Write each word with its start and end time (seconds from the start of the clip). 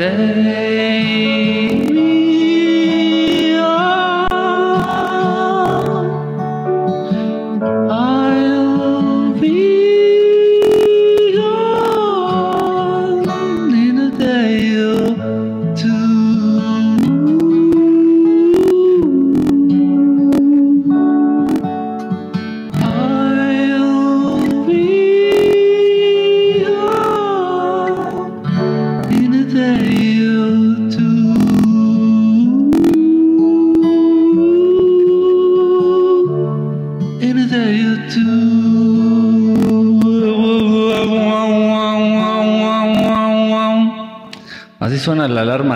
Take 0.00 0.79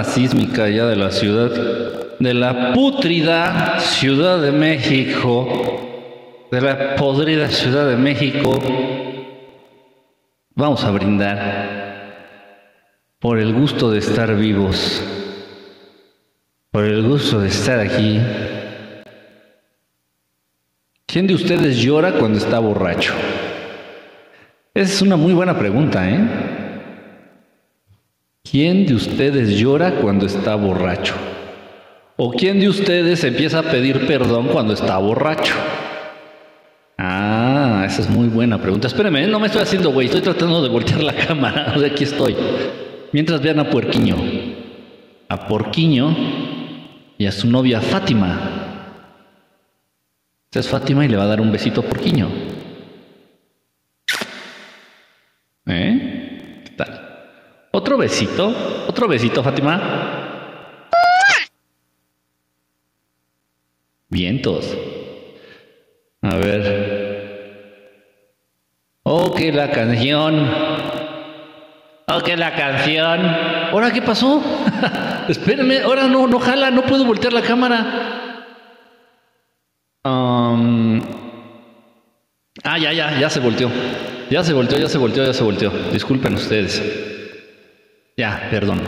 sísmica 0.05 0.69
ya 0.69 0.87
de 0.87 0.97
la 0.97 1.11
ciudad, 1.11 1.51
de 2.19 2.35
la 2.35 2.73
pútrida 2.73 3.81
Ciudad 3.81 4.41
de 4.41 4.53
México, 4.53 6.49
de 6.51 6.61
la 6.61 6.95
podrida 6.97 7.49
Ciudad 7.49 7.89
de 7.89 7.97
México. 7.97 8.59
Vamos 10.55 10.85
a 10.85 10.91
brindar 10.91 11.85
por 13.19 13.39
el 13.39 13.53
gusto 13.53 13.91
de 13.91 13.99
estar 13.99 14.37
vivos, 14.37 15.03
por 16.71 16.85
el 16.85 17.03
gusto 17.03 17.41
de 17.41 17.49
estar 17.49 17.81
aquí. 17.81 18.21
¿Quién 21.07 21.27
de 21.27 21.35
ustedes 21.35 21.79
llora 21.79 22.13
cuando 22.13 22.39
está 22.39 22.59
borracho? 22.59 23.15
Es 24.75 25.01
una 25.03 25.17
muy 25.17 25.33
buena 25.33 25.57
pregunta, 25.59 26.09
¿eh? 26.09 26.64
¿Quién 28.49 28.87
de 28.87 28.95
ustedes 28.95 29.59
llora 29.59 29.97
cuando 29.97 30.27
está 30.27 30.55
borracho? 30.55 31.15
¿O 32.17 32.31
quién 32.31 32.61
de 32.61 32.69
ustedes 32.69 33.25
empieza 33.25 33.59
a 33.59 33.63
pedir 33.63 34.07
perdón 34.07 34.49
cuando 34.49 34.75
está 34.75 34.99
borracho? 34.99 35.55
Ah, 36.97 37.85
esa 37.87 38.03
es 38.03 38.11
muy 38.11 38.29
buena 38.29 38.61
pregunta. 38.61 38.87
Espérenme, 38.87 39.25
¿eh? 39.25 39.27
no 39.27 39.41
me 39.41 39.47
estoy 39.47 39.63
haciendo 39.63 39.91
güey, 39.91 40.07
estoy 40.07 40.21
tratando 40.21 40.63
de 40.63 40.69
voltear 40.69 41.03
la 41.03 41.15
cámara. 41.27 41.75
O 41.77 41.85
aquí 41.85 42.05
estoy. 42.05 42.37
Mientras 43.13 43.41
vean 43.41 43.59
a 43.59 43.71
Puerquiño. 43.71 44.17
A 45.29 45.49
Porquiño 45.49 46.15
y 47.19 47.27
a 47.27 47.33
su 47.33 47.49
novia 47.49 47.81
Fátima. 47.81 48.51
Esta 50.45 50.61
es 50.61 50.69
Fátima 50.69 51.05
y 51.05 51.09
le 51.09 51.17
va 51.17 51.25
a 51.25 51.29
dar 51.29 51.41
un 51.41 51.51
besito 51.51 51.81
a 51.81 51.85
Porquiño. 51.85 52.29
¿Eh? 55.67 56.24
Otro 57.75 57.99
besito, 57.99 58.55
otro 58.87 59.09
besito, 59.09 59.43
Fátima. 59.43 59.81
Vientos. 64.09 64.79
A 66.23 66.37
ver. 66.37 67.73
Oh, 69.03 69.35
que 69.35 69.51
la 69.51 69.73
canción. 69.73 70.49
Oh, 72.07 72.21
que 72.21 72.37
la 72.37 72.55
canción. 72.55 73.27
¿Ahora 73.73 73.93
qué 73.93 74.03
pasó? 74.03 74.41
Espérenme, 75.29 75.81
ahora 75.81 76.05
no, 76.05 76.29
no 76.29 76.39
jala, 76.39 76.71
no 76.71 76.83
puedo 76.83 77.05
voltear 77.05 77.33
la 77.33 77.43
cámara. 77.43 78.61
Um, 80.05 81.03
Ah, 82.63 82.79
ya, 82.79 82.93
ya, 82.93 83.19
ya 83.19 83.29
se 83.29 83.41
volteó. 83.41 83.69
Ya 84.31 84.45
se 84.45 84.53
volteó, 84.53 84.79
ya 84.79 84.89
se 84.89 84.97
volteó, 84.97 85.27
ya 85.27 85.35
se 85.35 85.43
volteó. 85.43 85.71
Disculpen 85.93 86.35
ustedes. 86.35 87.14
Ya, 88.17 88.49
perdón. 88.51 88.81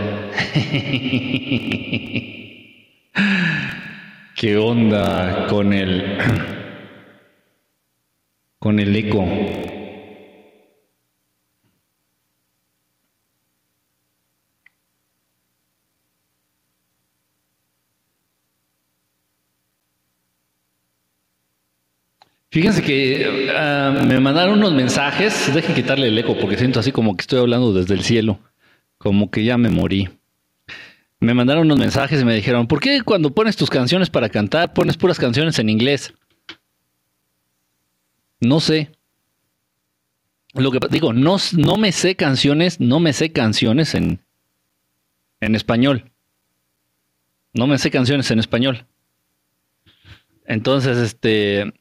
¿Qué 4.37 4.56
onda 4.56 5.47
con 5.48 5.72
el 5.72 6.19
con 8.60 8.78
el 8.78 8.94
eco? 8.94 9.25
Fíjense 22.50 22.82
que 22.82 23.50
ah, 23.56 24.03
me 24.06 24.20
mandaron 24.20 24.59
unos 24.59 24.72
mensajes. 24.72 25.53
Dejen 25.53 25.75
quitarle 25.75 26.09
el 26.09 26.19
eco 26.19 26.36
porque 26.38 26.56
siento 26.56 26.81
así 26.81 26.92
como 26.92 27.16
que 27.16 27.22
estoy 27.22 27.41
hablando 27.41 27.72
desde 27.72 27.94
el 27.94 28.03
cielo. 28.03 28.38
Como 29.06 29.31
que 29.31 29.44
ya 29.44 29.56
me 29.56 29.71
morí. 29.71 30.09
Me 31.21 31.33
mandaron 31.33 31.67
unos 31.67 31.78
mensajes 31.78 32.21
y 32.21 32.25
me 32.25 32.34
dijeron, 32.34 32.67
¿por 32.67 32.81
qué 32.81 33.03
cuando 33.03 33.33
pones 33.33 33.56
tus 33.56 33.71
canciones 33.71 34.11
para 34.11 34.28
cantar 34.28 34.75
pones 34.75 34.97
puras 34.97 35.17
canciones 35.17 35.61
en 35.61 35.69
inglés? 35.69 36.12
No 38.41 38.59
sé. 38.59 38.91
Lo 40.55 40.72
que 40.72 40.81
digo, 40.91 41.12
no, 41.12 41.37
no 41.53 41.77
me 41.77 41.93
sé 41.93 42.16
canciones, 42.16 42.81
no 42.81 42.99
me 42.99 43.12
sé 43.12 43.31
canciones 43.31 43.95
en, 43.95 44.25
en 45.39 45.55
español. 45.55 46.11
No 47.55 47.69
me 47.69 47.78
sé 47.78 47.93
canciones 47.93 48.28
en 48.33 48.41
español. 48.41 48.87
Entonces, 50.47 50.99
este, 50.99 51.72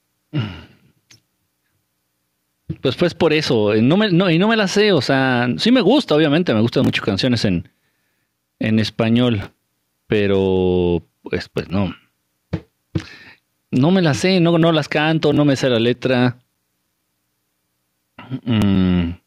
pues 2.82 2.96
pues 2.96 3.14
por 3.14 3.34
eso, 3.34 3.74
no 3.76 3.98
me, 3.98 4.12
no, 4.12 4.30
y 4.30 4.40
no 4.40 4.48
me 4.48 4.58
la 4.58 4.68
sé, 4.68 4.92
o 4.92 5.02
sea, 5.02 5.48
sí 5.58 5.72
me 5.72 5.82
gusta, 5.82 6.16
obviamente, 6.16 6.54
me 6.54 6.62
gustan 6.62 6.84
mucho 6.84 7.04
canciones 7.04 7.46
en, 7.46 7.70
en 8.60 8.80
español, 8.80 9.52
pero 10.08 11.04
pues, 11.24 11.50
pues 11.50 11.70
no. 11.70 11.94
No 13.70 13.92
me 13.92 14.02
las 14.02 14.18
sé, 14.18 14.40
no, 14.40 14.58
no 14.58 14.72
las 14.72 14.90
canto, 14.90 15.32
no 15.32 15.46
me 15.46 15.56
sé 15.56 15.70
la 15.70 15.78
letra. 15.80 16.40
Mm. 18.46 19.18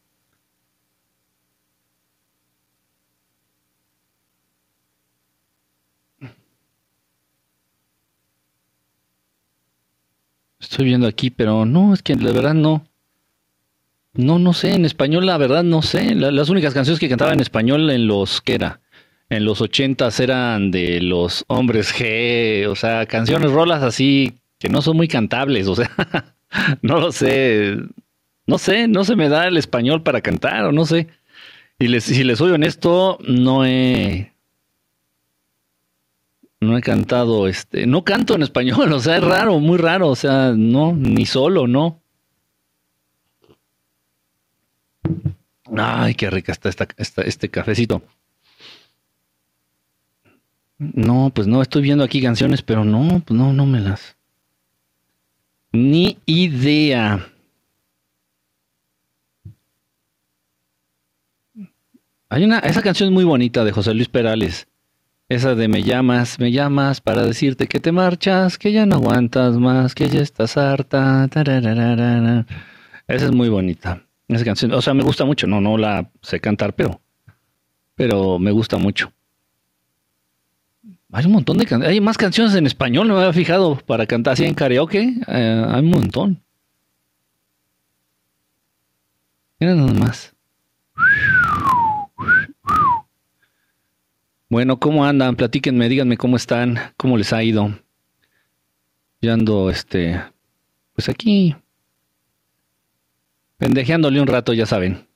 Estoy 10.61 10.85
viendo 10.85 11.09
aquí, 11.09 11.31
pero 11.31 11.67
no, 11.67 11.93
es 11.93 12.01
que 12.05 12.15
la 12.15 12.31
verdad 12.31 12.55
no. 12.55 12.88
No, 14.19 14.39
no 14.41 14.53
sé, 14.53 14.75
en 14.75 14.85
español 14.85 15.27
la 15.27 15.39
verdad 15.39 15.63
no 15.63 15.81
sé. 15.81 16.15
La- 16.15 16.33
las 16.33 16.49
únicas 16.49 16.75
canciones 16.75 16.99
que 17.01 17.09
cantaba 17.09 17.33
en 17.33 17.41
español 17.41 17.89
en 17.91 18.07
los, 18.07 18.41
¿qué 18.43 18.55
era? 18.57 18.81
En 19.31 19.45
los 19.45 19.61
ochentas 19.61 20.19
eran 20.21 20.71
de 20.71 21.01
los 21.01 21.45
hombres 21.49 21.95
G, 21.95 22.67
o 22.69 22.75
sea, 22.75 23.07
canciones, 23.07 23.53
rolas 23.53 23.83
así 23.83 24.35
que 24.59 24.69
no 24.69 24.83
son 24.83 24.97
muy 24.97 25.07
cantables, 25.07 25.69
o 25.69 25.77
sea, 25.77 25.91
no 26.83 26.99
lo 27.01 27.13
sé. 27.13 27.77
No 28.47 28.59
sé, 28.59 28.89
no 28.89 29.05
se 29.05 29.15
me 29.15 29.29
da 29.29 29.47
el 29.47 29.57
español 29.59 30.03
para 30.03 30.21
cantar, 30.23 30.65
o 30.65 30.73
no 30.73 30.85
sé. 30.87 31.07
Y 31.79 31.89
les, 31.89 32.05
si 32.05 32.25
les 32.25 32.39
soy 32.39 32.51
honesto, 32.51 33.19
no 33.29 33.65
he, 33.67 34.33
no 36.61 36.77
he 36.77 36.81
cantado, 36.81 37.47
este, 37.47 37.87
no 37.87 38.03
canto 38.05 38.35
en 38.35 38.43
español, 38.43 38.93
o 38.95 39.01
sea, 39.01 39.19
es 39.19 39.23
raro, 39.25 39.61
muy 39.61 39.79
raro, 39.79 40.09
o 40.09 40.17
sea, 40.17 40.55
no, 40.57 40.93
ni 40.93 41.25
solo, 41.27 41.67
no. 41.69 42.01
Ay, 45.81 46.15
qué 46.15 46.31
rica 46.31 46.53
está 46.53 46.69
esta, 46.69 46.87
este 47.23 47.49
cafecito. 47.49 48.03
No, 50.79 51.31
pues 51.35 51.49
no, 51.49 51.61
estoy 51.61 51.83
viendo 51.83 52.05
aquí 52.05 52.23
canciones, 52.23 52.63
pero 52.63 52.85
no, 52.85 53.21
pues 53.25 53.37
no, 53.37 53.53
no 53.53 53.67
me 53.67 53.81
las. 53.81 54.17
Ni 55.73 56.19
idea. 56.25 57.29
Hay 62.31 62.45
una, 62.45 62.59
esa 62.61 62.83
canción 62.83 63.09
es 63.09 63.13
muy 63.13 63.25
bonita 63.25 63.65
de 63.65 63.73
José 63.73 63.95
Luis 63.95 64.09
Perales. 64.09 64.69
Esa 65.29 65.55
de 65.55 65.69
me 65.69 65.83
llamas, 65.83 66.39
me 66.39 66.53
llamas 66.53 67.01
para 67.01 67.23
decirte 67.23 67.67
que 67.67 67.81
te 67.81 67.93
marchas, 67.93 68.57
que 68.57 68.73
ya 68.73 68.87
no 68.87 68.97
aguantas 68.97 69.57
más, 69.57 69.95
que 69.95 70.09
ya 70.09 70.21
estás 70.21 70.57
harta. 70.57 71.29
Esa 73.09 73.27
es 73.27 73.33
muy 73.33 73.49
bonita. 73.49 74.08
Esa 74.29 74.45
canción, 74.45 74.73
o 74.73 74.83
sea, 74.83 74.95
me 74.95 75.03
gusta 75.03 75.25
mucho. 75.25 75.47
No, 75.47 75.61
no 75.61 75.79
la 75.79 76.11
sé 76.23 76.39
cantar, 76.41 76.75
pero, 76.75 77.01
pero 77.95 78.39
me 78.39 78.51
gusta 78.51 78.77
mucho. 78.77 79.13
Hay 81.11 81.25
un 81.25 81.33
montón 81.33 81.57
de 81.57 81.65
canciones. 81.65 81.89
Hay 81.89 82.01
más 82.01 82.19
canciones 82.19 82.55
en 82.55 82.67
español, 82.67 83.09
no 83.09 83.15
me 83.15 83.21
había 83.21 83.33
fijado 83.33 83.77
para 83.77 84.07
cantar 84.07 84.35
así 84.35 84.45
en 84.45 84.55
karaoke. 84.55 85.15
eh, 85.27 85.65
hay 85.67 85.81
un 85.81 85.91
montón. 85.91 86.43
Mira 89.59 89.75
nada 89.75 89.93
más. 89.95 90.35
Bueno, 94.51 94.79
¿cómo 94.79 95.05
andan? 95.05 95.37
Platíquenme, 95.37 95.89
díganme 95.89 96.17
cómo 96.17 96.37
están, 96.37 96.79
cómo 96.97 97.17
les 97.17 97.33
ha 97.33 97.43
ido. 97.43 97.79
Ya 99.21 99.33
ando, 99.33 99.69
este, 99.71 100.23
pues 100.95 101.09
aquí, 101.09 101.57
pendejeándole 103.59 104.21
un 104.21 104.27
rato, 104.27 104.55
ya 104.55 104.67
saben. 104.67 105.07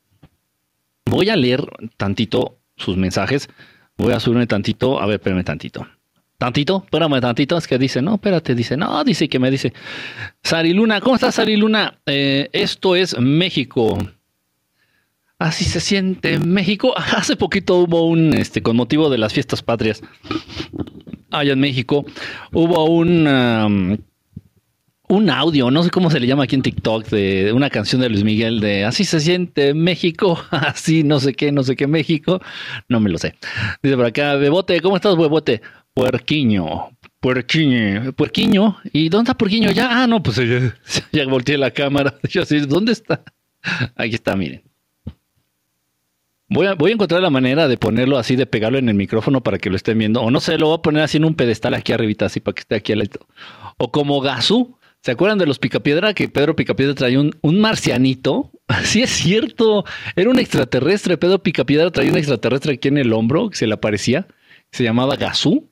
Voy 1.06 1.30
a 1.30 1.36
leer 1.36 1.64
tantito 1.96 2.58
sus 2.76 2.96
mensajes. 2.96 3.48
Voy 3.96 4.12
a 4.12 4.20
subirme 4.20 4.46
tantito. 4.46 5.00
A 5.00 5.06
ver, 5.06 5.14
espérame 5.14 5.44
tantito. 5.44 5.86
Tantito, 6.38 6.82
espérame 6.84 7.20
tantito. 7.20 7.56
Es 7.56 7.66
que 7.66 7.78
dice, 7.78 8.02
no, 8.02 8.14
espérate, 8.14 8.54
dice, 8.54 8.76
no, 8.76 9.02
dice 9.04 9.28
que 9.28 9.38
me 9.38 9.50
dice. 9.50 9.72
Sari 10.42 10.74
Luna, 10.74 11.00
¿cómo 11.00 11.14
estás, 11.14 11.36
Sari 11.36 11.56
Luna? 11.56 11.98
Eh, 12.06 12.50
esto 12.52 12.96
es 12.96 13.18
México. 13.18 13.98
Así 15.38 15.64
se 15.64 15.80
siente 15.80 16.38
México. 16.38 16.94
Hace 17.16 17.36
poquito 17.36 17.76
hubo 17.76 18.06
un, 18.06 18.34
este, 18.34 18.62
con 18.62 18.76
motivo 18.76 19.10
de 19.10 19.18
las 19.18 19.32
fiestas 19.32 19.62
patrias, 19.62 20.02
allá 21.30 21.52
en 21.52 21.60
México, 21.60 22.04
hubo 22.52 22.84
un, 22.84 24.04
un 25.08 25.28
audio, 25.30 25.70
no 25.70 25.82
sé 25.82 25.90
cómo 25.90 26.10
se 26.10 26.20
le 26.20 26.26
llama 26.26 26.44
aquí 26.44 26.54
en 26.54 26.62
TikTok, 26.62 27.08
de 27.08 27.52
una 27.52 27.70
canción 27.70 28.00
de 28.00 28.08
Luis 28.08 28.24
Miguel 28.24 28.60
de 28.60 28.84
Así 28.84 29.04
se 29.04 29.20
siente 29.20 29.74
México, 29.74 30.42
así 30.50 31.02
no 31.02 31.20
sé 31.20 31.34
qué, 31.34 31.52
no 31.52 31.62
sé 31.62 31.76
qué 31.76 31.86
México, 31.86 32.40
no 32.88 33.00
me 33.00 33.10
lo 33.10 33.18
sé. 33.18 33.34
Dice 33.82 33.96
por 33.96 34.06
acá, 34.06 34.36
Bebote, 34.36 34.80
¿cómo 34.80 34.96
estás, 34.96 35.16
Bebote? 35.16 35.60
Puerquiño, 35.92 36.90
puerquiño, 37.20 38.12
puerquiño, 38.12 38.78
¿y 38.92 39.08
dónde 39.08 39.30
está 39.30 39.38
puerquiño? 39.38 39.70
Ya, 39.70 40.02
ah, 40.02 40.06
no, 40.06 40.22
pues 40.22 40.36
ya, 40.36 40.74
ya 41.12 41.26
volteé 41.26 41.58
la 41.58 41.70
cámara, 41.70 42.14
yo 42.30 42.42
así, 42.42 42.60
¿dónde 42.60 42.92
está? 42.92 43.22
Aquí 43.96 44.14
está, 44.14 44.34
miren. 44.34 44.62
Voy 46.48 46.66
a, 46.66 46.74
voy 46.74 46.90
a 46.90 46.94
encontrar 46.94 47.22
la 47.22 47.30
manera 47.30 47.66
de 47.66 47.78
ponerlo 47.78 48.18
así, 48.18 48.36
de 48.36 48.44
pegarlo 48.44 48.76
en 48.78 48.88
el 48.88 48.94
micrófono 48.94 49.42
para 49.42 49.56
que 49.58 49.70
lo 49.70 49.76
estén 49.76 49.98
viendo. 49.98 50.20
O 50.20 50.30
no 50.30 50.38
sé, 50.38 50.58
lo 50.58 50.66
voy 50.66 50.78
a 50.78 50.82
poner 50.82 51.02
así 51.02 51.16
en 51.16 51.24
un 51.24 51.34
pedestal 51.34 51.72
aquí 51.72 51.94
arribita, 51.94 52.26
así 52.26 52.40
para 52.40 52.54
que 52.54 52.60
esté 52.60 52.74
aquí 52.74 52.92
al 52.92 52.98
lado. 52.98 53.26
O 53.78 53.90
como 53.90 54.20
Gazú, 54.20 54.76
¿Se 55.02 55.10
acuerdan 55.10 55.38
de 55.38 55.46
los 55.46 55.58
Picapiedra? 55.58 56.14
Que 56.14 56.28
Pedro 56.28 56.54
Picapiedra 56.54 56.94
traía 56.94 57.20
un, 57.20 57.36
un 57.42 57.60
marcianito. 57.60 58.50
Sí, 58.84 59.02
es 59.02 59.10
cierto. 59.10 59.84
Era 60.16 60.30
un 60.30 60.38
extraterrestre. 60.38 61.18
Pedro 61.18 61.42
Picapiedra 61.42 61.90
traía 61.90 62.10
un 62.10 62.16
extraterrestre 62.16 62.74
aquí 62.74 62.88
en 62.88 62.96
el 62.96 63.12
hombro 63.12 63.50
se 63.52 63.66
le 63.66 63.74
aparecía. 63.74 64.26
Se 64.70 64.82
llamaba 64.82 65.16
Gazú. 65.16 65.68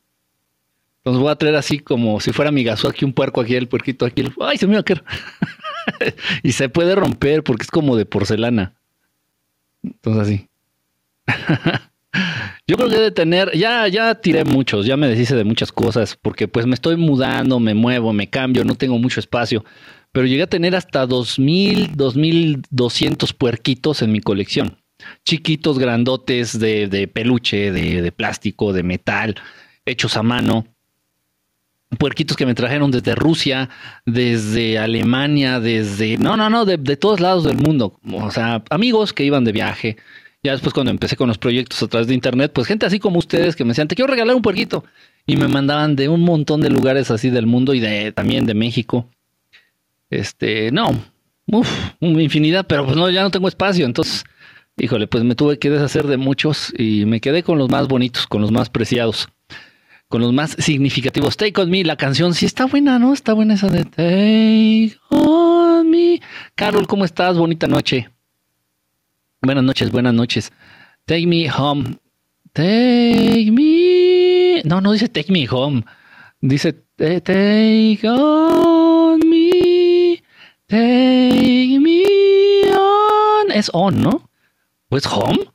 Entonces 0.98 1.22
voy 1.22 1.30
a 1.30 1.36
traer 1.36 1.56
así 1.56 1.78
como 1.78 2.20
si 2.20 2.32
fuera 2.32 2.50
mi 2.50 2.62
Gazú 2.62 2.88
aquí, 2.88 3.06
un 3.06 3.14
puerco 3.14 3.40
aquí, 3.40 3.54
el 3.54 3.68
puerquito 3.68 4.04
aquí. 4.04 4.22
¡Ay, 4.40 4.58
se 4.58 4.66
me 4.66 4.74
va 4.74 4.80
a 4.80 4.82
caer! 4.82 5.02
y 6.42 6.52
se 6.52 6.68
puede 6.68 6.94
romper 6.94 7.42
porque 7.42 7.62
es 7.62 7.70
como 7.70 7.96
de 7.96 8.04
porcelana. 8.04 8.74
Entonces 9.82 10.22
así. 10.22 10.48
Yo 12.66 12.76
creo 12.76 12.88
que 12.88 12.96
debe 12.96 13.10
tener, 13.10 13.56
ya, 13.56 13.86
ya 13.88 14.14
tiré 14.14 14.44
muchos, 14.44 14.86
ya 14.86 14.96
me 14.96 15.08
deshice 15.08 15.36
de 15.36 15.44
muchas 15.44 15.72
cosas, 15.72 16.16
porque 16.20 16.48
pues 16.48 16.66
me 16.66 16.74
estoy 16.74 16.96
mudando, 16.96 17.60
me 17.60 17.74
muevo, 17.74 18.12
me 18.12 18.28
cambio, 18.28 18.64
no 18.64 18.74
tengo 18.74 18.98
mucho 18.98 19.20
espacio, 19.20 19.64
pero 20.12 20.26
llegué 20.26 20.42
a 20.42 20.48
tener 20.48 20.74
hasta 20.74 21.06
2000, 21.06 21.92
2200 21.92 23.32
puerquitos 23.32 24.02
en 24.02 24.12
mi 24.12 24.20
colección. 24.20 24.76
Chiquitos, 25.24 25.78
grandotes, 25.78 26.58
de, 26.58 26.88
de 26.88 27.08
peluche, 27.08 27.72
de, 27.72 28.02
de, 28.02 28.12
plástico, 28.12 28.72
de 28.72 28.82
metal, 28.82 29.36
hechos 29.86 30.16
a 30.16 30.22
mano. 30.22 30.66
Puerquitos 31.98 32.36
que 32.36 32.46
me 32.46 32.54
trajeron 32.54 32.90
desde 32.90 33.14
Rusia, 33.14 33.68
desde 34.04 34.78
Alemania, 34.78 35.58
desde... 35.58 36.18
No, 36.18 36.36
no, 36.36 36.50
no, 36.50 36.64
de, 36.64 36.76
de 36.76 36.96
todos 36.96 37.20
lados 37.20 37.44
del 37.44 37.56
mundo. 37.56 37.98
O 38.12 38.30
sea, 38.30 38.62
amigos 38.70 39.12
que 39.12 39.24
iban 39.24 39.44
de 39.44 39.52
viaje, 39.52 39.96
ya 40.42 40.52
después 40.52 40.72
cuando 40.72 40.90
empecé 40.90 41.16
con 41.16 41.28
los 41.28 41.38
proyectos 41.38 41.82
a 41.82 41.88
través 41.88 42.06
de 42.06 42.14
internet, 42.14 42.52
pues 42.54 42.66
gente 42.66 42.86
así 42.86 42.98
como 42.98 43.18
ustedes 43.18 43.56
que 43.56 43.64
me 43.64 43.68
decían, 43.68 43.88
te 43.88 43.94
quiero 43.94 44.10
regalar 44.10 44.34
un 44.34 44.42
puerquito. 44.42 44.84
Y 45.26 45.36
me 45.36 45.48
mandaban 45.48 45.96
de 45.96 46.08
un 46.08 46.22
montón 46.22 46.62
de 46.62 46.70
lugares 46.70 47.10
así 47.10 47.28
del 47.28 47.46
mundo 47.46 47.74
y 47.74 47.80
de 47.80 48.12
también 48.12 48.46
de 48.46 48.54
México. 48.54 49.06
Este, 50.08 50.72
no, 50.72 50.90
uff, 51.46 51.68
una 52.00 52.22
infinidad, 52.22 52.66
pero 52.66 52.84
pues 52.84 52.96
no, 52.96 53.10
ya 53.10 53.22
no 53.22 53.30
tengo 53.30 53.48
espacio. 53.48 53.84
Entonces, 53.84 54.24
híjole, 54.78 55.06
pues 55.06 55.24
me 55.24 55.34
tuve 55.34 55.58
que 55.58 55.70
deshacer 55.70 56.06
de 56.06 56.16
muchos 56.16 56.72
y 56.76 57.04
me 57.04 57.20
quedé 57.20 57.42
con 57.42 57.58
los 57.58 57.68
más 57.68 57.86
bonitos, 57.86 58.26
con 58.26 58.40
los 58.40 58.50
más 58.50 58.70
preciados, 58.70 59.28
con 60.08 60.22
los 60.22 60.32
más 60.32 60.56
significativos. 60.58 61.36
Take 61.36 61.60
on 61.60 61.70
me, 61.70 61.84
la 61.84 61.96
canción 61.96 62.34
sí 62.34 62.46
está 62.46 62.64
buena, 62.64 62.98
¿no? 62.98 63.12
Está 63.12 63.34
buena 63.34 63.54
esa 63.54 63.68
de 63.68 63.84
Take 63.84 64.96
on 65.10 65.90
me. 65.90 66.20
Carol, 66.54 66.86
¿cómo 66.86 67.04
estás? 67.04 67.36
Bonita 67.36 67.66
noche. 67.66 68.08
Buenas 69.42 69.64
noches, 69.64 69.90
buenas 69.90 70.12
noches. 70.12 70.52
Take 71.06 71.26
me 71.26 71.48
home. 71.50 71.98
Take 72.52 73.50
me. 73.50 74.60
No, 74.64 74.82
no 74.82 74.92
dice 74.92 75.08
take 75.08 75.32
me 75.32 75.46
home. 75.50 75.82
Dice 76.42 76.74
take 76.98 78.06
on 78.06 79.20
me. 79.26 80.22
Take 80.66 81.78
me 81.80 82.02
on. 82.70 83.50
Es 83.50 83.70
on, 83.72 84.02
¿no? 84.02 84.28
¿O 84.90 84.96
es 84.98 85.06
home? 85.06 85.50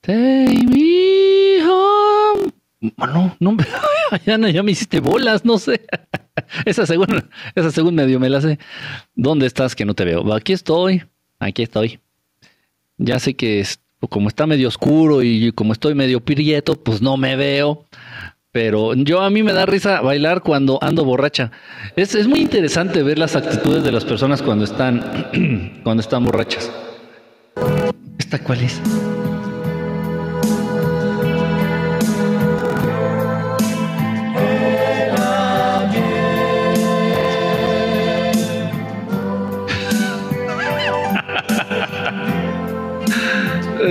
Take 0.00 0.66
me 0.66 1.62
home. 1.62 2.52
No, 2.96 3.36
no, 3.38 3.56
ya, 4.24 4.38
no, 4.38 4.48
ya 4.48 4.62
me 4.62 4.72
hiciste 4.72 5.00
bolas, 5.00 5.44
no 5.44 5.58
sé. 5.58 5.84
Esa 6.64 6.86
segunda, 6.86 7.28
esa 7.54 7.70
segunda 7.70 8.04
medio 8.04 8.18
me 8.18 8.30
la 8.30 8.40
sé. 8.40 8.58
¿Dónde 9.14 9.46
estás 9.46 9.74
que 9.74 9.84
no 9.84 9.92
te 9.92 10.06
veo? 10.06 10.32
Aquí 10.32 10.54
estoy, 10.54 11.02
aquí 11.38 11.62
estoy. 11.62 12.00
Ya 12.98 13.18
sé 13.18 13.34
que 13.34 13.60
es, 13.60 13.80
como 14.08 14.28
está 14.28 14.46
medio 14.46 14.68
oscuro 14.68 15.22
y 15.22 15.52
como 15.52 15.72
estoy 15.72 15.94
medio 15.94 16.20
prieto, 16.20 16.74
pues 16.76 17.02
no 17.02 17.16
me 17.16 17.36
veo. 17.36 17.86
Pero 18.56 18.94
yo 18.94 19.20
a 19.20 19.28
mí 19.28 19.42
me 19.42 19.52
da 19.52 19.66
risa 19.66 20.00
bailar 20.00 20.40
cuando 20.40 20.78
ando 20.82 21.04
borracha. 21.04 21.52
Es, 21.94 22.14
es 22.14 22.26
muy 22.26 22.40
interesante 22.40 23.02
ver 23.02 23.18
las 23.18 23.36
actitudes 23.36 23.84
de 23.84 23.92
las 23.92 24.06
personas 24.06 24.40
cuando 24.40 24.64
están, 24.64 25.80
cuando 25.84 26.00
están 26.00 26.24
borrachas. 26.24 26.70
¿Esta 28.18 28.42
cuál 28.42 28.62
es? 28.62 28.80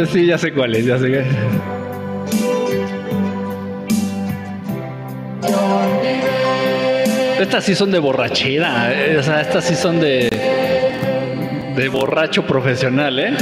Sí, 0.11 0.25
ya 0.25 0.37
sé 0.37 0.53
cuál 0.53 0.75
es, 0.75 0.85
ya 0.85 0.97
sé 0.97 1.11
qué. 1.11 1.25
Estas 7.39 7.63
sí 7.63 7.75
son 7.75 7.91
de 7.91 7.99
borrachera, 7.99 8.91
eh, 8.93 9.17
o 9.17 9.23
sea, 9.23 9.41
estas 9.41 9.65
sí 9.65 9.75
son 9.75 9.99
de 9.99 10.29
de 11.75 11.89
borracho 11.89 12.45
profesional, 12.45 13.19
¿eh? 13.19 13.33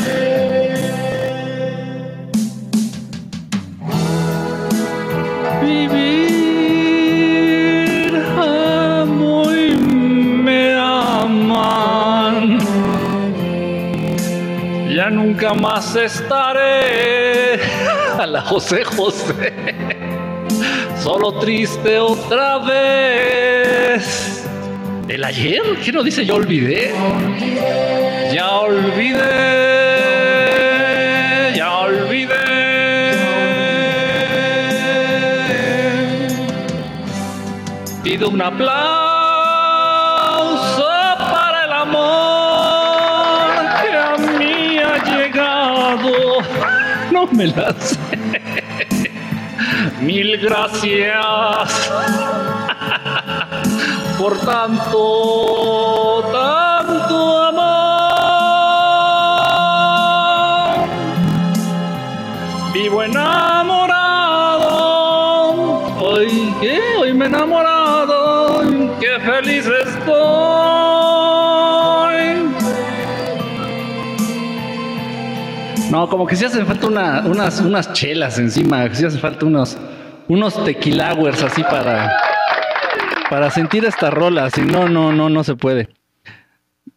Más 15.64 15.96
estaré 15.96 17.58
a 18.20 18.28
la 18.28 18.42
José 18.42 18.84
José. 18.84 19.54
Solo 21.02 21.40
triste 21.40 22.00
otra 22.00 22.58
vez. 22.60 24.46
¿El 25.08 25.24
ayer? 25.24 25.64
¿Qué 25.82 25.94
no 25.94 26.04
dice 26.04 26.26
yo 26.26 26.36
olvidé? 26.36 26.92
Ya 28.34 28.52
olvidé. 28.60 29.22
Ya 31.56 31.78
olvidé. 31.78 32.34
Pido 38.04 38.28
un 38.28 38.42
aplauso 38.42 38.93
Me. 47.32 47.48
Mil 50.02 50.38
gracias 50.38 51.16
por 54.18 54.38
tanto 54.40 56.24
Como 76.10 76.28
que 76.28 76.36
si 76.36 76.46
hace 76.46 76.64
falta 76.66 76.88
una, 76.88 77.22
unas, 77.26 77.60
unas 77.62 77.94
chelas 77.94 78.38
encima, 78.40 78.94
si 78.94 79.06
hace 79.06 79.18
falta 79.18 79.46
unos 79.46 79.78
unos 80.28 80.64
tequilawers 80.64 81.44
así 81.44 81.64
para, 81.64 82.18
para 83.30 83.52
sentir 83.52 83.86
esta 83.86 84.10
rola. 84.10 84.50
Si 84.50 84.62
no, 84.62 84.88
no, 84.90 85.12
no, 85.12 85.30
no 85.30 85.44
se 85.44 85.56
puede. 85.56 85.90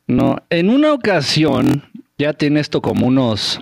No, 0.07 0.37
en 0.51 0.71
una 0.71 0.93
ocasión, 0.93 1.85
ya 2.19 2.33
tiene 2.33 2.61
esto 2.61 2.81
como 2.81 3.07
unos 3.07 3.61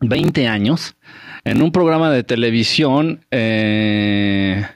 20 0.00 0.46
años, 0.48 0.96
en 1.44 1.62
un 1.62 1.72
programa 1.72 2.10
de 2.10 2.24
televisión, 2.24 3.24
eh, 3.30 4.66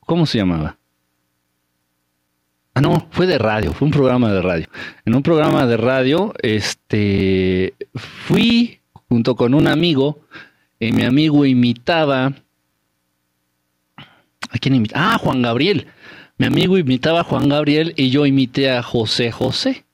¿cómo 0.00 0.26
se 0.26 0.38
llamaba? 0.38 0.78
Ah, 2.76 2.82
no, 2.82 3.08
fue 3.10 3.26
de 3.26 3.38
radio, 3.38 3.72
fue 3.72 3.86
un 3.86 3.92
programa 3.92 4.30
de 4.30 4.42
radio. 4.42 4.66
En 5.06 5.14
un 5.14 5.22
programa 5.22 5.66
de 5.66 5.78
radio, 5.78 6.34
este, 6.42 7.72
fui 7.94 8.80
junto 9.08 9.34
con 9.34 9.54
un 9.54 9.66
amigo, 9.66 10.20
y 10.78 10.92
mi 10.92 11.04
amigo 11.04 11.46
imitaba. 11.46 12.34
¿A 13.96 14.58
quién 14.60 14.74
imitaba? 14.74 15.14
Ah, 15.14 15.18
Juan 15.18 15.40
Gabriel. 15.40 15.86
Mi 16.36 16.44
amigo 16.44 16.76
imitaba 16.76 17.20
a 17.20 17.24
Juan 17.24 17.48
Gabriel 17.48 17.94
y 17.96 18.10
yo 18.10 18.26
imité 18.26 18.70
a 18.70 18.82
José 18.82 19.32
José. 19.32 19.86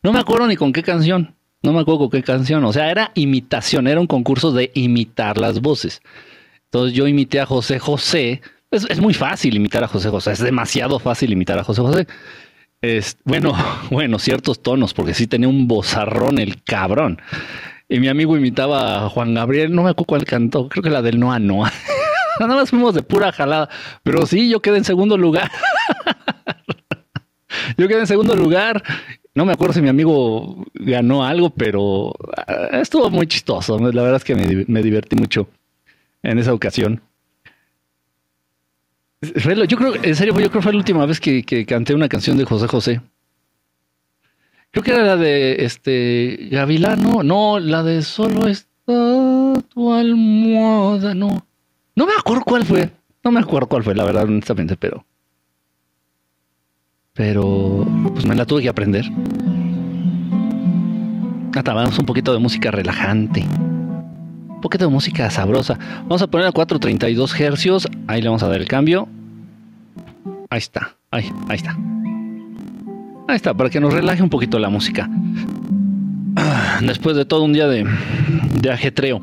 No 0.00 0.12
me 0.12 0.20
acuerdo 0.20 0.46
ni 0.46 0.54
con 0.54 0.72
qué 0.72 0.84
canción. 0.84 1.34
No 1.64 1.72
me 1.72 1.80
acuerdo 1.80 1.98
con 1.98 2.10
qué 2.10 2.22
canción. 2.22 2.64
O 2.64 2.72
sea, 2.72 2.92
era 2.92 3.10
imitación, 3.16 3.88
era 3.88 4.00
un 4.00 4.06
concurso 4.06 4.52
de 4.52 4.70
imitar 4.74 5.36
las 5.36 5.60
voces. 5.60 6.00
Entonces 6.66 6.96
yo 6.96 7.08
imité 7.08 7.40
a 7.40 7.46
José 7.46 7.80
José 7.80 8.40
es, 8.70 9.00
muy 9.00 9.14
fácil 9.14 9.56
imitar 9.56 9.82
a 9.82 9.88
José 9.88 10.08
José, 10.10 10.32
es 10.32 10.38
demasiado 10.38 10.98
fácil 10.98 11.32
imitar 11.32 11.58
a 11.58 11.64
José 11.64 11.82
José. 11.82 12.06
Es, 12.80 13.18
bueno, 13.24 13.54
bueno, 13.90 14.18
ciertos 14.18 14.62
tonos, 14.62 14.94
porque 14.94 15.14
sí 15.14 15.26
tenía 15.26 15.48
un 15.48 15.66
bozarrón 15.68 16.38
el 16.38 16.62
cabrón. 16.62 17.20
Y 17.88 17.98
mi 17.98 18.08
amigo 18.08 18.36
imitaba 18.36 19.04
a 19.04 19.08
Juan 19.08 19.34
Gabriel, 19.34 19.74
no 19.74 19.82
me 19.82 19.90
acuerdo 19.90 20.06
cuál 20.06 20.24
cantó, 20.24 20.68
creo 20.68 20.82
que 20.82 20.90
la 20.90 21.02
del 21.02 21.18
Noa 21.18 21.38
Noa. 21.38 21.72
Nada 22.40 22.54
más 22.54 22.70
fuimos 22.70 22.94
de 22.94 23.02
pura 23.02 23.32
jalada. 23.32 23.68
Pero 24.02 24.24
sí, 24.24 24.48
yo 24.48 24.62
quedé 24.62 24.78
en 24.78 24.84
segundo 24.84 25.18
lugar. 25.18 25.50
yo 27.76 27.88
quedé 27.88 28.00
en 28.00 28.06
segundo 28.06 28.34
lugar. 28.34 28.82
No 29.34 29.44
me 29.44 29.52
acuerdo 29.52 29.74
si 29.74 29.82
mi 29.82 29.88
amigo 29.88 30.64
ganó 30.72 31.24
algo, 31.24 31.50
pero 31.50 32.14
ah, 32.46 32.80
estuvo 32.80 33.10
muy 33.10 33.26
chistoso. 33.26 33.78
La 33.78 34.02
verdad 34.02 34.16
es 34.16 34.24
que 34.24 34.34
me 34.34 34.82
divertí 34.82 35.16
mucho 35.16 35.48
en 36.22 36.38
esa 36.38 36.54
ocasión. 36.54 37.02
Yo 39.22 39.76
creo, 39.76 39.94
en 40.02 40.16
serio, 40.16 40.32
yo 40.32 40.48
creo 40.48 40.50
que 40.50 40.62
fue 40.62 40.72
la 40.72 40.78
última 40.78 41.04
vez 41.04 41.20
que, 41.20 41.66
canté 41.66 41.94
una 41.94 42.08
canción 42.08 42.38
de 42.38 42.44
José 42.44 42.66
José. 42.66 43.00
Creo 44.70 44.82
que 44.82 44.92
era 44.92 45.02
la 45.02 45.16
de 45.16 45.64
este 45.64 46.48
Gavilano, 46.50 47.22
no, 47.22 47.58
la 47.58 47.82
de 47.82 48.02
solo 48.02 48.46
está 48.46 49.52
tu 49.68 49.92
almohada, 49.92 51.14
no. 51.14 51.46
No 51.94 52.06
me 52.06 52.12
acuerdo 52.18 52.44
cuál 52.44 52.64
fue. 52.64 52.90
No 53.22 53.30
me 53.30 53.40
acuerdo 53.40 53.68
cuál 53.68 53.82
fue, 53.82 53.94
la 53.94 54.04
verdad, 54.04 54.24
honestamente, 54.24 54.76
pero. 54.76 55.04
Pero. 57.12 57.86
Pues 58.14 58.24
me 58.24 58.34
la 58.34 58.46
tuve 58.46 58.62
que 58.62 58.68
aprender. 58.70 59.04
Atabamos 61.54 61.98
un 61.98 62.06
poquito 62.06 62.32
de 62.32 62.38
música 62.38 62.70
relajante. 62.70 63.44
Poquito 64.60 64.84
de 64.84 64.90
música 64.90 65.30
sabrosa. 65.30 65.78
Vamos 66.02 66.22
a 66.22 66.26
poner 66.26 66.46
a 66.46 66.52
432 66.52 67.40
hercios. 67.40 67.88
Ahí 68.06 68.20
le 68.20 68.28
vamos 68.28 68.42
a 68.42 68.48
dar 68.48 68.60
el 68.60 68.68
cambio. 68.68 69.08
Ahí 70.50 70.58
está. 70.58 70.94
Ahí, 71.10 71.32
ahí 71.48 71.56
está. 71.56 71.76
Ahí 73.28 73.36
está, 73.36 73.54
para 73.54 73.70
que 73.70 73.80
nos 73.80 73.92
relaje 73.92 74.22
un 74.22 74.30
poquito 74.30 74.58
la 74.58 74.68
música. 74.68 75.08
Ah, 76.36 76.80
después 76.82 77.16
de 77.16 77.24
todo 77.24 77.44
un 77.44 77.52
día 77.52 77.68
de, 77.68 77.86
de 78.60 78.70
ajetreo. 78.70 79.22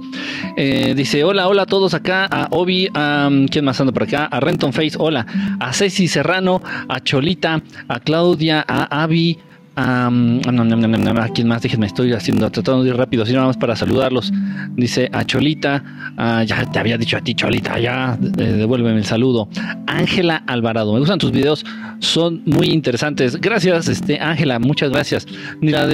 Eh, 0.56 0.94
dice, 0.96 1.24
hola, 1.24 1.48
hola 1.48 1.64
a 1.64 1.66
todos 1.66 1.94
acá, 1.94 2.26
a 2.26 2.48
Obi, 2.52 2.90
a, 2.94 3.30
¿quién 3.50 3.66
más 3.66 3.80
anda 3.80 3.94
por 3.94 4.04
acá? 4.04 4.26
A 4.26 4.40
Renton 4.40 4.74
Face, 4.74 4.94
hola, 4.98 5.26
a 5.60 5.74
Ceci 5.74 6.08
Serrano, 6.08 6.62
a 6.88 7.00
Cholita, 7.00 7.62
a 7.88 8.00
Claudia, 8.00 8.66
a 8.68 9.04
Avi, 9.04 9.38
No, 9.78 11.22
¿A 11.22 11.30
quién 11.30 11.48
más? 11.48 11.62
Déjenme, 11.62 11.86
estoy 11.86 12.12
haciendo, 12.14 12.50
tratando 12.50 12.84
de 12.84 12.90
ir 12.90 12.96
rápido, 12.96 13.22
así 13.22 13.34
nada 13.34 13.46
más 13.46 13.58
para 13.58 13.76
saludarlos. 13.76 14.34
Dice 14.76 15.08
a 15.14 15.24
Cholita, 15.24 15.84
uh, 16.18 16.44
ya 16.44 16.66
te 16.66 16.80
había 16.80 16.98
dicho 16.98 17.16
a 17.16 17.22
ti, 17.22 17.36
Cholita, 17.36 17.78
ya, 17.80 18.18
devuélveme 18.20 18.98
el 18.98 19.06
saludo. 19.06 19.48
Ángela 19.86 20.38
Alvarado, 20.48 20.94
me 20.94 21.00
gustan 21.00 21.20
tus 21.20 21.32
videos, 21.32 21.64
son 22.00 22.42
muy 22.46 22.70
interesantes. 22.70 23.40
Gracias, 23.40 23.88
este 23.88 24.20
Ángela, 24.20 24.58
muchas 24.58 24.90
gracias. 24.90 25.28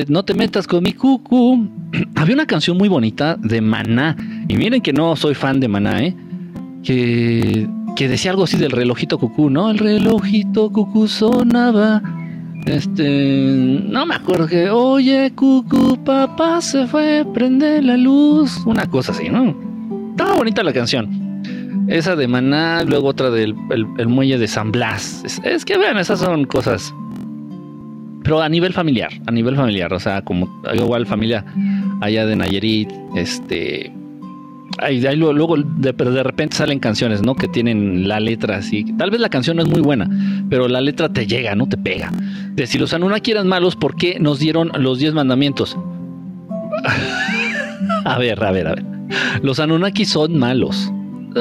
No 0.08 0.24
te 0.24 0.34
metas 0.34 0.66
con 0.66 0.82
mi 0.82 0.94
cucu. 0.94 1.68
Había 2.16 2.36
una 2.36 2.46
canción 2.46 2.78
muy 2.78 2.88
bonita 2.88 3.36
de 3.36 3.60
Maná, 3.60 4.16
y 4.48 4.56
miren 4.56 4.82
que 4.82 4.94
no 4.94 5.18
soy 5.18 5.36
fan 5.36 5.60
de 5.60 5.68
Maná, 5.68 6.04
¿eh? 6.04 6.16
Que, 6.86 7.68
que 7.98 8.08
decía 8.08 8.32
algo 8.32 8.46
así 8.46 8.56
del 8.56 8.72
relojito 8.72 9.18
cucú, 9.18 9.50
¿no? 9.50 9.70
El 9.70 9.78
relojito 9.78 10.70
cucú 10.70 11.10
sonaba 11.10 12.02
este, 12.66 13.84
no 13.90 14.06
me 14.06 14.16
acuerdo 14.16 14.48
que, 14.48 14.70
oye, 14.70 15.32
cucu, 15.36 16.02
papá 16.04 16.62
se 16.62 16.88
fue, 16.88 17.26
prende 17.34 17.82
la 17.82 17.98
luz. 17.98 18.58
Una 18.66 18.86
cosa 18.86 19.12
así, 19.12 19.30
¿no? 19.30 19.56
Estaba 20.12 20.36
bonita 20.36 20.64
la 20.64 20.74
canción. 20.74 21.34
Esa 21.88 22.16
de 22.16 22.28
Maná, 22.28 22.84
luego 22.84 23.08
otra 23.08 23.30
del 23.30 23.56
el, 23.70 24.08
muelle 24.08 24.38
de 24.38 24.48
San 24.48 24.72
Blas. 24.72 25.42
Es, 25.44 25.66
que 25.66 25.78
vean, 25.78 25.98
esas 25.98 26.20
son 26.20 26.46
cosas. 26.46 26.94
Pero 28.24 28.42
a 28.42 28.48
nivel 28.48 28.72
familiar, 28.72 29.12
a 29.28 29.32
nivel 29.32 29.56
familiar, 29.58 29.94
o 29.94 30.00
sea, 30.00 30.22
como 30.22 30.50
igual 30.74 31.06
familia 31.06 31.44
allá 32.00 32.26
de 32.26 32.38
Nayarit, 32.38 32.90
este, 33.18 33.92
Ahí, 34.80 35.02
luego, 35.16 35.56
de, 35.58 36.24
repente 36.24 36.56
salen 36.56 36.80
canciones, 36.80 37.22
¿no? 37.22 37.36
Que 37.36 37.48
tienen 37.48 38.08
la 38.08 38.20
letra 38.20 38.58
así. 38.58 38.86
Tal 38.98 39.12
vez 39.12 39.20
la 39.20 39.30
canción 39.30 39.58
no 39.58 39.64
es 39.64 39.70
muy 39.70 39.82
buena, 39.82 40.10
pero 40.50 40.68
la 40.68 40.82
letra 40.82 41.10
te 41.10 41.28
llega, 41.28 41.56
¿no? 41.56 41.68
Te 41.68 41.78
pega. 41.78 42.12
De 42.54 42.66
si 42.66 42.80
los 42.80 42.94
Anunnaki 42.94 43.32
eran 43.32 43.48
malos, 43.48 43.76
¿por 43.76 43.96
qué 43.96 44.18
nos 44.20 44.40
dieron 44.40 44.72
los 44.78 45.00
diez 45.00 45.14
mandamientos? 45.14 45.78
a 48.06 48.18
ver, 48.18 48.44
a 48.44 48.52
ver, 48.52 48.68
a 48.68 48.76
ver. 48.76 48.86
Los 49.42 49.60
Anunnaki 49.60 50.06
son 50.06 50.38
malos. 50.38 50.92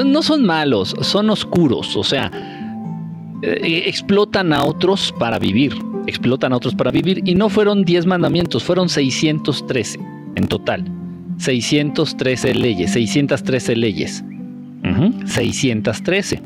No 0.05 0.21
son 0.21 0.45
malos, 0.45 0.95
son 1.01 1.29
oscuros. 1.29 1.95
O 1.97 2.03
sea, 2.03 2.31
eh, 3.41 3.83
explotan 3.87 4.53
a 4.53 4.63
otros 4.63 5.13
para 5.19 5.39
vivir. 5.39 5.73
Explotan 6.07 6.53
a 6.53 6.57
otros 6.57 6.75
para 6.75 6.91
vivir. 6.91 7.21
Y 7.25 7.35
no 7.35 7.49
fueron 7.49 7.83
diez 7.83 8.05
mandamientos, 8.05 8.63
fueron 8.63 8.89
613 8.89 9.99
en 10.35 10.47
total. 10.47 11.02
613 11.37 12.55
leyes, 12.55 12.91
613 12.91 13.75
leyes. 13.75 14.23
613. 15.25 16.41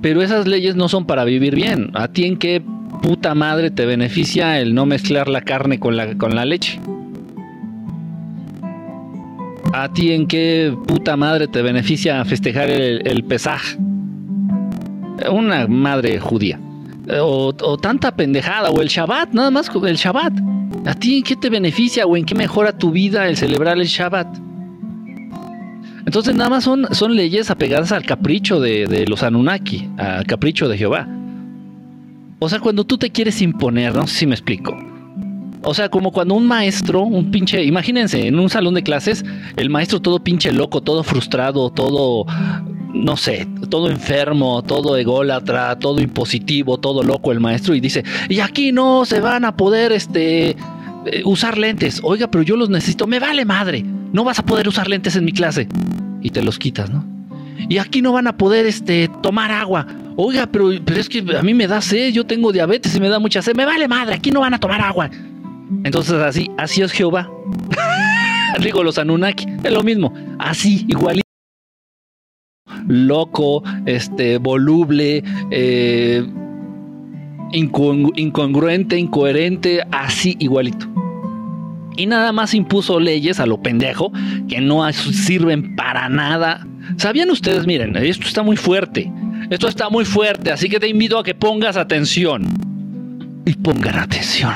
Pero 0.00 0.22
esas 0.22 0.46
leyes 0.46 0.76
no 0.76 0.88
son 0.88 1.06
para 1.06 1.24
vivir 1.24 1.54
bien. 1.54 1.90
¿A 1.94 2.08
ti 2.08 2.24
en 2.24 2.36
qué 2.36 2.62
puta 3.02 3.34
madre 3.34 3.70
te 3.70 3.86
beneficia 3.86 4.60
el 4.60 4.74
no 4.74 4.86
mezclar 4.86 5.28
la 5.28 5.40
carne 5.40 5.78
con 5.78 5.96
la, 5.96 6.16
con 6.16 6.34
la 6.34 6.44
leche? 6.44 6.80
¿A 9.72 9.92
ti 9.92 10.12
en 10.12 10.26
qué 10.26 10.74
puta 10.86 11.16
madre 11.16 11.46
te 11.48 11.62
beneficia 11.62 12.24
festejar 12.24 12.70
el, 12.70 13.06
el 13.06 13.24
pesaj? 13.24 13.62
Una 15.30 15.66
madre 15.66 16.18
judía. 16.20 16.60
O, 17.20 17.54
o, 17.62 17.76
tanta 17.78 18.14
pendejada, 18.14 18.70
o 18.70 18.82
el 18.82 18.88
Shabbat, 18.88 19.32
nada 19.32 19.50
más 19.50 19.70
el 19.86 19.96
Shabbat. 19.96 20.32
¿A 20.86 20.94
ti 20.94 21.18
en 21.18 21.22
qué 21.22 21.36
te 21.36 21.48
beneficia 21.48 22.06
o 22.06 22.16
en 22.16 22.24
qué 22.24 22.34
mejora 22.34 22.76
tu 22.76 22.90
vida 22.90 23.28
el 23.28 23.36
celebrar 23.36 23.78
el 23.78 23.86
Shabbat? 23.86 24.26
Entonces 26.08 26.34
nada 26.34 26.48
más 26.48 26.64
son, 26.64 26.86
son 26.92 27.14
leyes 27.14 27.50
apegadas 27.50 27.92
al 27.92 28.06
capricho 28.06 28.60
de, 28.60 29.04
los 29.06 29.22
Anunnaki, 29.22 29.90
al 29.98 30.26
capricho 30.26 30.66
de 30.66 30.78
Jehová. 30.78 31.06
O 32.38 32.48
sea, 32.48 32.60
cuando 32.60 32.84
tú 32.84 32.96
te 32.96 33.10
quieres 33.10 33.42
imponer, 33.42 33.94
no 33.94 34.06
sé 34.06 34.20
si 34.20 34.26
me 34.26 34.34
explico. 34.34 34.74
O 35.62 35.74
sea, 35.74 35.90
como 35.90 36.12
cuando 36.12 36.34
un 36.34 36.46
maestro, 36.46 37.02
un 37.02 37.30
pinche, 37.30 37.62
imagínense, 37.62 38.26
en 38.26 38.38
un 38.38 38.48
salón 38.48 38.72
de 38.72 38.82
clases, 38.82 39.24
el 39.56 39.68
maestro 39.68 40.00
todo 40.00 40.24
pinche 40.24 40.50
loco, 40.50 40.80
todo 40.80 41.02
frustrado, 41.02 41.68
todo, 41.68 42.24
no 42.94 43.16
sé, 43.16 43.46
todo 43.68 43.90
enfermo, 43.90 44.62
todo 44.62 44.96
ególatra, 44.96 45.78
todo 45.78 46.00
impositivo, 46.00 46.78
todo 46.78 47.02
loco 47.02 47.32
el 47.32 47.40
maestro 47.40 47.74
y 47.74 47.80
dice, 47.80 48.04
y 48.28 48.40
aquí 48.40 48.72
no 48.72 49.04
se 49.04 49.20
van 49.20 49.44
a 49.44 49.56
poder, 49.56 49.92
este, 49.92 50.56
eh, 51.06 51.22
usar 51.24 51.58
lentes. 51.58 52.00
Oiga, 52.02 52.30
pero 52.30 52.42
yo 52.42 52.56
los 52.56 52.70
necesito. 52.70 53.06
Me 53.06 53.18
vale 53.18 53.44
madre. 53.44 53.84
No 54.12 54.24
vas 54.24 54.38
a 54.38 54.44
poder 54.44 54.68
usar 54.68 54.88
lentes 54.88 55.16
en 55.16 55.24
mi 55.24 55.32
clase. 55.32 55.68
Y 56.22 56.30
te 56.30 56.42
los 56.42 56.58
quitas, 56.58 56.90
¿no? 56.90 57.04
Y 57.68 57.78
aquí 57.78 58.02
no 58.02 58.12
van 58.12 58.26
a 58.26 58.36
poder 58.36 58.66
este, 58.66 59.10
tomar 59.22 59.50
agua. 59.50 59.86
Oiga, 60.16 60.46
pero, 60.46 60.70
pero 60.84 61.00
es 61.00 61.08
que 61.08 61.24
a 61.36 61.42
mí 61.42 61.54
me 61.54 61.66
da 61.66 61.80
sed. 61.80 62.12
Yo 62.12 62.24
tengo 62.24 62.52
diabetes 62.52 62.94
y 62.96 63.00
me 63.00 63.08
da 63.08 63.18
mucha 63.18 63.42
sed. 63.42 63.54
Me 63.54 63.64
vale 63.64 63.88
madre. 63.88 64.14
Aquí 64.14 64.30
no 64.30 64.40
van 64.40 64.54
a 64.54 64.60
tomar 64.60 64.80
agua. 64.80 65.10
Entonces 65.84 66.14
así, 66.14 66.50
así 66.56 66.82
es 66.82 66.92
Jehová. 66.92 67.30
Digo, 68.62 68.82
los 68.82 68.98
Anunnaki. 68.98 69.46
Es 69.62 69.72
lo 69.72 69.82
mismo. 69.82 70.12
Así, 70.38 70.86
igualito 70.88 71.27
loco, 72.88 73.62
este, 73.86 74.38
voluble, 74.38 75.22
eh, 75.50 76.26
incongruente, 77.52 78.98
incoherente, 78.98 79.82
así 79.92 80.36
igualito. 80.40 80.86
y 81.96 82.06
nada 82.06 82.30
más 82.32 82.54
impuso 82.54 83.00
leyes 83.00 83.40
a 83.40 83.46
lo 83.46 83.60
pendejo 83.60 84.12
que 84.48 84.60
no 84.60 84.90
sirven 84.92 85.74
para 85.74 86.08
nada. 86.08 86.64
¿Sabían 86.96 87.28
ustedes? 87.30 87.66
Miren, 87.66 87.96
esto 87.96 88.26
está 88.28 88.44
muy 88.44 88.56
fuerte. 88.56 89.10
Esto 89.50 89.66
está 89.66 89.88
muy 89.88 90.04
fuerte, 90.04 90.52
así 90.52 90.68
que 90.68 90.78
te 90.78 90.88
invito 90.88 91.18
a 91.18 91.24
que 91.24 91.34
pongas 91.34 91.76
atención. 91.76 92.46
Y 93.44 93.54
pongan 93.54 93.98
atención. 93.98 94.52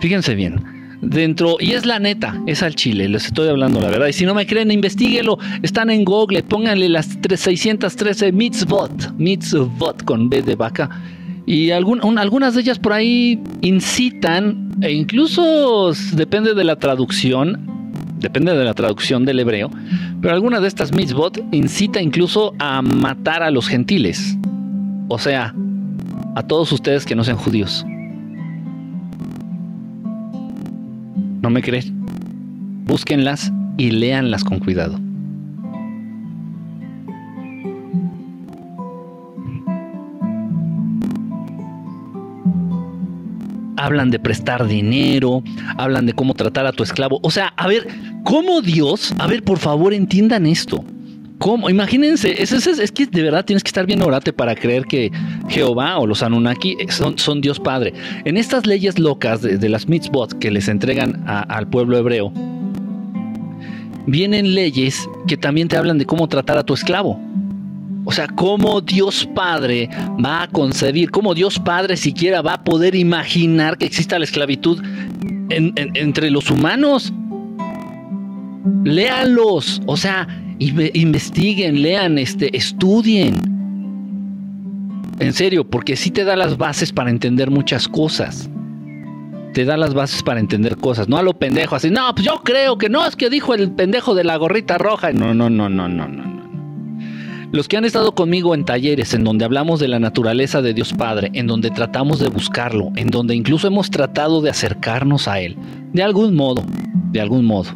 Fíjense 0.00 0.34
bien. 0.34 0.73
Dentro, 1.06 1.56
y 1.60 1.72
es 1.72 1.84
la 1.84 1.98
neta, 1.98 2.40
es 2.46 2.62
al 2.62 2.74
chile, 2.74 3.08
les 3.08 3.26
estoy 3.26 3.48
hablando 3.48 3.80
la 3.80 3.90
verdad. 3.90 4.06
Y 4.06 4.12
si 4.12 4.24
no 4.24 4.34
me 4.34 4.46
creen, 4.46 4.70
investiguenlo. 4.70 5.38
Están 5.62 5.90
en 5.90 6.04
Google, 6.04 6.42
pónganle 6.42 6.88
las 6.88 7.18
613 7.28 8.32
mitzvot, 8.32 9.12
mitzvot 9.18 10.02
con 10.04 10.30
B 10.30 10.42
de 10.42 10.56
vaca. 10.56 10.88
Y 11.46 11.70
algunas 11.72 12.54
de 12.54 12.60
ellas 12.60 12.78
por 12.78 12.94
ahí 12.94 13.38
incitan, 13.60 14.70
e 14.80 14.92
incluso 14.92 15.92
depende 16.14 16.54
de 16.54 16.64
la 16.64 16.76
traducción, 16.76 17.66
depende 18.18 18.56
de 18.56 18.64
la 18.64 18.72
traducción 18.72 19.26
del 19.26 19.40
hebreo, 19.40 19.70
pero 20.22 20.32
alguna 20.32 20.60
de 20.60 20.68
estas 20.68 20.92
mitzvot 20.92 21.38
incita 21.52 22.00
incluso 22.00 22.54
a 22.58 22.80
matar 22.80 23.42
a 23.42 23.50
los 23.50 23.68
gentiles. 23.68 24.38
O 25.08 25.18
sea, 25.18 25.54
a 26.34 26.42
todos 26.42 26.72
ustedes 26.72 27.04
que 27.04 27.14
no 27.14 27.24
sean 27.24 27.36
judíos. 27.36 27.84
¿No 31.44 31.50
me 31.50 31.60
crees? 31.60 31.92
Búsquenlas 32.86 33.52
y 33.76 33.90
léanlas 33.90 34.44
con 34.44 34.60
cuidado. 34.60 34.98
hablan 43.76 44.10
de 44.10 44.18
prestar 44.18 44.66
dinero, 44.66 45.42
hablan 45.76 46.06
de 46.06 46.14
cómo 46.14 46.32
tratar 46.32 46.66
a 46.66 46.72
tu 46.72 46.82
esclavo. 46.82 47.20
O 47.22 47.30
sea, 47.30 47.52
a 47.58 47.66
ver, 47.66 47.88
¿cómo 48.22 48.62
Dios? 48.62 49.14
A 49.18 49.26
ver, 49.26 49.42
por 49.42 49.58
favor, 49.58 49.92
entiendan 49.92 50.46
esto. 50.46 50.82
¿Cómo? 51.44 51.68
Imagínense, 51.68 52.42
es, 52.42 52.90
que 52.92 53.04
de 53.04 53.22
verdad 53.22 53.44
tienes 53.44 53.62
que 53.62 53.68
estar 53.68 53.84
bien 53.84 54.00
orate 54.00 54.32
para 54.32 54.54
creer 54.54 54.86
que 54.86 55.12
Jehová 55.50 55.98
o 55.98 56.06
los 56.06 56.22
Anunnaki 56.22 56.74
son, 56.88 57.18
son 57.18 57.42
Dios 57.42 57.60
Padre. 57.60 57.92
En 58.24 58.38
estas 58.38 58.64
leyes 58.66 58.98
locas 58.98 59.42
de, 59.42 59.68
las 59.68 59.86
mitzvot 59.86 60.38
que 60.38 60.50
les 60.50 60.68
entregan 60.68 61.22
al 61.26 61.68
pueblo 61.68 61.98
hebreo, 61.98 62.32
vienen 64.06 64.54
leyes 64.54 65.06
que 65.28 65.36
también 65.36 65.68
te 65.68 65.76
hablan 65.76 65.98
de 65.98 66.06
cómo 66.06 66.28
tratar 66.28 66.56
a 66.56 66.62
tu 66.62 66.72
esclavo. 66.72 67.20
O 68.06 68.12
sea, 68.12 68.26
¿cómo 68.26 68.80
Dios 68.80 69.28
Padre 69.34 69.90
va 70.24 70.44
a 70.44 70.48
concebir? 70.48 71.10
¿Cómo 71.10 71.34
Dios 71.34 71.58
Padre 71.58 71.98
siquiera 71.98 72.40
va 72.40 72.54
a 72.54 72.64
poder 72.64 72.94
imaginar 72.94 73.76
que 73.76 73.84
exista 73.84 74.18
la 74.18 74.24
esclavitud 74.24 74.82
entre 75.50 76.30
los 76.30 76.50
humanos? 76.50 77.12
Léanlos, 78.82 79.82
o 79.84 79.98
sea, 79.98 80.26
investiguen, 80.58 81.82
lean, 81.82 82.18
este, 82.18 82.56
estudien. 82.56 83.34
En 85.18 85.32
serio, 85.32 85.68
porque 85.68 85.96
sí 85.96 86.10
te 86.10 86.24
da 86.24 86.36
las 86.36 86.56
bases 86.56 86.92
para 86.92 87.10
entender 87.10 87.50
muchas 87.50 87.88
cosas. 87.88 88.50
Te 89.52 89.64
da 89.64 89.76
las 89.76 89.94
bases 89.94 90.22
para 90.22 90.40
entender 90.40 90.76
cosas, 90.76 91.08
no 91.08 91.16
a 91.16 91.22
lo 91.22 91.34
pendejo, 91.38 91.76
así, 91.76 91.88
no, 91.88 92.12
pues 92.12 92.26
yo 92.26 92.42
creo 92.42 92.76
que 92.76 92.88
no, 92.88 93.06
es 93.06 93.14
que 93.14 93.30
dijo 93.30 93.54
el 93.54 93.70
pendejo 93.70 94.16
de 94.16 94.24
la 94.24 94.36
gorrita 94.36 94.78
roja. 94.78 95.12
No, 95.12 95.32
no, 95.32 95.48
no, 95.48 95.68
no, 95.68 95.88
no, 95.88 96.08
no. 96.08 96.34
Los 97.52 97.68
que 97.68 97.76
han 97.76 97.84
estado 97.84 98.16
conmigo 98.16 98.52
en 98.52 98.64
talleres 98.64 99.14
en 99.14 99.22
donde 99.22 99.44
hablamos 99.44 99.78
de 99.78 99.86
la 99.86 100.00
naturaleza 100.00 100.60
de 100.60 100.74
Dios 100.74 100.92
Padre, 100.92 101.30
en 101.34 101.46
donde 101.46 101.70
tratamos 101.70 102.18
de 102.18 102.28
buscarlo, 102.28 102.90
en 102.96 103.10
donde 103.10 103.36
incluso 103.36 103.68
hemos 103.68 103.92
tratado 103.92 104.42
de 104.42 104.50
acercarnos 104.50 105.28
a 105.28 105.38
Él, 105.38 105.56
de 105.92 106.02
algún 106.02 106.34
modo, 106.34 106.64
de 107.12 107.20
algún 107.20 107.44
modo. 107.44 107.70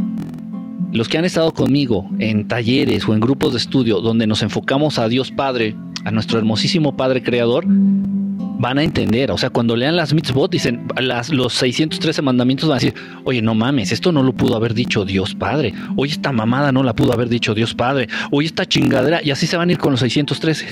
Los 0.92 1.08
que 1.08 1.18
han 1.18 1.24
estado 1.24 1.52
conmigo 1.52 2.08
en 2.18 2.48
talleres 2.48 3.06
o 3.06 3.14
en 3.14 3.20
grupos 3.20 3.52
de 3.52 3.58
estudio 3.58 4.00
donde 4.00 4.26
nos 4.26 4.42
enfocamos 4.42 4.98
a 4.98 5.08
Dios 5.08 5.30
Padre, 5.30 5.76
a 6.04 6.10
nuestro 6.10 6.38
hermosísimo 6.38 6.96
Padre 6.96 7.22
Creador, 7.22 7.64
van 7.66 8.78
a 8.78 8.82
entender. 8.82 9.30
O 9.30 9.38
sea, 9.38 9.50
cuando 9.50 9.76
lean 9.76 9.96
las 9.96 10.14
mitzvot, 10.14 10.50
dicen 10.50 10.88
las, 10.98 11.28
los 11.28 11.52
613 11.54 12.22
mandamientos, 12.22 12.68
van 12.68 12.76
a 12.76 12.80
decir, 12.80 12.94
oye, 13.24 13.42
no 13.42 13.54
mames, 13.54 13.92
esto 13.92 14.12
no 14.12 14.22
lo 14.22 14.32
pudo 14.32 14.56
haber 14.56 14.74
dicho 14.74 15.04
Dios 15.04 15.34
Padre. 15.34 15.74
Oye, 15.96 16.12
esta 16.12 16.32
mamada 16.32 16.72
no 16.72 16.82
la 16.82 16.94
pudo 16.94 17.12
haber 17.12 17.28
dicho 17.28 17.54
Dios 17.54 17.74
Padre. 17.74 18.08
Oye, 18.30 18.46
esta 18.46 18.66
chingadera. 18.66 19.20
Y 19.22 19.30
así 19.30 19.46
se 19.46 19.56
van 19.56 19.68
a 19.68 19.72
ir 19.72 19.78
con 19.78 19.92
los 19.92 20.00
613. 20.00 20.68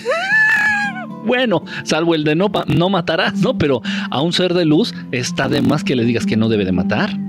bueno, 1.27 1.63
salvo 1.85 2.15
el 2.15 2.25
de 2.25 2.35
no, 2.35 2.51
no 2.67 2.89
matarás, 2.89 3.35
¿no? 3.35 3.59
Pero 3.59 3.83
a 4.11 4.23
un 4.23 4.33
ser 4.33 4.55
de 4.55 4.65
luz 4.65 4.95
está 5.13 5.49
de 5.49 5.61
más 5.61 5.85
que 5.85 5.95
le 5.95 6.05
digas 6.05 6.25
que 6.25 6.37
no 6.37 6.49
debe 6.49 6.65
de 6.65 6.73
matar. 6.73 7.26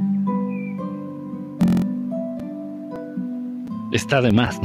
Está 3.91 4.21
de 4.21 4.31
más. 4.31 4.59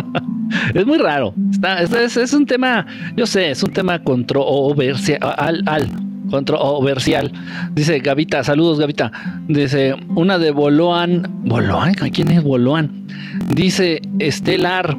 es 0.74 0.86
muy 0.86 0.98
raro. 0.98 1.34
Está, 1.50 1.82
es, 1.82 2.32
un 2.32 2.46
tema, 2.46 2.86
yo 3.16 3.26
sé, 3.26 3.50
es 3.50 3.62
un 3.62 3.72
tema 3.72 4.02
controversial. 4.02 5.18
Al, 5.22 5.62
al, 5.66 5.88
controversial. 6.30 7.32
Dice 7.72 7.98
Gavita, 8.00 8.44
saludos 8.44 8.78
Gavita. 8.78 9.10
Dice, 9.48 9.94
una 10.14 10.38
de 10.38 10.50
Boloan. 10.50 11.26
¿Boloan? 11.44 11.94
¿Quién 11.94 12.30
es 12.30 12.42
Boloan? 12.42 13.06
Dice 13.48 14.00
Estelar. 14.18 14.96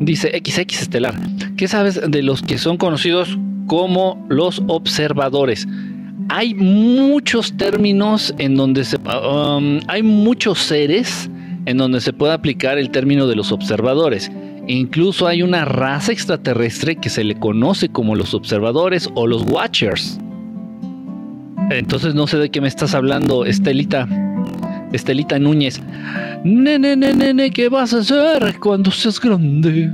Dice 0.00 0.30
XX 0.30 0.82
Estelar. 0.82 1.14
¿Qué 1.56 1.68
sabes 1.68 2.00
de 2.06 2.22
los 2.22 2.42
que 2.42 2.58
son 2.58 2.76
conocidos 2.76 3.38
como 3.66 4.24
los 4.28 4.62
observadores? 4.66 5.68
Hay 6.28 6.54
muchos 6.54 7.56
términos 7.56 8.34
en 8.38 8.56
donde 8.56 8.84
se... 8.84 8.96
Um, 8.96 9.80
hay 9.88 10.02
muchos 10.02 10.60
seres 10.60 11.28
en 11.66 11.76
donde 11.76 12.00
se 12.00 12.12
puede 12.12 12.32
aplicar 12.32 12.78
el 12.78 12.90
término 12.90 13.26
de 13.26 13.36
los 13.36 13.52
observadores. 13.52 14.30
Incluso 14.66 15.26
hay 15.26 15.42
una 15.42 15.64
raza 15.64 16.12
extraterrestre 16.12 16.96
que 16.96 17.08
se 17.08 17.24
le 17.24 17.34
conoce 17.34 17.88
como 17.88 18.14
los 18.14 18.34
observadores 18.34 19.08
o 19.14 19.26
los 19.26 19.42
watchers. 19.42 20.18
Entonces 21.70 22.14
no 22.14 22.26
sé 22.26 22.38
de 22.38 22.50
qué 22.50 22.60
me 22.60 22.68
estás 22.68 22.94
hablando, 22.94 23.44
Estelita. 23.44 24.08
Estelita 24.92 25.38
Núñez. 25.38 25.80
Nene, 26.44 26.96
nene, 26.96 27.14
nene, 27.14 27.50
¿qué 27.50 27.68
vas 27.68 27.94
a 27.94 27.98
hacer 27.98 28.58
cuando 28.58 28.90
seas 28.90 29.20
grande? 29.20 29.90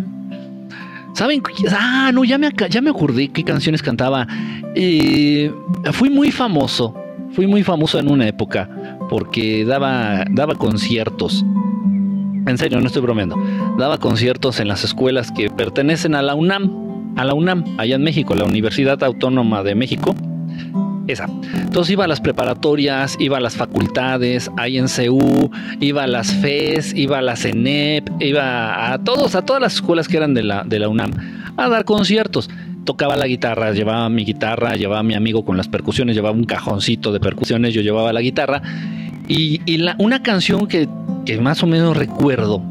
¿Saben? 1.13 1.43
Ah, 1.71 2.11
no, 2.13 2.25
ya 2.25 2.39
me, 2.39 2.51
ya 2.71 2.81
me 2.81 2.91
acordé 2.91 3.29
qué 3.29 3.43
canciones 3.43 3.83
cantaba. 3.83 4.27
Eh, 4.75 5.51
fui 5.93 6.11
muy 6.11 6.31
famoso. 6.31 6.95
Fui 7.33 7.47
muy 7.47 7.63
famoso 7.63 7.99
en 7.99 8.11
una 8.11 8.27
época 8.27 8.96
porque 9.09 9.65
daba, 9.65 10.25
daba 10.31 10.55
conciertos. 10.55 11.45
En 12.47 12.59
serio, 12.59 12.81
no 12.81 12.87
estoy 12.87 13.03
bromeando. 13.03 13.37
Daba 13.79 13.99
conciertos 13.99 14.61
en 14.61 14.69
las 14.69 14.85
escuelas 14.85 15.33
que 15.33 15.51
pertenecen 15.51 16.15
a 16.15 16.23
la 16.23 16.35
UNAM, 16.35 17.15
a 17.17 17.25
la 17.25 17.35
UNAM, 17.35 17.65
allá 17.79 17.97
en 17.97 18.03
México, 18.03 18.35
la 18.35 18.45
Universidad 18.45 19.03
Autónoma 19.03 19.63
de 19.63 19.75
México. 19.75 20.15
Esa. 21.09 21.27
Entonces 21.55 21.93
iba 21.93 22.05
a 22.05 22.09
las 22.09 22.21
preparatorias, 22.21 23.17
iba 23.21 23.37
a 23.37 23.41
las 23.41 23.55
facultades, 23.57 24.51
ahí 24.57 24.77
en 24.77 24.89
CEU, 24.89 25.51
iba 25.81 26.03
a 26.03 26.07
las 26.09 26.33
FES, 26.33 26.95
iba 26.95 27.19
a 27.19 27.23
la 27.23 27.37
CENEP, 27.37 28.11
iba 28.21 28.93
a 28.93 28.99
todos, 28.99 29.37
a 29.37 29.43
todas 29.43 29.63
las 29.63 29.75
escuelas 29.75 30.09
que 30.09 30.17
eran 30.17 30.35
de 30.35 30.43
la, 30.43 30.65
de 30.65 30.81
la 30.81 30.89
UNAM, 30.89 31.13
a 31.57 31.69
dar 31.69 31.85
conciertos 31.85 32.51
tocaba 32.87 33.17
la 33.17 33.27
guitarra, 33.27 33.73
llevaba 33.73 34.09
mi 34.09 34.25
guitarra, 34.25 34.77
llevaba 34.77 35.03
mi 35.03 35.15
amigo 35.15 35.45
con 35.45 35.59
las 35.59 35.69
percusiones, 35.69 36.17
llevaba 36.17 36.35
un 36.35 36.45
cajoncito 36.45 37.13
de 37.13 37.21
percusiones, 37.21 37.75
yo 37.75 37.83
llevaba 37.83 38.15
la 38.15 38.23
guitarra. 38.23 38.63
Y, 39.29 39.61
una 39.99 40.23
canción 40.23 40.67
que, 40.67 40.89
más 41.43 41.63
o 41.63 41.67
menos 41.67 41.95
recuerdo 41.95 42.63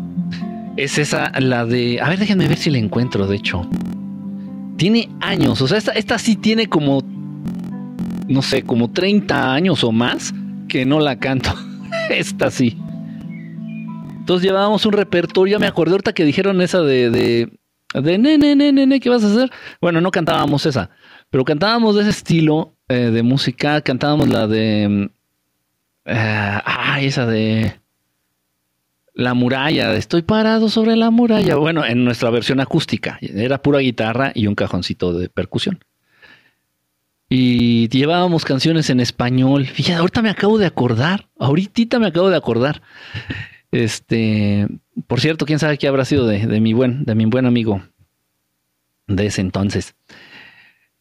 es 0.77 0.97
esa, 0.97 1.31
la 1.39 1.65
de... 1.65 2.01
A 2.01 2.09
ver, 2.09 2.17
déjenme 2.17 2.47
ver 2.47 2.57
si 2.57 2.71
la 2.71 2.79
encuentro, 2.79 3.27
de 3.27 3.35
hecho. 3.35 3.69
Tiene 4.77 5.09
años, 5.21 5.61
o 5.61 5.67
sea, 5.67 5.77
esta, 5.77 5.91
esta 5.91 6.17
sí 6.17 6.35
tiene 6.35 6.67
como, 6.67 7.03
no 8.27 8.41
sé, 8.41 8.63
como 8.63 8.89
30 8.89 9.53
años 9.53 9.83
o 9.83 9.91
más 9.91 10.33
que 10.67 10.85
no 10.85 10.99
la 10.99 11.19
canto. 11.19 11.53
esta 12.09 12.49
sí. 12.49 12.77
Entonces 14.17 14.47
llevábamos 14.47 14.85
un 14.85 14.93
repertorio, 14.93 15.59
me 15.59 15.67
acordé 15.67 15.91
ahorita 15.91 16.13
que 16.13 16.25
dijeron 16.25 16.61
esa 16.61 16.81
de 16.81 17.51
nene, 18.01 18.37
nene, 18.37 18.71
nene, 18.71 18.99
¿qué 18.99 19.09
vas 19.09 19.23
a 19.23 19.27
hacer? 19.27 19.51
Bueno, 19.81 20.01
no 20.01 20.11
cantábamos 20.11 20.65
esa, 20.65 20.89
pero 21.29 21.43
cantábamos 21.45 21.95
de 21.95 22.01
ese 22.01 22.11
estilo 22.11 22.75
eh, 22.87 23.11
de 23.11 23.23
música, 23.23 23.81
cantábamos 23.81 24.29
la 24.29 24.47
de... 24.47 25.09
ah, 26.05 26.99
esa 27.01 27.25
de... 27.25 27.79
La 29.17 29.33
muralla, 29.33 29.93
estoy 29.93 30.23
parado 30.23 30.67
sobre 30.67 30.97
la 30.97 31.09
muralla. 31.09 31.55
Bueno, 31.55 31.85
en 31.85 32.03
nuestra 32.03 32.29
versión 32.29 32.59
acústica, 32.59 33.17
era 33.21 33.61
pura 33.61 33.79
guitarra 33.79 34.33
y 34.35 34.47
un 34.47 34.55
cajoncito 34.55 35.13
de 35.13 35.29
percusión. 35.29 35.79
Y 37.29 37.87
llevábamos 37.87 38.45
canciones 38.45 38.89
en 38.89 38.99
español. 38.99 39.65
Fíjate, 39.65 39.99
ahorita 39.99 40.21
me 40.21 40.29
acabo 40.29 40.57
de 40.57 40.65
acordar, 40.65 41.29
ahorita 41.39 41.97
me 41.97 42.07
acabo 42.07 42.29
de 42.29 42.35
acordar. 42.35 42.81
Este, 43.71 44.67
por 45.07 45.19
cierto, 45.19 45.45
quién 45.45 45.59
sabe 45.59 45.77
qué 45.77 45.87
habrá 45.87 46.05
sido 46.05 46.25
de, 46.27 46.59
mi 46.59 46.73
buen, 46.73 47.03
de 47.03 47.15
mi 47.15 47.25
buen 47.25 47.45
amigo 47.45 47.81
de 49.07 49.25
ese 49.27 49.41
entonces. 49.41 49.95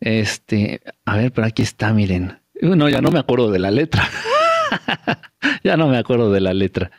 Este, 0.00 0.80
a 1.04 1.16
ver, 1.16 1.32
pero 1.32 1.46
aquí 1.46 1.62
está, 1.62 1.92
miren. 1.92 2.38
No, 2.60 2.88
ya 2.88 3.00
no 3.00 3.10
me 3.10 3.18
acuerdo 3.18 3.50
de 3.50 3.58
la 3.58 3.70
letra. 3.70 4.08
ya 5.64 5.76
no 5.76 5.88
me 5.88 5.96
acuerdo 5.96 6.32
de 6.32 6.40
la 6.40 6.54
letra. 6.54 6.90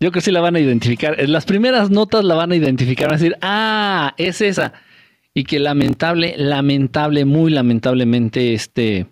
Yo 0.00 0.10
creo 0.10 0.12
que 0.12 0.20
sí 0.20 0.32
la 0.32 0.40
van 0.40 0.56
a 0.56 0.60
identificar. 0.60 1.20
En 1.20 1.32
las 1.32 1.44
primeras 1.44 1.90
notas 1.90 2.24
la 2.24 2.34
van 2.34 2.52
a 2.52 2.56
identificar, 2.56 3.08
van 3.08 3.14
a 3.14 3.18
decir, 3.18 3.36
ah, 3.40 4.14
es 4.16 4.40
esa. 4.40 4.72
Y 5.34 5.44
que 5.44 5.58
lamentable, 5.58 6.34
lamentable, 6.36 7.24
muy 7.24 7.50
lamentablemente, 7.50 8.54
este, 8.54 9.06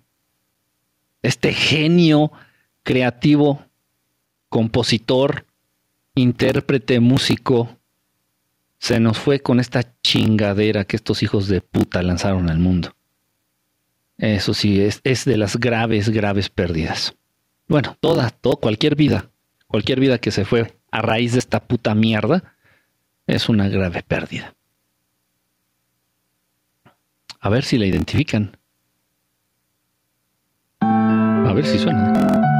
este 1.22 1.52
genio 1.52 2.32
creativo, 2.82 3.64
compositor, 4.48 5.46
intérprete, 6.14 7.00
músico, 7.00 7.78
se 8.78 8.98
nos 8.98 9.18
fue 9.18 9.40
con 9.40 9.60
esta 9.60 9.96
chingadera 10.02 10.84
que 10.84 10.96
estos 10.96 11.22
hijos 11.22 11.48
de 11.48 11.60
puta 11.60 12.02
lanzaron 12.02 12.50
al 12.50 12.58
mundo. 12.58 12.94
Eso 14.18 14.54
sí, 14.54 14.80
es, 14.80 15.24
de 15.24 15.36
las 15.36 15.56
graves, 15.56 16.08
graves 16.08 16.48
pérdidas. 16.48 17.16
Bueno, 17.68 17.96
toda, 18.00 18.30
todo, 18.30 18.56
cualquier 18.56 18.96
vida, 18.96 19.30
cualquier 19.66 20.00
vida 20.00 20.18
que 20.18 20.30
se 20.30 20.44
fue 20.44 20.76
a 20.90 21.00
raíz 21.00 21.32
de 21.32 21.38
esta 21.38 21.60
puta 21.60 21.94
mierda, 21.94 22.54
es 23.26 23.48
una 23.48 23.68
grave 23.68 24.02
pérdida. 24.02 24.54
A 27.40 27.48
ver 27.48 27.64
si 27.64 27.78
la 27.78 27.86
identifican. 27.86 28.56
A 30.80 31.52
ver 31.54 31.66
si 31.66 31.78
suena. 31.78 32.51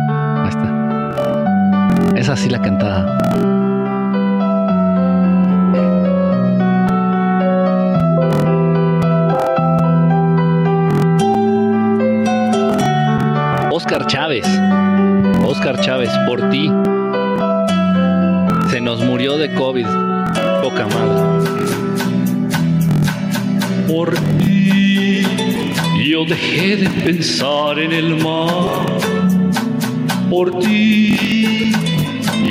Ahí 2.22 2.28
está. 2.28 2.34
Esa 2.34 2.36
sí 2.36 2.48
la 2.48 2.62
cantada. 2.62 3.18
Oscar 13.72 14.06
Chávez. 14.06 14.46
Oscar 15.44 15.80
Chávez, 15.80 16.10
por 16.28 16.48
ti. 16.50 16.70
Se 18.70 18.80
nos 18.80 19.02
murió 19.02 19.36
de 19.36 19.52
COVID. 19.54 19.86
Poca 20.62 20.86
madre. 20.86 21.22
Por 23.88 24.14
ti 24.38 25.26
yo 26.08 26.24
dejé 26.24 26.76
de 26.76 26.88
pensar 26.88 27.80
en 27.80 27.92
el 27.92 28.22
mar. 28.22 28.86
Por 30.30 30.60
ti 30.60 31.72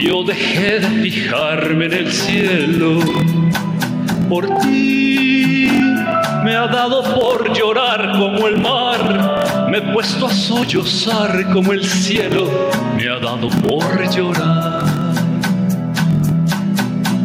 yo 0.01 0.23
dejé 0.23 0.79
de 0.79 0.87
fijarme 1.01 1.85
en 1.85 1.93
el 1.93 2.11
cielo. 2.11 2.99
Por 4.27 4.47
ti 4.59 5.69
me 6.43 6.55
ha 6.55 6.67
dado 6.67 7.03
por 7.15 7.53
llorar 7.53 8.11
como 8.17 8.47
el 8.47 8.57
mar. 8.57 9.67
Me 9.69 9.77
he 9.77 9.81
puesto 9.93 10.25
a 10.25 10.33
sollozar 10.33 11.51
como 11.53 11.71
el 11.73 11.83
cielo. 11.85 12.49
Me 12.97 13.09
ha 13.09 13.19
dado 13.19 13.49
por 13.49 14.09
llorar. 14.09 14.83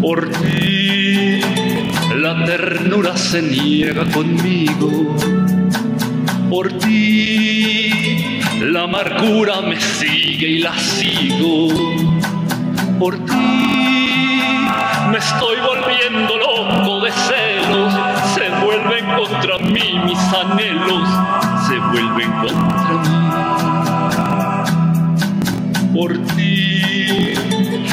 Por 0.03 0.29
ti 0.31 1.41
la 2.15 2.45
ternura 2.45 3.17
se 3.17 3.41
niega 3.41 4.05
conmigo. 4.11 5.17
Por 6.51 6.73
ti 6.79 7.91
la 8.61 8.83
amargura 8.83 9.63
me 9.63 9.81
sigue 9.81 10.49
y 10.49 10.59
la 10.59 10.79
sigo. 10.79 12.06
Por 12.99 13.15
ti 13.27 13.33
me 15.11 15.19
estoy 15.19 15.57
volviendo 15.61 16.39
loco 16.39 17.01
de 17.05 17.13
celos. 17.13 17.93
Se 18.35 18.49
vuelven 18.65 19.05
contra 19.17 19.59
mí 19.59 20.01
mis 20.05 20.19
anhelos. 20.33 21.09
Se 21.69 21.79
vuelven 21.79 22.33
contra 22.33 22.95
mí. 23.03 23.17
Por 25.95 26.17
ti 26.35 27.35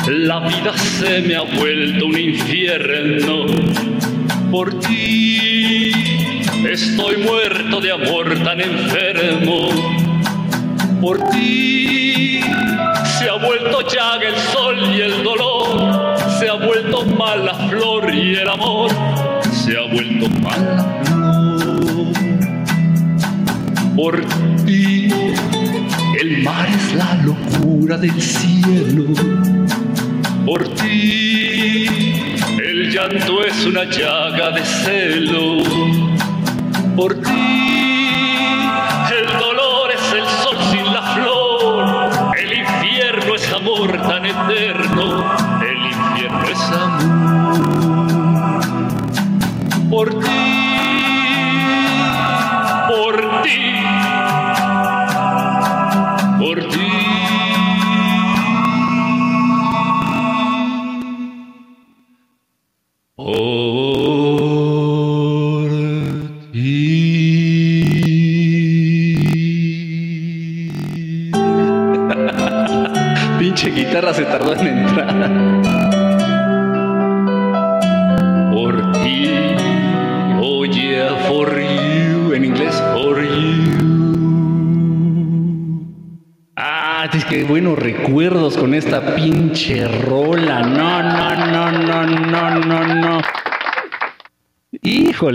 la 0.07 0.39
vida 0.39 0.73
se 0.77 1.21
me 1.21 1.35
ha 1.35 1.41
vuelto 1.41 2.05
un 2.05 2.17
infierno. 2.17 3.45
Por 4.51 4.79
ti 4.79 5.91
estoy 6.65 7.17
muerto 7.17 7.81
de 7.81 7.91
amor 7.91 8.37
tan 8.43 8.61
enfermo. 8.61 9.67
Por 11.01 11.19
ti 11.29 12.39
se 13.23 13.29
ha 13.29 13.35
vuelto 13.35 13.81
llaga 13.81 14.27
el 14.27 14.35
sol 14.35 14.77
y 14.93 15.01
el 15.01 15.23
dolor. 15.23 16.17
Se 16.39 16.49
ha 16.49 16.55
vuelto 16.55 17.05
mala 17.05 17.53
flor 17.69 18.13
y 18.13 18.35
el 18.35 18.49
amor. 18.49 18.91
Se 19.51 19.77
ha 19.77 19.83
vuelto 19.83 20.27
mala 20.41 21.01
flor. 21.05 22.13
Por 23.95 24.25
ti 24.65 25.07
el 26.19 26.43
mar 26.43 26.67
es 26.67 26.95
la 26.95 27.15
locura 27.23 27.97
del 27.97 28.21
cielo. 28.21 29.05
Por 30.45 30.67
ti 30.75 31.85
el 32.61 32.91
llanto 32.91 33.45
es 33.45 33.65
una 33.65 33.85
llaga 33.85 34.51
de 34.51 34.65
celo. 34.65 35.63
Por 36.97 37.15
ti 37.21 37.62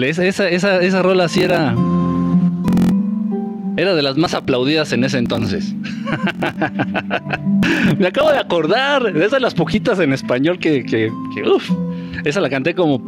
Esa, 0.03 0.27
esa, 0.27 0.81
esa, 0.81 1.03
rola 1.03 1.29
sí 1.29 1.43
era. 1.43 1.75
Era 3.77 3.95
de 3.95 4.03
las 4.03 4.17
más 4.17 4.35
aplaudidas 4.35 4.93
en 4.93 5.05
ese 5.05 5.19
entonces. 5.19 5.75
Me 7.99 8.07
acabo 8.07 8.31
de 8.31 8.39
acordar. 8.39 9.13
De 9.13 9.41
las 9.41 9.55
poquitas 9.55 9.99
en 10.01 10.13
español 10.13 10.59
que, 10.59 10.85
que, 10.85 11.11
esa 12.25 12.41
la 12.41 12.51
canté 12.51 12.75
como 12.75 13.01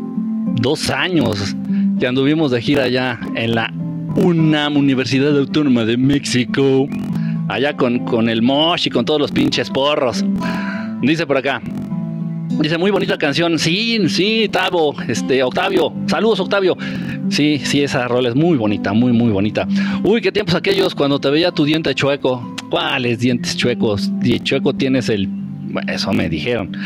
dos 0.61 0.91
años 0.91 1.57
que 1.99 2.07
anduvimos 2.07 2.51
de 2.51 2.63
gira 2.63 2.85
allá 2.85 3.19
en 3.35 3.55
la 3.55 3.73
UNAM, 4.17 4.77
Universidad 4.77 5.37
Autónoma 5.37 5.85
de 5.85 5.97
México. 5.97 6.89
Allá 7.49 7.77
con, 7.77 8.05
con 8.05 8.29
el 8.29 8.43
Mosh 8.43 8.87
y 8.87 8.91
con 8.91 9.05
todos 9.05 9.21
los 9.21 9.33
pinches 9.33 9.69
porros. 9.71 10.25
Dice 11.03 11.27
por 11.27 11.37
acá. 11.37 11.61
Dice, 12.61 12.77
muy 12.77 12.91
bonita 12.91 13.17
canción. 13.17 13.59
Sí, 13.59 13.99
sí, 14.09 14.49
Tavo, 14.53 14.95
este, 15.09 15.43
Octavio. 15.43 15.95
Saludos, 16.07 16.41
Octavio. 16.41 16.77
Sí, 17.31 17.59
sí, 17.65 17.83
esa 17.83 18.07
rola 18.07 18.29
es 18.29 18.35
muy 18.35 18.59
bonita, 18.59 18.93
muy, 18.93 19.13
muy 19.13 19.31
bonita. 19.31 19.67
Uy, 20.05 20.21
qué 20.21 20.31
tiempos 20.31 20.55
aquellos 20.55 20.95
cuando 20.95 21.19
te 21.19 21.31
veía 21.31 21.53
tu 21.53 21.65
diente 21.65 21.95
chueco. 21.95 22.55
¿Cuáles 22.69 23.21
dientes 23.21 23.57
chuecos? 23.57 24.13
Y 24.23 24.41
chueco 24.41 24.75
tienes 24.75 25.09
el... 25.09 25.29
Eso 25.87 26.13
me 26.13 26.29
dijeron. 26.29 26.77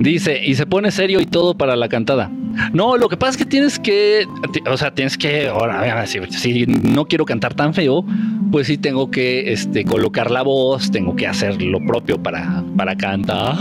Dice, 0.00 0.44
y 0.44 0.56
se 0.56 0.66
pone 0.66 0.90
serio 0.90 1.20
y 1.20 1.26
todo 1.26 1.54
para 1.56 1.76
la 1.76 1.88
cantada. 1.88 2.30
No, 2.72 2.96
lo 2.96 3.08
que 3.08 3.16
pasa 3.16 3.32
es 3.32 3.36
que 3.36 3.44
tienes 3.44 3.78
que, 3.78 4.26
o 4.68 4.76
sea, 4.76 4.94
tienes 4.94 5.16
que, 5.16 5.48
ahora, 5.48 6.06
si, 6.06 6.20
si 6.30 6.66
no 6.66 7.06
quiero 7.06 7.24
cantar 7.24 7.54
tan 7.54 7.74
feo, 7.74 8.04
pues 8.50 8.68
sí 8.68 8.78
tengo 8.78 9.10
que 9.10 9.52
este, 9.52 9.84
colocar 9.84 10.30
la 10.30 10.42
voz, 10.42 10.90
tengo 10.90 11.14
que 11.16 11.26
hacer 11.26 11.60
lo 11.60 11.84
propio 11.84 12.22
para, 12.22 12.62
para 12.76 12.96
cantar. 12.96 13.56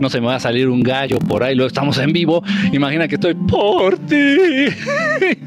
No 0.00 0.10
se 0.10 0.20
me 0.20 0.26
va 0.26 0.36
a 0.36 0.40
salir 0.40 0.68
un 0.68 0.82
gallo 0.82 1.18
por 1.18 1.42
ahí, 1.42 1.54
luego 1.54 1.68
estamos 1.68 1.98
en 1.98 2.12
vivo. 2.12 2.42
Imagina 2.72 3.08
que 3.08 3.16
estoy 3.16 3.34
por 3.34 3.98
ti, 3.98 4.36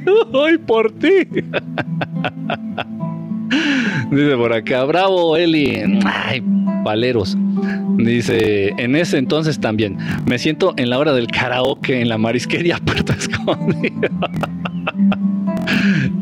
hoy 0.33 0.57
por 0.57 0.91
ti. 0.91 1.27
Dice 4.11 4.35
por 4.37 4.53
acá, 4.53 4.83
bravo 4.85 5.35
Eli. 5.37 5.99
Ay, 6.05 6.43
paleros. 6.83 7.37
Dice, 7.97 8.69
en 8.77 8.95
ese 8.95 9.17
entonces 9.17 9.59
también, 9.59 9.97
me 10.25 10.37
siento 10.37 10.73
en 10.77 10.89
la 10.89 10.99
hora 10.99 11.13
del 11.13 11.27
karaoke 11.27 12.01
en 12.01 12.09
la 12.09 12.17
marisquería 12.17 12.77
Puerto 12.85 13.13
Escondido. 13.13 14.09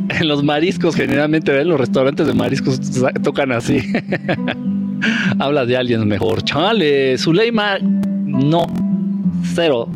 en 0.09 0.27
los 0.27 0.43
mariscos, 0.43 0.95
generalmente, 0.95 1.59
en 1.59 1.67
los 1.67 1.79
restaurantes 1.79 2.27
de 2.27 2.33
mariscos 2.33 2.79
tocan 3.23 3.51
así. 3.51 3.79
Habla 5.39 5.65
de 5.65 5.77
alguien 5.77 6.07
mejor. 6.07 6.43
Chale, 6.43 7.17
Zuleima, 7.17 7.77
no, 7.79 8.65
cero. 9.53 9.89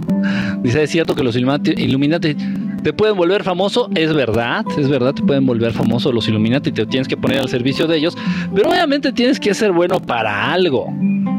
Dice, 0.61 0.83
es 0.83 0.89
cierto 0.91 1.15
que 1.15 1.23
los 1.23 1.35
Illuminati 1.35 2.35
te 2.83 2.93
pueden 2.93 3.15
volver 3.15 3.43
famoso, 3.43 3.89
es 3.95 4.13
verdad, 4.13 4.65
es 4.77 4.89
verdad, 4.89 5.13
te 5.13 5.23
pueden 5.23 5.45
volver 5.45 5.73
famoso 5.73 6.11
los 6.11 6.27
Illuminati, 6.27 6.71
te 6.71 6.85
tienes 6.85 7.07
que 7.07 7.17
poner 7.17 7.39
al 7.39 7.49
servicio 7.49 7.87
de 7.87 7.97
ellos, 7.97 8.17
pero 8.53 8.69
obviamente 8.69 9.11
tienes 9.11 9.39
que 9.39 9.53
ser 9.53 9.71
bueno 9.71 9.99
para 9.99 10.51
algo. 10.51 10.87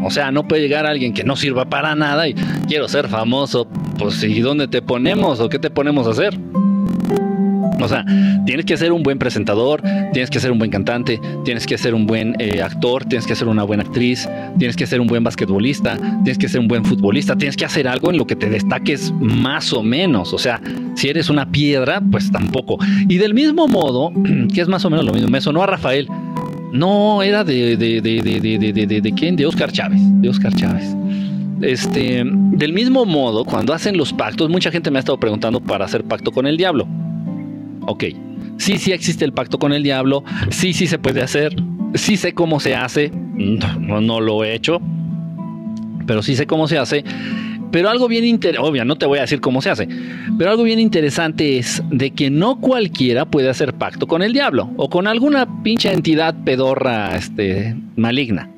O 0.04 0.10
sea, 0.10 0.30
no 0.30 0.46
puede 0.46 0.62
llegar 0.62 0.86
alguien 0.86 1.14
que 1.14 1.24
no 1.24 1.36
sirva 1.36 1.64
para 1.64 1.94
nada 1.94 2.28
y 2.28 2.34
quiero 2.66 2.88
ser 2.88 3.08
famoso, 3.08 3.68
pues 3.98 4.22
¿y 4.22 4.40
dónde 4.40 4.68
te 4.68 4.82
ponemos 4.82 5.40
o 5.40 5.48
qué 5.48 5.58
te 5.58 5.70
ponemos 5.70 6.06
a 6.06 6.10
hacer? 6.10 6.38
O 7.82 7.88
sea, 7.88 8.04
tienes 8.46 8.64
que 8.64 8.76
ser 8.76 8.92
un 8.92 9.02
buen 9.02 9.18
presentador, 9.18 9.82
tienes 10.12 10.30
que 10.30 10.38
ser 10.38 10.52
un 10.52 10.58
buen 10.58 10.70
cantante, 10.70 11.20
tienes 11.44 11.66
que 11.66 11.76
ser 11.76 11.94
un 11.94 12.06
buen 12.06 12.36
eh, 12.38 12.62
actor, 12.62 13.04
tienes 13.04 13.26
que 13.26 13.34
ser 13.34 13.48
una 13.48 13.64
buena 13.64 13.82
actriz, 13.82 14.28
tienes 14.58 14.76
que 14.76 14.86
ser 14.86 15.00
un 15.00 15.08
buen 15.08 15.24
basquetbolista, 15.24 15.96
tienes 16.22 16.38
que 16.38 16.48
ser 16.48 16.60
un 16.60 16.68
buen 16.68 16.84
futbolista, 16.84 17.36
tienes 17.36 17.56
que 17.56 17.64
hacer 17.64 17.88
algo 17.88 18.10
en 18.10 18.18
lo 18.18 18.26
que 18.26 18.36
te 18.36 18.48
destaques 18.48 19.12
más 19.20 19.72
o 19.72 19.82
menos. 19.82 20.32
O 20.32 20.38
sea, 20.38 20.60
si 20.94 21.08
eres 21.08 21.28
una 21.28 21.50
piedra, 21.50 22.00
pues 22.00 22.30
tampoco. 22.30 22.78
Y 23.08 23.18
del 23.18 23.34
mismo 23.34 23.66
modo, 23.66 24.12
que 24.54 24.60
es 24.60 24.68
más 24.68 24.84
o 24.84 24.90
menos 24.90 25.04
lo 25.04 25.12
mismo, 25.12 25.28
me 25.28 25.40
sonó 25.40 25.62
a 25.62 25.66
Rafael. 25.66 26.08
No, 26.72 27.22
era 27.22 27.44
de, 27.44 27.76
de, 27.76 28.00
de, 28.00 28.22
de, 28.22 28.40
de, 28.40 28.86
de, 28.86 29.00
de, 29.00 29.12
quién? 29.12 29.36
De 29.36 29.44
Oscar 29.44 29.72
Chávez. 29.72 30.00
De 30.22 30.28
Oscar 30.28 30.54
Chávez. 30.54 30.96
Este, 31.60 32.24
del 32.24 32.72
mismo 32.72 33.04
modo, 33.04 33.44
cuando 33.44 33.74
hacen 33.74 33.96
los 33.96 34.12
pactos, 34.12 34.48
mucha 34.48 34.70
gente 34.70 34.90
me 34.90 34.98
ha 34.98 35.00
estado 35.00 35.18
preguntando 35.18 35.60
para 35.60 35.84
hacer 35.84 36.02
pacto 36.04 36.32
con 36.32 36.46
el 36.46 36.56
diablo 36.56 36.88
ok, 37.86 38.04
sí, 38.58 38.78
sí 38.78 38.92
existe 38.92 39.24
el 39.24 39.32
pacto 39.32 39.58
con 39.58 39.72
el 39.72 39.82
diablo, 39.82 40.24
sí, 40.50 40.72
sí 40.72 40.86
se 40.86 40.98
puede 40.98 41.22
hacer, 41.22 41.54
sí 41.94 42.16
sé 42.16 42.32
cómo 42.32 42.60
se 42.60 42.74
hace, 42.74 43.10
no, 43.10 44.00
no 44.00 44.20
lo 44.20 44.44
he 44.44 44.54
hecho, 44.54 44.80
pero 46.06 46.22
sí 46.22 46.36
sé 46.36 46.46
cómo 46.46 46.68
se 46.68 46.78
hace. 46.78 47.04
Pero 47.70 47.88
algo 47.88 48.06
bien 48.06 48.26
interesante, 48.26 48.68
obvio, 48.68 48.84
no 48.84 48.96
te 48.96 49.06
voy 49.06 49.16
a 49.18 49.22
decir 49.22 49.40
cómo 49.40 49.62
se 49.62 49.70
hace, 49.70 49.88
pero 50.36 50.50
algo 50.50 50.62
bien 50.62 50.78
interesante 50.78 51.56
es 51.56 51.82
de 51.90 52.10
que 52.10 52.28
no 52.28 52.60
cualquiera 52.60 53.24
puede 53.24 53.48
hacer 53.48 53.72
pacto 53.72 54.06
con 54.06 54.20
el 54.22 54.34
diablo 54.34 54.70
o 54.76 54.90
con 54.90 55.06
alguna 55.06 55.62
pinche 55.62 55.90
entidad 55.90 56.34
pedorra 56.44 57.16
este, 57.16 57.74
maligna. 57.96 58.50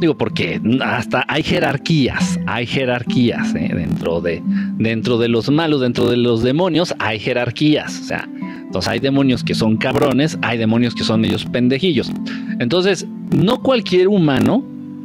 Digo, 0.00 0.16
porque 0.16 0.60
hasta 0.84 1.24
hay 1.28 1.42
jerarquías, 1.42 2.40
hay 2.46 2.66
jerarquías 2.66 3.54
¿eh? 3.54 3.70
dentro, 3.72 4.20
de, 4.20 4.42
dentro 4.78 5.18
de 5.18 5.28
los 5.28 5.48
malos, 5.50 5.82
dentro 5.82 6.10
de 6.10 6.16
los 6.16 6.42
demonios, 6.42 6.94
hay 6.98 7.20
jerarquías. 7.20 8.00
O 8.00 8.04
sea, 8.04 8.28
entonces 8.72 8.90
hay 8.90 9.00
demonios 9.00 9.44
que 9.44 9.54
son 9.54 9.76
cabrones, 9.76 10.38
hay 10.40 10.56
demonios 10.56 10.94
que 10.94 11.04
son 11.04 11.20
medios 11.20 11.44
pendejillos. 11.44 12.10
Entonces, 12.58 13.06
no 13.30 13.60
cualquier 13.60 14.08
humano 14.08 14.64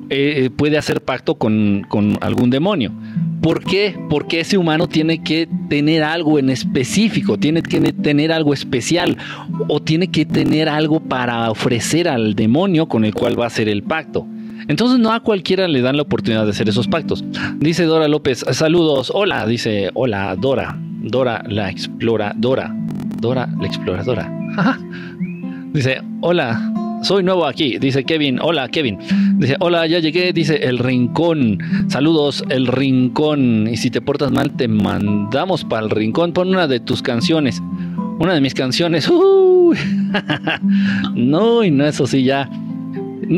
eh, 0.10 0.46
eh, 0.46 0.50
puede 0.50 0.78
hacer 0.78 1.02
pacto 1.02 1.36
con, 1.36 1.86
con, 1.90 2.18
algún 2.22 2.50
demonio. 2.50 2.94
¿Por 3.42 3.66
qué? 3.66 3.94
Porque 4.10 4.40
ese 4.40 4.58
humano 4.58 4.88
tiene 4.88 5.22
que 5.22 5.50
tener 5.68 6.04
algo 6.04 6.40
en 6.40 6.50
específico, 6.50 7.38
tiene 7.38 7.62
que 7.62 7.92
tener 7.92 8.32
algo 8.32 8.54
especial 8.54 9.18
o 9.68 9.82
tiene 9.82 10.08
que 10.12 10.26
tener 10.26 10.70
algo 10.70 11.02
para 11.02 11.52
ofrecer 11.52 12.08
al 12.08 12.36
demonio 12.36 12.88
con 12.88 13.04
el 13.04 13.14
cual 13.14 13.38
va 13.38 13.44
a 13.44 13.48
hacer 13.48 13.68
el 13.68 13.84
pacto. 13.84 14.26
Entonces 14.68 15.00
no 15.00 15.12
a 15.12 15.22
cualquiera 15.22 15.68
le 15.68 15.82
dan 15.82 15.96
la 15.96 16.04
oportunidad 16.04 16.46
de 16.46 16.52
hacer 16.52 16.68
esos 16.70 16.88
pactos. 16.88 17.24
Dice 17.58 17.86
Dora 17.86 18.08
López, 18.08 18.46
saludos, 18.52 19.12
hola, 19.14 19.46
dice, 19.46 19.90
hola 19.94 20.36
Dora, 20.36 20.78
Dora 21.02 21.44
la 21.48 21.70
exploradora. 21.70 22.76
Dora 23.20 23.50
la 23.60 23.68
exploradora. 23.68 24.32
Dice, 25.74 26.02
hola, 26.22 27.00
soy 27.04 27.24
nuevo 27.24 27.46
aquí. 27.46 27.78
Dice 27.78 28.04
Kevin, 28.04 28.40
hola 28.42 28.68
Kevin. 28.70 28.98
Dice, 29.38 29.56
hola, 29.60 29.88
ya 29.88 30.00
llegué. 30.00 30.34
Dice 30.34 30.56
el 30.56 30.80
rincón. 30.80 31.60
Saludos, 31.88 32.44
el 32.50 32.68
rincón. 32.68 33.68
Y 33.68 33.78
si 33.78 33.90
te 33.90 34.02
portas 34.02 34.32
mal, 34.32 34.52
te 34.52 34.68
mandamos 34.68 35.64
para 35.64 35.86
el 35.86 35.90
rincón. 35.92 36.34
Pon 36.34 36.50
una 36.50 36.68
de 36.68 36.80
tus 36.80 37.02
canciones. 37.02 37.62
Una 38.20 38.34
de 38.34 38.42
mis 38.42 38.54
canciones. 38.54 39.10
no, 41.16 41.64
y 41.64 41.72
no, 41.72 41.86
eso 41.86 42.08
sí, 42.08 42.24
ya. 42.24 42.50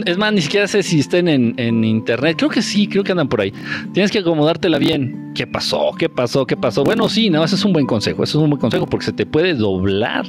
Es 0.05 0.17
más, 0.17 0.33
ni 0.33 0.41
siquiera 0.41 0.67
sé 0.67 0.83
si 0.83 0.99
estén 0.99 1.27
en, 1.27 1.53
en, 1.57 1.83
internet. 1.83 2.37
Creo 2.37 2.49
que 2.49 2.61
sí, 2.61 2.87
creo 2.87 3.03
que 3.03 3.11
andan 3.11 3.27
por 3.27 3.41
ahí. 3.41 3.53
Tienes 3.93 4.11
que 4.11 4.19
acomodártela 4.19 4.77
bien. 4.77 5.31
¿Qué 5.33 5.47
pasó? 5.47 5.91
¿Qué 5.97 6.09
pasó? 6.09 6.45
¿Qué 6.45 6.55
pasó? 6.55 6.83
Bueno, 6.83 7.09
sí, 7.09 7.29
no, 7.29 7.43
ese 7.43 7.55
es 7.55 7.65
un 7.65 7.73
buen 7.73 7.85
consejo. 7.85 8.23
Ese 8.23 8.37
es 8.37 8.43
un 8.43 8.49
buen 8.49 8.59
consejo 8.59 8.85
porque 8.85 9.05
se 9.05 9.13
te 9.13 9.25
puede 9.25 9.55
doblar 9.55 10.25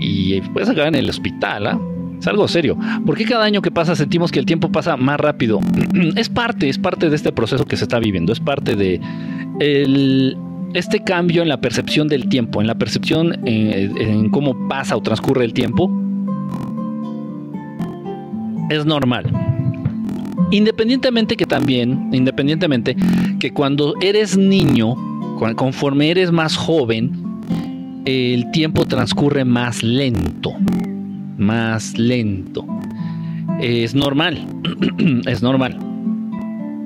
y 0.00 0.40
puedes 0.40 0.68
acabar 0.68 0.88
en 0.88 0.94
el 0.94 1.10
hospital. 1.10 1.66
¿ah? 1.66 1.80
Es 2.18 2.26
algo 2.26 2.48
serio. 2.48 2.78
¿Por 3.04 3.16
qué 3.16 3.24
cada 3.24 3.44
año 3.44 3.60
que 3.60 3.70
pasa 3.70 3.94
sentimos 3.94 4.32
que 4.32 4.38
el 4.38 4.46
tiempo 4.46 4.72
pasa 4.72 4.96
más 4.96 5.20
rápido? 5.20 5.60
es 6.16 6.28
parte, 6.28 6.68
es 6.68 6.78
parte 6.78 7.10
de 7.10 7.16
este 7.16 7.32
proceso 7.32 7.66
que 7.66 7.76
se 7.76 7.84
está 7.84 7.98
viviendo. 7.98 8.32
Es 8.32 8.40
parte 8.40 8.74
de 8.74 9.00
el, 9.60 10.36
este 10.72 11.04
cambio 11.04 11.42
en 11.42 11.48
la 11.48 11.60
percepción 11.60 12.08
del 12.08 12.28
tiempo, 12.28 12.62
en 12.62 12.68
la 12.68 12.76
percepción 12.76 13.46
en, 13.46 13.98
en 13.98 14.30
cómo 14.30 14.68
pasa 14.68 14.96
o 14.96 15.02
transcurre 15.02 15.44
el 15.44 15.52
tiempo 15.52 15.90
es 18.72 18.86
normal. 18.86 19.30
Independientemente 20.50 21.36
que 21.36 21.46
también, 21.46 22.10
independientemente 22.12 22.96
que 23.38 23.52
cuando 23.52 23.94
eres 24.00 24.36
niño, 24.36 24.96
conforme 25.56 26.10
eres 26.10 26.30
más 26.30 26.56
joven, 26.56 27.10
el 28.04 28.50
tiempo 28.50 28.84
transcurre 28.84 29.44
más 29.44 29.82
lento, 29.82 30.52
más 31.38 31.96
lento. 31.98 32.66
Es 33.60 33.94
normal, 33.94 34.46
es 35.26 35.42
normal. 35.42 35.78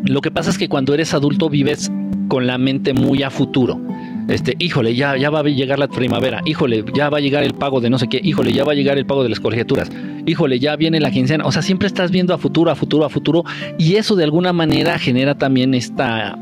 Lo 0.05 0.21
que 0.21 0.31
pasa 0.31 0.51
es 0.51 0.59
que 0.59 0.69
cuando 0.69 0.95
eres 0.95 1.15
adulto 1.15 1.49
vives 1.49 1.91
con 2.29 2.47
la 2.47 2.59
mente 2.59 2.93
muy 2.93 3.23
a 3.23 3.31
futuro 3.31 3.86
este, 4.29 4.57
híjole, 4.59 4.95
ya, 4.95 5.17
ya 5.17 5.31
va 5.31 5.41
a 5.41 5.43
llegar 5.43 5.79
la 5.79 5.89
primavera, 5.89 6.41
híjole, 6.45 6.85
ya 6.95 7.09
va 7.11 7.19
a 7.19 7.21
llegar 7.21 7.43
el 7.45 7.55
pago 7.55 7.81
de 7.81 7.91
no 7.91 7.99
sé 7.99 8.09
qué, 8.09 8.21
híjole, 8.23 8.53
ya 8.53 8.65
va 8.65 8.73
a 8.73 8.75
llegar 8.75 8.99
el 8.99 9.07
pago 9.07 9.23
de 9.23 9.29
las 9.29 9.41
colegiaturas, 9.41 9.91
híjole, 10.27 10.59
ya 10.59 10.77
viene 10.77 11.01
la 11.01 11.11
quincena, 11.11 11.45
o 11.45 11.53
sea, 11.53 11.63
siempre 11.63 11.87
estás 11.87 12.11
viendo 12.11 12.35
a 12.35 12.39
futuro, 12.39 12.71
a 12.71 12.75
futuro, 12.75 13.05
a 13.05 13.09
futuro, 13.09 13.45
y 13.79 13.97
eso 13.97 14.17
de 14.17 14.25
alguna 14.25 14.53
manera 14.53 14.99
genera 14.99 15.37
también 15.37 15.75
esta 15.75 16.39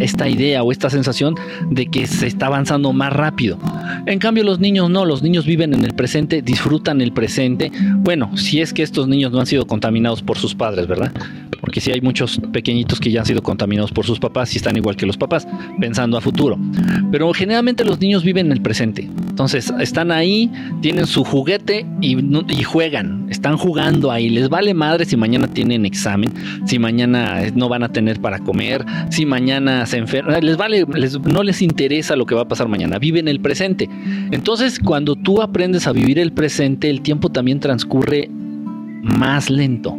esta 0.00 0.28
idea 0.28 0.62
o 0.62 0.72
esta 0.72 0.90
sensación 0.90 1.34
de 1.70 1.86
que 1.86 2.06
se 2.06 2.26
está 2.26 2.46
avanzando 2.46 2.92
más 2.92 3.12
rápido. 3.12 3.58
En 4.06 4.18
cambio 4.18 4.44
los 4.44 4.60
niños 4.60 4.90
no, 4.90 5.04
los 5.04 5.22
niños 5.22 5.46
viven 5.46 5.74
en 5.74 5.84
el 5.84 5.94
presente, 5.94 6.42
disfrutan 6.42 7.00
el 7.00 7.12
presente. 7.12 7.70
Bueno, 7.98 8.36
si 8.36 8.60
es 8.60 8.72
que 8.72 8.82
estos 8.82 9.08
niños 9.08 9.32
no 9.32 9.40
han 9.40 9.46
sido 9.46 9.66
contaminados 9.66 10.22
por 10.22 10.38
sus 10.38 10.54
padres, 10.54 10.86
¿verdad? 10.86 11.12
porque 11.64 11.80
si 11.80 11.90
hay 11.90 12.02
muchos 12.02 12.38
pequeñitos 12.52 13.00
que 13.00 13.10
ya 13.10 13.20
han 13.20 13.26
sido 13.26 13.42
contaminados 13.42 13.90
por 13.90 14.04
sus 14.04 14.18
papás 14.18 14.52
y 14.52 14.58
están 14.58 14.76
igual 14.76 14.96
que 14.96 15.06
los 15.06 15.16
papás, 15.16 15.48
pensando 15.80 16.18
a 16.18 16.20
futuro. 16.20 16.58
Pero 17.10 17.32
generalmente 17.32 17.86
los 17.86 17.98
niños 18.00 18.22
viven 18.22 18.46
en 18.46 18.52
el 18.52 18.60
presente. 18.60 19.08
Entonces 19.30 19.72
están 19.80 20.12
ahí, 20.12 20.50
tienen 20.82 21.06
su 21.06 21.24
juguete 21.24 21.86
y, 22.02 22.62
juegan, 22.64 23.28
están 23.30 23.56
jugando 23.56 24.12
ahí. 24.12 24.28
Les 24.28 24.50
vale 24.50 24.74
madre 24.74 25.06
si 25.06 25.16
mañana 25.16 25.48
tienen 25.48 25.86
examen, 25.86 26.34
si 26.66 26.78
mañana 26.78 27.40
no 27.54 27.70
van 27.70 27.82
a 27.82 27.88
tener 27.88 28.20
para 28.20 28.40
comer, 28.40 28.84
si 29.08 29.24
mañana 29.24 29.83
se 29.86 29.98
enferman. 29.98 30.44
Les 30.44 30.56
vale, 30.56 30.84
no 31.24 31.42
les 31.42 31.62
interesa 31.62 32.16
lo 32.16 32.26
que 32.26 32.34
va 32.34 32.42
a 32.42 32.48
pasar 32.48 32.68
mañana. 32.68 32.98
Viven 32.98 33.28
el 33.28 33.40
presente. 33.40 33.88
Entonces 34.30 34.78
cuando 34.78 35.16
tú 35.16 35.42
aprendes 35.42 35.86
a 35.86 35.92
vivir 35.92 36.18
el 36.18 36.32
presente, 36.32 36.90
el 36.90 37.00
tiempo 37.00 37.30
también 37.30 37.60
transcurre 37.60 38.28
más 39.02 39.50
lento. 39.50 39.96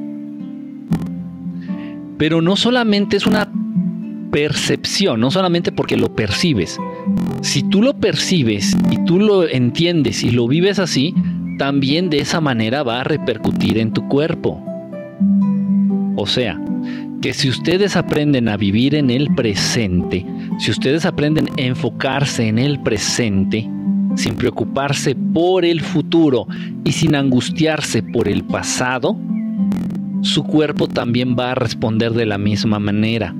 Pero 2.17 2.41
no 2.41 2.55
solamente 2.55 3.17
es 3.17 3.25
una 3.25 3.49
percepción, 4.31 5.19
no 5.19 5.31
solamente 5.31 5.71
porque 5.71 5.97
lo 5.97 6.13
percibes. 6.15 6.77
Si 7.41 7.63
tú 7.63 7.81
lo 7.81 7.97
percibes 7.97 8.75
y 8.89 9.03
tú 9.05 9.19
lo 9.19 9.47
entiendes 9.47 10.23
y 10.23 10.31
lo 10.31 10.47
vives 10.47 10.79
así, 10.79 11.13
también 11.57 12.09
de 12.09 12.19
esa 12.19 12.41
manera 12.41 12.83
va 12.83 13.01
a 13.01 13.03
repercutir 13.03 13.77
en 13.77 13.93
tu 13.93 14.07
cuerpo. 14.07 14.61
O 16.17 16.25
sea, 16.25 16.59
que 17.25 17.33
si 17.33 17.49
ustedes 17.49 17.95
aprenden 17.95 18.47
a 18.47 18.55
vivir 18.55 18.93
en 18.93 19.09
el 19.09 19.33
presente, 19.33 20.23
si 20.59 20.69
ustedes 20.69 21.07
aprenden 21.07 21.49
a 21.57 21.61
enfocarse 21.61 22.47
en 22.47 22.59
el 22.59 22.79
presente, 22.81 23.67
sin 24.15 24.35
preocuparse 24.35 25.15
por 25.33 25.65
el 25.65 25.81
futuro 25.81 26.45
y 26.83 26.91
sin 26.91 27.15
angustiarse 27.15 28.03
por 28.03 28.27
el 28.27 28.43
pasado, 28.43 29.17
su 30.21 30.43
cuerpo 30.43 30.87
también 30.87 31.35
va 31.35 31.53
a 31.53 31.55
responder 31.55 32.13
de 32.13 32.27
la 32.27 32.37
misma 32.37 32.77
manera. 32.77 33.33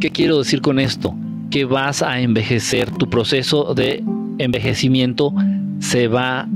¿Qué 0.00 0.10
quiero 0.10 0.38
decir 0.38 0.60
con 0.60 0.80
esto? 0.80 1.14
Que 1.48 1.64
vas 1.64 2.02
a 2.02 2.18
envejecer, 2.18 2.90
tu 2.90 3.08
proceso 3.08 3.72
de 3.72 4.02
envejecimiento 4.38 5.32
se 5.78 6.08
va 6.08 6.48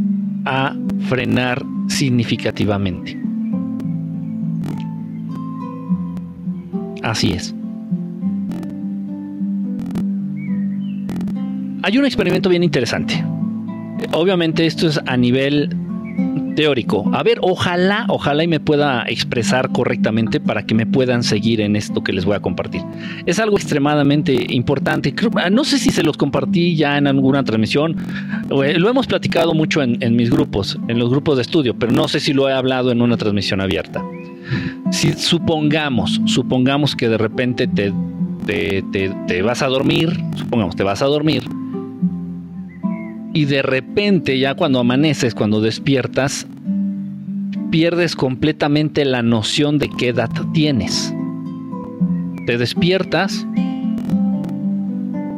a 0.45 0.75
frenar 1.09 1.63
significativamente. 1.87 3.22
Así 7.03 7.33
es. 7.33 7.55
Hay 11.85 11.99
un 11.99 12.05
experimento 12.05 12.49
bien 12.49 12.63
interesante. 12.63 13.25
obviamente 14.13 14.67
esto 14.67 14.87
es 14.87 15.01
a 15.07 15.17
nivel 15.17 15.69
teórico. 16.55 17.11
A 17.13 17.23
ver, 17.23 17.39
ojalá, 17.41 18.05
ojalá 18.09 18.45
y 18.45 18.47
me 18.47 18.61
pueda 18.61 19.05
expresar 19.09 19.71
correctamente 19.73 20.41
para 20.41 20.65
que 20.65 20.75
me 20.75 20.87
puedan 20.87 21.23
seguir 21.23 21.61
en 21.61 21.77
esto 21.77 22.03
que 22.03 22.13
les 22.13 22.25
voy 22.25 22.37
a 22.37 22.41
compartir. 22.41 22.83
Es 23.27 23.39
algo 23.39 23.57
extremadamente 23.57 24.47
importante. 24.51 25.15
no 25.51 25.65
sé 25.65 25.79
si 25.79 25.91
se 25.91 26.03
los 26.03 26.17
compartí 26.17 26.77
ya 26.77 26.99
en 26.99 27.07
alguna 27.07 27.43
transmisión. 27.45 27.97
Lo 28.49 28.89
hemos 28.89 29.07
platicado 29.07 29.55
mucho 29.55 29.83
en, 29.83 30.17
mis 30.17 30.31
grupos, 30.31 30.79
en 30.89 30.99
los 30.99 31.11
grupos 31.11 31.37
de 31.37 31.43
estudio, 31.43 31.75
pero 31.79 31.93
no 31.93 32.09
sé 32.09 32.21
si 32.21 32.33
lo 32.33 32.49
he 32.49 32.53
hablado 32.53 32.93
en 32.93 33.03
una 33.03 33.17
transmisión 33.17 33.61
abierta. 33.61 34.03
Si 34.91 35.13
supongamos, 35.13 36.21
supongamos 36.27 36.97
que 36.97 37.09
de 37.09 37.19
repente 37.19 37.67
te, 37.67 37.93
te 38.47 39.43
vas 39.43 39.63
a 39.63 39.69
dormir, 39.69 40.19
supongamos, 40.37 40.77
te 40.77 40.83
vas 40.83 41.03
a 41.03 41.07
dormir 41.07 41.45
y 43.35 43.47
de 43.47 43.63
repente 43.63 44.39
ya 44.39 44.55
cuando 44.55 44.81
amaneces, 44.81 45.35
cuando 45.35 45.61
despiertas, 45.61 46.47
pierdes 47.71 48.15
completamente 48.15 49.05
la 49.05 49.23
noción 49.23 49.79
de 49.79 49.89
qué 49.89 50.09
edad 50.09 50.31
tienes. 50.53 51.15
Te 52.47 52.59
despiertas 52.59 53.47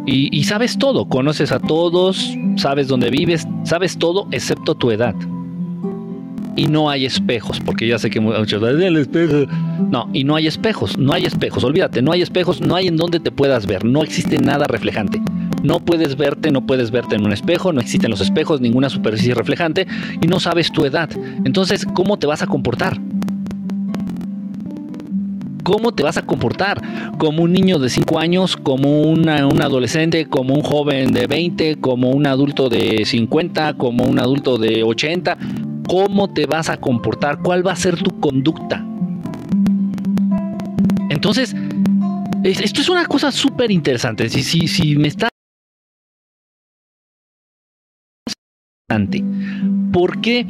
y, 0.06 0.44
sabes 0.44 0.76
todo, 0.78 1.08
conoces 1.08 1.52
a 1.52 1.60
todos, 1.60 2.36
sabes 2.56 2.88
dónde 2.88 3.10
vives, 3.10 3.46
sabes 3.62 3.96
todo 3.96 4.26
excepto 4.32 4.74
tu 4.74 4.90
edad. 4.90 5.14
Y 6.56 6.66
no 6.66 6.88
hay 6.88 7.04
espejos, 7.04 7.60
porque 7.60 7.88
ya 7.88 7.98
sé 7.98 8.10
que 8.10 8.20
muchos 8.20 8.62
el 8.62 8.96
espejo. 8.96 9.46
No, 9.90 10.08
y 10.12 10.24
no 10.24 10.36
hay 10.36 10.46
espejos, 10.46 10.96
no 10.96 11.12
hay 11.12 11.24
espejos, 11.24 11.64
olvídate, 11.64 12.00
no 12.00 12.12
hay 12.12 12.22
espejos, 12.22 12.60
no 12.60 12.76
hay 12.76 12.86
en 12.86 12.96
donde 12.96 13.18
te 13.18 13.32
puedas 13.32 13.66
ver, 13.66 13.84
no 13.84 14.02
existe 14.02 14.38
nada 14.38 14.66
reflejante. 14.66 15.20
No 15.62 15.80
puedes 15.80 16.16
verte, 16.16 16.50
no 16.52 16.66
puedes 16.66 16.90
verte 16.90 17.16
en 17.16 17.24
un 17.24 17.32
espejo, 17.32 17.72
no 17.72 17.80
existen 17.80 18.10
los 18.10 18.20
espejos, 18.20 18.60
ninguna 18.60 18.90
superficie 18.90 19.34
reflejante 19.34 19.86
y 20.20 20.26
no 20.26 20.38
sabes 20.38 20.70
tu 20.70 20.84
edad. 20.84 21.08
Entonces, 21.44 21.86
¿cómo 21.94 22.18
te 22.18 22.26
vas 22.26 22.42
a 22.42 22.46
comportar? 22.46 23.00
¿Cómo 25.64 25.92
te 25.92 26.02
vas 26.02 26.18
a 26.18 26.22
comportar? 26.22 26.82
¿Como 27.16 27.42
un 27.42 27.52
niño 27.52 27.78
de 27.78 27.88
5 27.88 28.18
años? 28.18 28.58
¿Como 28.58 29.00
un 29.00 29.26
adolescente? 29.28 30.26
¿Como 30.26 30.54
un 30.54 30.60
joven 30.60 31.12
de 31.14 31.26
20? 31.26 31.76
¿Como 31.76 32.10
un 32.10 32.26
adulto 32.26 32.68
de 32.68 33.04
50? 33.06 33.72
¿Como 33.74 34.04
un 34.04 34.20
adulto 34.20 34.58
de 34.58 34.82
80? 34.82 35.38
¿Cómo 35.88 36.32
te 36.32 36.46
vas 36.46 36.68
a 36.68 36.76
comportar? 36.78 37.40
¿Cuál 37.42 37.66
va 37.66 37.72
a 37.72 37.76
ser 37.76 38.02
tu 38.02 38.18
conducta? 38.20 38.84
Entonces, 41.10 41.54
esto 42.42 42.80
es 42.80 42.88
una 42.88 43.06
cosa 43.06 43.30
súper 43.32 43.70
interesante. 43.70 44.28
Si, 44.28 44.68
si, 44.68 44.96
me 44.96 45.08
está 45.08 45.28
¿Por 49.92 50.20
qué? 50.20 50.46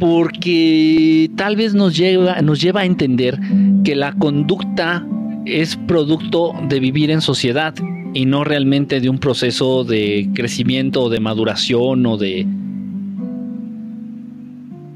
Porque 0.00 1.30
tal 1.36 1.56
vez 1.56 1.74
nos 1.74 1.96
lleva, 1.96 2.40
nos 2.42 2.60
lleva 2.60 2.80
a 2.80 2.84
entender 2.84 3.38
que 3.84 3.94
la 3.94 4.12
conducta 4.12 5.06
es 5.44 5.76
producto 5.76 6.52
de 6.68 6.80
vivir 6.80 7.10
en 7.10 7.20
sociedad 7.20 7.74
y 8.12 8.26
no 8.26 8.44
realmente 8.44 9.00
de 9.00 9.08
un 9.08 9.18
proceso 9.18 9.84
de 9.84 10.30
crecimiento 10.34 11.02
o 11.02 11.08
de 11.10 11.20
maduración 11.20 12.06
o 12.06 12.16
de... 12.16 12.46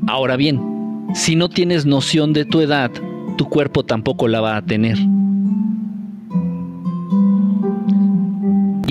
Ahora 0.07 0.37
bien, 0.37 0.61
si 1.15 1.37
no 1.37 1.49
tienes 1.49 1.87
noción 1.87 2.33
de 2.33 2.45
tu 2.45 2.61
edad, 2.61 2.91
tu 3.37 3.49
cuerpo 3.49 3.85
tampoco 3.85 4.29
la 4.29 4.41
va 4.41 4.57
a 4.57 4.63
tener. 4.63 4.99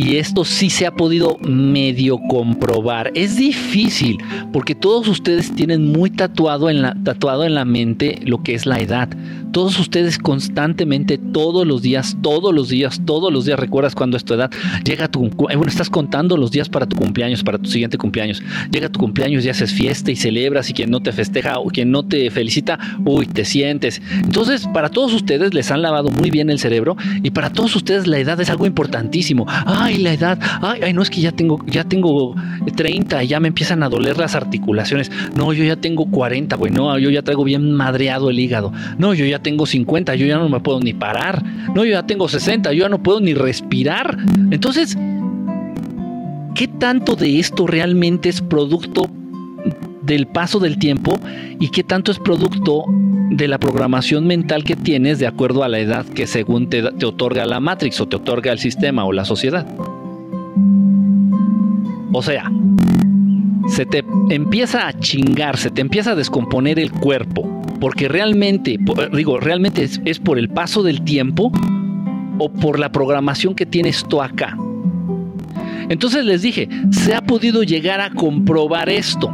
y 0.09 0.15
esto 0.15 0.45
sí 0.45 0.69
se 0.69 0.87
ha 0.87 0.95
podido 0.95 1.37
medio 1.39 2.17
comprobar. 2.29 3.11
Es 3.15 3.35
difícil 3.35 4.17
porque 4.51 4.73
todos 4.73 5.07
ustedes 5.07 5.53
tienen 5.53 5.91
muy 5.91 6.09
tatuado 6.09 6.69
en 6.69 6.81
la, 6.81 6.95
tatuado 7.03 7.43
en 7.43 7.53
la 7.53 7.65
mente 7.65 8.19
lo 8.23 8.41
que 8.41 8.55
es 8.55 8.65
la 8.65 8.79
edad. 8.79 9.09
Todos 9.51 9.79
ustedes 9.79 10.17
constantemente, 10.17 11.17
todos 11.17 11.65
los 11.65 11.81
días, 11.81 12.17
todos 12.21 12.53
los 12.53 12.69
días, 12.69 13.01
todos 13.05 13.33
los 13.33 13.45
días, 13.45 13.59
recuerdas 13.59 13.95
cuando 13.95 14.15
es 14.17 14.23
tu 14.23 14.33
edad, 14.33 14.51
llega 14.83 15.07
tu, 15.07 15.25
eh, 15.25 15.55
bueno, 15.55 15.67
estás 15.67 15.89
contando 15.89 16.37
los 16.37 16.51
días 16.51 16.69
para 16.69 16.85
tu 16.85 16.95
cumpleaños, 16.95 17.43
para 17.43 17.57
tu 17.57 17.69
siguiente 17.69 17.97
cumpleaños. 17.97 18.43
Llega 18.71 18.89
tu 18.89 18.99
cumpleaños 18.99 19.45
y 19.45 19.49
haces 19.49 19.73
fiesta 19.73 20.11
y 20.11 20.15
celebras 20.15 20.69
y 20.69 20.73
quien 20.73 20.91
no 20.91 20.99
te 20.99 21.11
festeja 21.11 21.59
o 21.59 21.65
quien 21.67 21.91
no 21.91 22.03
te 22.03 22.29
felicita, 22.29 22.77
uy, 23.05 23.25
te 23.25 23.43
sientes. 23.45 24.01
Entonces, 24.11 24.67
para 24.73 24.89
todos 24.89 25.13
ustedes 25.13 25.53
les 25.53 25.71
han 25.71 25.81
lavado 25.81 26.09
muy 26.09 26.29
bien 26.29 26.49
el 26.49 26.59
cerebro 26.59 26.95
y 27.23 27.31
para 27.31 27.49
todos 27.49 27.75
ustedes 27.75 28.07
la 28.07 28.19
edad 28.19 28.39
es 28.39 28.49
algo 28.49 28.65
importantísimo. 28.65 29.45
Ay, 29.65 29.97
la 29.97 30.13
edad, 30.13 30.39
ay, 30.61 30.81
ay 30.83 30.93
no 30.93 31.01
es 31.01 31.09
que 31.09 31.21
ya 31.21 31.31
tengo, 31.31 31.63
ya 31.65 31.83
tengo 31.83 32.35
30 32.75 33.23
y 33.23 33.27
ya 33.27 33.39
me 33.39 33.47
empiezan 33.47 33.83
a 33.83 33.89
doler 33.89 34.17
las 34.17 34.35
articulaciones. 34.35 35.11
No, 35.35 35.53
yo 35.53 35.63
ya 35.63 35.75
tengo 35.75 36.05
40, 36.05 36.55
güey, 36.55 36.71
no, 36.71 36.97
yo 36.99 37.09
ya 37.09 37.23
traigo 37.23 37.43
bien 37.43 37.71
madreado 37.71 38.29
el 38.29 38.39
hígado. 38.39 38.71
No, 38.97 39.13
yo 39.13 39.25
ya 39.25 39.38
tengo 39.39 39.65
50, 39.65 40.15
yo 40.15 40.25
ya 40.25 40.37
no 40.37 40.49
me 40.49 40.59
puedo 40.59 40.79
ni 40.79 40.93
parar. 40.93 41.43
No, 41.75 41.85
yo 41.85 41.91
ya 41.91 42.05
tengo 42.05 42.27
60, 42.27 42.73
yo 42.73 42.83
ya 42.83 42.89
no 42.89 43.01
puedo 43.01 43.19
ni 43.19 43.33
respirar. 43.33 44.17
Entonces, 44.51 44.97
¿qué 46.55 46.67
tanto 46.67 47.15
de 47.15 47.39
esto 47.39 47.67
realmente 47.67 48.29
es 48.29 48.41
producto 48.41 49.09
del 50.01 50.27
paso 50.27 50.59
del 50.59 50.79
tiempo 50.79 51.19
y 51.59 51.69
qué 51.69 51.83
tanto 51.83 52.11
es 52.11 52.19
producto 52.19 52.85
de 53.29 53.47
la 53.47 53.59
programación 53.59 54.25
mental 54.25 54.63
que 54.63 54.75
tienes 54.75 55.19
de 55.19 55.27
acuerdo 55.27 55.63
a 55.63 55.67
la 55.67 55.79
edad 55.79 56.05
que 56.05 56.25
según 56.25 56.67
te, 56.67 56.81
te 56.93 57.05
otorga 57.05 57.45
la 57.45 57.59
Matrix 57.59 58.01
o 58.01 58.07
te 58.07 58.15
otorga 58.15 58.51
el 58.51 58.59
sistema 58.59 59.05
o 59.05 59.13
la 59.13 59.25
sociedad? 59.25 59.67
O 62.11 62.23
sea, 62.23 62.51
se 63.69 63.85
te 63.85 64.03
empieza 64.29 64.87
a 64.87 64.93
chingar, 64.93 65.57
se 65.57 65.69
te 65.69 65.81
empieza 65.81 66.11
a 66.11 66.15
descomponer 66.15 66.79
el 66.79 66.91
cuerpo 66.91 67.59
porque 67.79 68.07
realmente, 68.07 68.77
digo, 69.13 69.39
realmente 69.39 69.87
es, 70.05 70.19
por 70.19 70.37
el 70.37 70.49
paso 70.49 70.83
del 70.83 71.01
tiempo 71.01 71.51
o 72.37 72.51
por 72.51 72.79
la 72.79 72.91
programación 72.91 73.55
que 73.55 73.65
tienes 73.65 74.05
tú 74.07 74.21
acá. 74.21 74.57
Entonces 75.87 76.25
les 76.25 76.41
dije, 76.41 76.69
se 76.91 77.15
ha 77.15 77.21
podido 77.21 77.63
llegar 77.63 78.01
a 78.01 78.11
comprobar 78.11 78.89
esto. 78.89 79.29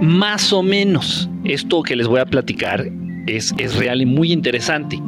Más 0.00 0.52
o 0.52 0.62
menos. 0.62 1.28
Esto 1.44 1.82
que 1.82 1.96
les 1.96 2.06
voy 2.06 2.20
a 2.20 2.26
platicar 2.26 2.88
es, 3.26 3.54
es 3.58 3.76
real 3.76 4.00
y 4.00 4.06
muy 4.06 4.32
interesante. 4.32 5.00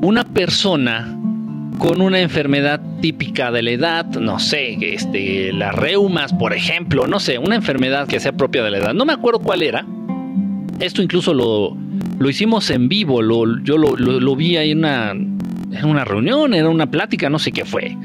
Una 0.00 0.24
persona 0.24 1.17
con 1.78 2.00
una 2.00 2.20
enfermedad 2.20 2.80
típica 3.00 3.50
de 3.52 3.62
la 3.62 3.70
edad, 3.70 4.06
no 4.06 4.38
sé, 4.38 4.76
este, 4.80 5.52
las 5.52 5.74
reumas, 5.74 6.32
por 6.32 6.52
ejemplo, 6.52 7.06
no 7.06 7.20
sé, 7.20 7.38
una 7.38 7.54
enfermedad 7.54 8.08
que 8.08 8.20
sea 8.20 8.32
propia 8.32 8.62
de 8.64 8.70
la 8.72 8.78
edad. 8.78 8.94
No 8.94 9.04
me 9.04 9.12
acuerdo 9.12 9.38
cuál 9.38 9.62
era, 9.62 9.86
esto 10.80 11.02
incluso 11.02 11.32
lo, 11.32 11.76
lo 12.18 12.28
hicimos 12.28 12.70
en 12.70 12.88
vivo, 12.88 13.22
lo, 13.22 13.62
yo 13.62 13.78
lo, 13.78 13.96
lo, 13.96 14.36
vi 14.36 14.56
ahí 14.56 14.72
en 14.72 14.78
una, 14.78 15.12
en 15.12 15.84
una 15.84 16.04
reunión, 16.04 16.52
era 16.52 16.68
una 16.68 16.90
plática, 16.90 17.30
no 17.30 17.38
sé 17.38 17.52
qué 17.52 17.64
fue. 17.64 17.96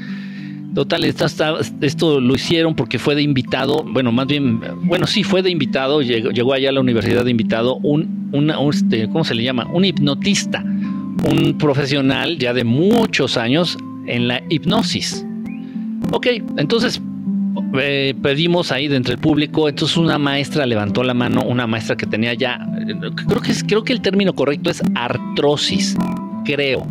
Total, 0.76 1.04
esto 1.04 2.20
lo 2.20 2.34
hicieron 2.34 2.76
porque 2.76 2.98
fue 2.98 3.14
de 3.14 3.22
invitado, 3.22 3.84
bueno, 3.84 4.12
más 4.12 4.26
bien, 4.26 4.60
bueno, 4.84 5.06
sí, 5.06 5.24
fue 5.24 5.44
de 5.44 5.52
invitado, 5.52 6.02
llegó, 6.02 6.54
allá 6.54 6.70
a 6.70 6.72
la 6.72 6.80
universidad 6.80 7.26
de 7.26 7.32
invitado 7.32 7.76
un, 7.78 8.30
este, 8.72 9.08
¿cómo 9.08 9.24
se 9.24 9.36
le 9.36 9.44
llama? 9.44 9.68
Un 9.72 9.86
hipnotista, 9.86 10.64
un 11.24 11.58
profesional 11.58 12.38
ya 12.38 12.54
de 12.54 12.64
muchos 12.64 13.38
años 13.38 13.78
en 14.08 14.28
la 14.28 14.42
hipnosis. 14.50 15.26
Ok, 16.12 16.28
entonces 16.58 17.02
eh, 17.80 18.14
pedimos 18.22 18.72
ahí 18.72 18.88
de 18.88 18.98
entre 18.98 19.14
el 19.14 19.20
público, 19.20 19.70
entonces 19.70 19.98
una 19.98 20.18
maestra 20.18 20.66
levantó 20.66 21.04
la 21.04 21.14
mano, 21.14 21.44
una 21.44 21.66
maestra 21.66 21.96
que 21.96 22.06
tenía 22.06 22.34
ya, 22.34 22.60
creo 23.28 23.42
que, 23.42 23.54
creo 23.68 23.84
que 23.84 23.94
el 23.94 24.02
término 24.02 24.34
correcto 24.34 24.70
es 24.70 24.82
artrosis, 24.96 25.98
creo. 26.46 26.86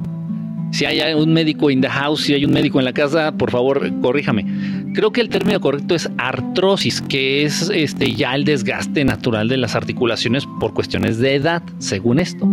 Si 0.73 0.87
hay 0.87 1.13
un 1.13 1.33
médico 1.35 1.71
in 1.71 1.83
the 1.83 1.89
house, 1.89 2.23
si 2.23 2.33
hay 2.33 2.47
un 2.47 2.53
médico 2.53 2.79
en 2.79 2.87
la 2.87 2.95
casa, 2.95 3.33
por 3.33 3.51
favor, 3.51 3.93
corríjame. 4.01 4.47
Creo 4.95 5.11
que 5.11 5.23
el 5.23 5.31
término 5.31 5.61
correcto 5.61 5.95
es 5.95 6.11
artrosis, 6.19 7.01
que 7.01 7.45
es 7.45 7.71
este 7.71 8.15
ya 8.15 8.35
el 8.35 8.45
desgaste 8.45 9.05
natural 9.05 9.49
de 9.49 9.57
las 9.57 9.75
articulaciones 9.75 10.47
por 10.61 10.75
cuestiones 10.75 11.19
de 11.19 11.35
edad, 11.35 11.63
según 11.79 12.19
esto. 12.19 12.47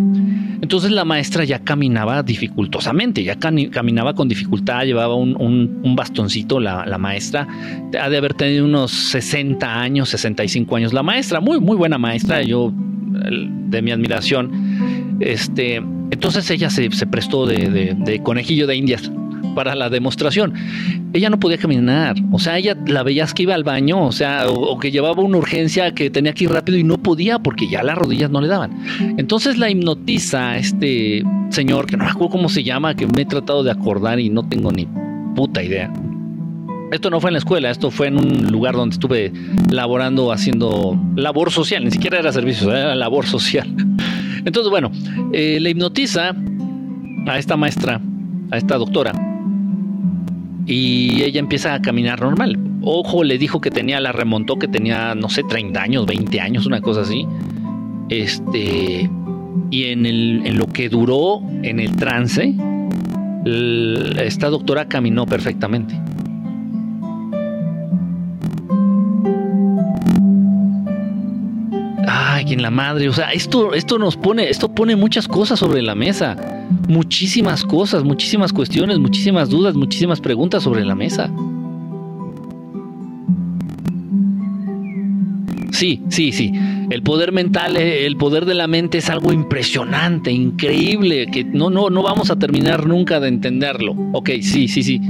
Entonces 0.62 0.92
la 0.92 1.04
maestra 1.04 1.44
ya 1.44 1.60
caminaba 1.60 2.24
dificultosamente, 2.24 3.24
ya 3.24 3.38
caminaba 3.38 4.14
con 4.14 4.30
dificultad, 4.30 4.86
llevaba 4.86 5.16
un, 5.16 5.96
bastoncito 5.96 6.60
la, 6.60 6.98
maestra, 6.98 7.48
ha 8.00 8.10
de 8.10 8.18
haber 8.18 8.34
tenido 8.34 8.66
unos 8.66 8.92
60 8.92 9.82
años, 9.82 10.10
65 10.10 10.76
años 10.76 10.94
la 10.94 11.04
maestra, 11.04 11.40
muy, 11.40 11.60
muy 11.60 11.76
buena 11.76 11.98
maestra, 11.98 12.42
yo 12.42 12.72
de 12.74 13.82
mi 13.82 13.92
admiración. 13.92 15.18
Este, 15.20 15.76
entonces 16.12 16.50
ella 16.52 16.70
se, 16.70 16.90
prestó 17.08 17.46
de, 17.46 18.22
conejillo 18.24 18.68
de 18.68 18.76
indias 18.76 19.12
para 19.56 19.76
la 19.76 19.90
demostración. 19.90 20.54
Ella 21.14 21.30
no 21.30 21.40
podía 21.40 21.58
caminar, 21.58 22.16
o 22.32 22.40
sea, 22.40 22.58
ella 22.58 22.78
la 22.86 23.04
veías 23.04 23.34
que 23.34 23.44
iba 23.44 23.56
al 23.56 23.64
baño, 23.64 24.06
o 24.06 24.12
sea, 24.12 24.50
o, 24.50 24.78
que 24.80 24.92
llevaba 24.92 25.22
una 25.24 25.38
urgencia 25.38 25.94
que 25.94 26.10
tenía 26.10 26.34
que 26.34 26.46
ir 26.46 26.52
rápido 26.52 26.78
y 26.78 26.84
no 26.84 26.98
podía 26.98 27.40
porque 27.40 27.68
ya 27.68 27.84
las 27.84 27.98
rodillas 27.98 28.30
no 28.30 28.42
le 28.42 28.48
daban. 28.48 28.72
Entonces 29.18 29.58
la 29.58 29.70
hipnotiza 29.70 30.58
este 30.58 31.24
señor, 31.50 31.88
que 31.88 31.98
no 31.98 32.04
me 32.06 32.12
acuerdo 32.12 32.30
cómo 32.30 32.50
se 32.50 32.64
llama, 32.64 32.96
que 32.96 33.08
me 33.08 33.24
he 33.24 33.26
tratado 33.26 33.64
de 33.64 33.72
acordar 33.72 34.20
y 34.20 34.30
no 34.30 34.48
tengo 34.48 34.72
ni 34.72 34.88
puta 35.36 35.64
idea. 35.64 35.92
Esto 36.92 37.12
no 37.12 37.20
fue 37.20 37.30
en 37.30 37.34
la 37.34 37.40
escuela, 37.40 37.70
esto 37.70 37.92
fue 37.92 38.08
en 38.08 38.18
un 38.18 38.52
lugar 38.52 38.76
donde 38.76 38.94
estuve 38.94 39.32
laborando, 39.70 40.32
haciendo 40.32 41.00
labor 41.16 41.52
social, 41.52 41.86
ni 41.86 41.92
siquiera 41.92 42.20
era 42.20 42.32
servicio, 42.32 42.72
era 42.72 42.96
labor 42.96 43.26
social. 43.28 43.68
Entonces, 44.46 44.72
bueno, 44.72 44.92
eh, 45.32 45.60
le 45.60 45.70
hipnotiza 45.70 46.36
a 47.28 47.38
esta 47.38 47.58
maestra, 47.58 48.02
a 48.50 48.58
esta 48.58 48.78
doctora, 48.78 49.12
y 50.66 51.24
ella 51.24 51.40
empieza 51.40 51.74
a 51.74 51.82
caminar 51.82 52.22
normal. 52.22 52.58
Ojo, 52.82 53.24
le 53.24 53.38
dijo 53.38 53.62
que 53.62 53.72
tenía, 53.72 54.00
la 54.00 54.12
remontó, 54.12 54.58
que 54.58 54.68
tenía, 54.68 55.16
no 55.16 55.30
sé, 55.30 55.44
30 55.44 55.82
años, 55.82 56.06
20 56.06 56.40
años, 56.40 56.66
una 56.66 56.82
cosa 56.82 57.02
así. 57.02 57.26
Este, 58.10 59.10
y 59.72 59.84
en, 59.84 60.06
el, 60.06 60.42
en 60.46 60.58
lo 60.58 60.68
que 60.68 60.90
duró 60.90 61.42
en 61.64 61.80
el 61.80 61.96
trance, 61.96 62.54
esta 63.46 64.50
doctora 64.50 64.88
caminó 64.88 65.26
perfectamente. 65.26 66.00
Ay, 72.40 72.54
en 72.54 72.62
la 72.62 72.72
madre, 72.72 73.10
o 73.10 73.12
sea, 73.12 73.34
esto, 73.34 73.74
esto 73.74 74.00
nos 74.00 74.16
pone, 74.16 74.50
esto 74.50 74.74
pone 74.74 74.96
muchas 74.96 75.28
cosas 75.28 75.60
sobre 75.60 75.82
la 75.82 75.94
mesa, 75.94 76.38
muchísimas 76.88 77.66
cosas, 77.66 78.06
muchísimas 78.06 78.54
cuestiones, 78.54 78.98
muchísimas 78.98 79.50
dudas, 79.50 79.76
muchísimas 79.76 80.22
preguntas 80.22 80.64
sobre 80.64 80.86
la 80.86 80.96
mesa. 80.96 81.30
Sí, 85.74 86.02
sí, 86.08 86.32
sí. 86.32 86.54
El 86.90 87.04
poder 87.04 87.34
mental, 87.34 87.76
eh, 87.76 88.06
el 88.06 88.16
poder 88.16 88.46
de 88.46 88.56
la 88.56 88.68
mente 88.68 89.00
es 89.00 89.10
algo 89.10 89.34
impresionante, 89.34 90.32
increíble, 90.32 91.28
que 91.28 91.44
no, 91.44 91.70
no, 91.70 91.90
no 91.90 92.04
vamos 92.04 92.32
a 92.32 92.40
terminar 92.40 92.88
nunca 92.88 93.20
de 93.20 93.28
entenderlo. 93.28 93.96
Ok, 94.14 94.30
sí, 94.42 94.70
sí, 94.70 94.82
sí. 94.82 95.02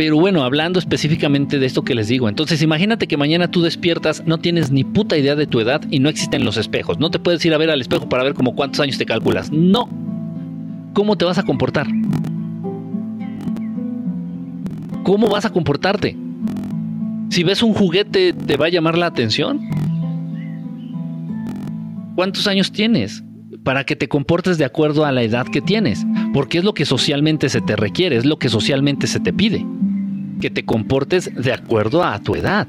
Pero 0.00 0.16
bueno, 0.16 0.44
hablando 0.44 0.78
específicamente 0.78 1.58
de 1.58 1.66
esto 1.66 1.82
que 1.82 1.94
les 1.94 2.08
digo, 2.08 2.30
entonces 2.30 2.62
imagínate 2.62 3.06
que 3.06 3.18
mañana 3.18 3.50
tú 3.50 3.60
despiertas, 3.60 4.22
no 4.24 4.38
tienes 4.38 4.70
ni 4.70 4.82
puta 4.82 5.18
idea 5.18 5.36
de 5.36 5.46
tu 5.46 5.60
edad 5.60 5.82
y 5.90 5.98
no 5.98 6.08
existen 6.08 6.42
los 6.42 6.56
espejos. 6.56 6.98
No 6.98 7.10
te 7.10 7.18
puedes 7.18 7.44
ir 7.44 7.52
a 7.52 7.58
ver 7.58 7.70
al 7.70 7.82
espejo 7.82 8.08
para 8.08 8.22
ver 8.22 8.32
como 8.32 8.54
cuántos 8.54 8.80
años 8.80 8.96
te 8.96 9.04
calculas. 9.04 9.52
No. 9.52 9.90
¿Cómo 10.94 11.18
te 11.18 11.26
vas 11.26 11.36
a 11.36 11.42
comportar? 11.42 11.86
¿Cómo 15.02 15.28
vas 15.28 15.44
a 15.44 15.50
comportarte? 15.50 16.16
Si 17.28 17.44
ves 17.44 17.62
un 17.62 17.74
juguete, 17.74 18.32
¿te 18.32 18.56
va 18.56 18.68
a 18.68 18.70
llamar 18.70 18.96
la 18.96 19.04
atención? 19.04 19.60
¿Cuántos 22.14 22.46
años 22.46 22.72
tienes? 22.72 23.22
Para 23.64 23.84
que 23.84 23.96
te 23.96 24.08
comportes 24.08 24.56
de 24.56 24.64
acuerdo 24.64 25.04
a 25.04 25.12
la 25.12 25.22
edad 25.22 25.46
que 25.46 25.60
tienes, 25.60 26.06
porque 26.32 26.56
es 26.56 26.64
lo 26.64 26.72
que 26.72 26.86
socialmente 26.86 27.50
se 27.50 27.60
te 27.60 27.76
requiere, 27.76 28.16
es 28.16 28.24
lo 28.24 28.38
que 28.38 28.48
socialmente 28.48 29.06
se 29.06 29.20
te 29.20 29.34
pide, 29.34 29.62
que 30.40 30.50
te 30.50 30.64
comportes 30.64 31.30
de 31.34 31.52
acuerdo 31.52 32.02
a 32.02 32.18
tu 32.18 32.34
edad 32.34 32.66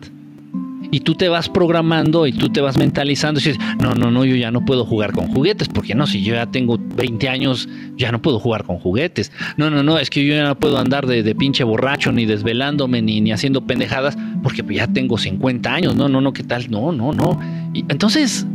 y 0.91 0.99
tú 0.99 1.15
te 1.15 1.29
vas 1.29 1.47
programando 1.47 2.27
y 2.27 2.33
tú 2.33 2.49
te 2.49 2.59
vas 2.59 2.77
mentalizando 2.77 3.39
y 3.39 3.43
dices, 3.43 3.59
no, 3.81 3.95
no, 3.95 4.11
no, 4.11 4.25
yo 4.25 4.35
ya 4.35 4.51
no 4.51 4.65
puedo 4.65 4.85
jugar 4.85 5.13
con 5.13 5.27
juguetes, 5.27 5.69
porque 5.69 5.95
no, 5.95 6.05
si 6.05 6.21
yo 6.21 6.35
ya 6.35 6.47
tengo 6.47 6.77
20 6.77 7.29
años, 7.29 7.69
ya 7.95 8.11
no 8.11 8.21
puedo 8.21 8.39
jugar 8.39 8.65
con 8.65 8.77
juguetes. 8.77 9.31
No, 9.55 9.69
no, 9.69 9.83
no, 9.83 9.97
es 9.97 10.09
que 10.09 10.25
yo 10.25 10.33
ya 10.33 10.43
no 10.43 10.59
puedo 10.59 10.77
andar 10.77 11.07
de, 11.07 11.33
pinche 11.35 11.63
borracho, 11.63 12.11
ni 12.11 12.25
desvelándome, 12.25 13.01
ni, 13.01 13.21
ni 13.21 13.31
haciendo 13.31 13.65
pendejadas, 13.65 14.17
porque 14.43 14.63
ya 14.69 14.87
tengo 14.87 15.17
50 15.17 15.73
años. 15.73 15.95
No, 15.95 16.09
no, 16.09 16.19
no, 16.19 16.33
¿qué 16.33 16.43
tal? 16.43 16.69
No, 16.69 16.91
no, 16.91 17.13
no. 17.13 17.39
Entonces, 17.87 18.45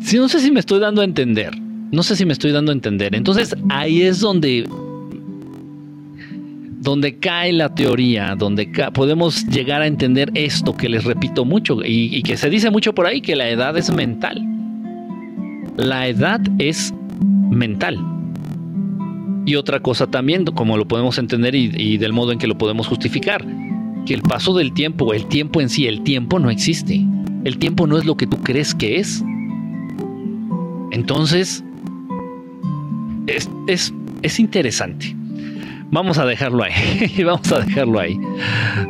si 0.00 0.16
no 0.16 0.28
sé 0.30 0.40
si 0.40 0.50
me 0.50 0.60
estoy 0.60 0.80
dando 0.80 1.02
a 1.02 1.04
entender. 1.04 1.58
No 1.92 2.02
sé 2.02 2.16
si 2.16 2.24
me 2.24 2.32
estoy 2.32 2.50
dando 2.50 2.72
a 2.72 2.74
entender. 2.74 3.14
Entonces 3.14 3.54
ahí 3.68 4.02
es 4.02 4.20
donde 4.20 4.66
donde 6.84 7.18
cae 7.18 7.50
la 7.54 7.74
teoría, 7.74 8.36
donde 8.36 8.70
podemos 8.92 9.46
llegar 9.46 9.80
a 9.80 9.86
entender 9.86 10.30
esto 10.34 10.76
que 10.76 10.90
les 10.90 11.04
repito 11.04 11.46
mucho 11.46 11.78
y, 11.82 12.22
que 12.22 12.36
se 12.36 12.50
dice 12.50 12.70
mucho 12.70 12.94
por 12.94 13.06
ahí, 13.06 13.22
que 13.22 13.34
la 13.34 13.48
edad 13.48 13.74
es 13.78 13.90
mental. 13.90 14.42
La 15.78 16.06
edad 16.06 16.42
es 16.58 16.92
mental. 17.50 17.98
Y 19.46 19.54
otra 19.54 19.80
cosa 19.80 20.06
también, 20.08 20.44
como 20.44 20.76
lo 20.76 20.86
podemos 20.86 21.16
entender 21.16 21.54
y, 21.54 21.72
y, 21.74 21.96
del 21.96 22.12
modo 22.12 22.32
en 22.32 22.38
que 22.38 22.46
lo 22.46 22.58
podemos 22.58 22.86
justificar, 22.86 23.44
que 24.04 24.12
el 24.12 24.20
paso 24.20 24.54
del 24.54 24.74
tiempo, 24.74 25.14
el 25.14 25.26
tiempo 25.26 25.62
en 25.62 25.70
sí, 25.70 25.86
el 25.86 26.02
tiempo 26.02 26.38
no 26.38 26.50
existe. 26.50 27.02
El 27.44 27.56
tiempo 27.56 27.86
no 27.86 27.96
es 27.96 28.04
lo 28.04 28.18
que 28.18 28.26
tú 28.26 28.36
crees 28.42 28.74
que 28.74 28.96
es. 28.96 29.24
Entonces, 30.90 31.64
es, 33.26 33.50
es, 33.68 33.94
es 34.22 34.38
interesante. 34.38 35.16
Vamos 35.90 36.18
a 36.18 36.26
dejarlo 36.26 36.64
ahí. 36.64 37.22
Vamos 37.24 37.50
a 37.52 37.60
dejarlo 37.60 38.00
ahí. 38.00 38.18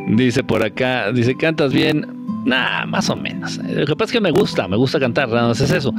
Dice 0.07 0.43
por 0.43 0.63
acá, 0.63 1.11
dice, 1.11 1.35
¿cantas 1.35 1.73
bien? 1.73 2.25
Nah, 2.45 2.85
más 2.85 3.09
o 3.09 3.15
menos. 3.15 3.57
Lo 3.57 3.85
que 3.85 3.95
pasa 3.95 4.05
es 4.05 4.11
que 4.11 4.21
me 4.21 4.31
gusta, 4.31 4.67
me 4.67 4.77
gusta 4.77 4.99
cantar, 4.99 5.29
nada 5.29 5.47
más 5.47 5.59
es 5.61 5.71
eso. 5.71 5.93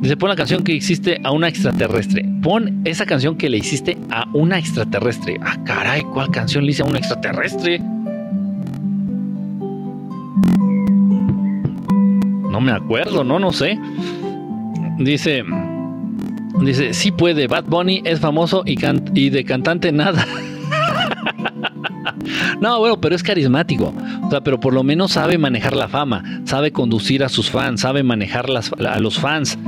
Dice, 0.00 0.16
pon 0.16 0.30
la 0.30 0.36
canción 0.36 0.64
que 0.64 0.72
hiciste 0.72 1.20
a 1.22 1.30
una 1.32 1.48
extraterrestre. 1.48 2.24
Pon 2.42 2.80
esa 2.84 3.04
canción 3.04 3.36
que 3.36 3.50
le 3.50 3.58
hiciste 3.58 3.98
a 4.10 4.26
una 4.32 4.58
extraterrestre. 4.58 5.38
Ah, 5.42 5.58
caray, 5.64 6.02
¿cuál 6.02 6.30
canción 6.30 6.64
le 6.64 6.72
hice 6.72 6.82
a 6.82 6.86
una 6.86 6.98
extraterrestre? 6.98 7.78
No 12.50 12.60
me 12.60 12.72
acuerdo, 12.72 13.22
no, 13.22 13.38
no 13.38 13.52
sé. 13.52 13.78
Dice, 14.98 15.44
Dice, 16.64 16.94
sí 16.94 17.10
puede, 17.10 17.48
Bad 17.48 17.64
Bunny 17.64 18.02
es 18.04 18.20
famoso 18.20 18.62
y, 18.64 19.30
de 19.30 19.44
cantante 19.44 19.90
nada. 19.90 20.26
no, 22.60 22.78
bueno, 22.78 23.00
pero 23.00 23.16
es 23.16 23.22
carismático. 23.22 23.92
O 24.24 24.30
sea, 24.30 24.42
pero 24.42 24.60
por 24.60 24.72
lo 24.72 24.82
menos 24.82 25.12
sabe 25.12 25.38
manejar 25.38 25.74
la 25.74 25.88
fama, 25.88 26.42
sabe 26.44 26.70
conducir 26.70 27.24
a 27.24 27.28
sus 27.28 27.50
fans, 27.50 27.80
sabe 27.80 28.02
manejar 28.02 28.46
a 28.86 29.00
los 29.00 29.18
fans. 29.18 29.58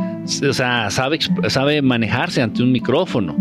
O 0.48 0.52
sea, 0.52 0.90
sabe, 0.90 1.18
sabe 1.48 1.82
manejarse 1.82 2.42
ante 2.42 2.62
un 2.62 2.72
micrófono. 2.72 3.36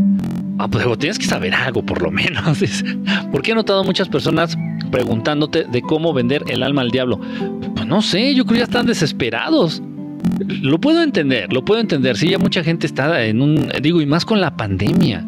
Ah, 0.60 0.68
pues 0.68 0.86
tienes 1.00 1.20
que 1.20 1.26
saber 1.26 1.54
algo, 1.54 1.84
por 1.84 2.02
lo 2.02 2.12
menos. 2.12 2.44
Porque 3.32 3.52
he 3.52 3.56
notado 3.56 3.84
muchas 3.84 4.08
personas 4.08 4.58
preguntándote 4.92 5.64
de 5.64 5.82
cómo 5.82 6.14
vender 6.14 6.44
el 6.48 6.64
alma 6.64 6.82
al 6.82 6.90
diablo. 6.90 7.20
Pues 7.76 7.88
no 7.88 8.02
sé, 8.02 8.36
yo 8.36 8.46
creo 8.46 8.54
que 8.54 8.60
ya 8.60 8.66
están 8.66 8.86
desesperados. 8.86 9.82
Lo 10.62 10.80
puedo 10.80 11.04
entender, 11.04 11.52
lo 11.52 11.64
puedo 11.66 11.82
entender. 11.82 12.18
Sí, 12.18 12.30
ya 12.30 12.38
mucha 12.38 12.64
gente 12.64 12.88
está 12.88 13.26
en 13.26 13.42
un, 13.42 13.72
digo, 13.82 14.02
y 14.02 14.06
más 14.06 14.26
con 14.26 14.42
la 14.42 14.56
pandemia. 14.56 15.26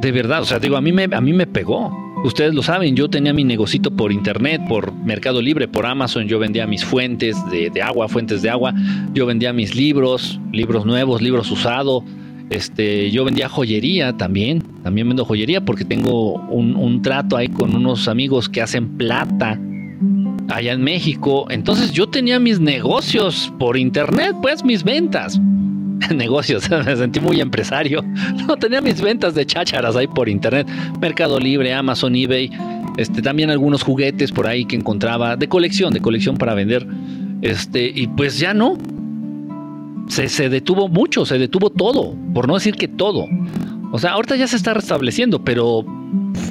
De 0.00 0.12
verdad, 0.12 0.42
o 0.42 0.44
sea, 0.44 0.58
digo, 0.58 0.76
a 0.76 0.80
mí 0.80 0.92
me, 0.92 1.04
a 1.04 1.20
mí 1.20 1.32
me 1.32 1.46
pegó. 1.46 1.90
Ustedes 2.24 2.54
lo 2.54 2.62
saben, 2.62 2.94
yo 2.96 3.08
tenía 3.08 3.32
mi 3.32 3.44
negocito 3.44 3.90
por 3.90 4.12
internet, 4.12 4.60
por 4.68 4.92
Mercado 4.92 5.40
Libre, 5.40 5.68
por 5.68 5.86
Amazon, 5.86 6.28
yo 6.28 6.38
vendía 6.38 6.66
mis 6.66 6.84
fuentes 6.84 7.36
de, 7.50 7.70
agua, 7.80 8.08
fuentes 8.08 8.42
de 8.42 8.50
agua, 8.50 8.74
yo 9.14 9.24
vendía 9.24 9.54
mis 9.54 9.74
libros, 9.74 10.38
libros 10.52 10.84
nuevos, 10.84 11.22
libros 11.22 11.50
usados, 11.50 12.04
este, 12.50 13.10
yo 13.10 13.24
vendía 13.24 13.48
joyería 13.48 14.18
también, 14.18 14.62
también 14.82 15.08
vendo 15.08 15.24
joyería 15.24 15.64
porque 15.64 15.86
tengo 15.86 16.34
un, 16.50 16.76
un 16.76 17.00
trato 17.00 17.38
ahí 17.38 17.48
con 17.48 17.74
unos 17.74 18.06
amigos 18.06 18.50
que 18.50 18.60
hacen 18.60 18.98
plata 18.98 19.58
allá 20.50 20.72
en 20.72 20.82
México. 20.82 21.46
Entonces 21.50 21.92
yo 21.92 22.08
tenía 22.08 22.38
mis 22.38 22.60
negocios 22.60 23.52
por 23.58 23.76
internet, 23.76 24.36
pues 24.42 24.64
mis 24.64 24.84
ventas. 24.84 25.40
negocios, 26.14 26.68
me 26.86 26.96
sentí 26.96 27.20
muy 27.20 27.40
empresario. 27.40 28.04
No, 28.46 28.56
tenía 28.56 28.80
mis 28.80 29.00
ventas 29.00 29.34
de 29.34 29.46
chácharas 29.46 29.96
ahí 29.96 30.06
por 30.06 30.28
internet. 30.28 30.68
Mercado 31.00 31.38
Libre, 31.38 31.72
Amazon, 31.72 32.16
eBay. 32.16 32.50
Este, 32.96 33.22
también 33.22 33.50
algunos 33.50 33.82
juguetes 33.82 34.32
por 34.32 34.46
ahí 34.46 34.64
que 34.64 34.74
encontraba 34.76 35.36
de 35.36 35.48
colección, 35.48 35.92
de 35.92 36.00
colección 36.00 36.36
para 36.36 36.54
vender. 36.54 36.86
Este, 37.42 37.90
y 37.94 38.08
pues 38.08 38.38
ya 38.38 38.54
no. 38.54 38.76
Se, 40.08 40.28
se 40.28 40.48
detuvo 40.48 40.88
mucho, 40.88 41.24
se 41.24 41.38
detuvo 41.38 41.70
todo, 41.70 42.16
por 42.34 42.48
no 42.48 42.54
decir 42.54 42.74
que 42.74 42.88
todo. 42.88 43.26
O 43.92 43.98
sea, 43.98 44.12
ahorita 44.12 44.34
ya 44.34 44.48
se 44.48 44.56
está 44.56 44.74
restableciendo, 44.74 45.44
pero 45.44 45.84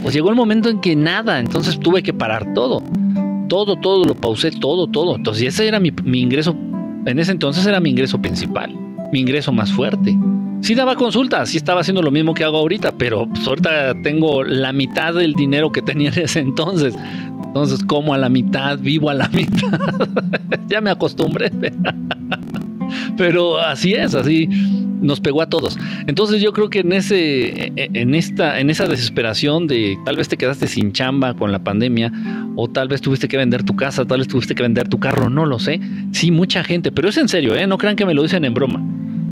pues, 0.01 0.13
llegó 0.13 0.29
el 0.29 0.35
momento 0.35 0.69
en 0.69 0.79
que 0.79 0.95
nada, 0.95 1.39
entonces 1.39 1.77
tuve 1.77 2.01
que 2.01 2.13
parar 2.13 2.53
todo 2.53 2.81
todo, 3.49 3.75
todo, 3.75 4.05
lo 4.05 4.15
pausé, 4.15 4.51
todo, 4.51 4.87
todo. 4.87 5.17
Entonces, 5.17 5.43
ese 5.43 5.67
era 5.67 5.79
mi, 5.79 5.91
ingreso, 6.13 6.55
en 7.05 7.19
ese 7.19 7.33
entonces 7.33 7.65
era 7.65 7.81
mi 7.81 7.89
ingreso 7.89 8.21
principal, 8.21 8.73
mi 9.11 9.19
ingreso 9.19 9.51
más 9.51 9.73
fuerte. 9.73 10.17
Sí 10.61 10.75
daba 10.75 10.95
consultas, 10.95 11.49
sí 11.49 11.57
estaba 11.57 11.81
haciendo 11.81 12.01
lo 12.01 12.11
mismo 12.11 12.33
que 12.33 12.43
hago 12.43 12.57
ahorita, 12.57 12.93
pero 12.93 13.27
pues, 13.27 13.45
ahorita 13.47 14.01
tengo 14.03 14.43
la 14.43 14.71
mitad 14.71 15.13
del 15.13 15.33
dinero 15.33 15.71
que 15.71 15.81
tenía 15.81 16.09
en 16.09 16.19
ese 16.19 16.39
entonces. 16.39 16.95
Entonces, 17.47 17.83
como 17.83 18.13
a 18.13 18.17
la 18.17 18.29
mitad, 18.29 18.77
vivo 18.79 19.09
a 19.09 19.13
la 19.13 19.27
mitad. 19.33 19.79
ya 20.67 20.79
me 20.79 20.91
acostumbré. 20.91 21.51
Pero 23.17 23.59
así 23.59 23.93
es, 23.93 24.15
así 24.15 24.47
nos 25.01 25.19
pegó 25.19 25.41
a 25.41 25.49
todos. 25.49 25.77
Entonces 26.07 26.41
yo 26.41 26.51
creo 26.53 26.69
que 26.69 26.79
en 26.79 26.93
ese, 26.93 27.71
en 27.75 28.15
esta, 28.15 28.59
en 28.59 28.69
esa 28.69 28.85
desesperación 28.87 29.67
de 29.67 29.97
tal 30.05 30.17
vez 30.17 30.27
te 30.27 30.37
quedaste 30.37 30.67
sin 30.67 30.91
chamba 30.91 31.33
con 31.33 31.51
la 31.51 31.59
pandemia, 31.59 32.11
o 32.55 32.67
tal 32.67 32.87
vez 32.87 33.01
tuviste 33.01 33.27
que 33.27 33.37
vender 33.37 33.63
tu 33.63 33.75
casa, 33.75 34.05
tal 34.05 34.19
vez 34.19 34.27
tuviste 34.27 34.55
que 34.55 34.63
vender 34.63 34.87
tu 34.87 34.99
carro, 34.99 35.29
no 35.29 35.45
lo 35.45 35.59
sé. 35.59 35.79
Sí, 36.11 36.31
mucha 36.31 36.63
gente, 36.63 36.91
pero 36.91 37.09
es 37.09 37.17
en 37.17 37.29
serio, 37.29 37.55
¿eh? 37.55 37.67
no 37.67 37.77
crean 37.77 37.95
que 37.95 38.05
me 38.05 38.13
lo 38.13 38.23
dicen 38.23 38.43
en 38.45 38.53
broma. 38.53 38.83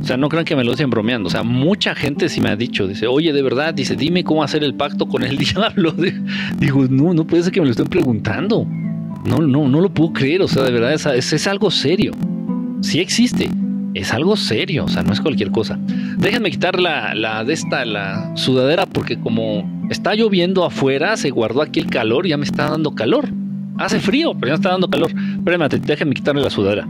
O 0.02 0.04
sea, 0.04 0.16
no 0.16 0.30
crean 0.30 0.46
que 0.46 0.56
me 0.56 0.64
lo 0.64 0.72
dicen 0.72 0.90
bromeando. 0.90 1.28
O 1.28 1.30
sea, 1.30 1.44
mucha 1.44 1.96
gente 1.96 2.30
sí 2.30 2.40
me 2.40 2.50
ha 2.50 2.56
dicho, 2.56 2.88
dice, 2.88 3.08
oye, 3.08 3.34
de 3.34 3.42
verdad, 3.42 3.74
dice, 3.74 3.96
dime 3.96 4.24
cómo 4.24 4.44
hacer 4.44 4.64
el 4.64 4.76
pacto 4.76 5.08
con 5.08 5.24
el 5.24 5.38
diablo. 5.38 5.94
Digo, 6.58 6.86
no, 6.90 7.14
no 7.14 7.26
puede 7.26 7.44
ser 7.44 7.52
que 7.52 7.60
me 7.60 7.66
lo 7.66 7.72
estén 7.72 7.88
preguntando. 7.88 8.66
No, 9.26 9.40
no, 9.40 9.68
no 9.68 9.82
lo 9.82 9.90
puedo 9.90 10.14
creer. 10.14 10.42
O 10.44 10.48
sea, 10.48 10.64
de 10.64 10.72
verdad, 10.72 10.94
es, 10.94 11.34
es, 11.34 11.48
algo 11.48 11.72
serio. 11.72 12.12
Sí 12.82 13.00
existe. 13.00 13.50
Es 13.94 14.14
algo 14.14 14.36
serio. 14.38 14.86
O 14.86 14.88
sea, 14.88 15.04
no 15.04 15.14
es 15.14 15.22
cualquier 15.22 15.52
cosa. 15.52 15.80
Déjenme 16.18 16.52
quitar 16.52 16.80
la, 16.80 17.16
la 17.16 17.44
de 17.44 17.54
esta, 17.54 17.86
la 17.86 18.36
sudadera, 18.36 18.86
porque 18.86 19.20
como 19.20 19.88
está 19.90 20.16
lloviendo 20.16 20.66
afuera, 20.66 21.18
se 21.18 21.30
guardó 21.30 21.62
aquí 21.62 21.80
el 21.80 21.88
calor 21.88 22.28
ya 22.28 22.38
me 22.38 22.46
está 22.46 22.70
dando 22.70 22.92
calor. 22.96 23.30
Hace 23.78 24.00
frío, 24.00 24.34
pero 24.34 24.50
ya 24.50 24.56
está 24.56 24.70
dando 24.70 24.90
calor. 24.90 25.12
Espérame, 25.12 25.70
déjenme 25.70 26.16
quitarle 26.16 26.42
la 26.42 26.50
sudadera. 26.50 26.88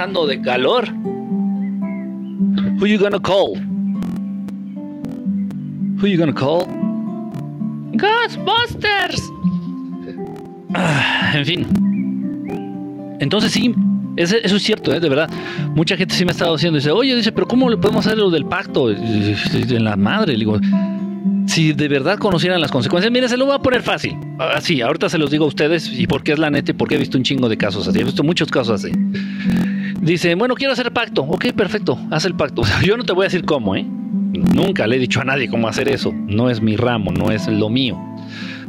De 0.00 0.40
calor. 0.40 0.88
Who 2.78 2.86
you 2.86 2.98
gonna 2.98 3.20
call? 3.20 3.54
Who 5.98 6.06
you 6.06 6.16
gonna 6.16 6.32
call? 6.32 6.66
Ghostbusters. 7.92 9.30
Ah, 10.74 11.32
en 11.34 11.44
fin. 11.44 11.66
Entonces 13.20 13.52
sí, 13.52 13.74
eso, 14.16 14.36
es 14.36 14.62
cierto, 14.62 14.90
¿eh? 14.94 15.00
de 15.00 15.08
verdad. 15.10 15.28
Mucha 15.74 15.98
gente 15.98 16.14
sí 16.14 16.24
me 16.24 16.30
ha 16.30 16.32
estado 16.32 16.54
diciendo, 16.56 16.78
dice, 16.78 16.90
oye, 16.90 17.14
dice, 17.14 17.30
pero 17.30 17.46
¿cómo 17.46 17.68
le 17.68 17.76
podemos 17.76 18.06
hacer 18.06 18.16
lo 18.16 18.30
del 18.30 18.46
pacto? 18.46 18.90
En 18.90 19.84
la 19.84 19.96
madre, 19.96 20.34
digo, 20.34 20.58
si 21.46 21.74
de 21.74 21.88
verdad 21.88 22.16
conocieran 22.18 22.58
las 22.58 22.70
consecuencias, 22.70 23.12
mire, 23.12 23.28
se 23.28 23.36
lo 23.36 23.44
voy 23.44 23.54
a 23.54 23.58
poner 23.58 23.82
fácil. 23.82 24.16
Así, 24.38 24.80
ahorita 24.80 25.10
se 25.10 25.18
los 25.18 25.30
digo 25.30 25.44
a 25.44 25.48
ustedes 25.48 25.92
y 25.92 26.06
porque 26.06 26.32
es 26.32 26.38
la 26.38 26.48
neta 26.48 26.70
y 26.70 26.74
porque 26.74 26.94
he 26.94 26.98
visto 26.98 27.18
un 27.18 27.24
chingo 27.24 27.50
de 27.50 27.58
casos 27.58 27.86
así. 27.86 28.00
He 28.00 28.04
visto 28.04 28.22
muchos 28.22 28.48
casos 28.48 28.82
así. 28.82 28.92
Dice, 30.00 30.34
bueno, 30.34 30.54
quiero 30.54 30.72
hacer 30.72 30.92
pacto. 30.92 31.22
Ok, 31.22 31.52
perfecto, 31.52 31.98
haz 32.10 32.24
el 32.24 32.34
pacto. 32.34 32.62
yo 32.84 32.96
no 32.96 33.04
te 33.04 33.12
voy 33.12 33.24
a 33.24 33.28
decir 33.28 33.44
cómo, 33.44 33.76
¿eh? 33.76 33.84
Nunca 33.84 34.86
le 34.86 34.96
he 34.96 34.98
dicho 34.98 35.20
a 35.20 35.24
nadie 35.24 35.48
cómo 35.48 35.68
hacer 35.68 35.88
eso. 35.88 36.12
No 36.12 36.50
es 36.50 36.60
mi 36.62 36.76
ramo, 36.76 37.12
no 37.12 37.30
es 37.30 37.46
lo 37.48 37.68
mío. 37.68 37.98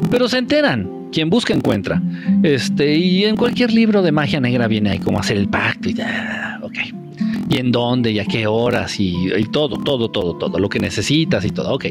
Pero 0.10 0.28
se 0.28 0.38
enteran. 0.38 1.02
Quien 1.12 1.30
busca 1.30 1.54
encuentra. 1.54 2.02
Este, 2.42 2.96
y 2.96 3.26
en 3.26 3.36
cualquier 3.36 3.74
libro 3.74 4.02
de 4.02 4.14
magia 4.14 4.40
negra 4.40 4.68
viene 4.68 4.92
ahí 4.92 5.00
cómo 5.00 5.20
hacer 5.20 5.36
el 5.38 5.50
pacto 5.50 5.90
y 5.90 5.96
ok. 6.62 6.78
Y 7.50 7.58
en 7.58 7.72
dónde 7.72 8.12
y 8.12 8.20
a 8.20 8.26
qué 8.26 8.48
horas 8.48 8.98
y, 8.98 9.30
todo, 9.52 9.78
todo, 9.78 10.10
todo, 10.10 10.38
todo. 10.38 10.58
Lo 10.58 10.70
que 10.70 10.80
necesitas 10.80 11.44
y 11.44 11.50
todo, 11.50 11.74
ok. 11.74 11.86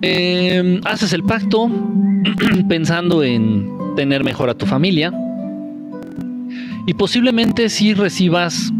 Em, 0.00 0.80
haces 0.84 1.12
el 1.12 1.22
pacto 1.24 1.70
pensando 2.68 3.22
en 3.22 3.70
tener 3.96 4.24
mejor 4.24 4.48
a 4.48 4.54
tu 4.54 4.64
familia 4.64 5.12
y 6.90 6.94
posiblemente 6.94 7.68
si 7.68 7.94
recibas 7.94 8.72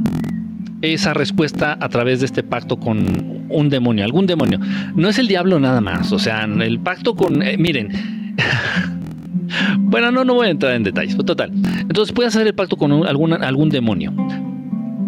esa 0.82 1.14
respuesta 1.14 1.78
a 1.80 1.88
través 1.90 2.18
de 2.18 2.26
este 2.26 2.42
pacto 2.42 2.76
con 2.80 3.46
un 3.48 3.68
demonio, 3.68 4.04
algún 4.04 4.26
demonio. 4.26 4.58
No 4.96 5.08
es 5.08 5.20
el 5.20 5.28
diablo 5.28 5.60
nada 5.60 5.80
más, 5.80 6.10
o 6.10 6.18
sea, 6.18 6.42
el 6.42 6.80
pacto 6.80 7.14
con... 7.14 7.40
Eh, 7.40 7.56
miren, 7.56 7.88
bueno, 9.78 10.10
no, 10.10 10.24
no 10.24 10.34
voy 10.34 10.48
a 10.48 10.50
entrar 10.50 10.74
en 10.74 10.82
detalles, 10.82 11.16
total. 11.18 11.52
Entonces 11.82 12.12
puedes 12.12 12.34
hacer 12.34 12.48
el 12.48 12.54
pacto 12.56 12.76
con 12.76 13.06
algún, 13.06 13.32
algún 13.32 13.68
demonio. 13.68 14.12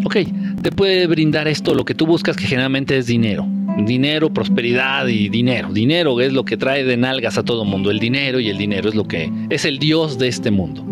Ok, 0.04 0.18
te 0.62 0.70
puede 0.70 1.08
brindar 1.08 1.48
esto, 1.48 1.74
lo 1.74 1.84
que 1.84 1.96
tú 1.96 2.06
buscas, 2.06 2.36
que 2.36 2.44
generalmente 2.44 2.96
es 2.96 3.08
dinero. 3.08 3.48
Dinero, 3.78 4.32
prosperidad 4.32 5.06
y 5.06 5.28
dinero. 5.28 5.72
Dinero 5.72 6.20
es 6.20 6.32
lo 6.32 6.44
que 6.44 6.56
trae 6.56 6.84
de 6.84 6.96
nalgas 6.96 7.38
a 7.38 7.42
todo 7.42 7.64
mundo. 7.64 7.90
El 7.90 7.98
dinero 7.98 8.38
y 8.38 8.48
el 8.48 8.58
dinero 8.58 8.88
es 8.88 8.94
lo 8.94 9.08
que 9.08 9.32
es 9.48 9.64
el 9.64 9.78
Dios 9.78 10.18
de 10.18 10.28
este 10.28 10.50
mundo. 10.50 10.84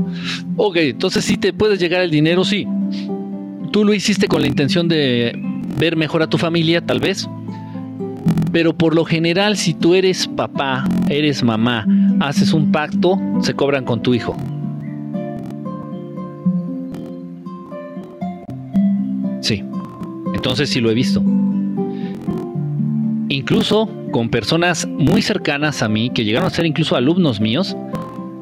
Ok, 0.56 0.76
entonces 0.76 1.24
si 1.24 1.36
te 1.36 1.52
puedes 1.52 1.78
llegar 1.78 2.02
el 2.02 2.10
dinero, 2.10 2.44
sí. 2.44 2.66
Tú 3.70 3.84
lo 3.84 3.92
hiciste 3.92 4.28
con 4.28 4.40
la 4.40 4.48
intención 4.48 4.88
de 4.88 5.38
ver 5.78 5.96
mejor 5.96 6.22
a 6.22 6.28
tu 6.28 6.38
familia, 6.38 6.80
tal 6.80 7.00
vez. 7.00 7.28
Pero 8.50 8.76
por 8.76 8.94
lo 8.94 9.04
general, 9.04 9.56
si 9.56 9.74
tú 9.74 9.94
eres 9.94 10.26
papá, 10.26 10.88
eres 11.08 11.42
mamá, 11.42 11.86
haces 12.18 12.52
un 12.52 12.72
pacto, 12.72 13.18
se 13.42 13.54
cobran 13.54 13.84
con 13.84 14.02
tu 14.02 14.14
hijo. 14.14 14.36
Sí. 19.40 19.62
Entonces 20.34 20.70
sí 20.70 20.80
lo 20.80 20.90
he 20.90 20.94
visto 20.94 21.22
incluso 23.30 23.88
con 24.10 24.28
personas 24.28 24.86
muy 24.86 25.22
cercanas 25.22 25.82
a 25.82 25.88
mí, 25.88 26.10
que 26.10 26.24
llegaron 26.24 26.48
a 26.48 26.50
ser 26.50 26.66
incluso 26.66 26.96
alumnos 26.96 27.40
míos, 27.40 27.76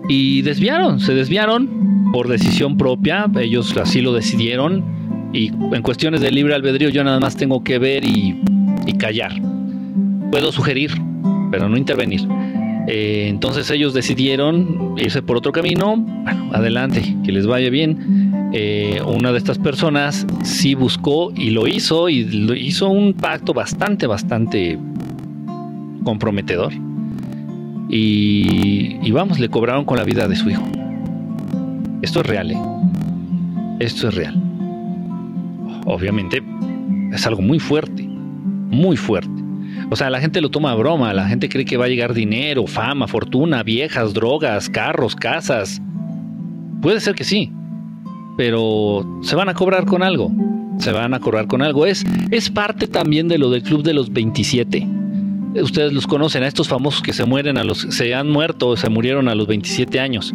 y 0.09 0.43
desviaron, 0.43 0.99
se 0.99 1.15
desviaron 1.15 2.11
por 2.13 2.29
decisión 2.29 2.79
propia, 2.79 3.31
ellos 3.39 3.77
así 3.77 4.01
lo 4.01 4.13
decidieron, 4.13 4.83
y 5.33 5.49
en 5.49 5.83
cuestiones 5.83 6.23
de 6.23 6.31
libre 6.31 6.55
albedrío 6.55 6.89
yo 6.89 7.05
nada 7.05 7.21
más 7.21 7.37
tengo 7.37 7.63
que 7.63 7.79
ver 7.79 8.05
y, 8.05 8.43
callar. 8.99 9.33
Puedo 10.33 10.51
sugerir, 10.51 10.91
pero 11.51 11.69
no 11.69 11.77
intervenir. 11.77 12.23
Eh, 12.89 13.27
entonces 13.29 13.71
ellos 13.71 13.93
decidieron 13.93 14.95
irse 14.97 15.21
por 15.21 15.37
otro 15.37 15.53
camino, 15.53 15.97
bueno, 15.97 16.51
adelante, 16.55 17.15
que 17.23 17.31
les 17.31 17.47
vaya 17.47 17.69
bien. 17.69 18.28
Eh, 18.53 19.03
una 19.05 19.31
de 19.33 19.39
estas 19.39 19.59
personas 19.59 20.27
sí 20.43 20.75
buscó 20.75 21.33
y 21.35 21.51
lo 21.51 21.67
hizo 21.67 22.09
y 22.09 22.21
hizo 22.57 22.89
un 22.89 23.13
pacto 23.13 23.53
bastante, 23.53 24.07
bastante 24.07 24.79
comprometedor. 26.03 26.73
Y, 27.91 29.11
vamos, 29.13 29.39
le 29.39 29.49
cobraron 29.49 29.85
con 29.85 29.97
la 29.97 30.05
vida 30.05 30.29
de 30.29 30.37
su 30.37 30.51
hijo. 30.51 30.63
Esto 32.03 32.21
es 32.21 32.27
real, 32.27 32.51
¿eh? 32.51 32.59
Esto 33.81 34.09
es 34.09 34.15
real. 34.15 34.35
Obviamente 35.87 36.43
es 37.13 37.27
algo 37.27 37.41
muy 37.41 37.59
fuerte, 37.59 38.03
muy 38.03 38.97
fuerte. 38.97 39.43
O 39.91 39.97
sea, 39.97 40.11
la 40.11 40.21
gente 40.21 40.41
lo 40.41 40.51
toma 40.51 40.73
a 40.73 40.75
broma, 40.75 41.15
la 41.15 41.29
gente 41.29 41.49
cree 41.49 41.65
que 41.65 41.79
va 41.79 41.87
a 41.87 41.89
llegar 41.89 42.13
dinero, 42.13 42.67
fama, 42.67 43.07
fortuna, 43.09 43.63
viejas, 43.63 44.13
drogas, 44.13 44.69
carros, 44.69 45.17
casas. 45.17 45.81
Puede 46.83 47.01
ser 47.01 47.15
que 47.15 47.25
sí, 47.25 47.51
pero 48.39 49.05
se 49.23 49.35
van 49.35 49.49
a 49.49 49.55
cobrar 49.55 49.85
con 49.85 50.05
algo. 50.05 50.31
Se 50.79 50.93
van 50.93 51.13
a 51.13 51.19
cobrar 51.19 51.49
con 51.49 51.61
algo. 51.61 51.87
Es, 51.87 52.07
es 52.31 52.49
parte 52.51 52.87
también 52.87 53.27
de 53.27 53.37
lo 53.37 53.51
del 53.51 53.65
Club 53.65 53.83
de 53.83 53.93
los 53.93 54.13
27. 54.13 54.87
Ustedes 55.61 55.93
los 55.93 56.07
conocen, 56.07 56.45
a 56.45 56.47
estos 56.47 56.69
famosos 56.69 57.03
que 57.03 57.13
se 57.13 57.25
mueren 57.25 57.59
a 57.59 57.65
los, 57.65 57.79
se 57.81 58.15
han 58.15 58.31
muerto, 58.31 58.77
se 58.77 58.89
murieron 58.89 59.27
a 59.29 59.35
los 59.35 59.49
27 59.49 59.99
años, 59.99 60.33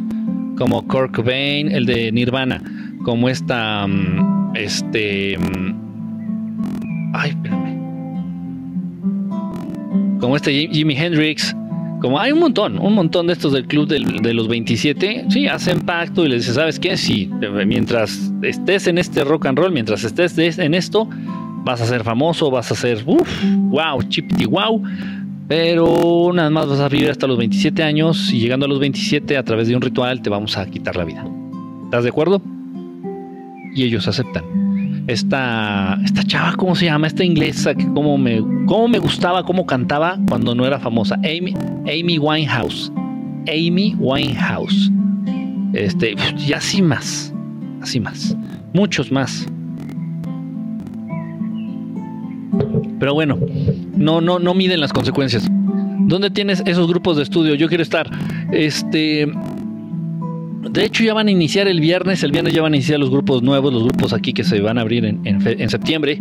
como 0.58 0.86
Kirk 0.86 1.16
Cobain, 1.16 1.72
el 1.72 1.86
de 1.86 2.12
Nirvana, 2.12 2.62
como 3.06 3.30
esta, 3.30 3.88
mm, 3.88 4.52
este, 4.56 5.38
mm, 5.38 7.12
ay, 7.14 7.30
espérame, 7.30 7.80
como 10.20 10.36
este 10.36 10.68
Jimi 10.68 10.98
Hendrix, 10.98 11.56
como 12.04 12.20
hay 12.20 12.34
un 12.34 12.40
montón, 12.40 12.80
un 12.80 12.96
montón 12.96 13.28
de 13.28 13.34
estos 13.34 13.54
del 13.54 13.66
club 13.66 13.88
de 13.88 14.34
los 14.34 14.50
27, 14.50 15.28
sí, 15.30 15.48
hacen 15.48 15.80
pacto 15.80 16.26
y 16.26 16.28
les 16.28 16.42
dice, 16.42 16.54
¿sabes 16.54 16.78
qué? 16.78 16.98
Si 16.98 17.28
mientras 17.66 18.30
estés 18.42 18.88
en 18.88 18.98
este 18.98 19.24
rock 19.24 19.46
and 19.46 19.58
roll, 19.58 19.72
mientras 19.72 20.04
estés 20.04 20.38
en 20.60 20.74
esto, 20.74 21.08
vas 21.64 21.80
a 21.80 21.86
ser 21.86 22.04
famoso, 22.04 22.52
vas 22.52 22.70
a 22.74 22.76
ser, 22.76 23.02
uff, 23.06 23.46
wow, 23.70 24.04
chipty 24.04 24.46
wow, 24.46 24.84
pero 25.48 26.32
nada 26.34 26.50
más 26.50 26.68
vas 26.68 26.82
a 26.82 26.90
vivir 26.90 27.10
hasta 27.10 27.26
los 27.26 27.38
27 27.38 27.82
años 27.84 28.34
y 28.34 28.40
llegando 28.42 28.66
a 28.66 28.70
los 28.70 28.82
27 28.82 29.38
a 29.38 29.44
través 29.44 29.70
de 29.70 29.76
un 29.78 29.82
ritual 29.82 30.22
te 30.22 30.30
vamos 30.30 30.58
a 30.58 30.66
quitar 30.66 30.98
la 30.98 31.06
vida. 31.06 31.26
¿Estás 31.86 32.04
de 32.04 32.10
acuerdo? 32.10 32.42
Y 33.74 33.84
ellos 33.84 34.10
aceptan 34.10 34.63
esta, 35.08 36.00
esta 36.04 36.24
chava, 36.24 36.56
¿cómo 36.56 36.76
se 36.76 36.86
llama? 36.86 37.08
Esta 37.08 37.24
inglesa 37.24 37.76
que 37.76 37.86
como 37.86 38.18
me, 38.18 38.40
cómo 38.66 38.88
me 38.88 39.00
gustaba, 39.00 39.44
cómo 39.44 39.66
cantaba 39.66 40.18
cuando 40.28 40.56
no 40.56 40.66
era 40.66 40.80
famosa. 40.80 41.16
Amy, 41.16 41.54
Amy 41.82 42.18
Winehouse. 42.18 42.92
Amy 43.48 43.96
Winehouse. 44.00 44.92
Este, 45.74 46.16
y 46.38 46.54
así 46.54 46.82
más. 46.82 47.34
Así 47.82 48.00
más. 48.00 48.36
Muchos 48.74 49.12
más. 49.12 49.48
Pero 53.00 53.14
bueno, 53.14 53.38
no, 53.98 54.22
no, 54.22 54.40
no 54.40 54.54
miden 54.54 54.80
las 54.80 54.94
consecuencias. 54.94 55.48
¿Dónde 56.00 56.30
tienes 56.30 56.64
esos 56.66 56.88
grupos 56.88 57.18
de 57.18 57.24
estudio? 57.24 57.56
Yo 57.56 57.68
quiero 57.68 57.84
estar. 57.84 58.10
Este. 58.52 59.28
De 60.70 60.86
hecho, 60.86 61.04
ya 61.04 61.14
van 61.14 61.28
a 61.28 61.32
iniciar 61.32 61.68
el 61.68 61.80
viernes. 61.80 62.24
El 62.24 62.32
viernes 62.32 62.54
ya 62.54 62.62
van 62.62 62.74
a 62.74 62.76
iniciar 62.76 63.00
los 63.00 63.10
grupos 63.10 63.44
nuevos, 63.44 63.74
los 63.74 63.84
grupos 63.84 64.14
aquí 64.14 64.34
que 64.34 64.44
se 64.44 64.60
van 64.62 64.78
a 64.78 64.82
abrir 64.82 65.06
en, 65.06 65.22
en 65.26 65.70
septiembre. 65.70 66.20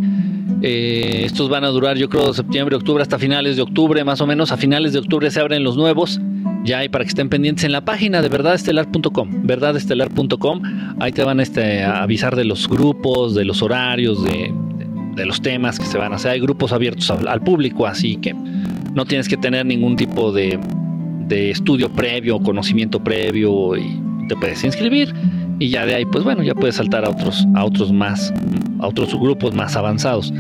Eh, 0.63 1.23
estos 1.25 1.49
van 1.49 1.65
a 1.65 1.69
durar, 1.69 1.97
yo 1.97 2.09
creo, 2.09 2.33
septiembre, 2.33 2.77
octubre, 2.77 3.03
hasta 3.03 3.19
finales 3.19 3.57
de 3.57 3.63
octubre, 3.63 4.05
más 4.05 4.21
o 4.21 4.27
menos. 4.27 4.53
A 4.53 4.57
finales 4.57 4.93
de 4.93 5.01
octubre 5.01 5.31
se 5.31 5.41
abren 5.41 5.65
los 5.65 5.77
nuevos. 5.77 6.21
Ya 6.65 6.79
hay 6.79 6.89
para 6.89 7.05
que 7.05 7.09
estén 7.09 7.29
pendientes 7.29 7.65
en 7.65 7.73
la 7.73 7.85
página 7.85 8.23
de 8.23 8.29
verdadestelar.com, 8.29 9.45
verdadestelar.com. 9.45 10.63
Ahí 11.01 11.11
te 11.11 11.25
van 11.25 11.41
este, 11.41 11.83
a 11.83 12.03
avisar 12.03 12.37
de 12.37 12.45
los 12.45 12.69
grupos, 12.69 13.35
de 13.35 13.45
los 13.45 13.63
horarios, 13.63 14.23
de, 14.23 14.55
los 15.25 15.43
temas 15.43 15.81
que 15.81 15.87
se 15.87 15.99
van 15.99 16.13
a 16.13 16.17
hacer. 16.17 16.33
Hay 16.33 16.41
grupos 16.41 16.73
abiertos 16.73 17.11
al, 17.11 17.41
público, 17.43 17.87
así 17.87 18.17
que 18.17 18.33
no 18.33 19.05
tienes 19.05 19.29
que 19.29 19.37
tener 19.37 19.67
ningún 19.67 19.97
tipo 19.97 20.31
de, 20.31 20.61
de 21.27 21.51
estudio 21.51 21.93
previo, 21.93 22.39
conocimiento 22.39 23.03
previo 23.03 23.77
y 23.77 24.01
te 24.33 24.37
puedes 24.41 24.65
inscribir 24.65 25.13
y 25.59 25.69
ya 25.71 25.87
de 25.87 25.95
ahí 25.95 26.05
pues 26.05 26.25
bueno 26.25 26.43
ya 26.43 26.55
puedes 26.55 26.77
saltar 26.77 27.05
a 27.05 27.11
otros 27.11 27.47
a 27.55 27.65
otros 27.65 27.93
más 27.93 28.33
a 28.81 28.89
otros 28.89 29.15
grupos 29.15 29.55
más 29.55 29.77
avanzados. 29.77 30.33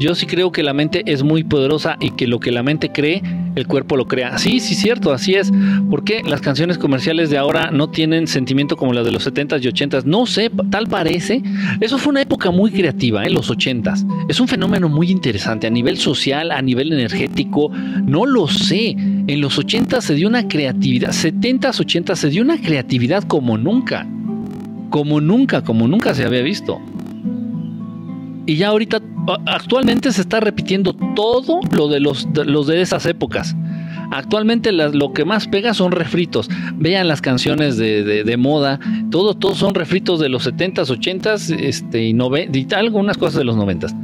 Yo 0.00 0.14
sí 0.14 0.26
creo 0.26 0.50
que 0.50 0.62
la 0.62 0.72
mente 0.72 1.04
es 1.06 1.22
muy 1.22 1.44
poderosa 1.44 1.96
y 2.00 2.10
que 2.10 2.26
lo 2.26 2.40
que 2.40 2.50
la 2.50 2.62
mente 2.62 2.90
cree 2.90 3.22
el 3.54 3.66
cuerpo 3.66 3.96
lo 3.96 4.06
crea. 4.06 4.38
Sí 4.38 4.58
sí 4.60 4.74
cierto 4.74 5.12
así 5.12 5.34
es. 5.34 5.52
Porque 5.90 6.22
las 6.26 6.40
canciones 6.40 6.78
comerciales 6.78 7.30
de 7.30 7.38
ahora 7.38 7.70
no 7.70 7.90
tienen 7.90 8.26
sentimiento 8.26 8.76
como 8.76 8.94
las 8.94 9.04
de 9.04 9.12
los 9.12 9.26
70s 9.30 9.62
y 9.62 9.68
80s 9.68 10.04
no 10.04 10.26
sé 10.26 10.50
tal 10.70 10.88
parece. 10.88 11.42
Eso 11.80 11.98
fue 11.98 12.10
una 12.10 12.22
época 12.22 12.50
muy 12.50 12.70
creativa 12.70 13.22
en 13.22 13.28
¿eh? 13.28 13.34
los 13.34 13.50
80s 13.50 14.26
es 14.28 14.40
un 14.40 14.48
fenómeno 14.48 14.88
muy 14.88 15.10
interesante 15.10 15.66
a 15.66 15.70
nivel 15.70 15.98
social 15.98 16.50
a 16.50 16.62
nivel 16.62 16.92
energético. 16.92 17.70
No 17.70 18.26
lo 18.26 18.48
sé. 18.48 18.90
En 18.90 19.40
los 19.40 19.58
80 19.58 20.00
se 20.00 20.14
dio 20.14 20.26
una 20.26 20.48
creatividad 20.48 21.10
70s 21.10 22.04
80s 22.04 22.16
se 22.16 22.30
dio 22.30 22.42
una 22.42 22.60
creatividad 22.60 23.22
como 23.24 23.56
nunca 23.56 24.06
como 24.92 25.20
nunca, 25.20 25.64
como 25.64 25.88
nunca 25.88 26.14
se 26.14 26.24
había 26.24 26.42
visto. 26.42 26.78
Y 28.46 28.56
ya 28.56 28.68
ahorita, 28.68 29.00
actualmente 29.46 30.12
se 30.12 30.20
está 30.20 30.38
repitiendo 30.38 30.92
todo 31.16 31.60
lo 31.72 31.88
de 31.88 31.98
los 31.98 32.32
de, 32.32 32.44
de 32.44 32.80
esas 32.80 33.06
épocas. 33.06 33.56
Actualmente 34.10 34.72
lo 34.72 35.12
que 35.14 35.24
más 35.24 35.48
pega 35.48 35.72
son 35.72 35.92
refritos. 35.92 36.50
Vean 36.76 37.08
las 37.08 37.22
canciones 37.22 37.78
de, 37.78 38.36
moda. 38.36 38.78
Todo, 39.10 39.34
todos 39.34 39.56
son 39.56 39.74
refritos 39.74 40.20
de 40.20 40.28
los 40.28 40.46
70s, 40.46 40.86
80s 40.86 41.56
este, 41.58 42.04
y, 42.04 42.12
90, 42.12 42.58
y 42.58 42.66
algunas 42.74 43.16
cosas 43.16 43.36
de 43.36 43.44
los 43.44 43.56
90s. 43.56 43.96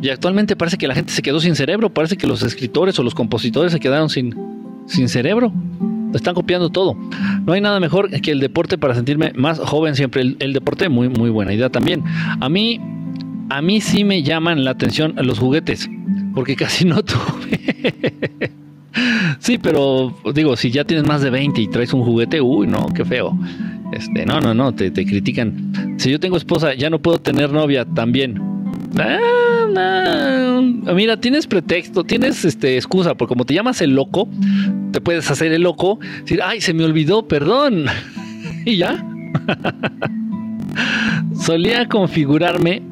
Y 0.00 0.08
actualmente 0.08 0.56
parece 0.56 0.78
que 0.78 0.88
la 0.88 0.94
gente 0.94 1.12
se 1.12 1.20
quedó 1.20 1.40
sin 1.40 1.54
cerebro. 1.54 1.92
Parece 1.92 2.16
que 2.16 2.26
los 2.26 2.42
escritores 2.42 2.98
o 2.98 3.02
los 3.02 3.14
compositores 3.14 3.72
se 3.72 3.80
quedaron 3.80 4.08
sin, 4.08 4.34
sin 4.86 5.10
cerebro. 5.10 5.52
Están 6.14 6.34
copiando 6.34 6.70
todo. 6.70 6.96
No 7.48 7.54
hay 7.54 7.62
nada 7.62 7.80
mejor 7.80 8.10
que 8.20 8.30
el 8.30 8.40
deporte 8.40 8.76
para 8.76 8.94
sentirme 8.94 9.32
más 9.34 9.58
joven 9.58 9.94
siempre. 9.94 10.20
El, 10.20 10.52
deporte, 10.52 10.90
muy, 10.90 11.08
muy 11.08 11.30
buena 11.30 11.54
idea 11.54 11.70
también. 11.70 12.04
A 12.40 12.50
mí, 12.50 12.78
a 13.48 13.62
mí 13.62 13.80
sí 13.80 14.04
me 14.04 14.22
llaman 14.22 14.64
la 14.64 14.72
atención 14.72 15.14
los 15.16 15.38
juguetes, 15.38 15.88
porque 16.34 16.56
casi 16.56 16.84
no 16.84 17.02
tuve. 17.02 18.52
sí, 19.38 19.56
pero 19.56 20.14
digo, 20.34 20.58
si 20.58 20.70
ya 20.70 20.84
tienes 20.84 21.06
más 21.06 21.22
de 21.22 21.30
20 21.30 21.62
y 21.62 21.68
traes 21.68 21.94
un 21.94 22.04
juguete, 22.04 22.38
uy, 22.42 22.66
no, 22.66 22.86
qué 22.94 23.06
feo. 23.06 23.34
Este, 23.92 24.26
no, 24.26 24.42
no, 24.42 24.52
no, 24.52 24.74
te, 24.74 24.90
te 24.90 25.06
critican. 25.06 25.96
Si 25.96 26.10
yo 26.10 26.20
tengo 26.20 26.36
esposa, 26.36 26.74
ya 26.74 26.90
no 26.90 26.98
puedo 26.98 27.18
tener 27.18 27.50
novia 27.50 27.86
también. 27.86 28.47
Ah, 28.96 30.60
Mira, 30.94 31.16
tienes 31.18 31.46
pretexto, 31.46 32.04
tienes 32.04 32.44
este 32.44 32.76
excusa, 32.76 33.14
porque 33.14 33.32
como 33.32 33.44
te 33.44 33.54
llamas 33.54 33.80
el 33.82 33.94
loco, 33.94 34.28
te 34.90 35.00
puedes 35.00 35.30
hacer 35.30 35.52
el 35.52 35.62
loco, 35.62 35.98
decir, 36.22 36.40
ay, 36.42 36.60
se 36.60 36.72
me 36.72 36.84
olvidó, 36.84 37.28
perdón. 37.28 37.86
y 38.64 38.78
ya. 38.78 39.04
solía 41.40 41.86
configurarme. 41.86 42.82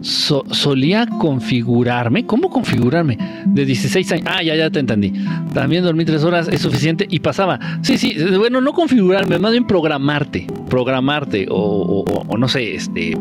solía 0.00 1.06
configurarme. 1.06 2.24
¿Cómo 2.26 2.50
configurarme? 2.50 3.18
De 3.46 3.64
16 3.64 4.12
años. 4.12 4.26
Ah, 4.28 4.42
ya, 4.42 4.56
ya 4.56 4.70
te 4.70 4.80
entendí. 4.80 5.12
También 5.52 5.84
dormí 5.84 6.04
tres 6.04 6.24
horas 6.24 6.48
es 6.48 6.62
suficiente 6.62 7.06
y 7.08 7.20
pasaba. 7.20 7.60
Sí, 7.82 7.98
sí, 7.98 8.16
bueno, 8.36 8.60
no 8.60 8.72
configurarme, 8.72 9.38
más 9.38 9.52
bien 9.52 9.66
programarte. 9.66 10.46
Programarte 10.68 11.46
o, 11.50 12.04
o 12.26 12.38
no 12.38 12.48
sé, 12.48 12.74
este 12.74 13.16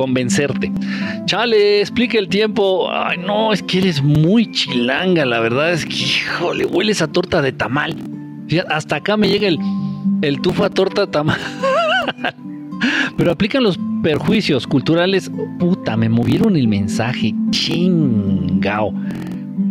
convencerte. 0.00 0.72
Chale, 1.26 1.80
explique 1.80 2.16
el 2.16 2.26
tiempo. 2.26 2.90
Ay, 2.90 3.18
no, 3.18 3.52
es 3.52 3.62
que 3.62 3.80
eres 3.80 4.02
muy 4.02 4.50
chilanga, 4.50 5.26
la 5.26 5.40
verdad 5.40 5.72
es 5.72 5.84
que, 5.84 5.92
híjole, 5.92 6.64
hueles 6.64 7.02
a 7.02 7.08
torta 7.08 7.42
de 7.42 7.52
tamal. 7.52 7.94
hasta 8.70 8.96
acá 8.96 9.18
me 9.18 9.28
llega 9.28 9.46
el, 9.46 9.58
el 10.22 10.40
tufo 10.40 10.64
a 10.64 10.70
torta 10.70 11.06
tamal. 11.06 11.38
Pero 13.18 13.30
aplican 13.30 13.62
los 13.62 13.78
perjuicios 14.02 14.66
culturales. 14.66 15.30
Puta, 15.58 15.98
me 15.98 16.08
movieron 16.08 16.56
el 16.56 16.66
mensaje. 16.66 17.34
Chingao. 17.50 18.94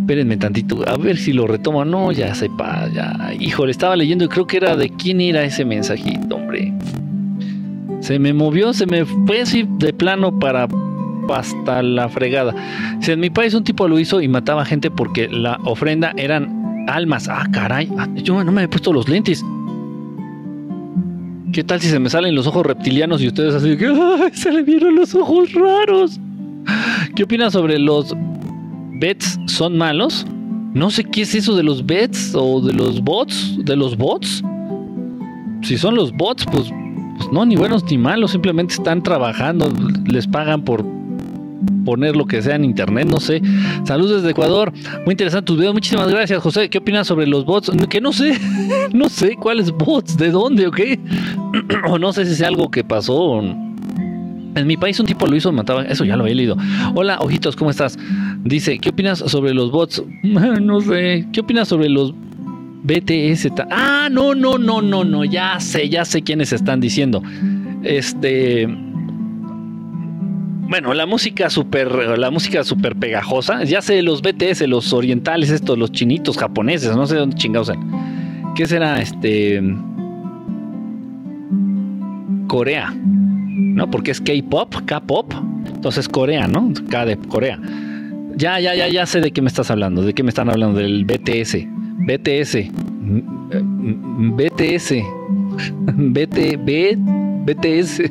Espérenme 0.02 0.38
tantito, 0.38 0.88
a 0.88 0.96
ver 0.96 1.18
si 1.18 1.34
lo 1.34 1.48
retomo. 1.48 1.84
No, 1.86 2.12
ya 2.12 2.36
sepa, 2.36 2.88
ya. 2.94 3.34
Híjole, 3.40 3.72
estaba 3.72 3.96
leyendo 3.96 4.26
y 4.26 4.28
creo 4.28 4.46
que 4.46 4.58
era 4.58 4.76
de 4.76 4.92
quién 4.92 5.22
era 5.22 5.44
ese 5.44 5.66
mensajito, 5.66 6.36
hombre. 6.36 6.72
Se 8.02 8.20
me 8.20 8.34
movió, 8.34 8.74
se 8.74 8.86
me 8.86 9.06
fue 9.06 9.41
así 9.41 9.68
de 9.78 9.93
plano 9.93 10.38
para 10.39 10.68
hasta 11.34 11.84
la 11.84 12.10
fregada. 12.10 12.56
Si 13.02 13.12
en 13.12 13.20
mi 13.20 13.30
país 13.30 13.54
un 13.54 13.64
tipo 13.64 13.88
lo 13.88 14.00
hizo 14.00 14.22
y 14.22 14.28
mataba 14.28 14.66
gente 14.66 14.89
porque 14.89 15.28
la 15.28 15.60
ofrenda 15.66 16.14
eran 16.18 16.86
almas. 16.88 17.28
Ah, 17.28 17.45
caray, 17.52 17.89
ah, 17.97 18.08
yo 18.16 18.43
no 18.43 18.52
me 18.52 18.64
he 18.64 18.68
puesto 18.68 18.91
los 18.93 19.08
lentes. 19.08 19.45
¿Qué 21.52 21.64
tal 21.64 21.82
si 21.82 21.89
se 21.89 22.00
me 22.00 22.10
salen 22.10 22.36
los 22.36 22.47
ojos 22.47 22.66
reptilianos 22.66 23.22
y 23.22 23.28
ustedes 23.28 23.56
así 23.56 23.76
que 23.76 23.91
se 24.34 24.52
le 24.52 24.64
vieron 24.64 24.95
los 24.95 25.16
ojos 25.16 25.52
raros? 25.54 26.20
¿Qué 27.16 27.24
opinas 27.24 27.54
sobre 27.54 27.80
los 27.80 28.16
bets 29.00 29.39
son 29.47 29.78
malos? 29.78 30.26
No 30.74 30.91
sé 30.91 31.04
qué 31.04 31.24
es 31.24 31.34
eso 31.34 31.56
de 31.56 31.64
los 31.64 31.86
bets 31.86 32.36
o 32.36 32.62
de 32.62 32.74
los 32.74 33.02
bots, 33.02 33.58
de 33.64 33.76
los 33.76 33.97
bots. 33.97 34.43
Si 35.64 35.78
son 35.78 35.95
los 35.95 36.12
bots, 36.14 36.45
pues 36.52 36.72
pues 37.20 37.34
no, 37.34 37.46
ni 37.46 37.58
buenos 37.58 37.84
ni 37.84 37.98
malos, 37.98 38.32
simplemente 38.32 38.74
están 38.74 39.04
trabajando, 39.04 39.70
les 40.06 40.26
pagan 40.26 40.64
por 40.64 40.86
poner 41.84 42.16
lo 42.16 42.26
que 42.26 42.42
sea 42.42 42.56
en 42.56 42.64
internet, 42.64 43.10
no 43.10 43.20
sé. 43.20 43.42
Saludos 43.84 44.22
desde 44.22 44.32
Ecuador, 44.32 44.72
muy 45.06 45.12
interesante 45.12 45.48
tu 45.48 45.58
video, 45.58 45.74
muchísimas 45.74 46.08
gracias 46.08 46.42
José. 46.42 46.70
¿Qué 46.70 46.78
opinas 46.78 47.08
sobre 47.08 47.28
los 47.28 47.44
bots? 47.44 47.72
Que 47.90 48.00
no 48.00 48.14
sé, 48.14 48.40
no 48.94 49.10
sé 49.10 49.36
cuáles 49.36 49.72
bots, 49.72 50.18
de 50.18 50.32
dónde 50.32 50.68
o 50.68 50.72
qué, 50.72 50.98
o 51.90 52.00
no 52.00 52.14
sé 52.14 52.26
si 52.26 52.32
es 52.32 52.42
algo 52.42 52.72
que 52.72 52.86
pasó. 52.86 53.42
En 53.42 54.66
mi 54.66 54.78
país 54.78 54.98
un 55.00 55.06
tipo 55.06 55.28
lo 55.28 55.36
hizo, 55.36 55.52
mataba, 55.52 55.84
eso 55.84 56.06
ya 56.06 56.16
lo 56.16 56.26
he 56.26 56.34
leído. 56.34 56.56
Hola, 56.96 57.20
ojitos, 57.20 57.56
¿cómo 57.58 57.70
estás? 57.70 58.00
Dice, 58.46 58.80
¿qué 58.80 58.90
opinas 58.90 59.20
sobre 59.20 59.54
los 59.54 59.72
bots? 59.72 60.02
no 60.24 60.80
sé, 60.80 61.28
¿qué 61.34 61.42
opinas 61.42 61.68
sobre 61.68 61.90
los 61.90 62.14
BTS. 62.84 63.52
Ah, 63.72 64.10
no, 64.12 64.34
no, 64.34 64.58
no, 64.58 64.82
no, 64.82 65.04
no. 65.04 65.26
Ya 65.26 65.60
sé, 65.60 65.90
ya 65.90 66.06
sé 66.06 66.22
quiénes 66.22 66.54
están 66.54 66.80
diciendo. 66.80 67.22
Este. 67.84 68.68
Bueno, 70.70 70.94
la 70.94 71.06
música 71.08 71.50
super, 71.50 72.18
la 72.18 72.30
música 72.30 72.64
super 72.64 72.96
pegajosa. 72.96 73.64
Ya 73.64 73.82
sé, 73.82 74.02
los 74.02 74.22
BTS, 74.22 74.68
los 74.68 74.94
orientales, 74.94 75.50
estos, 75.50 75.78
los 75.78 75.92
chinitos 75.92 76.38
japoneses, 76.38 76.96
no 76.96 77.08
sé 77.08 77.16
dónde 77.16 77.36
chingados 77.36 77.72
¿Qué 78.56 78.66
será? 78.66 79.02
Este. 79.02 79.62
Corea. 82.48 82.94
¿No? 82.96 83.90
Porque 83.90 84.12
es 84.12 84.22
K-pop, 84.22 84.76
K-pop. 84.86 85.34
Entonces 85.74 86.08
Corea, 86.08 86.48
¿no? 86.48 86.72
K 86.90 87.06
de 87.06 87.18
Corea. 87.18 87.60
Ya, 88.36 88.60
ya, 88.60 88.74
ya, 88.76 88.88
ya 88.88 89.06
sé 89.06 89.22
de 89.22 89.32
qué 89.32 89.42
me 89.42 89.48
estás 89.48 89.70
hablando. 89.72 90.02
¿De 90.02 90.14
qué 90.14 90.24
me 90.24 90.30
están 90.30 90.50
hablando? 90.50 90.80
Del 90.80 91.04
BTS. 91.06 91.68
BTS. 92.08 92.70
BTS. 94.36 94.93
BT, 95.95 96.58
B, 96.58 96.95
BTS. 97.45 98.02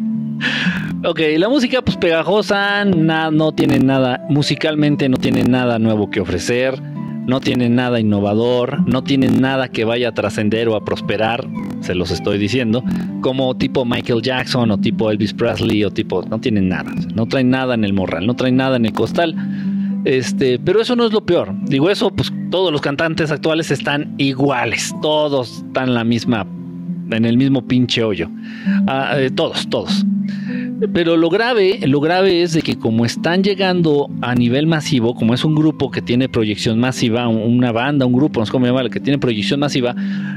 ok, 1.04 1.20
la 1.38 1.48
música 1.48 1.82
pues 1.82 1.96
pegajosa, 1.96 2.84
no 2.84 3.52
tiene 3.52 3.78
nada, 3.78 4.24
musicalmente 4.28 5.08
no 5.08 5.16
tiene 5.16 5.44
nada 5.44 5.78
nuevo 5.78 6.10
que 6.10 6.20
ofrecer, 6.20 6.80
no 7.26 7.40
tiene 7.40 7.68
nada 7.68 7.98
innovador, 7.98 8.88
no 8.88 9.02
tiene 9.02 9.28
nada 9.28 9.68
que 9.68 9.84
vaya 9.84 10.10
a 10.10 10.14
trascender 10.14 10.68
o 10.68 10.76
a 10.76 10.84
prosperar, 10.84 11.46
se 11.80 11.94
los 11.94 12.10
estoy 12.10 12.38
diciendo, 12.38 12.84
como 13.20 13.56
tipo 13.56 13.84
Michael 13.84 14.22
Jackson 14.22 14.70
o 14.70 14.78
tipo 14.78 15.10
Elvis 15.10 15.34
Presley 15.34 15.84
o 15.84 15.90
tipo, 15.90 16.22
no 16.22 16.40
tienen 16.40 16.68
nada, 16.68 16.92
no 17.14 17.26
traen 17.26 17.50
nada 17.50 17.74
en 17.74 17.84
el 17.84 17.92
morral, 17.92 18.26
no 18.26 18.34
traen 18.34 18.56
nada 18.56 18.76
en 18.76 18.86
el 18.86 18.92
costal 18.92 19.34
este, 20.06 20.60
pero 20.60 20.80
eso 20.80 20.94
no 20.94 21.04
es 21.04 21.12
lo 21.12 21.26
peor. 21.26 21.52
Digo, 21.64 21.90
eso, 21.90 22.12
pues 22.12 22.32
todos 22.48 22.70
los 22.70 22.80
cantantes 22.80 23.32
actuales 23.32 23.72
están 23.72 24.14
iguales. 24.18 24.94
Todos 25.02 25.64
están 25.66 25.88
en 25.88 25.94
la 25.94 26.04
misma, 26.04 26.46
en 27.10 27.24
el 27.24 27.36
mismo 27.36 27.66
pinche 27.66 28.04
hoyo. 28.04 28.30
Ah, 28.86 29.16
eh, 29.16 29.30
todos, 29.30 29.68
todos. 29.68 30.06
Pero 30.92 31.16
lo 31.16 31.28
grave, 31.28 31.80
lo 31.88 32.00
grave 32.00 32.42
es 32.42 32.52
de 32.52 32.62
que 32.62 32.78
como 32.78 33.04
están 33.04 33.42
llegando 33.42 34.08
a 34.20 34.36
nivel 34.36 34.68
masivo, 34.68 35.16
como 35.16 35.34
es 35.34 35.44
un 35.44 35.56
grupo 35.56 35.90
que 35.90 36.02
tiene 36.02 36.28
proyección 36.28 36.78
masiva, 36.78 37.26
una 37.26 37.72
banda, 37.72 38.06
un 38.06 38.12
grupo, 38.12 38.38
no 38.38 38.46
sé 38.46 38.52
cómo 38.52 38.66
llamarlo, 38.66 38.90
que 38.90 39.00
tiene 39.00 39.18
proyección 39.18 39.58
masiva, 39.58 39.96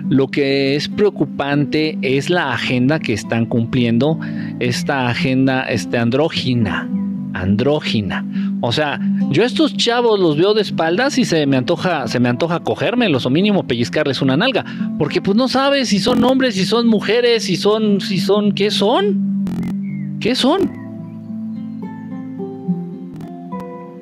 lo 0.09 0.29
que 0.29 0.75
es 0.75 0.87
preocupante 0.87 1.99
es 2.01 2.31
la 2.31 2.53
agenda 2.53 2.99
que 2.99 3.13
están 3.13 3.45
cumpliendo, 3.45 4.17
esta 4.59 5.09
agenda 5.09 5.63
este, 5.63 5.99
andrógina, 5.99 6.89
andrógina. 7.33 8.25
O 8.61 8.71
sea, 8.71 8.99
yo 9.29 9.43
a 9.43 9.45
estos 9.45 9.75
chavos 9.75 10.19
los 10.19 10.37
veo 10.37 10.53
de 10.53 10.61
espaldas 10.61 11.17
y 11.17 11.25
se 11.25 11.45
me 11.45 11.57
antoja, 11.57 12.07
se 12.07 12.19
me 12.19 12.29
antoja 12.29 12.59
cogérmelos 12.59 13.25
o 13.25 13.29
mínimo 13.29 13.65
pellizcarles 13.67 14.21
una 14.21 14.37
nalga, 14.37 14.65
porque 14.97 15.21
pues 15.21 15.37
no 15.37 15.47
sabes 15.47 15.89
si 15.89 15.99
son 15.99 16.23
hombres, 16.23 16.55
si 16.55 16.65
son 16.65 16.87
mujeres, 16.87 17.43
si 17.43 17.55
son, 17.55 18.01
si 18.01 18.19
son, 18.19 18.51
¿qué 18.53 18.71
son? 18.71 19.45
¿Qué 20.19 20.35
son? 20.35 20.71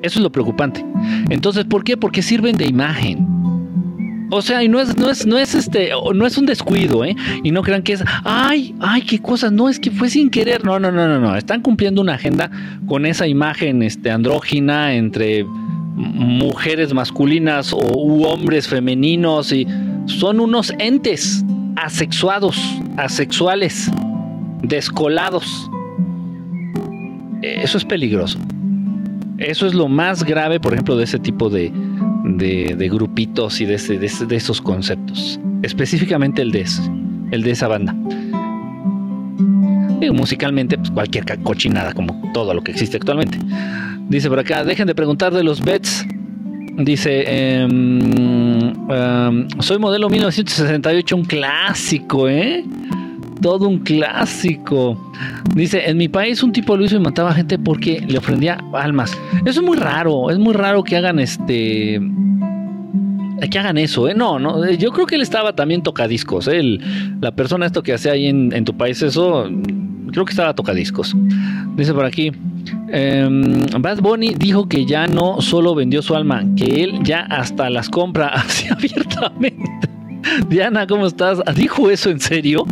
Eso 0.02 0.18
es 0.18 0.22
lo 0.22 0.30
preocupante. 0.30 0.84
Entonces, 1.28 1.64
¿por 1.64 1.84
qué? 1.84 1.96
Porque 1.96 2.22
sirven 2.22 2.56
de 2.56 2.66
imagen. 2.66 3.37
O 4.30 4.42
sea, 4.42 4.62
y 4.62 4.68
no 4.68 4.80
es, 4.80 4.96
no 4.96 5.10
es, 5.10 5.26
no 5.26 5.38
es 5.38 5.54
este, 5.54 5.90
no 6.14 6.26
es 6.26 6.36
un 6.36 6.46
descuido, 6.46 7.04
¿eh? 7.04 7.16
Y 7.42 7.50
no 7.50 7.62
crean 7.62 7.82
que 7.82 7.94
es, 7.94 8.04
ay, 8.24 8.74
ay, 8.80 9.02
qué 9.02 9.20
cosa, 9.20 9.50
no, 9.50 9.68
es 9.68 9.80
que 9.80 9.90
fue 9.90 10.10
sin 10.10 10.28
querer. 10.28 10.64
No, 10.64 10.78
no, 10.78 10.92
no, 10.92 11.08
no, 11.08 11.18
no. 11.18 11.34
Están 11.36 11.62
cumpliendo 11.62 12.02
una 12.02 12.14
agenda 12.14 12.50
con 12.86 13.06
esa 13.06 13.26
imagen 13.26 13.82
este, 13.82 14.10
andrógina 14.10 14.94
entre 14.94 15.44
mujeres 15.44 16.92
masculinas 16.92 17.72
o 17.72 17.78
u 17.78 18.24
hombres 18.24 18.68
femeninos 18.68 19.50
y 19.52 19.66
son 20.06 20.40
unos 20.40 20.72
entes 20.78 21.44
asexuados, 21.76 22.56
asexuales, 22.96 23.90
descolados. 24.62 25.70
Eso 27.42 27.78
es 27.78 27.84
peligroso. 27.84 28.38
Eso 29.38 29.66
es 29.66 29.74
lo 29.74 29.88
más 29.88 30.24
grave, 30.24 30.58
por 30.60 30.72
ejemplo, 30.72 30.96
de 30.96 31.04
ese 31.04 31.18
tipo 31.18 31.48
de, 31.48 31.72
grupitos 32.88 33.60
y 33.60 33.66
de, 33.66 33.76
de, 33.76 34.36
esos 34.36 34.60
conceptos. 34.60 35.40
Específicamente 35.62 36.42
el 36.42 36.52
de, 36.52 36.66
el 37.30 37.42
de 37.42 37.50
esa 37.50 37.68
banda. 37.68 37.94
musicalmente, 40.12 40.76
pues 40.78 40.90
cualquier 40.90 41.24
cochinada, 41.42 41.92
como 41.92 42.30
todo 42.32 42.54
lo 42.54 42.62
que 42.62 42.72
existe 42.72 42.96
actualmente. 42.96 43.38
Dice 44.08 44.28
por 44.28 44.38
acá, 44.38 44.64
dejen 44.64 44.86
de 44.86 44.94
preguntar 44.94 45.34
de 45.34 45.44
los 45.44 45.62
bets. 45.62 46.06
Dice, 46.78 47.24
em, 47.26 48.72
em, 48.88 49.48
soy 49.60 49.78
modelo 49.78 50.08
1968, 50.08 51.16
un 51.16 51.24
clásico, 51.24 52.28
¿eh? 52.28 52.64
Todo 53.40 53.68
un 53.68 53.78
clásico. 53.78 54.98
Dice, 55.54 55.88
en 55.88 55.96
mi 55.96 56.08
país 56.08 56.42
un 56.42 56.52
tipo 56.52 56.76
lo 56.76 56.84
hizo 56.84 56.96
y 56.96 57.00
mataba 57.00 57.32
gente 57.32 57.58
porque 57.58 58.04
le 58.06 58.18
ofrendía 58.18 58.58
almas. 58.72 59.16
Eso 59.44 59.60
es 59.60 59.66
muy 59.66 59.76
raro, 59.76 60.30
es 60.30 60.38
muy 60.38 60.54
raro 60.54 60.82
que 60.82 60.96
hagan 60.96 61.18
este... 61.18 62.00
Que 63.50 63.58
hagan 63.58 63.78
eso, 63.78 64.08
¿eh? 64.08 64.14
No, 64.14 64.40
no, 64.40 64.68
yo 64.72 64.90
creo 64.90 65.06
que 65.06 65.14
él 65.14 65.22
estaba 65.22 65.54
también 65.54 65.82
tocadiscos, 65.82 66.48
¿eh? 66.48 66.60
la 67.20 67.30
persona 67.30 67.66
esto 67.66 67.84
que 67.84 67.92
hace 67.92 68.10
ahí 68.10 68.26
en, 68.26 68.64
tu 68.64 68.76
país, 68.76 69.00
eso, 69.00 69.48
creo 70.10 70.24
que 70.24 70.30
estaba 70.30 70.54
tocadiscos. 70.54 71.14
Dice 71.76 71.94
por 71.94 72.04
aquí, 72.04 72.32
em, 72.88 73.64
Bad 73.78 74.00
Bunny 74.00 74.34
dijo 74.34 74.68
que 74.68 74.84
ya 74.86 75.06
no 75.06 75.40
solo 75.40 75.76
vendió 75.76 76.02
su 76.02 76.16
alma, 76.16 76.42
que 76.56 76.82
él 76.82 76.98
ya 77.04 77.20
hasta 77.20 77.70
las 77.70 77.88
compra 77.88 78.26
así 78.34 78.66
abiertamente. 78.68 79.88
Diana, 80.48 80.86
¿cómo 80.86 81.06
estás? 81.06 81.40
¿Dijo 81.54 81.90
eso 81.90 82.10
en 82.10 82.20
serio? 82.20 82.66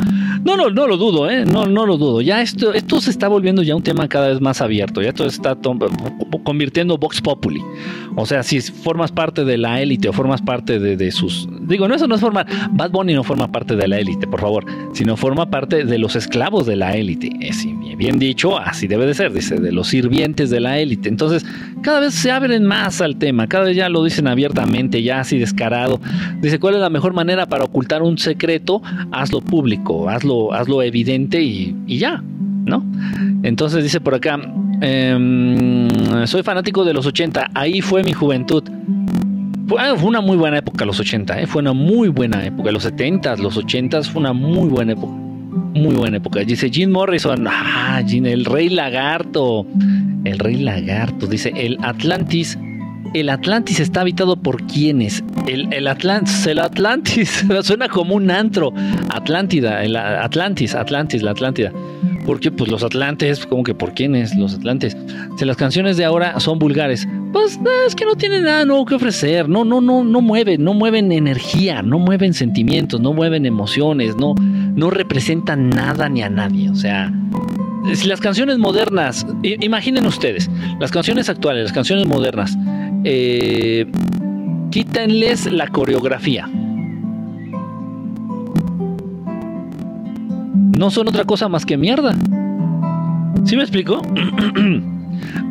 No, 0.47 0.57
no, 0.57 0.71
no 0.71 0.87
lo 0.87 0.97
dudo, 0.97 1.29
¿eh? 1.29 1.45
No, 1.45 1.67
no 1.67 1.87
lo 1.87 1.97
dudo. 1.97 2.21
Ya 2.21 2.41
esto, 2.41 2.73
esto 2.73 3.01
se 3.01 3.11
está 3.11 3.27
volviendo 3.27 3.65
ya 3.65 3.75
un 3.75 3.83
tema 3.83 4.07
cada 4.07 4.29
vez 4.29 4.41
más 4.41 4.61
abierto. 4.61 5.03
Ya 5.03 5.09
esto 5.09 5.29
se 5.29 5.35
está 5.35 5.59
convirtiendo 6.45 6.97
Vox 6.99 7.21
Populi. 7.21 7.61
O 8.15 8.27
sea, 8.27 8.45
si 8.45 8.61
formas 8.61 9.11
parte 9.11 9.45
de 9.45 9.59
la 9.59 9.83
élite 9.83 10.09
o 10.09 10.13
formas 10.13 10.41
parte 10.41 10.79
de, 10.79 11.11
sus. 11.11 11.49
Digo, 11.63 11.89
no, 11.89 11.97
eso 11.97 12.07
no 12.07 12.15
es 12.15 12.21
formar. 12.21 12.47
Bad 12.71 12.93
Bunny 12.93 13.15
no 13.15 13.25
forma 13.25 13.51
parte 13.51 13.75
de 13.75 13.89
la 13.89 13.99
élite, 13.99 14.29
por 14.29 14.41
favor. 14.41 14.65
Sino 14.93 15.17
forma 15.17 15.51
parte 15.51 15.85
de 15.85 15.99
los 15.99 16.15
esclavos 16.15 16.65
de 16.65 16.77
la 16.77 16.95
élite. 16.95 17.29
Es 17.41 17.67
bien 17.97 18.21
dicho, 18.21 18.57
así 18.57 18.87
debe 18.87 19.05
de 19.07 19.15
ser, 19.15 19.33
dice, 19.33 19.57
de 19.57 19.73
los 19.73 19.89
sirvientes 19.89 20.49
de 20.51 20.61
la 20.61 20.79
élite. 20.79 21.09
Entonces, 21.09 21.45
cada 21.83 21.99
vez 21.99 22.15
se 22.15 22.31
abren 22.31 22.65
más 22.65 23.01
al 23.01 23.17
tema. 23.17 23.49
Cada 23.49 23.65
vez 23.65 23.77
ya 23.77 23.89
lo 23.89 24.05
dicen 24.05 24.29
abiertamente, 24.29 25.03
ya 25.03 25.21
así 25.21 25.39
descarado. 25.39 26.01
Dice, 26.41 26.61
¿cuál 26.61 26.75
es 26.75 26.81
la 26.81 26.91
mejor 26.91 27.15
manera 27.15 27.47
para 27.47 27.65
ocultar 27.65 28.03
un 28.03 28.17
secreto? 28.17 28.81
Hazlo 29.11 29.41
público, 29.41 30.09
hazlo 30.09 30.36
hazlo, 30.53 30.83
evidente 30.83 31.43
y, 31.43 31.75
ya, 31.87 32.23
¿no? 32.65 32.85
Entonces 33.43 33.83
dice 33.83 34.01
por 34.01 34.15
acá, 34.15 34.39
em, 34.81 35.89
soy 36.27 36.43
fanático 36.43 36.85
de 36.85 36.93
los 36.93 37.07
80, 37.07 37.51
ahí 37.55 37.81
fue 37.81 38.03
mi 38.03 38.13
juventud. 38.13 38.63
Fue, 39.69 39.81
ah, 39.81 39.95
una 39.95 40.21
muy 40.21 40.37
buena 40.37 40.59
época 40.59 40.85
los 40.85 41.01
80, 41.01 41.41
¿eh? 41.41 41.47
fue 41.47 41.61
una 41.61 41.73
muy 41.73 42.09
buena 42.09 42.45
época. 42.45 42.71
Los 42.71 42.85
70, 42.85 43.37
los 43.37 43.57
80 43.57 44.03
fue 44.05 44.21
una 44.21 44.33
muy 44.33 44.69
buena 44.69 44.93
época. 44.93 45.13
Muy 45.13 45.95
buena 45.95 46.19
época. 46.19 46.41
Dice 46.41 46.71
Jim 46.71 46.91
Morrison, 46.91 47.47
ah, 47.49 48.01
el 48.09 48.45
rey 48.45 48.69
lagarto. 48.69 49.67
El 50.25 50.39
rey 50.39 50.57
lagarto. 50.57 51.27
Dice, 51.27 51.53
el 51.57 51.79
Atlantis 51.83 52.57
el 53.21 53.31
Atlantis 53.31 53.81
está 53.81 54.03
habitado 54.03 54.37
por 54.37 54.67
quiénes? 54.67 55.25
El, 55.47 55.73
el 55.73 55.89
Atlantis, 55.89 56.47
el 56.47 56.59
Atlantis, 56.59 57.45
suena 57.63 57.89
como 57.89 58.15
un 58.15 58.31
antro. 58.31 58.73
Atlántida, 59.09 59.83
el 59.83 59.97
Atlantis, 59.97 60.75
Atlantis, 60.75 61.23
la 61.23 61.31
Atlántida. 61.31 61.73
Porque 62.27 62.51
pues 62.51 62.71
los 62.71 62.83
atlantes, 62.83 63.47
como 63.47 63.63
que 63.63 63.75
por 63.75 63.95
quiénes, 63.95 64.35
los 64.37 64.55
atlantes. 64.55 64.97
Si 65.39 65.45
las 65.45 65.57
canciones 65.57 65.97
de 65.97 66.05
ahora 66.05 66.41
son 66.41 66.59
vulgares, 66.59 67.07
pues 67.37 67.61
es 67.87 67.95
que 67.95 68.07
no 68.07 68.15
tienen 68.15 68.45
nada 68.45 68.65
nuevo 68.65 68.87
que 68.87 68.95
ofrecer, 68.95 69.47
no, 69.47 69.63
no, 69.63 69.83
no, 69.83 70.03
no 70.03 70.23
mueven, 70.23 70.65
no 70.65 70.73
mueven 70.73 71.13
energía, 71.13 71.83
no 71.83 71.99
mueven 71.99 72.33
sentimientos, 72.33 72.99
no 72.99 73.13
mueven 73.13 73.45
emociones, 73.45 74.17
no, 74.17 74.35
no 74.35 74.89
representan 74.89 75.69
nada 75.69 76.09
ni 76.09 76.23
a 76.23 76.31
nadie. 76.31 76.71
O 76.71 76.75
sea, 76.75 77.13
si 77.93 78.09
las 78.09 78.23
canciones 78.23 78.57
modernas, 78.57 79.27
imaginen 79.43 80.07
ustedes, 80.07 80.49
las 80.81 80.91
canciones 80.91 81.29
actuales, 81.29 81.65
las 81.65 81.73
canciones 81.75 82.07
modernas, 82.07 82.57
eh, 83.05 83.85
quítenles 84.71 85.53
la 85.53 85.69
coreografía. 85.69 86.49
No 90.79 90.91
son 90.91 91.09
otra 91.09 91.25
cosa 91.25 91.51
más 91.51 91.67
que 91.67 91.77
mierda. 91.77 92.15
¿Sí 93.45 93.57
me 93.57 93.63
explico? 93.63 94.01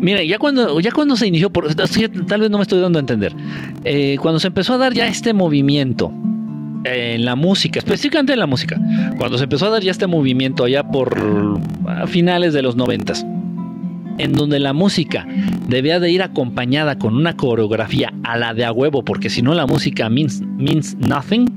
Mira, 0.01 0.23
ya 0.23 0.37
cuando, 0.37 0.79
ya 0.79 0.91
cuando 0.91 1.15
se 1.15 1.27
inició, 1.27 1.49
tal 1.49 2.41
vez 2.41 2.49
no 2.49 2.57
me 2.57 2.63
estoy 2.63 2.79
dando 2.79 2.99
a 2.99 3.01
entender, 3.01 3.33
eh, 3.83 4.17
cuando 4.21 4.39
se 4.39 4.47
empezó 4.47 4.73
a 4.73 4.77
dar 4.77 4.93
ya 4.93 5.07
este 5.07 5.33
movimiento 5.33 6.11
en 6.83 7.25
la 7.25 7.35
música, 7.35 7.79
específicamente 7.79 8.33
en 8.33 8.39
la 8.39 8.47
música, 8.47 8.79
cuando 9.17 9.37
se 9.37 9.45
empezó 9.45 9.67
a 9.67 9.69
dar 9.69 9.83
ya 9.83 9.91
este 9.91 10.07
movimiento 10.07 10.63
allá 10.63 10.83
por 10.83 11.59
finales 12.07 12.53
de 12.53 12.61
los 12.61 12.75
noventas, 12.75 13.25
en 14.17 14.33
donde 14.33 14.59
la 14.59 14.73
música 14.73 15.27
debía 15.67 15.99
de 15.99 16.11
ir 16.11 16.21
acompañada 16.21 16.97
con 16.97 17.15
una 17.15 17.35
coreografía 17.35 18.13
a 18.23 18.37
la 18.37 18.53
de 18.53 18.65
a 18.65 18.71
huevo, 18.71 19.03
porque 19.03 19.29
si 19.29 19.41
no 19.41 19.53
la 19.53 19.65
música 19.65 20.09
means, 20.09 20.41
means 20.57 20.95
nothing, 20.95 21.47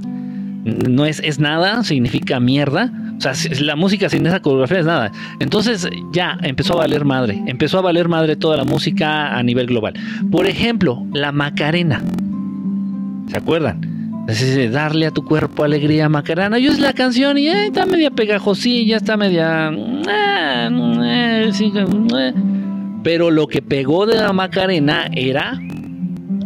no 0.68 1.06
es, 1.06 1.20
es 1.24 1.38
nada, 1.38 1.82
significa 1.84 2.40
mierda. 2.40 2.92
O 3.16 3.20
sea, 3.20 3.32
la 3.60 3.74
música 3.74 4.08
sin 4.08 4.26
esa 4.26 4.40
coreografía 4.40 4.78
es 4.80 4.86
nada. 4.86 5.12
Entonces 5.40 5.88
ya 6.12 6.38
empezó 6.42 6.74
a 6.74 6.76
valer 6.76 7.04
madre, 7.04 7.42
empezó 7.46 7.78
a 7.78 7.82
valer 7.82 8.08
madre 8.08 8.36
toda 8.36 8.56
la 8.56 8.64
música 8.64 9.36
a 9.36 9.42
nivel 9.42 9.66
global. 9.66 9.94
Por 10.30 10.46
ejemplo, 10.46 11.04
la 11.12 11.32
Macarena. 11.32 12.02
¿Se 13.28 13.36
acuerdan? 13.36 13.98
Es 14.28 14.72
darle 14.72 15.06
a 15.06 15.10
tu 15.10 15.24
cuerpo 15.24 15.64
alegría 15.64 16.08
Macarena. 16.08 16.58
Yo 16.58 16.70
es 16.70 16.78
la 16.78 16.92
canción 16.92 17.38
y 17.38 17.48
eh, 17.48 17.66
está 17.66 17.86
media 17.86 18.10
pegajosilla, 18.10 18.98
está 18.98 19.16
media. 19.16 19.70
Eh, 19.70 20.68
eh, 21.02 22.34
pero 23.02 23.30
lo 23.30 23.46
que 23.46 23.62
pegó 23.62 24.06
de 24.06 24.16
la 24.16 24.32
Macarena 24.34 25.08
era 25.12 25.58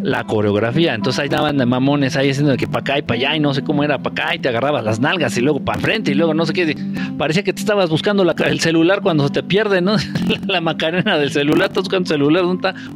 la 0.03 0.25
coreografía. 0.25 0.95
Entonces 0.95 1.21
ahí 1.21 1.27
estaban 1.27 1.59
de 1.59 1.67
mamones 1.67 2.17
ahí 2.17 2.31
haciendo 2.31 2.57
que 2.57 2.67
para 2.67 2.81
acá 2.81 2.99
y 2.99 3.03
para 3.03 3.19
allá 3.19 3.37
y 3.37 3.41
no 3.41 3.55
sé 3.55 3.63
cómo 3.63 3.85
era 3.85 3.99
para 3.99 4.25
acá 4.25 4.35
y 4.35 4.39
te 4.39 4.49
agarrabas 4.49 4.85
las 4.85 5.01
nalgas 5.01 5.37
y 5.39 5.41
luego 5.41 5.61
para 5.61 5.81
frente 5.81 6.13
y 6.13 6.15
luego 6.15 6.35
no 6.35 6.45
sé 6.47 6.53
qué. 6.53 6.77
Parecía 7.17 7.43
que 7.43 7.53
te 7.53 7.61
estabas 7.61 7.91
buscando 7.91 8.23
el 8.23 8.61
celular 8.61 9.01
cuando 9.03 9.27
se 9.27 9.33
te 9.33 9.43
pierde, 9.43 9.81
¿no? 9.81 9.97
la 10.47 10.61
macarena 10.61 11.19
del 11.19 11.31
celular, 11.31 11.69
estás 11.69 11.85
buscando 11.85 12.03
el 12.03 12.21
celular. 12.21 12.45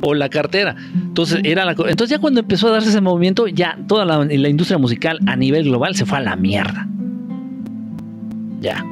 O 0.00 0.14
la 0.14 0.28
cartera. 0.28 0.76
Entonces 0.94 1.40
era 1.44 1.64
la 1.64 1.72
Entonces 1.72 2.08
ya 2.08 2.18
cuando 2.18 2.40
empezó 2.40 2.68
a 2.68 2.72
darse 2.72 2.88
ese 2.88 3.00
movimiento, 3.00 3.46
ya 3.46 3.78
toda 3.86 4.04
la, 4.04 4.24
la 4.24 4.48
industria 4.48 4.78
musical 4.78 5.18
a 5.26 5.36
nivel 5.36 5.64
global 5.64 5.94
se 5.94 6.04
fue 6.06 6.18
a 6.18 6.20
la 6.20 6.36
mierda. 6.36 6.88
Ya. 8.60 8.84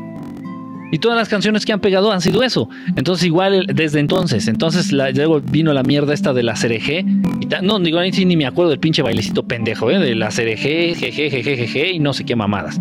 Y 0.95 0.99
todas 1.01 1.19
las 1.19 1.29
canciones 1.29 1.67
que 1.67 1.73
han 1.73 1.81
pegado 1.81 2.13
han 2.13 2.21
sido 2.21 2.45
eso. 2.45 2.69
Entonces, 2.95 3.27
igual 3.27 3.67
desde 3.67 3.99
entonces. 3.99 4.47
Entonces, 4.47 4.93
luego 4.93 5.41
vino 5.41 5.73
la 5.73 5.83
mierda 5.83 6.15
esta 6.15 6.33
de 6.33 6.45
la. 6.45 6.55
Y 6.55 7.49
no, 7.63 7.81
digo, 7.81 7.99
ahí 7.99 8.13
sí 8.13 8.25
ni 8.25 8.37
me 8.37 8.47
acuerdo 8.47 8.71
del 8.71 8.79
pinche 8.79 9.03
bailecito 9.03 9.43
pendejo, 9.43 9.91
¿eh? 9.91 9.99
De 9.99 10.15
la 10.15 10.29
CRG, 10.29 10.95
jeje, 10.95 11.43
jeje, 11.43 11.91
y 11.91 11.99
no 11.99 12.13
sé 12.13 12.25
qué 12.25 12.37
mamadas. 12.37 12.81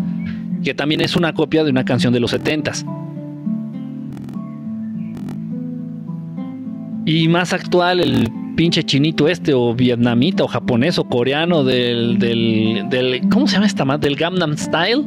Que 0.62 0.74
también 0.74 1.00
es 1.00 1.16
una 1.16 1.32
copia 1.32 1.64
de 1.64 1.72
una 1.72 1.84
canción 1.84 2.12
de 2.12 2.20
los 2.20 2.30
70 2.30 2.70
Y 7.04 7.26
más 7.26 7.52
actual, 7.52 7.98
el 7.98 8.30
pinche 8.54 8.84
chinito 8.84 9.26
este, 9.26 9.54
o 9.54 9.74
vietnamita, 9.74 10.44
o 10.44 10.46
japonés, 10.46 11.00
o 11.00 11.04
coreano 11.08 11.64
del, 11.64 12.20
del, 12.20 12.84
del 12.90 13.28
¿cómo 13.28 13.48
se 13.48 13.54
llama 13.54 13.66
esta 13.66 13.84
más? 13.84 14.00
Del 14.00 14.14
Gangnam 14.14 14.56
Style. 14.56 15.02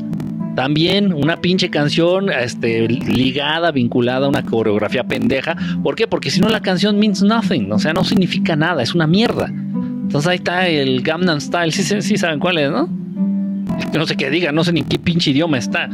También 0.57 1.13
una 1.13 1.37
pinche 1.37 1.69
canción 1.69 2.31
este, 2.31 2.87
ligada, 2.87 3.69
vinculada 3.71 4.25
a 4.25 4.29
una 4.29 4.41
coreografía 4.41 5.03
pendeja. 5.03 5.55
¿Por 5.83 5.93
qué? 5.93 6.07
Porque 6.07 6.31
si 6.31 6.41
no 6.41 6.49
la 6.49 6.61
canción 6.61 6.97
means 6.97 7.21
nothing, 7.21 7.71
o 7.71 7.77
sea, 7.77 7.93
no 7.93 8.03
significa 8.03 8.55
nada, 8.55 8.81
es 8.81 8.95
una 8.95 9.05
mierda. 9.05 9.49
Entonces 9.49 10.27
ahí 10.27 10.37
está 10.37 10.67
el 10.67 11.03
Gangnam 11.03 11.39
Style, 11.41 11.71
sí, 11.71 11.83
sí 12.01 12.17
saben 12.17 12.39
cuál 12.39 12.57
es, 12.57 12.71
¿no? 12.71 12.89
No 13.93 14.07
sé 14.07 14.15
qué 14.17 14.31
diga, 14.31 14.51
no 14.51 14.63
sé 14.63 14.73
ni 14.73 14.81
qué 14.81 14.97
pinche 14.97 15.29
idioma 15.29 15.59
está. 15.59 15.91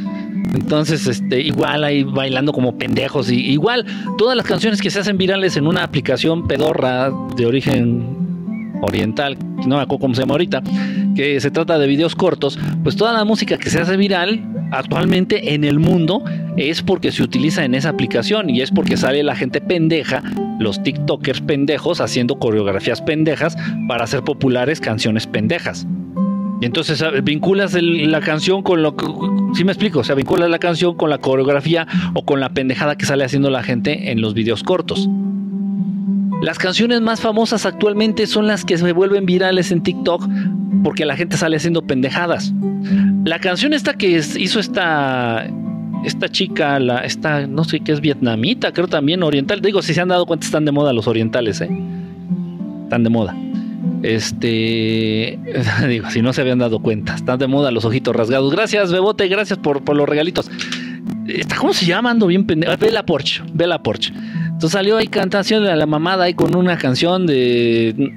Entonces, 0.53 1.07
este, 1.07 1.41
igual 1.41 1.83
ahí 1.83 2.03
bailando 2.03 2.53
como 2.53 2.77
pendejos. 2.77 3.29
Y 3.29 3.41
igual, 3.41 3.85
todas 4.17 4.37
las 4.37 4.45
canciones 4.45 4.81
que 4.81 4.89
se 4.89 5.01
hacen 5.01 5.17
virales 5.17 5.57
en 5.57 5.67
una 5.67 5.83
aplicación 5.83 6.47
pedorra 6.47 7.11
de 7.35 7.45
origen 7.45 8.79
oriental, 8.81 9.37
no 9.67 9.75
me 9.75 9.81
acuerdo 9.81 9.99
cómo 9.99 10.15
se 10.15 10.21
llama 10.21 10.35
ahorita, 10.35 10.63
que 11.15 11.39
se 11.39 11.51
trata 11.51 11.77
de 11.77 11.87
videos 11.87 12.15
cortos, 12.15 12.59
pues 12.83 12.95
toda 12.95 13.13
la 13.13 13.25
música 13.25 13.57
que 13.57 13.69
se 13.69 13.79
hace 13.79 13.97
viral 13.97 14.41
actualmente 14.71 15.53
en 15.53 15.63
el 15.63 15.79
mundo 15.79 16.23
es 16.57 16.81
porque 16.81 17.11
se 17.11 17.23
utiliza 17.23 17.63
en 17.65 17.75
esa 17.75 17.89
aplicación 17.89 18.49
y 18.49 18.61
es 18.61 18.71
porque 18.71 18.97
sale 18.97 19.23
la 19.23 19.35
gente 19.35 19.61
pendeja, 19.61 20.23
los 20.59 20.81
TikTokers 20.81 21.41
pendejos 21.41 22.01
haciendo 22.01 22.39
coreografías 22.39 23.01
pendejas 23.01 23.55
para 23.87 24.03
hacer 24.03 24.23
populares 24.23 24.79
canciones 24.79 25.27
pendejas. 25.27 25.85
Y 26.61 26.65
entonces 26.65 27.03
vinculas 27.23 27.73
la 27.73 28.21
canción 28.21 28.63
con 28.63 28.81
lo 28.83 28.95
que... 28.95 29.05
¿Sí 29.53 29.65
me 29.65 29.73
explico? 29.73 29.99
O 29.99 30.03
sea, 30.03 30.15
vinculas 30.15 30.49
la 30.49 30.59
canción 30.59 30.95
con 30.95 31.09
la 31.09 31.17
coreografía 31.17 31.87
o 32.13 32.23
con 32.23 32.39
la 32.39 32.53
pendejada 32.53 32.95
que 32.97 33.05
sale 33.05 33.25
haciendo 33.25 33.49
la 33.49 33.63
gente 33.63 34.11
en 34.11 34.21
los 34.21 34.33
videos 34.33 34.63
cortos. 34.63 35.09
Las 36.41 36.57
canciones 36.59 37.01
más 37.01 37.21
famosas 37.21 37.65
actualmente 37.65 38.27
son 38.27 38.47
las 38.47 38.63
que 38.63 38.77
se 38.77 38.93
vuelven 38.93 39.25
virales 39.25 39.71
en 39.71 39.83
TikTok 39.83 40.27
porque 40.83 41.05
la 41.05 41.15
gente 41.15 41.37
sale 41.37 41.57
haciendo 41.57 41.81
pendejadas. 41.81 42.53
La 43.25 43.39
canción 43.39 43.73
esta 43.73 43.93
que 43.93 44.09
hizo 44.09 44.59
esta 44.59 45.47
esta 46.05 46.29
chica, 46.29 46.77
esta, 47.03 47.47
no 47.47 47.63
sé 47.63 47.79
qué 47.79 47.93
es 47.93 48.01
vietnamita, 48.01 48.73
creo 48.73 48.87
también 48.87 49.23
oriental. 49.23 49.61
Digo, 49.61 49.81
si 49.81 49.93
se 49.93 50.01
han 50.01 50.09
dado 50.09 50.25
cuenta, 50.25 50.45
están 50.45 50.65
de 50.65 50.71
moda 50.71 50.93
los 50.93 51.07
orientales, 51.07 51.61
¿eh? 51.61 51.69
Están 52.83 53.03
de 53.03 53.09
moda. 53.09 53.35
Este, 54.01 55.39
digo, 55.87 56.09
si 56.09 56.21
no 56.21 56.33
se 56.33 56.41
habían 56.41 56.59
dado 56.59 56.79
cuenta, 56.79 57.15
están 57.15 57.39
de 57.39 57.47
moda 57.47 57.71
los 57.71 57.85
ojitos 57.85 58.15
rasgados. 58.15 58.53
Gracias, 58.53 58.91
Bebote, 58.91 59.27
gracias 59.27 59.59
por, 59.59 59.83
por 59.83 59.95
los 59.95 60.07
regalitos. 60.07 60.51
¿Cómo 61.57 61.73
se 61.73 61.85
llama? 61.85 62.11
Ando 62.11 62.27
bien 62.27 62.45
pendejo. 62.45 62.75
Bella 62.77 63.05
Porsche, 63.05 63.43
Bella 63.53 63.81
Porsche. 63.81 64.13
Entonces 64.45 64.71
salió 64.71 64.97
ahí 64.97 65.07
cantación 65.07 65.63
de 65.63 65.75
la 65.75 65.85
mamada 65.85 66.25
ahí 66.25 66.33
con 66.33 66.55
una 66.55 66.77
canción 66.77 67.25
de. 67.25 68.13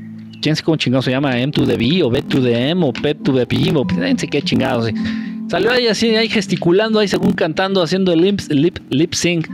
¿Quién 0.46 0.54
cómo 0.64 0.76
chingado 0.76 1.02
se 1.02 1.10
llama? 1.10 1.36
M 1.36 1.50
to 1.50 1.66
the 1.66 1.76
B 1.76 2.04
o 2.04 2.08
B 2.08 2.22
to 2.22 2.40
the 2.40 2.68
M 2.68 2.84
o 2.84 2.92
P 2.92 3.16
to 3.16 3.34
the 3.34 3.44
P 3.44 3.68
o 3.74 3.84
no 3.84 4.16
sé 4.16 4.28
qué 4.28 4.40
chingados. 4.40 4.92
Salió 5.50 5.72
ahí 5.72 5.88
así, 5.88 6.14
ahí 6.14 6.28
gesticulando, 6.28 7.00
ahí 7.00 7.08
según 7.08 7.32
cantando, 7.32 7.82
haciendo 7.82 8.12
el 8.12 8.20
lip, 8.20 8.38
lip, 8.50 8.78
lip 8.90 9.12
sync, 9.12 9.48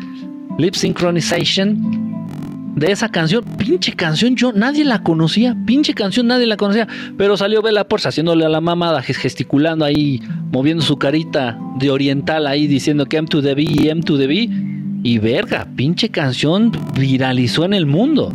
lip 0.58 0.74
synchronization 0.74 2.74
de 2.76 2.92
esa 2.92 3.08
canción. 3.08 3.42
Pinche 3.56 3.94
canción, 3.94 4.36
yo 4.36 4.52
nadie 4.52 4.84
la 4.84 5.02
conocía. 5.02 5.56
Pinche 5.64 5.94
canción, 5.94 6.26
nadie 6.26 6.46
la 6.46 6.58
conocía. 6.58 6.86
Pero 7.16 7.38
salió 7.38 7.62
Bella 7.62 7.88
Porsche 7.88 8.10
haciéndole 8.10 8.44
a 8.44 8.50
la 8.50 8.60
mamada, 8.60 9.00
gesticulando 9.00 9.86
ahí, 9.86 10.20
moviendo 10.52 10.82
su 10.82 10.98
carita 10.98 11.58
de 11.78 11.90
oriental 11.90 12.46
ahí, 12.46 12.66
diciendo 12.66 13.06
que 13.06 13.16
M 13.16 13.28
to 13.28 13.40
the 13.40 13.54
B 13.54 13.62
y 13.62 13.88
M 13.88 14.02
to 14.02 14.18
the 14.18 14.26
B. 14.26 14.50
Y 15.04 15.18
verga, 15.20 15.66
pinche 15.74 16.10
canción 16.10 16.70
viralizó 16.94 17.64
en 17.64 17.72
el 17.72 17.86
mundo. 17.86 18.30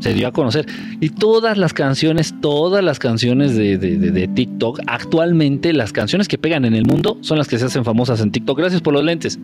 Se 0.00 0.14
dio 0.14 0.26
a 0.28 0.32
conocer. 0.32 0.66
Y 1.00 1.10
todas 1.10 1.56
las 1.58 1.72
canciones, 1.72 2.34
todas 2.40 2.82
las 2.82 2.98
canciones 2.98 3.54
de, 3.54 3.78
de, 3.78 4.28
TikTok, 4.28 4.80
actualmente 4.86 5.72
las 5.72 5.92
canciones 5.92 6.26
que 6.26 6.38
pegan 6.38 6.64
en 6.64 6.74
el 6.74 6.84
mundo 6.84 7.18
son 7.20 7.38
las 7.38 7.48
que 7.48 7.58
se 7.58 7.66
hacen 7.66 7.84
famosas 7.84 8.20
en 8.20 8.32
TikTok. 8.32 8.58
Gracias 8.58 8.80
por 8.80 8.94
los 8.94 9.04
lentes. 9.04 9.38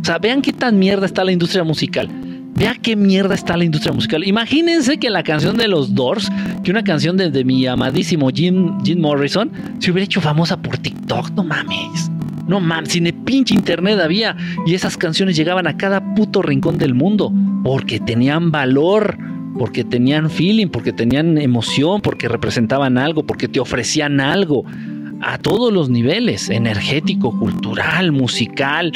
O 0.00 0.04
sea, 0.04 0.18
vean 0.18 0.42
qué 0.42 0.52
tan 0.52 0.78
mierda 0.78 1.06
está 1.06 1.24
la 1.24 1.32
industria 1.32 1.64
musical. 1.64 2.08
Vean 2.54 2.76
qué 2.82 2.96
mierda 2.96 3.34
está 3.34 3.56
la 3.56 3.64
industria 3.64 3.92
musical. 3.92 4.26
Imagínense 4.26 4.98
que 4.98 5.08
la 5.10 5.22
canción 5.22 5.56
de 5.56 5.68
los 5.68 5.94
Doors, 5.94 6.28
que 6.62 6.70
una 6.70 6.84
canción 6.84 7.16
de 7.16 7.44
mi 7.44 7.66
amadísimo 7.66 8.30
Jim, 8.30 8.78
Jim 8.84 9.00
Morrison, 9.00 9.50
se 9.78 9.90
hubiera 9.90 10.04
hecho 10.04 10.20
famosa 10.20 10.60
por 10.60 10.76
TikTok. 10.76 11.30
No 11.30 11.44
mames. 11.44 12.10
No 12.46 12.60
mames, 12.60 12.92
sin 12.92 13.04
pinche 13.24 13.54
internet 13.54 13.98
había. 14.00 14.36
Y 14.66 14.74
esas 14.74 14.96
canciones 14.96 15.36
llegaban 15.36 15.66
a 15.66 15.76
cada 15.76 16.14
puto 16.14 16.42
rincón 16.42 16.78
del 16.78 16.94
mundo. 16.94 17.32
Porque 17.62 18.00
tenían 18.00 18.50
valor, 18.50 19.18
porque 19.58 19.84
tenían 19.84 20.30
feeling, 20.30 20.68
porque 20.68 20.92
tenían 20.92 21.38
emoción, 21.38 22.00
porque 22.00 22.28
representaban 22.28 22.98
algo, 22.98 23.24
porque 23.24 23.48
te 23.48 23.60
ofrecían 23.60 24.20
algo. 24.20 24.64
A 25.22 25.38
todos 25.38 25.72
los 25.72 25.90
niveles, 25.90 26.48
energético, 26.48 27.38
cultural, 27.38 28.10
musical, 28.10 28.92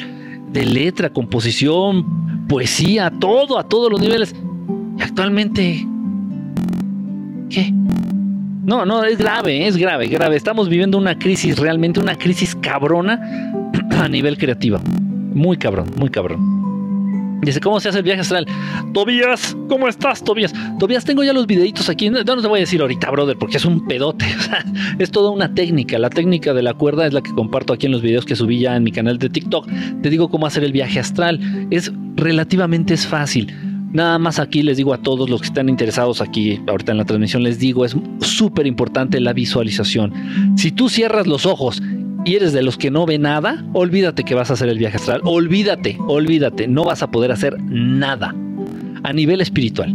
de 0.53 0.65
letra, 0.65 1.13
composición, 1.13 2.47
poesía, 2.49 3.11
todo, 3.21 3.59
a 3.59 3.69
todos 3.69 3.91
los 3.91 4.01
niveles. 4.01 4.35
Y 4.99 5.03
actualmente, 5.03 5.87
¿qué? 7.51 7.73
No, 8.65 8.87
no, 8.87 9.05
es 9.05 9.19
grave, 9.19 9.67
es 9.67 9.77
grave, 9.77 10.07
grave. 10.07 10.37
Estamos 10.37 10.71
viviendo 10.71 10.97
una 10.97 11.19
crisis, 11.19 11.59
realmente 11.59 12.01
una 12.01 12.17
crisis 12.17 12.55
cabrona 12.55 13.21
a 13.99 14.09
nivel 14.09 14.39
creativo. 14.39 14.79
Muy 15.35 15.59
cabrón, 15.59 15.91
muy 15.97 16.09
cabrón. 16.09 17.41
Dice, 17.43 17.61
¿cómo 17.61 17.79
se 17.79 17.91
hace 17.91 17.99
el 17.99 18.05
viaje 18.05 18.23
astral? 18.23 18.47
Tobías, 18.95 19.55
¿cómo 19.69 19.87
estás, 19.87 20.25
Tobías? 20.25 20.55
Tobías, 20.79 21.05
tengo 21.05 21.23
ya 21.23 21.35
los 21.35 21.47
videitos 21.47 21.91
aquí. 21.91 22.09
No, 22.09 22.23
no 22.25 22.41
te 22.41 22.49
voy 22.49 22.61
a 22.61 22.61
decir 22.61 22.81
ahorita, 22.81 23.11
brother, 23.11 23.37
porque 23.37 23.59
es 23.59 23.67
un 23.67 23.87
pedote. 23.87 24.25
es 24.99 25.11
toda 25.11 25.31
una 25.31 25.53
técnica. 25.53 25.99
La 25.99 26.09
técnica 26.09 26.55
de 26.55 26.63
la 26.63 26.73
cuerda 26.73 27.07
es 27.07 27.13
la 27.13 27.21
que 27.21 27.33
comparto 27.33 27.75
aquí 27.75 27.85
en 27.85 27.93
los 27.93 28.01
videos 28.01 28.25
que 28.25 28.35
subí 28.35 28.61
ya 28.61 28.77
en 28.77 28.83
mi 28.83 28.93
canal 28.93 29.19
de 29.19 29.29
TikTok. 29.29 29.69
Te 30.03 30.09
digo 30.09 30.31
cómo 30.31 30.47
hacer 30.47 30.65
el 30.65 30.73
viaje 30.73 30.99
astral. 30.99 31.39
Es 31.71 31.93
relativamente 32.17 32.95
es 32.95 33.07
fácil 33.07 33.74
Nada 33.95 34.19
más 34.19 34.41
aquí 34.41 34.65
les 34.65 34.77
digo 34.77 34.93
a 34.93 34.99
todos 34.99 35.31
los 35.31 35.41
que 35.41 35.47
están 35.47 35.69
interesados 35.69 36.21
aquí, 36.21 36.61
ahorita 36.67 36.91
en 36.91 36.99
la 36.99 37.05
transmisión 37.05 37.45
les 37.45 37.61
digo, 37.61 37.85
es 37.85 37.97
súper 38.21 38.67
importante 38.67 39.21
la 39.21 39.33
visualización. 39.33 40.13
Si 40.57 40.73
tú 40.73 40.89
cierras 40.89 41.29
los 41.29 41.47
ojos 41.47 41.81
y 42.25 42.35
eres 42.35 42.53
de 42.53 42.65
los 42.65 42.77
que 42.77 42.91
no 42.91 43.07
ve 43.07 43.19
nada, 43.19 43.65
olvídate 43.73 44.25
que 44.25 44.35
vas 44.35 44.51
a 44.51 44.55
hacer 44.55 44.69
el 44.69 44.79
viaje 44.79 44.97
astral. 44.97 45.21
Olvídate, 45.23 45.97
olvídate, 46.09 46.67
no 46.67 46.85
vas 46.85 47.05
a 47.05 47.13
poder 47.13 47.31
hacer 47.31 47.57
nada 47.63 48.35
a 49.05 49.13
nivel 49.13 49.41
espiritual. 49.41 49.95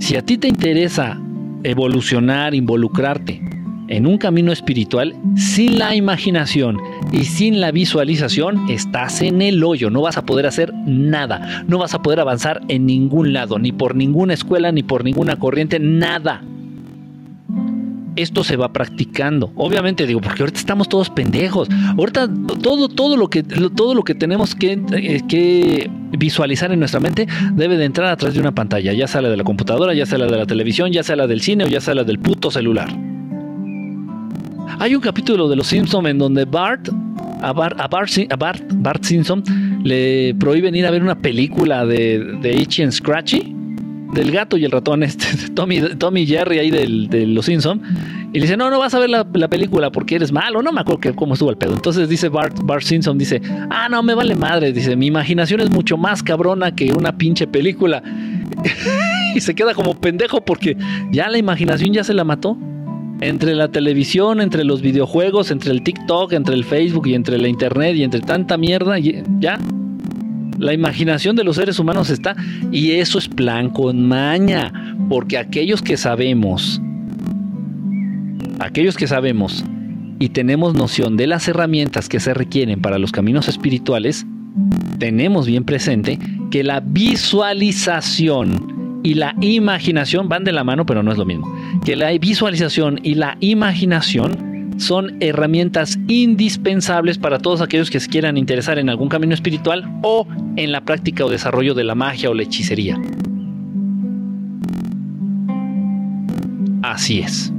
Si 0.00 0.16
a 0.16 0.22
ti 0.22 0.36
te 0.36 0.48
interesa 0.48 1.16
evolucionar, 1.62 2.56
involucrarte 2.56 3.40
en 3.88 4.06
un 4.06 4.18
camino 4.18 4.52
espiritual, 4.52 5.14
sin 5.36 5.78
la 5.78 5.94
imaginación 5.94 6.78
y 7.12 7.24
sin 7.24 7.60
la 7.60 7.70
visualización, 7.70 8.68
estás 8.68 9.22
en 9.22 9.42
el 9.42 9.64
hoyo, 9.64 9.90
no 9.90 10.02
vas 10.02 10.16
a 10.16 10.24
poder 10.24 10.46
hacer 10.46 10.72
nada, 10.86 11.64
no 11.66 11.78
vas 11.78 11.94
a 11.94 12.02
poder 12.02 12.20
avanzar 12.20 12.60
en 12.68 12.86
ningún 12.86 13.32
lado, 13.32 13.58
ni 13.58 13.72
por 13.72 13.94
ninguna 13.94 14.34
escuela, 14.34 14.72
ni 14.72 14.82
por 14.82 15.04
ninguna 15.04 15.36
corriente, 15.36 15.78
nada. 15.78 16.42
Esto 18.16 18.42
se 18.42 18.56
va 18.56 18.72
practicando. 18.72 19.52
Obviamente 19.54 20.04
digo, 20.04 20.20
porque 20.20 20.42
ahorita 20.42 20.58
estamos 20.58 20.88
todos 20.88 21.08
pendejos. 21.08 21.68
Ahorita 21.96 22.28
todo, 22.60 22.88
todo 22.88 23.16
lo 23.16 23.30
que, 23.30 23.44
todo 23.44 23.94
lo 23.94 24.02
que 24.02 24.16
tenemos 24.16 24.56
que, 24.56 24.72
eh, 24.90 25.20
que 25.28 25.88
visualizar 26.18 26.72
en 26.72 26.80
nuestra 26.80 26.98
mente 26.98 27.28
debe 27.52 27.76
de 27.76 27.84
entrar 27.84 28.08
a 28.08 28.16
través 28.16 28.34
de 28.34 28.40
una 28.40 28.52
pantalla, 28.52 28.92
ya 28.92 29.06
sea 29.06 29.22
la 29.22 29.28
de 29.28 29.36
la 29.36 29.44
computadora, 29.44 29.94
ya 29.94 30.04
sea 30.04 30.18
la 30.18 30.26
de 30.26 30.36
la 30.36 30.46
televisión, 30.46 30.90
ya 30.90 31.04
sea 31.04 31.14
la 31.14 31.28
del 31.28 31.42
cine 31.42 31.62
o 31.62 31.68
ya 31.68 31.80
sea 31.80 31.94
la 31.94 32.02
del 32.02 32.18
puto 32.18 32.50
celular. 32.50 32.88
Hay 34.78 34.94
un 34.94 35.00
capítulo 35.00 35.48
de 35.48 35.56
Los 35.56 35.68
Simpsons 35.68 36.08
en 36.08 36.18
donde 36.18 36.44
Bart 36.44 36.88
a, 37.40 37.52
Bart, 37.52 39.04
Simpson 39.04 39.42
le 39.84 40.34
prohíben 40.38 40.74
ir 40.74 40.86
a 40.86 40.90
ver 40.90 41.02
una 41.02 41.16
película 41.16 41.86
de, 41.86 42.38
de 42.40 42.56
Itchy 42.56 42.82
and 42.82 42.92
Scratchy, 42.92 43.54
del 44.12 44.30
gato 44.30 44.56
y 44.56 44.64
el 44.64 44.70
ratón, 44.70 45.02
este, 45.02 45.26
Tommy, 45.54 45.80
Tommy 45.98 46.26
Jerry 46.26 46.58
ahí 46.58 46.70
de 46.70 47.26
Los 47.26 47.46
Simpsons. 47.46 47.82
Y 48.32 48.34
le 48.34 48.42
dice, 48.42 48.56
no, 48.58 48.70
no 48.70 48.78
vas 48.78 48.92
a 48.92 48.98
ver 48.98 49.08
la, 49.08 49.24
película 49.24 49.90
porque 49.90 50.16
eres 50.16 50.32
malo. 50.32 50.62
No 50.62 50.70
me 50.70 50.82
acuerdo 50.82 51.00
que, 51.00 51.14
cómo 51.14 51.32
estuvo 51.32 51.50
el 51.50 51.56
pedo. 51.56 51.72
Entonces 51.72 52.08
dice 52.10 52.28
Bart, 52.28 52.58
Bart 52.62 52.82
Simpson, 52.82 53.16
dice, 53.16 53.40
ah, 53.70 53.88
no, 53.88 54.02
me 54.02 54.14
vale 54.14 54.34
madre. 54.34 54.72
Dice, 54.72 54.96
mi 54.96 55.06
imaginación 55.06 55.60
es 55.60 55.70
mucho 55.70 55.96
más 55.96 56.22
cabrona 56.22 56.74
que 56.74 56.92
una 56.92 57.16
pinche 57.16 57.46
película. 57.46 58.02
y 59.34 59.40
se 59.40 59.54
queda 59.54 59.72
como 59.72 59.94
pendejo 59.98 60.44
porque 60.44 60.76
ya 61.10 61.28
la 61.30 61.38
imaginación 61.38 61.94
ya 61.94 62.04
se 62.04 62.12
la 62.12 62.24
mató. 62.24 62.58
Entre 63.20 63.54
la 63.54 63.68
televisión, 63.68 64.40
entre 64.40 64.64
los 64.64 64.80
videojuegos, 64.80 65.50
entre 65.50 65.72
el 65.72 65.82
TikTok, 65.82 66.32
entre 66.32 66.54
el 66.54 66.64
Facebook 66.64 67.08
y 67.08 67.14
entre 67.14 67.38
la 67.38 67.48
Internet 67.48 67.96
y 67.96 68.04
entre 68.04 68.20
tanta 68.20 68.56
mierda, 68.56 68.96
ya. 68.98 69.58
La 70.58 70.72
imaginación 70.72 71.36
de 71.36 71.44
los 71.44 71.56
seres 71.56 71.78
humanos 71.78 72.10
está 72.10 72.36
y 72.72 72.92
eso 72.92 73.18
es 73.18 73.28
plan 73.28 73.70
con 73.70 74.06
maña, 74.06 74.96
porque 75.08 75.38
aquellos 75.38 75.82
que 75.82 75.96
sabemos, 75.96 76.80
aquellos 78.58 78.96
que 78.96 79.06
sabemos 79.06 79.64
y 80.18 80.30
tenemos 80.30 80.74
noción 80.74 81.16
de 81.16 81.28
las 81.28 81.46
herramientas 81.46 82.08
que 82.08 82.18
se 82.18 82.34
requieren 82.34 82.80
para 82.80 82.98
los 82.98 83.12
caminos 83.12 83.46
espirituales, 83.48 84.26
tenemos 84.98 85.46
bien 85.46 85.64
presente 85.64 86.18
que 86.50 86.64
la 86.64 86.80
visualización 86.80 88.77
y 89.02 89.14
la 89.14 89.34
imaginación 89.40 90.28
van 90.28 90.44
de 90.44 90.52
la 90.52 90.64
mano, 90.64 90.84
pero 90.86 91.02
no 91.02 91.12
es 91.12 91.18
lo 91.18 91.24
mismo. 91.24 91.46
Que 91.84 91.96
la 91.96 92.10
visualización 92.18 93.00
y 93.02 93.14
la 93.14 93.36
imaginación 93.40 94.48
son 94.78 95.16
herramientas 95.20 95.98
indispensables 96.08 97.18
para 97.18 97.38
todos 97.38 97.60
aquellos 97.60 97.90
que 97.90 98.00
se 98.00 98.08
quieran 98.08 98.36
interesar 98.36 98.78
en 98.78 98.88
algún 98.88 99.08
camino 99.08 99.34
espiritual 99.34 99.84
o 100.02 100.26
en 100.56 100.72
la 100.72 100.80
práctica 100.82 101.24
o 101.24 101.30
desarrollo 101.30 101.74
de 101.74 101.84
la 101.84 101.94
magia 101.94 102.30
o 102.30 102.34
la 102.34 102.44
hechicería. 102.44 103.00
Así 106.82 107.20
es. 107.20 107.52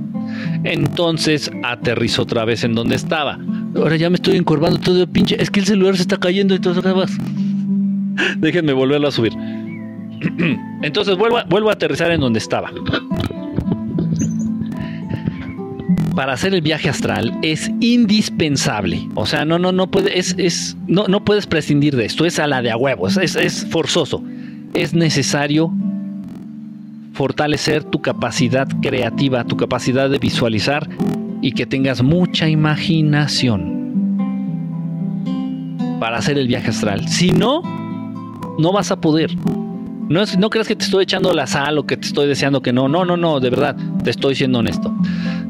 Entonces 0.64 1.52
aterrizó 1.64 2.24
otra 2.24 2.46
vez 2.46 2.64
en 2.64 2.74
donde 2.74 2.96
estaba. 2.96 3.38
Ahora 3.76 3.96
ya 3.96 4.10
me 4.10 4.16
estoy 4.16 4.38
encorvando 4.38 4.80
todo 4.80 5.02
el 5.02 5.10
pinche. 5.10 5.42
Es 5.42 5.50
que 5.50 5.60
el 5.60 5.66
celular 5.66 5.96
se 5.96 6.02
está 6.02 6.18
cayendo 6.18 6.56
y 6.56 6.60
todo 6.60 6.80
eso. 6.80 7.06
Déjenme 8.38 8.74
volverlo 8.74 9.08
a 9.08 9.12
subir. 9.12 9.34
Entonces 10.82 11.18
vuelvo 11.18 11.38
vuelvo 11.50 11.70
a 11.70 11.74
aterrizar 11.74 12.12
en 12.12 12.22
donde 12.22 12.40
estaba. 12.40 12.72
Para 16.16 16.34
hacer 16.34 16.54
el 16.54 16.62
viaje 16.62 16.90
astral 16.90 17.38
es 17.42 17.72
indispensable. 17.80 19.08
O 19.16 19.26
sea, 19.26 19.46
no, 19.46 19.58
no, 19.58 19.72
no 19.72 19.90
puedes, 19.90 20.36
es, 20.38 20.76
no, 20.88 21.08
no 21.08 21.24
puedes 21.24 21.48
prescindir 21.48 21.96
de 21.96 22.06
esto. 22.06 22.26
Es 22.26 22.40
a 22.40 22.48
la 22.48 22.62
de 22.62 22.72
a 22.72 22.78
huevos. 22.78 23.16
Es, 23.18 23.36
es 23.36 23.66
forzoso. 23.70 24.22
Es 24.74 24.94
necesario 24.94 25.72
fortalecer 27.14 27.84
tu 27.84 28.02
capacidad 28.02 28.68
creativa, 28.82 29.44
tu 29.44 29.56
capacidad 29.56 30.10
de 30.10 30.20
visualizar 30.20 30.90
y 31.42 31.54
que 31.54 31.66
tengas 31.66 32.02
mucha 32.02 32.50
imaginación 32.50 33.80
para 36.00 36.18
hacer 36.18 36.38
el 36.38 36.48
viaje 36.48 36.70
astral. 36.70 37.08
Si 37.08 37.32
no, 37.32 37.62
no 38.58 38.72
vas 38.72 38.92
a 38.92 39.00
poder. 39.00 39.32
No, 40.10 40.24
es, 40.24 40.40
no 40.40 40.50
creas 40.50 40.68
que 40.68 40.76
te 40.76 40.84
estoy 40.84 41.04
echando 41.04 41.32
la 41.34 41.46
sal 41.46 41.78
o 41.78 41.86
que 41.86 41.96
te 41.96 42.08
estoy 42.08 42.28
deseando 42.28 42.64
que 42.64 42.74
no. 42.74 42.90
No, 42.90 43.06
no, 43.06 43.16
no, 43.16 43.40
de 43.40 43.52
verdad, 43.52 43.76
te 44.04 44.10
estoy 44.10 44.34
siendo 44.34 44.58
honesto. 44.58 44.92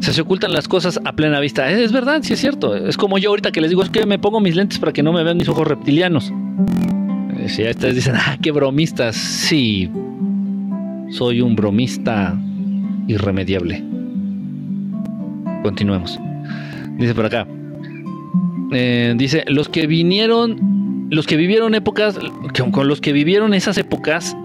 Se, 0.01 0.11
se 0.11 0.21
ocultan 0.21 0.51
las 0.51 0.67
cosas 0.67 0.99
a 1.05 1.13
plena 1.13 1.39
vista. 1.39 1.71
Es, 1.71 1.93
verdad, 1.93 2.19
sí 2.23 2.33
es 2.33 2.39
cierto. 2.39 2.75
Es 2.75 2.97
como 2.97 3.17
yo 3.17 3.29
ahorita 3.29 3.53
que 3.53 3.61
les 3.61 3.69
digo, 3.69 3.83
es 3.83 3.89
que 3.89 4.05
me 4.05 4.19
pongo 4.19 4.41
mis 4.41 4.57
lentes 4.57 4.77
para 4.77 4.91
que 4.91 5.01
no 5.01 5.13
me 5.13 5.23
vean 5.23 5.37
mis 5.37 5.47
ojos 5.47 5.65
reptilianos. 5.65 6.33
Eh, 7.37 7.47
si 7.47 7.63
ya 7.63 7.69
ustedes 7.69 7.95
dicen, 7.95 8.15
ah, 8.17 8.37
qué 8.41 8.51
bromistas. 8.51 9.15
Sí, 9.15 9.89
soy 11.09 11.39
un 11.39 11.55
bromista 11.55 12.37
irremediable. 13.07 13.81
Continuemos. 15.63 16.19
Dice 16.97 17.15
por 17.15 17.25
acá. 17.25 17.47
Eh, 18.73 19.13
dice, 19.17 19.45
los 19.47 19.69
que 19.69 19.87
vinieron, 19.87 21.07
los 21.09 21.25
que 21.27 21.37
vivieron 21.37 21.75
épocas, 21.75 22.19
con 22.71 22.89
los 22.89 22.99
que 22.99 23.13
vivieron 23.13 23.53
esas 23.53 23.77
épocas, 23.77 24.35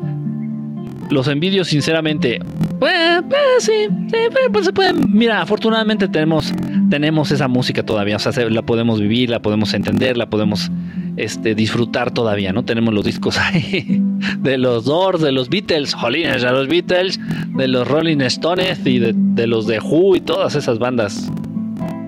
los 1.10 1.28
envidio 1.28 1.64
sinceramente. 1.64 2.40
Pues, 2.78 3.22
pues 3.28 3.40
sí, 3.60 3.72
sí, 4.08 4.16
pues, 4.30 4.44
pues 4.52 4.64
se 4.66 4.72
pueden. 4.72 5.06
Mira, 5.12 5.40
afortunadamente 5.40 6.08
tenemos, 6.08 6.52
tenemos 6.90 7.30
esa 7.30 7.48
música 7.48 7.84
todavía. 7.84 8.16
O 8.16 8.18
sea, 8.18 8.32
la 8.50 8.62
podemos 8.62 9.00
vivir, 9.00 9.30
la 9.30 9.40
podemos 9.40 9.74
entender, 9.74 10.16
la 10.16 10.26
podemos 10.26 10.70
este, 11.16 11.54
disfrutar 11.54 12.10
todavía, 12.10 12.52
¿no? 12.52 12.64
Tenemos 12.64 12.92
los 12.92 13.04
discos 13.04 13.38
ahí 13.38 14.02
de 14.38 14.58
los 14.58 14.84
Doors, 14.84 15.20
de 15.20 15.32
los 15.32 15.48
Beatles, 15.48 15.94
jolines, 15.94 16.42
de 16.42 16.50
los 16.50 16.68
Beatles, 16.68 17.20
de 17.56 17.68
los 17.68 17.86
Rolling 17.86 18.20
Stones 18.22 18.84
y 18.84 18.98
de, 18.98 19.46
los 19.46 19.66
de 19.66 19.78
Who 19.78 20.16
y 20.16 20.20
todas 20.20 20.54
esas 20.54 20.78
bandas 20.78 21.30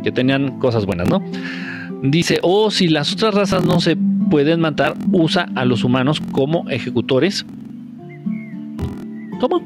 que 0.02 0.12
tenían 0.12 0.58
cosas 0.58 0.86
buenas, 0.86 1.08
¿no? 1.08 1.22
Dice, 2.02 2.38
o 2.42 2.64
oh, 2.64 2.70
si 2.70 2.88
las 2.88 3.12
otras 3.12 3.34
razas 3.34 3.64
no 3.64 3.80
se 3.80 3.96
pueden 4.30 4.60
matar, 4.60 4.94
usa 5.12 5.48
a 5.54 5.64
los 5.64 5.84
humanos 5.84 6.20
como 6.32 6.68
ejecutores. 6.68 7.46
¿Cómo? 9.40 9.62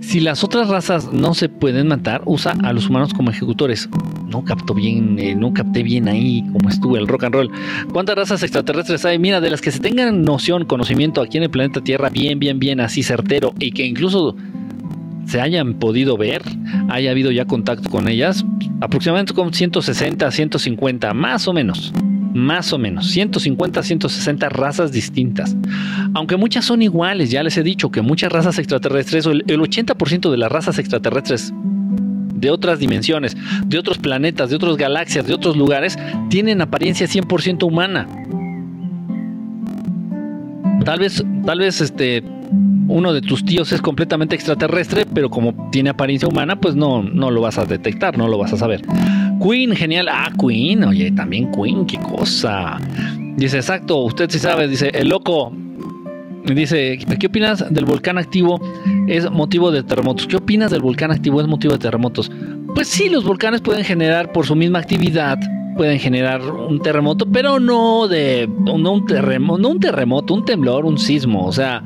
Si 0.00 0.20
las 0.20 0.44
otras 0.44 0.68
razas 0.68 1.12
no 1.12 1.34
se 1.34 1.48
pueden 1.48 1.88
matar, 1.88 2.22
usa 2.26 2.54
a 2.62 2.72
los 2.72 2.88
humanos 2.88 3.14
como 3.14 3.30
ejecutores. 3.30 3.88
No 4.28 4.44
capto 4.44 4.74
bien, 4.74 5.18
eh, 5.18 5.34
no 5.34 5.54
capté 5.54 5.82
bien 5.82 6.08
ahí 6.08 6.44
cómo 6.52 6.68
estuvo 6.68 6.96
el 6.96 7.08
rock 7.08 7.24
and 7.24 7.34
roll. 7.34 7.50
¿Cuántas 7.92 8.14
razas 8.14 8.42
extraterrestres 8.42 9.04
hay? 9.04 9.18
Mira, 9.18 9.40
de 9.40 9.50
las 9.50 9.60
que 9.60 9.70
se 9.70 9.80
tengan 9.80 10.22
noción, 10.22 10.66
conocimiento 10.66 11.22
aquí 11.22 11.38
en 11.38 11.44
el 11.44 11.50
planeta 11.50 11.80
Tierra, 11.80 12.10
bien, 12.10 12.38
bien, 12.38 12.58
bien, 12.58 12.80
así 12.80 13.02
certero, 13.02 13.54
y 13.58 13.72
que 13.72 13.86
incluso 13.86 14.36
se 15.26 15.40
hayan 15.40 15.74
podido 15.74 16.18
ver, 16.18 16.42
haya 16.90 17.10
habido 17.10 17.30
ya 17.30 17.46
contacto 17.46 17.88
con 17.88 18.08
ellas, 18.08 18.44
aproximadamente 18.80 19.32
como 19.32 19.52
160, 19.52 20.30
150, 20.30 21.14
más 21.14 21.48
o 21.48 21.52
menos 21.54 21.92
más 22.34 22.72
o 22.72 22.78
menos, 22.78 23.06
150, 23.10 23.82
160 23.82 24.48
razas 24.48 24.92
distintas. 24.92 25.56
Aunque 26.14 26.36
muchas 26.36 26.64
son 26.64 26.82
iguales, 26.82 27.30
ya 27.30 27.42
les 27.42 27.56
he 27.56 27.62
dicho 27.62 27.90
que 27.90 28.02
muchas 28.02 28.32
razas 28.32 28.58
extraterrestres, 28.58 29.24
el 29.26 29.60
80% 29.60 30.30
de 30.30 30.36
las 30.36 30.50
razas 30.50 30.78
extraterrestres 30.78 31.54
de 32.34 32.50
otras 32.50 32.80
dimensiones, 32.80 33.36
de 33.64 33.78
otros 33.78 33.98
planetas, 33.98 34.50
de 34.50 34.56
otras 34.56 34.76
galaxias, 34.76 35.26
de 35.26 35.32
otros 35.32 35.56
lugares, 35.56 35.96
tienen 36.28 36.60
apariencia 36.60 37.06
100% 37.06 37.62
humana. 37.62 38.08
Tal 40.84 40.98
vez, 40.98 41.24
tal 41.46 41.60
vez 41.60 41.80
este, 41.80 42.22
uno 42.88 43.12
de 43.12 43.22
tus 43.22 43.44
tíos 43.44 43.72
es 43.72 43.80
completamente 43.80 44.34
extraterrestre, 44.34 45.06
pero 45.06 45.30
como 45.30 45.70
tiene 45.70 45.90
apariencia 45.90 46.28
humana, 46.28 46.60
pues 46.60 46.74
no, 46.74 47.02
no 47.02 47.30
lo 47.30 47.40
vas 47.40 47.58
a 47.58 47.64
detectar, 47.64 48.18
no 48.18 48.28
lo 48.28 48.38
vas 48.38 48.52
a 48.52 48.56
saber. 48.56 48.82
Queen, 49.42 49.74
genial. 49.74 50.08
Ah, 50.08 50.30
Queen, 50.38 50.84
oye, 50.84 51.10
también 51.12 51.50
Queen, 51.52 51.86
qué 51.86 51.98
cosa. 51.98 52.78
Dice, 53.36 53.56
exacto, 53.56 53.98
usted 53.98 54.30
sí 54.30 54.38
sabe, 54.38 54.68
dice, 54.68 54.90
el 54.94 55.08
loco. 55.08 55.52
Dice, 56.44 56.98
¿qué 57.18 57.26
opinas 57.26 57.72
del 57.72 57.86
volcán 57.86 58.18
activo? 58.18 58.60
Es 59.08 59.30
motivo 59.30 59.70
de 59.70 59.82
terremotos. 59.82 60.26
¿Qué 60.26 60.36
opinas 60.36 60.70
del 60.70 60.82
volcán 60.82 61.10
activo? 61.10 61.40
Es 61.40 61.46
motivo 61.46 61.72
de 61.72 61.78
terremotos. 61.78 62.30
Pues 62.74 62.88
sí, 62.88 63.08
los 63.08 63.24
volcanes 63.24 63.62
pueden 63.62 63.82
generar 63.82 64.30
por 64.30 64.44
su 64.44 64.54
misma 64.54 64.80
actividad, 64.80 65.38
pueden 65.74 65.98
generar 65.98 66.42
un 66.42 66.80
terremoto, 66.80 67.24
pero 67.24 67.60
no 67.60 68.08
de 68.08 68.48
no 68.58 68.92
un 68.92 69.06
terremoto, 69.06 69.62
no 69.62 69.68
un 69.70 69.80
terremoto, 69.80 70.34
un 70.34 70.44
temblor, 70.44 70.84
un 70.84 70.98
sismo, 70.98 71.46
o 71.46 71.52
sea, 71.52 71.82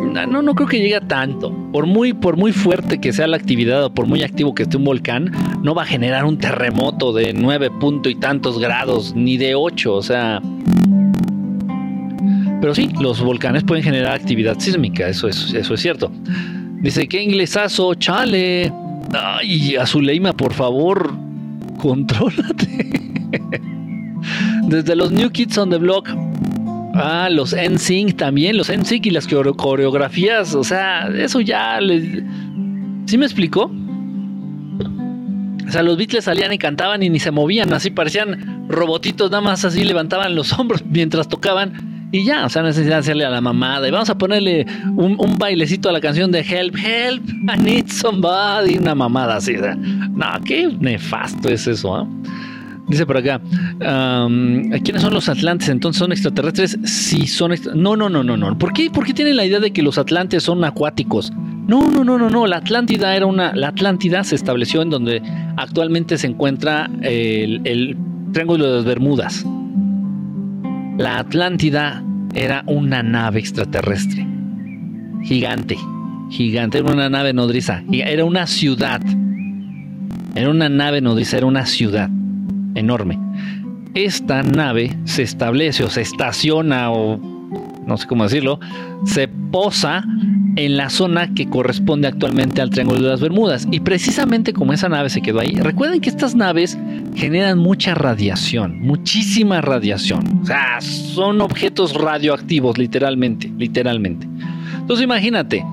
no, 0.00 0.42
no 0.42 0.54
creo 0.54 0.68
que 0.68 0.78
llegue 0.78 0.96
a 0.96 1.00
tanto. 1.00 1.54
Por 1.72 1.86
muy, 1.86 2.12
por 2.12 2.36
muy 2.36 2.52
fuerte 2.52 3.00
que 3.00 3.12
sea 3.12 3.26
la 3.26 3.36
actividad 3.36 3.84
o 3.84 3.94
por 3.94 4.06
muy 4.06 4.22
activo 4.22 4.54
que 4.54 4.64
esté 4.64 4.76
un 4.76 4.84
volcán, 4.84 5.30
no 5.62 5.74
va 5.74 5.82
a 5.82 5.86
generar 5.86 6.24
un 6.24 6.38
terremoto 6.38 7.12
de 7.12 7.32
nueve 7.32 7.70
punto 7.70 8.08
y 8.08 8.14
tantos 8.14 8.58
grados, 8.58 9.14
ni 9.14 9.36
de 9.36 9.54
ocho, 9.54 9.94
o 9.94 10.02
sea. 10.02 10.40
Pero 12.60 12.74
sí, 12.74 12.90
los 13.00 13.20
volcanes 13.22 13.64
pueden 13.64 13.82
generar 13.82 14.14
actividad 14.14 14.58
sísmica, 14.58 15.08
eso 15.08 15.28
es, 15.28 15.54
eso 15.54 15.74
es 15.74 15.80
cierto. 15.80 16.10
Dice, 16.80 17.08
¿qué 17.08 17.22
inglesazo? 17.22 17.94
Chale. 17.94 18.72
Ay, 19.12 19.76
Azuleima, 19.76 20.32
por 20.32 20.52
favor, 20.52 21.12
contrólate. 21.78 22.90
Desde 24.64 24.94
los 24.94 25.10
New 25.10 25.30
Kids 25.30 25.58
on 25.58 25.70
the 25.70 25.78
Block, 25.78 26.08
Ah, 26.94 27.28
los 27.30 27.54
NSYNC 27.54 28.16
también, 28.16 28.56
los 28.56 28.70
NSYNC 28.70 29.06
y 29.06 29.10
las 29.10 29.26
coreografías, 29.28 30.54
o 30.54 30.64
sea, 30.64 31.08
eso 31.08 31.40
ya 31.40 31.80
les... 31.80 32.22
¿Sí 33.06 33.18
me 33.18 33.26
explicó? 33.26 33.70
O 35.66 35.72
sea, 35.72 35.82
los 35.82 35.96
Beatles 35.96 36.24
salían 36.24 36.52
y 36.52 36.58
cantaban 36.58 37.02
y 37.02 37.10
ni 37.10 37.20
se 37.20 37.30
movían, 37.30 37.72
así 37.72 37.90
parecían 37.90 38.66
robotitos, 38.68 39.30
nada 39.30 39.40
más 39.40 39.64
así 39.64 39.84
levantaban 39.84 40.34
los 40.34 40.52
hombros 40.58 40.84
mientras 40.84 41.28
tocaban 41.28 42.08
y 42.12 42.24
ya, 42.24 42.44
o 42.44 42.48
sea, 42.48 42.62
necesidad 42.62 42.96
de 42.96 43.00
hacerle 43.00 43.24
a 43.24 43.30
la 43.30 43.40
mamada 43.40 43.86
y 43.86 43.92
vamos 43.92 44.10
a 44.10 44.18
ponerle 44.18 44.66
un, 44.96 45.36
bailecito 45.38 45.88
a 45.88 45.92
la 45.92 46.00
canción 46.00 46.32
de 46.32 46.40
Help, 46.40 46.76
Help, 46.76 47.28
I 47.28 47.62
need 47.62 47.86
somebody, 47.86 48.78
una 48.78 48.96
mamada 48.96 49.36
así. 49.36 49.54
No, 49.54 50.26
qué 50.44 50.68
nefasto 50.80 51.48
es 51.48 51.68
eso, 51.68 51.94
¿ah? 51.94 52.08
Dice 52.90 53.06
por 53.06 53.18
acá, 53.18 53.40
¿quiénes 53.78 55.00
son 55.00 55.14
los 55.14 55.28
atlantes? 55.28 55.68
Entonces 55.68 56.00
son 56.00 56.10
extraterrestres. 56.10 56.76
Sí, 56.82 57.28
son 57.28 57.52
No, 57.76 57.94
no, 57.94 58.08
no, 58.08 58.24
no, 58.24 58.36
no. 58.36 58.58
¿Por 58.58 58.72
qué, 58.72 58.90
¿Por 58.90 59.06
qué 59.06 59.14
tienen 59.14 59.36
la 59.36 59.44
idea 59.44 59.60
de 59.60 59.70
que 59.70 59.80
los 59.80 59.96
atlantes 59.96 60.42
son 60.42 60.64
acuáticos? 60.64 61.32
No, 61.68 61.88
no, 61.88 62.02
no, 62.02 62.18
no, 62.18 62.28
no. 62.28 62.48
La 62.48 62.56
Atlántida 62.56 63.14
era 63.14 63.26
una. 63.26 63.54
La 63.54 63.68
Atlántida 63.68 64.24
se 64.24 64.34
estableció 64.34 64.82
en 64.82 64.90
donde 64.90 65.22
actualmente 65.56 66.18
se 66.18 66.26
encuentra 66.26 66.90
el, 67.02 67.60
el 67.62 67.96
Triángulo 68.32 68.66
de 68.66 68.76
las 68.78 68.84
Bermudas. 68.84 69.46
La 70.98 71.20
Atlántida 71.20 72.02
era 72.34 72.64
una 72.66 73.04
nave 73.04 73.38
extraterrestre. 73.38 74.26
Gigante. 75.22 75.78
Gigante. 76.28 76.78
Era 76.78 76.92
una 76.92 77.08
nave 77.08 77.32
nodriza. 77.32 77.84
Era 77.92 78.24
una 78.24 78.48
ciudad. 78.48 79.00
Era 80.34 80.50
una 80.50 80.68
nave 80.68 81.00
nodriza. 81.00 81.36
Era 81.36 81.46
una 81.46 81.66
ciudad 81.66 82.10
enorme. 82.74 83.18
Esta 83.94 84.42
nave 84.42 84.96
se 85.04 85.22
establece 85.22 85.84
o 85.84 85.90
se 85.90 86.02
estaciona 86.02 86.90
o 86.90 87.18
no 87.86 87.96
sé 87.96 88.06
cómo 88.06 88.24
decirlo, 88.24 88.60
se 89.04 89.28
posa 89.28 90.04
en 90.56 90.76
la 90.76 90.90
zona 90.90 91.32
que 91.34 91.48
corresponde 91.48 92.08
actualmente 92.08 92.60
al 92.60 92.70
Triángulo 92.70 93.00
de 93.00 93.08
las 93.08 93.20
Bermudas. 93.20 93.66
Y 93.70 93.80
precisamente 93.80 94.52
como 94.52 94.72
esa 94.72 94.88
nave 94.88 95.10
se 95.10 95.20
quedó 95.22 95.40
ahí, 95.40 95.52
recuerden 95.52 96.00
que 96.00 96.08
estas 96.08 96.34
naves 96.34 96.78
generan 97.14 97.58
mucha 97.58 97.94
radiación, 97.94 98.80
muchísima 98.80 99.60
radiación. 99.60 100.40
O 100.42 100.46
sea, 100.46 100.80
son 100.80 101.40
objetos 101.40 101.94
radioactivos, 101.94 102.78
literalmente, 102.78 103.52
literalmente. 103.58 104.28
Entonces 104.78 105.04
imagínate, 105.04 105.64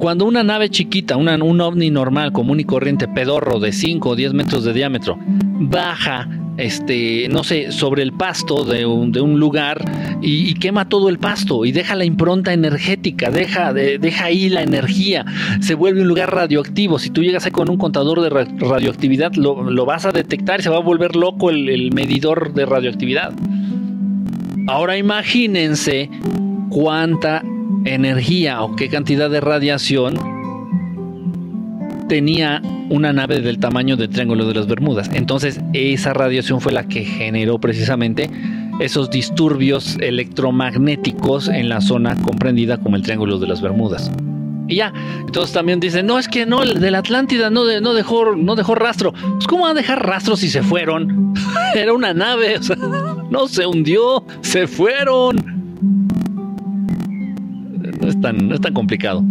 cuando 0.00 0.24
una 0.24 0.42
nave 0.42 0.70
chiquita, 0.70 1.18
una, 1.18 1.36
un 1.36 1.60
ovni 1.60 1.90
normal, 1.90 2.32
común 2.32 2.58
y 2.58 2.64
corriente, 2.64 3.06
pedorro 3.06 3.60
de 3.60 3.70
5 3.70 4.08
o 4.08 4.16
10 4.16 4.32
metros 4.32 4.64
de 4.64 4.72
diámetro, 4.72 5.18
baja, 5.20 6.26
este, 6.56 7.28
no 7.28 7.44
sé, 7.44 7.70
sobre 7.70 8.02
el 8.02 8.14
pasto 8.14 8.64
de 8.64 8.86
un, 8.86 9.12
de 9.12 9.20
un 9.20 9.38
lugar 9.38 9.84
y, 10.22 10.54
quema 10.54 10.88
todo 10.88 11.10
el 11.10 11.18
pasto 11.18 11.66
y 11.66 11.72
deja 11.72 11.96
la 11.96 12.06
impronta 12.06 12.54
energética, 12.54 13.30
deja, 13.30 13.74
deja 13.74 14.24
ahí 14.24 14.48
la 14.48 14.62
energía, 14.62 15.26
se 15.60 15.74
vuelve 15.74 16.00
un 16.00 16.08
lugar 16.08 16.34
radioactivo. 16.34 16.98
Si 16.98 17.10
tú 17.10 17.22
llegas 17.22 17.44
ahí 17.44 17.52
con 17.52 17.68
un 17.68 17.76
contador 17.76 18.22
de 18.22 18.30
radioactividad, 18.30 19.34
lo, 19.34 19.84
vas 19.84 20.06
a 20.06 20.12
detectar 20.12 20.60
y 20.60 20.62
se 20.62 20.70
va 20.70 20.78
a 20.78 20.80
volver 20.80 21.14
loco 21.14 21.50
el 21.50 21.92
medidor 21.92 22.54
de 22.54 22.64
radioactividad. 22.64 23.34
Ahora 24.66 24.96
imagínense 24.96 26.08
cuánta 26.70 27.42
energía 27.84 28.62
o 28.62 28.76
qué 28.76 28.88
cantidad 28.88 29.30
de 29.30 29.40
radiación 29.40 30.18
tenía 32.08 32.60
una 32.88 33.12
nave 33.12 33.40
del 33.40 33.58
tamaño 33.58 33.96
del 33.96 34.10
Triángulo 34.10 34.44
de 34.46 34.54
las 34.54 34.66
Bermudas. 34.66 35.10
Entonces 35.14 35.60
esa 35.72 36.12
radiación 36.12 36.60
fue 36.60 36.72
la 36.72 36.88
que 36.88 37.04
generó 37.04 37.58
precisamente 37.58 38.28
esos 38.80 39.10
disturbios 39.10 39.96
electromagnéticos 40.00 41.48
en 41.48 41.68
la 41.68 41.80
zona 41.80 42.16
comprendida 42.16 42.78
como 42.78 42.96
el 42.96 43.02
Triángulo 43.02 43.38
de 43.38 43.46
las 43.46 43.62
Bermudas. 43.62 44.10
Y 44.66 44.76
ya, 44.76 44.92
entonces 45.20 45.52
también 45.52 45.80
dicen, 45.80 46.06
no, 46.06 46.18
es 46.18 46.28
que 46.28 46.46
no, 46.46 46.64
de 46.64 46.90
la 46.90 46.98
Atlántida 46.98 47.50
no, 47.50 47.64
dejó, 47.64 48.36
no 48.36 48.56
dejó 48.56 48.74
rastro. 48.74 49.12
Pues 49.12 49.46
¿cómo 49.46 49.64
va 49.64 49.70
a 49.70 49.74
dejar 49.74 50.06
rastro 50.06 50.36
si 50.36 50.48
se 50.48 50.62
fueron? 50.62 51.34
Era 51.74 51.92
una 51.92 52.14
nave, 52.14 52.58
no 53.30 53.48
se 53.48 53.66
hundió, 53.66 54.24
se 54.40 54.66
fueron 54.66 55.59
tan, 58.20 58.48
no 58.48 58.54
es 58.54 58.60
tan 58.60 58.72
complicado. 58.72 59.24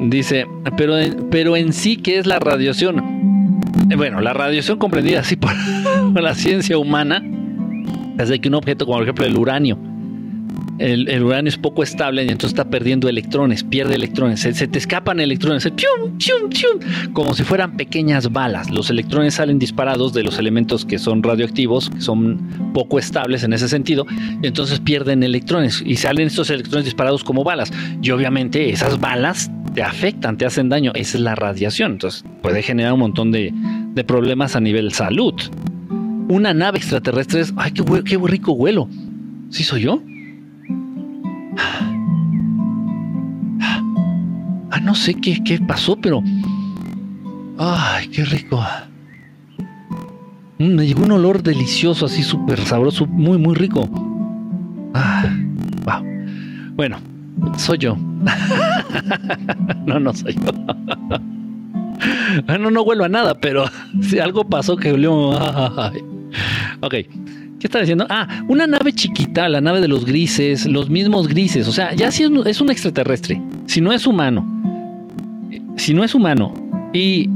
Dice, 0.00 0.46
pero, 0.76 0.94
pero 1.30 1.56
en 1.56 1.72
sí, 1.72 1.96
¿qué 1.96 2.18
es 2.18 2.26
la 2.26 2.38
radiación? 2.38 2.98
Eh, 3.90 3.96
bueno, 3.96 4.20
la 4.20 4.32
radiación 4.32 4.78
comprendida 4.78 5.20
así 5.20 5.36
por 5.36 5.52
la 6.22 6.34
ciencia 6.34 6.78
humana 6.78 7.22
es 8.18 8.28
de 8.28 8.40
que 8.40 8.48
un 8.48 8.54
objeto 8.54 8.84
como 8.84 8.98
por 8.98 9.04
ejemplo 9.04 9.24
el 9.24 9.36
uranio 9.36 9.78
el, 10.78 11.22
uranio 11.22 11.48
es 11.48 11.56
poco 11.56 11.82
estable 11.82 12.22
y 12.24 12.28
entonces 12.28 12.50
está 12.50 12.70
perdiendo 12.70 13.08
electrones, 13.08 13.64
pierde 13.64 13.94
electrones, 13.94 14.40
se, 14.40 14.52
te 14.52 14.78
escapan 14.78 15.20
electrones, 15.20 15.68
como 17.12 17.34
si 17.34 17.42
fueran 17.44 17.76
pequeñas 17.76 18.32
balas. 18.32 18.70
Los 18.70 18.90
electrones 18.90 19.34
salen 19.34 19.58
disparados 19.58 20.12
de 20.12 20.22
los 20.22 20.38
elementos 20.38 20.84
que 20.84 20.98
son 20.98 21.22
radioactivos, 21.22 21.90
que 21.90 22.00
son 22.00 22.72
poco 22.74 22.98
estables 22.98 23.42
en 23.42 23.52
ese 23.52 23.68
sentido, 23.68 24.06
y 24.42 24.46
entonces 24.46 24.80
pierden 24.80 25.22
electrones 25.22 25.82
y 25.84 25.96
salen 25.96 26.28
estos 26.28 26.50
electrones 26.50 26.84
disparados 26.84 27.24
como 27.24 27.44
balas. 27.44 27.72
Y 28.02 28.10
obviamente 28.10 28.70
esas 28.70 29.00
balas 29.00 29.50
te 29.74 29.82
afectan, 29.82 30.36
te 30.36 30.46
hacen 30.46 30.68
daño. 30.68 30.92
Esa 30.94 31.18
es 31.18 31.22
la 31.22 31.34
radiación. 31.34 31.92
Entonces 31.92 32.24
puede 32.42 32.62
generar 32.62 32.92
un 32.92 33.00
montón 33.00 33.32
de, 33.32 33.52
problemas 34.06 34.54
a 34.54 34.60
nivel 34.60 34.92
salud. 34.92 35.34
Una 36.28 36.54
nave 36.54 36.78
extraterrestre 36.78 37.40
es, 37.40 37.52
ay, 37.56 37.72
qué, 37.72 37.82
qué 38.04 38.16
rico 38.16 38.54
vuelo. 38.54 38.88
¿Sí 39.50 39.64
soy 39.64 39.82
yo? 39.82 40.02
Ah, 44.70 44.80
no 44.82 44.94
sé 44.94 45.14
qué, 45.14 45.42
qué 45.44 45.58
pasó, 45.58 45.96
pero. 45.96 46.22
¡Ay, 47.58 48.08
qué 48.08 48.24
rico! 48.24 48.64
Mm, 50.58 50.74
me 50.74 50.86
llegó 50.86 51.04
un 51.04 51.12
olor 51.12 51.42
delicioso, 51.42 52.06
así 52.06 52.22
súper 52.22 52.60
sabroso, 52.60 53.06
muy, 53.06 53.38
muy 53.38 53.54
rico. 53.54 53.88
Ah, 54.94 55.24
wow. 55.84 56.04
Bueno, 56.74 56.98
soy 57.56 57.78
yo. 57.78 57.96
no, 59.86 60.00
no 60.00 60.12
soy 60.12 60.34
yo. 60.34 60.52
no, 62.58 62.70
no 62.70 62.82
huelo 62.82 63.04
a 63.04 63.08
nada, 63.08 63.34
pero 63.34 63.64
si 64.02 64.18
algo 64.18 64.48
pasó 64.48 64.76
que 64.76 64.92
olió. 64.92 65.30
ok. 66.80 66.94
¿Qué 67.60 67.66
está 67.66 67.80
diciendo? 67.80 68.06
Ah, 68.08 68.44
una 68.48 68.66
nave 68.66 68.92
chiquita, 68.92 69.48
la 69.48 69.60
nave 69.60 69.80
de 69.80 69.88
los 69.88 70.04
grises, 70.04 70.66
los 70.66 70.88
mismos 70.88 71.26
grises. 71.26 71.66
O 71.66 71.72
sea, 71.72 71.92
ya 71.94 72.10
si 72.12 72.24
es 72.46 72.60
un 72.60 72.70
extraterrestre, 72.70 73.42
si 73.66 73.80
no 73.80 73.92
es 73.92 74.06
humano, 74.06 74.46
si 75.76 75.94
no 75.94 76.04
es 76.04 76.14
humano 76.14 76.52
y, 76.92 77.28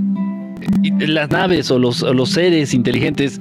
las 1.00 1.30
naves 1.30 1.70
o 1.70 1.78
los, 1.78 2.04
seres 2.30 2.72
inteligentes 2.72 3.40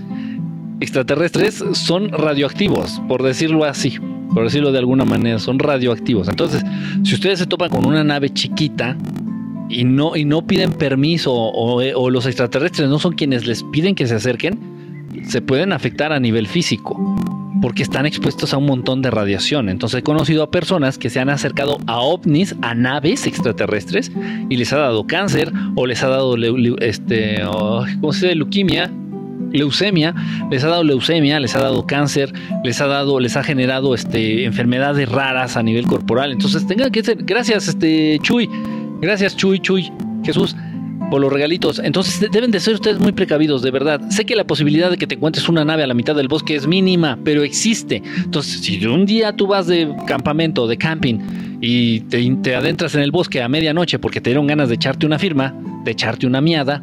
extraterrestres 0.80 1.64
son 1.74 2.10
radioactivos, 2.10 3.00
por 3.08 3.22
decirlo 3.22 3.64
así, 3.64 4.00
por 4.34 4.46
decirlo 4.46 4.72
de 4.72 4.80
alguna 4.80 5.06
manera, 5.06 5.38
son 5.38 5.60
radioactivos. 5.60 6.28
Entonces, 6.28 6.64
si 7.04 7.14
ustedes 7.14 7.40
se 7.40 7.46
topan 7.46 7.70
con 7.70 7.86
una 7.86 8.04
nave 8.04 8.32
chiquita, 8.32 8.98
y 9.70 9.86
no, 9.86 10.16
y 10.18 10.26
no 10.26 10.46
piden 10.46 10.74
permiso 10.74 11.32
o, 11.34 12.10
los 12.10 12.26
extraterrestres 12.26 12.90
no 12.90 13.00
son 13.00 13.14
quienes 13.14 13.48
les 13.48 13.64
piden 13.64 13.96
que 13.96 14.06
se 14.06 14.16
acerquen, 14.16 14.60
se 15.24 15.42
pueden 15.42 15.74
afectar 15.74 16.12
a 16.12 16.20
nivel 16.20 16.48
físico 16.48 17.00
porque 17.62 17.84
están 17.84 18.06
expuestos 18.06 18.54
a 18.54 18.58
un 18.58 18.66
montón 18.66 19.02
de 19.02 19.12
radiación. 19.12 19.70
Entonces 19.70 20.00
he 20.00 20.04
conocido 20.04 20.44
a 20.44 20.52
personas 20.52 20.98
que 20.98 21.10
se 21.10 21.20
han 21.20 21.30
acercado 21.30 21.78
a 21.86 22.00
ovnis, 22.00 22.56
a 22.62 22.74
naves 22.74 23.28
extraterrestres, 23.28 24.12
y 24.50 24.58
les 24.58 24.74
ha 24.74 24.78
dado 24.78 25.06
cáncer 25.06 25.52
o 25.76 25.86
les 25.86 26.04
ha 26.04 26.08
dado 26.08 26.36
este, 26.80 27.42
¿cómo 27.44 28.14
se 28.14 28.26
dice? 28.26 28.36
leuquimia, 28.36 28.92
leucemia, 29.52 30.16
les 30.50 30.64
ha 30.64 30.70
dado 30.70 30.84
leucemia, 30.84 31.40
les 31.40 31.56
ha 31.56 31.62
dado 31.62 31.86
cáncer, 31.86 32.34
les 32.64 32.82
ha 32.82 32.88
dado, 32.88 33.20
les 33.20 33.38
ha 33.38 33.44
generado 33.44 33.94
este, 33.94 34.46
enfermedades 34.46 35.08
raras 35.10 35.56
a 35.56 35.64
nivel 35.64 35.86
corporal. 35.86 36.32
Entonces 36.32 36.66
tengan 36.66 36.92
que 36.92 37.04
ser, 37.04 37.24
gracias, 37.24 37.68
este 37.68 38.18
Chuy, 38.24 38.50
gracias 39.02 39.38
Chuy, 39.38 39.60
Chuy, 39.60 39.92
Jesús 40.24 40.56
por 41.12 41.22
los 41.22 41.32
regalitos. 41.32 41.80
Entonces 41.84 42.32
deben 42.32 42.50
de 42.50 42.60
ser 42.60 42.74
ustedes 42.74 43.00
muy 43.00 43.12
precavidos, 43.12 43.62
de 43.62 43.70
verdad. 43.70 44.02
Sé 44.10 44.26
que 44.26 44.36
la 44.36 44.46
posibilidad 44.46 44.90
de 44.90 44.98
que 44.98 45.06
te 45.06 45.16
encuentres 45.16 45.48
una 45.50 45.64
nave 45.64 45.84
a 45.84 45.88
la 45.88 45.94
mitad 45.94 46.16
del 46.16 46.30
bosque 46.30 46.56
es 46.56 46.66
mínima, 46.66 47.20
pero 47.24 47.44
existe. 47.44 48.02
Entonces, 48.18 48.62
si 48.62 48.84
un 48.88 49.06
día 49.06 49.36
tú 49.36 49.46
vas 49.46 49.68
de 49.68 49.94
campamento, 50.08 50.66
de 50.66 50.78
camping, 50.78 51.20
y 51.62 52.00
te, 52.00 52.56
adentras 52.56 52.96
en 52.96 53.02
el 53.02 53.12
bosque 53.12 53.44
a 53.44 53.50
medianoche 53.50 54.00
porque 54.00 54.20
te 54.22 54.32
dieron 54.32 54.48
ganas 54.48 54.70
de 54.70 54.76
echarte 54.76 55.06
una 55.06 55.20
firma, 55.20 55.54
de 55.84 55.92
echarte 55.92 56.26
una 56.26 56.42
miada, 56.42 56.82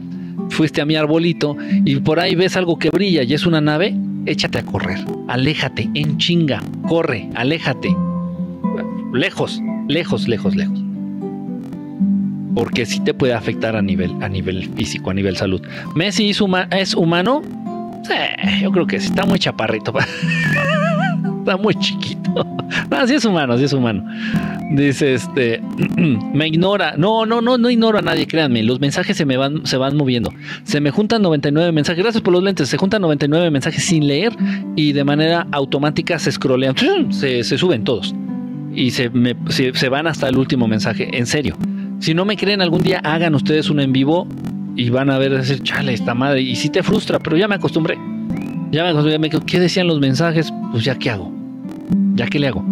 fuiste 0.51 0.81
a 0.81 0.85
mi 0.85 0.95
arbolito 0.95 1.57
y 1.85 1.97
por 1.97 2.21
ahí 2.21 2.37
ves 2.37 2.57
algo 2.57 2.79
que 2.79 2.91
brilla 2.91 3.25
y 3.25 3.35
es 3.35 3.47
una 3.47 3.61
nave, 3.61 3.97
échate 4.27 4.59
a 4.59 4.63
correr. 4.63 5.01
Aléjate, 5.27 5.91
en 5.95 6.19
chinga, 6.19 6.63
corre, 6.87 7.29
aléjate. 7.35 7.97
Lejos, 9.13 9.61
lejos, 9.89 10.29
lejos, 10.29 10.55
lejos 10.55 10.88
porque 12.55 12.87
sí 12.87 13.01
te 13.01 13.15
puede 13.15 13.35
afectar 13.35 13.77
a 13.77 13.83
nivel, 13.83 14.13
a 14.23 14.29
nivel 14.29 14.69
físico, 14.75 15.11
a 15.11 15.15
nivel 15.15 15.37
salud. 15.37 15.61
Messi 15.95 16.31
es, 16.31 16.41
es 16.71 16.95
humano, 16.95 17.43
sí, 18.05 18.61
yo 18.63 18.71
creo 18.73 18.87
que 18.87 19.01
sí, 19.01 19.09
está 19.09 19.25
muy 19.27 19.39
chaparrito, 19.39 19.93
está 21.41 21.57
muy 21.57 21.75
chiquito. 21.75 22.19
No, 22.91 23.07
sí 23.07 23.15
es 23.15 23.25
humano, 23.25 23.57
sí 23.59 23.65
es 23.65 23.73
humano. 23.73 24.05
Dice 24.73 25.15
este, 25.15 25.63
me 26.35 26.47
ignora. 26.47 26.95
No, 26.97 27.25
no, 27.25 27.41
no, 27.41 27.57
no 27.57 27.71
ignoro 27.71 27.99
a 27.99 28.03
nadie, 28.03 28.27
créanme. 28.27 28.63
Los 28.63 28.81
mensajes 28.81 29.17
se 29.17 29.25
me 29.25 29.37
van, 29.37 29.67
se 29.67 29.77
van 29.77 29.97
moviendo. 29.97 30.33
Se 30.65 30.81
me 30.81 30.91
juntan 30.91 31.23
99 31.23 31.73
mensajes. 31.73 32.03
Gracias 32.03 32.23
por 32.23 32.33
los 32.33 32.43
lentes. 32.43 32.69
Se 32.69 32.77
juntan 32.77 33.03
99 33.03 33.51
mensajes 33.51 33.85
sin 33.85 34.07
leer 34.07 34.33
y 34.77 34.93
de 34.93 35.05
manera 35.05 35.47
automática 35.53 36.19
se 36.19 36.33
scrollean. 36.33 36.75
Se, 37.11 37.43
se 37.43 37.59
suben 37.59 37.85
todos. 37.85 38.15
Y 38.75 38.91
se, 38.91 39.11
se 39.49 39.89
van 39.89 40.07
hasta 40.07 40.29
el 40.29 40.37
último 40.37 40.69
mensaje. 40.69 41.09
En 41.17 41.27
serio. 41.27 41.57
Si 42.01 42.15
no 42.15 42.25
me 42.25 42.37
creen, 42.37 42.61
algún 42.61 42.83
día 42.83 43.01
hagan 43.03 43.35
ustedes 43.35 43.71
un 43.71 43.81
en 43.81 43.93
vivo 43.93 44.27
y 44.77 44.91
van 44.91 45.11
a 45.11 45.19
ver, 45.19 45.37
decir, 45.37 45.63
chale, 45.63 45.93
esta 45.93 46.15
madre. 46.15 46.43
Y 46.43 46.55
si 46.57 46.69
te 46.69 46.83
frustra, 46.83 47.19
pero 47.19 47.37
ya 47.37 47.49
me 47.49 47.57
acostumbré. 47.57 47.97
Ya 48.71 48.85
me 48.85 48.91
acostumbré. 48.91 49.19
Me, 49.19 49.31
¿Qué 49.31 49.59
decían 49.59 49.89
los 49.89 49.99
mensajes? 49.99 50.53
Pues 50.71 50.85
ya, 50.85 50.95
¿qué 50.97 51.11
hago? 51.11 51.33
¿Ya 52.15 52.27
qué 52.27 52.39
le 52.39 52.49
hago? 52.49 52.65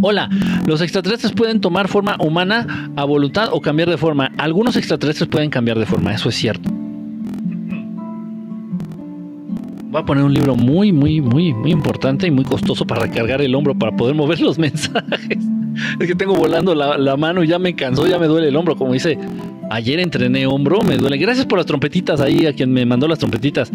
Hola, 0.00 0.28
los 0.66 0.80
extraterrestres 0.80 1.32
pueden 1.32 1.60
tomar 1.60 1.88
forma 1.88 2.16
humana 2.20 2.90
a 2.96 3.04
voluntad 3.04 3.48
o 3.52 3.60
cambiar 3.60 3.88
de 3.88 3.96
forma. 3.96 4.32
Algunos 4.36 4.76
extraterrestres 4.76 5.28
pueden 5.28 5.50
cambiar 5.50 5.78
de 5.78 5.86
forma, 5.86 6.12
eso 6.12 6.28
es 6.28 6.34
cierto. 6.34 6.70
Voy 9.90 10.02
a 10.02 10.04
poner 10.04 10.24
un 10.24 10.34
libro 10.34 10.56
muy, 10.56 10.92
muy, 10.92 11.20
muy, 11.20 11.54
muy 11.54 11.70
importante 11.70 12.26
y 12.26 12.30
muy 12.30 12.44
costoso 12.44 12.84
para 12.84 13.02
recargar 13.02 13.40
el 13.40 13.54
hombro 13.54 13.78
para 13.78 13.94
poder 13.96 14.14
mover 14.14 14.40
los 14.40 14.58
mensajes. 14.58 15.38
Es 16.00 16.06
que 16.06 16.14
tengo 16.14 16.34
volando 16.34 16.74
la, 16.74 17.16
mano 17.16 17.44
y 17.44 17.48
ya 17.48 17.58
me 17.58 17.74
cansó, 17.74 18.06
ya 18.06 18.18
me 18.18 18.26
duele 18.26 18.48
el 18.48 18.56
hombro. 18.56 18.76
Como 18.76 18.92
dice, 18.92 19.18
ayer 19.70 20.00
entrené 20.00 20.46
hombro, 20.46 20.82
me 20.82 20.96
duele. 20.96 21.16
Gracias 21.18 21.46
por 21.46 21.58
las 21.58 21.66
trompetitas 21.66 22.20
ahí, 22.20 22.46
a 22.46 22.52
quien 22.52 22.72
me 22.72 22.84
mandó 22.86 23.08
las 23.08 23.18
trompetitas. 23.18 23.72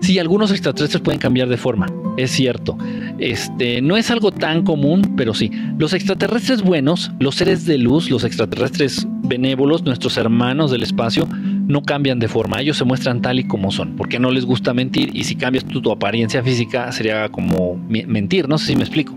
Sí, 0.00 0.18
algunos 0.18 0.50
extraterrestres 0.50 1.02
pueden 1.02 1.20
cambiar 1.20 1.48
de 1.48 1.56
forma. 1.56 1.86
es 2.16 2.30
cierto. 2.30 2.76
Este, 3.18 3.80
no 3.82 3.96
es 3.96 4.10
algo 4.10 4.32
tan 4.32 4.64
común, 4.64 5.14
pero 5.16 5.34
sí. 5.34 5.50
Los 5.78 5.92
extraterrestres 5.92 6.62
buenos, 6.62 7.10
los 7.18 7.36
seres 7.36 7.66
de 7.66 7.78
luz, 7.78 8.10
los 8.10 8.24
extraterrestres 8.24 9.06
benévolos, 9.22 9.84
nuestros 9.84 10.16
hermanos 10.16 10.70
del 10.70 10.82
espacio, 10.82 11.28
no 11.66 11.82
cambian 11.82 12.18
de 12.18 12.28
forma. 12.28 12.60
Ellos 12.60 12.76
se 12.76 12.84
muestran 12.84 13.22
tal 13.22 13.38
y 13.38 13.44
como 13.44 13.70
son, 13.70 13.96
porque 13.96 14.18
no 14.18 14.30
les 14.30 14.44
gusta 14.44 14.74
mentir 14.74 15.10
y 15.14 15.24
si 15.24 15.36
cambias 15.36 15.64
tu, 15.64 15.90
apariencia 15.90 16.42
física 16.42 16.90
sería 16.92 17.28
como 17.28 17.76
mentir, 17.88 18.48
no 18.48 18.58
sé 18.58 18.66
si 18.68 18.76
me 18.76 18.82
explico. 18.82 19.16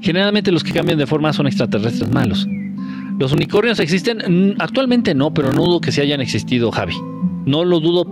Generalmente 0.00 0.52
los 0.52 0.62
que 0.64 0.72
cambian 0.72 0.98
de 0.98 1.06
forma 1.06 1.32
son 1.32 1.46
extraterrestres 1.46 2.10
malos. 2.10 2.46
Los 3.18 3.32
unicornios 3.32 3.80
existen, 3.80 4.54
actualmente 4.58 5.14
no, 5.14 5.34
pero 5.34 5.52
no 5.52 5.64
dudo 5.64 5.80
que 5.80 5.90
se 5.90 6.02
hayan 6.02 6.20
existido, 6.20 6.70
Javi. 6.70 6.94
No 7.46 7.64
lo 7.64 7.80
dudo 7.80 8.06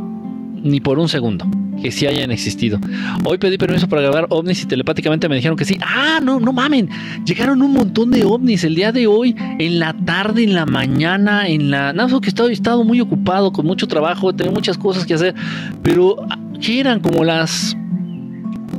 ni 0.62 0.80
por 0.80 0.98
un 0.98 1.08
segundo 1.08 1.46
que 1.82 1.92
sí 1.92 2.06
hayan 2.06 2.30
existido. 2.30 2.80
Hoy 3.24 3.38
pedí 3.38 3.58
permiso 3.58 3.88
para 3.88 4.02
grabar 4.02 4.26
ovnis 4.30 4.62
y 4.62 4.66
telepáticamente 4.66 5.28
me 5.28 5.36
dijeron 5.36 5.56
que 5.56 5.64
sí. 5.64 5.78
Ah, 5.82 6.20
no, 6.22 6.40
no 6.40 6.52
mamen. 6.52 6.88
Llegaron 7.24 7.62
un 7.62 7.72
montón 7.72 8.10
de 8.10 8.24
ovnis 8.24 8.64
el 8.64 8.74
día 8.74 8.92
de 8.92 9.06
hoy, 9.06 9.36
en 9.38 9.78
la 9.78 9.92
tarde, 9.92 10.44
en 10.44 10.54
la 10.54 10.66
mañana, 10.66 11.46
en 11.46 11.70
la... 11.70 11.92
Nada 11.92 12.08
más 12.08 12.20
que 12.20 12.26
he 12.26 12.30
estado, 12.30 12.48
he 12.48 12.52
estado 12.52 12.84
muy 12.84 13.00
ocupado, 13.00 13.52
con 13.52 13.66
mucho 13.66 13.86
trabajo, 13.86 14.34
tengo 14.34 14.52
muchas 14.52 14.78
cosas 14.78 15.06
que 15.06 15.14
hacer. 15.14 15.34
Pero, 15.82 16.16
¿qué 16.60 16.80
eran? 16.80 17.00
Como 17.00 17.24
las... 17.24 17.76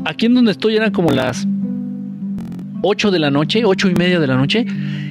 Aquí 0.05 0.25
en 0.25 0.35
donde 0.35 0.51
estoy 0.51 0.75
eran 0.75 0.91
como 0.91 1.11
las 1.11 1.47
8 2.82 3.12
de 3.12 3.20
la 3.20 3.32
noche, 3.32 3.66
8 3.66 3.90
y 3.90 3.94
media 3.95 4.20
de 4.20 4.28
la 4.28 4.36
noche, 4.36 4.66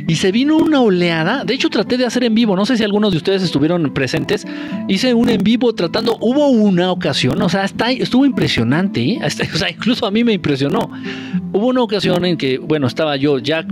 y 0.09 0.17
se 0.17 0.33
vino 0.33 0.57
una 0.57 0.81
oleada. 0.81 1.45
De 1.45 1.55
hecho, 1.55 1.69
traté 1.69 1.97
de 1.97 2.07
hacer 2.07 2.25
en 2.25 2.35
vivo, 2.35 2.57
no 2.57 2.67
sé 2.67 2.77
si 2.77 2.85
algunos 2.85 3.11
de 3.13 3.19
ustedes 3.19 3.43
estuvieron 3.43 3.93
presentes. 3.93 4.47
Hice 4.89 5.15
un 5.15 5.29
en 5.29 5.43
vivo 5.43 5.75
tratando, 5.75 6.17
hubo 6.21 6.49
una 6.49 6.91
ocasión, 6.91 7.41
o 7.43 7.49
sea, 7.49 7.65
está, 7.65 7.91
estuvo 7.91 8.25
impresionante, 8.25 9.01
¿eh? 9.03 9.21
o 9.55 9.59
sea, 9.59 9.71
incluso 9.71 10.07
a 10.07 10.11
mí 10.11 10.25
me 10.25 10.33
impresionó. 10.33 10.91
Hubo 11.53 11.69
una 11.69 11.83
ocasión 11.83 12.25
en 12.25 12.37
que, 12.37 12.59
bueno, 12.59 12.87
estaba 12.87 13.17
yo 13.17 13.39
ya 13.39 13.67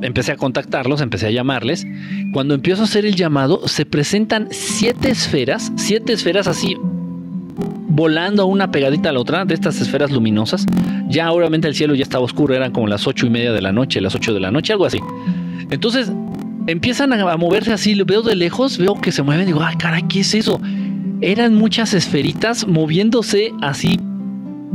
empecé 0.00 0.32
a 0.32 0.36
contactarlos, 0.36 1.00
empecé 1.00 1.26
a 1.26 1.30
llamarles. 1.30 1.86
Cuando 2.32 2.54
empiezo 2.54 2.82
a 2.82 2.84
hacer 2.84 3.04
el 3.04 3.16
llamado, 3.16 3.66
se 3.66 3.84
presentan 3.84 4.48
siete 4.50 5.10
esferas, 5.10 5.72
siete 5.76 6.12
esferas 6.12 6.46
así 6.46 6.76
volando 7.88 8.46
una 8.46 8.70
pegadita 8.70 9.10
a 9.10 9.12
la 9.12 9.20
otra 9.20 9.44
de 9.44 9.54
estas 9.54 9.80
esferas 9.80 10.10
luminosas. 10.10 10.66
Ya 11.08 11.32
obviamente 11.32 11.66
el 11.68 11.74
cielo 11.74 11.94
ya 11.94 12.02
estaba 12.02 12.24
oscuro, 12.24 12.54
eran 12.54 12.72
como 12.72 12.86
las 12.86 13.06
ocho 13.06 13.26
y 13.26 13.30
media 13.30 13.52
de 13.52 13.60
la 13.60 13.72
noche, 13.72 14.00
las 14.00 14.14
ocho 14.14 14.32
de 14.32 14.40
la 14.40 14.50
noche, 14.50 14.72
algo 14.72 14.86
así. 14.86 15.00
Entonces 15.70 16.12
empiezan 16.66 17.12
a 17.12 17.36
moverse 17.36 17.72
así, 17.72 17.94
lo 17.94 18.04
veo 18.04 18.22
de 18.22 18.36
lejos, 18.36 18.78
veo 18.78 18.94
que 19.00 19.10
se 19.10 19.22
mueven, 19.22 19.46
digo, 19.46 19.62
ay, 19.62 19.76
caray, 19.76 20.04
¿qué 20.08 20.20
es 20.20 20.34
eso? 20.34 20.60
Eran 21.20 21.54
muchas 21.54 21.94
esferitas 21.94 22.66
moviéndose 22.66 23.52
así, 23.60 23.98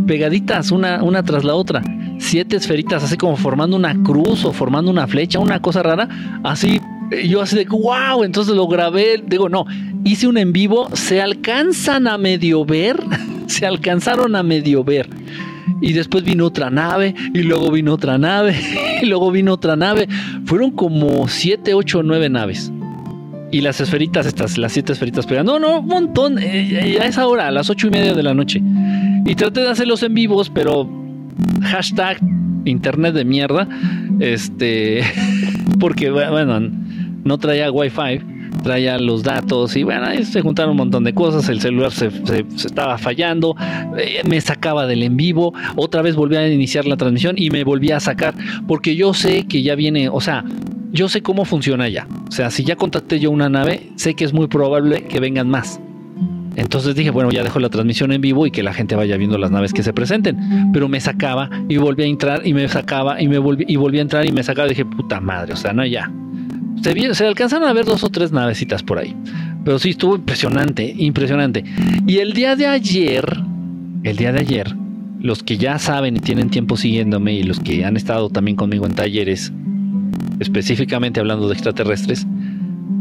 pegaditas 0.05 0.71
una, 0.71 1.01
una 1.03 1.23
tras 1.23 1.43
la 1.43 1.55
otra. 1.55 1.81
Siete 2.19 2.55
esferitas, 2.55 3.03
así 3.03 3.17
como 3.17 3.35
formando 3.37 3.75
una 3.75 4.01
cruz 4.03 4.45
o 4.45 4.53
formando 4.53 4.91
una 4.91 5.07
flecha, 5.07 5.39
una 5.39 5.61
cosa 5.61 5.83
rara, 5.83 6.07
así 6.43 6.81
yo 7.25 7.41
así 7.41 7.55
de 7.55 7.65
wow, 7.65 8.23
entonces 8.23 8.55
lo 8.55 8.67
grabé, 8.67 9.23
digo, 9.25 9.49
no, 9.49 9.65
hice 10.03 10.27
un 10.27 10.37
en 10.37 10.53
vivo, 10.53 10.89
se 10.93 11.21
alcanzan 11.21 12.07
a 12.07 12.17
medio 12.17 12.65
ver, 12.65 12.97
se 13.47 13.65
alcanzaron 13.65 14.35
a 14.35 14.43
medio 14.43 14.83
ver. 14.83 15.09
Y 15.81 15.93
después 15.93 16.23
vino 16.23 16.45
otra 16.45 16.69
nave, 16.69 17.13
y 17.33 17.43
luego 17.43 17.71
vino 17.71 17.93
otra 17.93 18.17
nave, 18.17 18.55
y 19.01 19.05
luego 19.05 19.31
vino 19.31 19.53
otra 19.53 19.75
nave. 19.75 20.07
Fueron 20.45 20.71
como 20.71 21.27
siete, 21.27 21.73
ocho, 21.73 22.03
nueve 22.03 22.29
naves. 22.29 22.71
Y 23.51 23.61
las 23.61 23.79
esferitas, 23.81 24.25
estas, 24.25 24.57
las 24.57 24.71
siete 24.71 24.93
esferitas 24.93 25.25
pegando. 25.25 25.59
No, 25.59 25.67
no, 25.67 25.79
un 25.81 25.87
montón. 25.87 26.39
Eh, 26.39 26.97
a 26.99 27.05
esa 27.05 27.27
hora, 27.27 27.49
a 27.49 27.51
las 27.51 27.69
ocho 27.69 27.87
y 27.87 27.91
media 27.91 28.13
de 28.13 28.23
la 28.23 28.33
noche. 28.33 28.61
Y 29.25 29.35
traté 29.35 29.61
de 29.61 29.69
hacerlos 29.69 30.01
en 30.01 30.15
vivos, 30.15 30.49
pero 30.49 30.89
hashtag 31.61 32.17
internet 32.65 33.13
de 33.13 33.25
mierda. 33.25 33.67
Este, 34.19 35.03
porque, 35.79 36.09
bueno, 36.09 36.59
no 37.23 37.37
traía 37.37 37.71
wifi, 37.71 38.19
traía 38.63 38.97
los 38.97 39.23
datos 39.23 39.75
y 39.75 39.83
bueno, 39.83 40.05
ahí 40.05 40.23
se 40.23 40.41
juntaron 40.41 40.71
un 40.71 40.77
montón 40.77 41.03
de 41.03 41.13
cosas, 41.13 41.47
el 41.49 41.61
celular 41.61 41.91
se, 41.91 42.09
estaba 42.55 42.97
fallando, 42.97 43.55
eh, 43.97 44.21
me 44.25 44.39
sacaba 44.41 44.87
del 44.87 45.03
en 45.03 45.17
vivo, 45.17 45.53
otra 45.75 46.01
vez 46.01 46.15
volví 46.15 46.35
a 46.35 46.47
iniciar 46.47 46.85
la 46.85 46.97
transmisión 46.97 47.35
y 47.37 47.49
me 47.49 47.63
volví 47.63 47.91
a 47.91 47.99
sacar, 47.99 48.33
porque 48.67 48.95
yo 48.95 49.13
sé 49.13 49.45
que 49.45 49.61
ya 49.61 49.75
viene, 49.75 50.09
o 50.09 50.21
sea, 50.21 50.43
yo 50.91 51.09
sé 51.09 51.21
cómo 51.21 51.45
funciona 51.45 51.89
ya, 51.89 52.07
o 52.27 52.31
sea, 52.31 52.51
si 52.51 52.63
ya 52.63 52.75
contacté 52.75 53.19
yo 53.19 53.31
una 53.31 53.49
nave, 53.49 53.89
sé 53.95 54.13
que 54.15 54.25
es 54.25 54.33
muy 54.33 54.47
probable 54.47 55.03
que 55.03 55.19
vengan 55.19 55.49
más. 55.49 55.79
Entonces 56.55 56.93
dije, 56.93 57.09
bueno, 57.09 57.31
ya 57.31 57.41
dejo 57.41 57.59
la 57.59 57.69
transmisión 57.69 58.11
en 58.11 58.21
vivo 58.21 58.45
y 58.45 58.51
que 58.51 58.61
la 58.61 58.75
gente 58.75 58.95
vaya 58.95 59.17
viendo 59.17 59.39
las 59.39 59.49
naves 59.49 59.73
que 59.73 59.81
se 59.81 59.91
presenten. 59.91 60.71
Pero 60.71 60.87
me 60.87 60.99
sacaba 60.99 61.49
y 61.67 61.77
volví 61.77 62.03
a 62.03 62.05
entrar 62.05 62.45
y 62.45 62.53
me 62.53 62.67
sacaba 62.67 63.19
y 63.19 63.27
me 63.27 63.39
volví 63.39 63.65
y 63.67 63.75
volví 63.75 63.97
a 63.97 64.03
entrar 64.03 64.23
y 64.23 64.31
me 64.31 64.43
sacaba. 64.43 64.67
Dije, 64.67 64.85
puta 64.85 65.19
madre, 65.19 65.53
o 65.53 65.55
sea, 65.55 65.73
no, 65.73 65.83
ya 65.83 66.11
se, 66.83 67.25
alcanzaron 67.25 67.67
a 67.67 67.73
ver 67.73 67.85
dos 67.85 68.03
o 68.03 68.09
tres 68.09 68.31
navecitas 68.31 68.83
por 68.83 68.99
ahí. 68.99 69.15
Pero 69.63 69.79
sí 69.79 69.91
estuvo 69.91 70.15
impresionante, 70.15 70.93
impresionante. 70.97 71.63
Y 72.05 72.17
el 72.17 72.33
día 72.33 72.55
de 72.55 72.67
ayer, 72.67 73.25
el 74.03 74.17
día 74.17 74.33
de 74.33 74.39
ayer, 74.41 74.75
los 75.21 75.41
que 75.41 75.57
ya 75.57 75.79
saben 75.79 76.17
y 76.17 76.19
tienen 76.19 76.49
tiempo 76.49 76.75
siguiéndome 76.75 77.33
y 77.33 77.43
los 77.43 77.59
que 77.59 77.85
han 77.85 77.95
estado 77.95 78.29
también 78.29 78.57
conmigo 78.57 78.85
en 78.85 78.93
talleres, 78.93 79.53
específicamente 80.39 81.21
hablando 81.21 81.47
de 81.47 81.53
extraterrestres, 81.53 82.27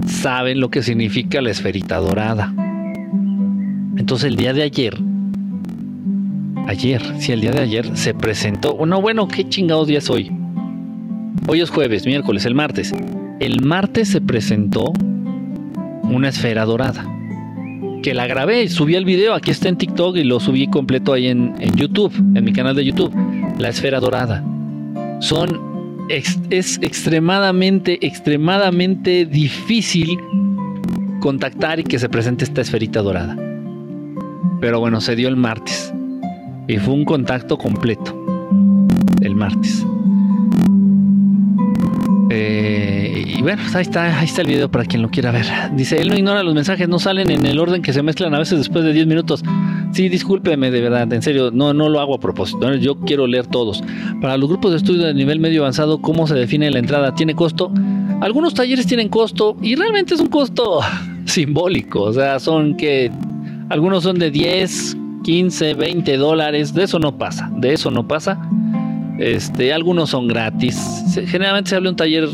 saben 0.07 0.61
lo 0.61 0.71
que 0.71 0.83
significa 0.83 1.43
la 1.43 1.51
esferita 1.51 1.97
dorada. 1.97 2.55
Entonces 3.97 4.29
el 4.29 4.37
día 4.37 4.53
de 4.53 4.63
ayer, 4.63 4.97
ayer, 6.69 7.03
sí, 7.19 7.33
el 7.33 7.41
día 7.41 7.51
de 7.51 7.61
ayer 7.61 7.97
se 7.97 8.15
presentó, 8.15 8.79
no, 8.87 9.01
bueno, 9.01 9.27
¿qué 9.27 9.49
chingados 9.49 9.89
día 9.89 9.99
es 9.99 10.09
hoy? 10.09 10.31
Hoy 11.49 11.61
es 11.61 11.71
jueves, 11.71 12.07
miércoles, 12.07 12.47
el 12.47 12.55
martes 12.55 12.95
el 13.43 13.61
martes 13.61 14.09
se 14.09 14.21
presentó 14.21 14.93
una 16.05 16.29
esfera 16.29 16.65
dorada. 16.65 17.05
Que 18.01 18.15
la 18.15 18.29
grabé, 18.29 18.69
subí 18.69 18.95
el 18.95 19.05
video, 19.05 19.35
aquí 19.35 19.51
está 19.51 19.69
en 19.69 19.77
TikTok 19.77 20.17
y 20.17 20.23
lo 20.23 20.39
subí 20.39 20.69
completo 20.69 21.13
ahí 21.13 21.27
en, 21.27 21.57
YouTube, 21.75 22.15
en 22.15 22.45
mi 22.45 22.53
canal 22.53 22.77
de 22.77 22.85
YouTube. 22.85 23.13
La 23.59 23.71
esfera 23.71 23.99
dorada. 23.99 24.45
Son, 25.21 26.07
es 26.09 26.79
extremadamente, 26.83 28.05
extremadamente 28.07 29.27
difícil 29.27 30.19
contactar 31.21 31.81
y 31.81 31.85
que 31.85 31.99
se 31.99 32.09
presente 32.09 32.45
esta 32.45 32.61
esferita 32.61 33.03
dorada. 33.03 33.37
Pero 34.61 34.79
bueno, 34.79 35.01
se 35.01 35.17
dio 35.17 35.27
el 35.27 35.37
martes. 35.37 35.93
Y 36.69 36.77
fue 36.77 36.95
un 36.95 37.05
contacto 37.05 37.59
completo. 37.59 38.17
El 39.21 39.35
martes. 39.35 39.85
Eh, 42.35 42.62
bueno, 43.43 43.63
pues 43.63 43.75
ahí 43.75 43.83
está, 43.83 44.19
ahí 44.19 44.25
está 44.25 44.43
el 44.43 44.49
video 44.49 44.71
para 44.71 44.85
quien 44.85 45.03
lo 45.03 45.11
quiera 45.11 45.31
ver. 45.31 45.47
Dice, 45.75 46.01
él 46.01 46.09
no 46.09 46.17
ignora 46.17 46.43
los 46.43 46.55
mensajes, 46.55 46.89
no 46.89 46.99
salen 46.99 47.31
en 47.31 47.45
el 47.45 47.59
orden 47.59 47.83
que 47.83 47.93
se 47.93 48.03
mezclan 48.03 48.35
a 48.35 48.39
veces 48.39 48.59
después 48.59 48.85
de 48.85 48.93
10 48.93 49.07
minutos. 49.07 49.43
Sí, 49.93 50.09
discúlpeme, 50.09 50.71
de 50.71 50.81
verdad, 50.81 51.13
en 51.13 51.23
serio, 51.23 51.51
no, 51.51 51.75
no 51.75 51.89
lo 51.89 52.01
hago 52.01 52.15
a 52.15 52.21
propósito. 52.21 52.73
Yo 52.75 52.99
quiero 53.01 53.27
leer 53.27 53.47
todos. 53.47 53.83
Para 54.21 54.37
los 54.37 54.49
grupos 54.49 54.71
de 54.71 54.79
estudio 54.79 55.05
de 55.05 55.15
nivel 55.15 55.41
medio 55.41 55.63
avanzado, 55.63 56.01
¿cómo 56.01 56.27
se 56.27 56.35
define 56.35 56.71
la 56.71 56.79
entrada? 56.79 57.15
¿Tiene 57.15 57.35
costo? 57.35 57.73
Algunos 58.21 58.55
talleres 58.55 58.87
tienen 58.87 59.09
costo 59.09 59.57
y 59.61 59.75
realmente 59.75 60.15
es 60.15 60.21
un 60.21 60.29
costo 60.29 60.81
simbólico. 61.27 62.03
O 62.03 62.13
sea, 62.13 62.39
son 62.39 62.77
que 62.77 63.11
algunos 63.69 64.05
son 64.05 64.19
de 64.19 64.31
10, 64.31 64.97
15, 65.25 65.75
20 65.75 66.17
dólares. 66.17 66.73
De 66.73 66.85
eso 66.85 66.99
no 66.99 67.19
pasa, 67.19 67.51
de 67.57 67.73
eso 67.73 67.91
no 67.91 68.07
pasa. 68.07 68.41
Este, 69.19 69.73
algunos 69.73 70.11
son 70.11 70.29
gratis. 70.29 70.79
Generalmente 71.27 71.71
se 71.71 71.77
habla 71.77 71.91
un 71.91 71.97
taller 71.97 72.29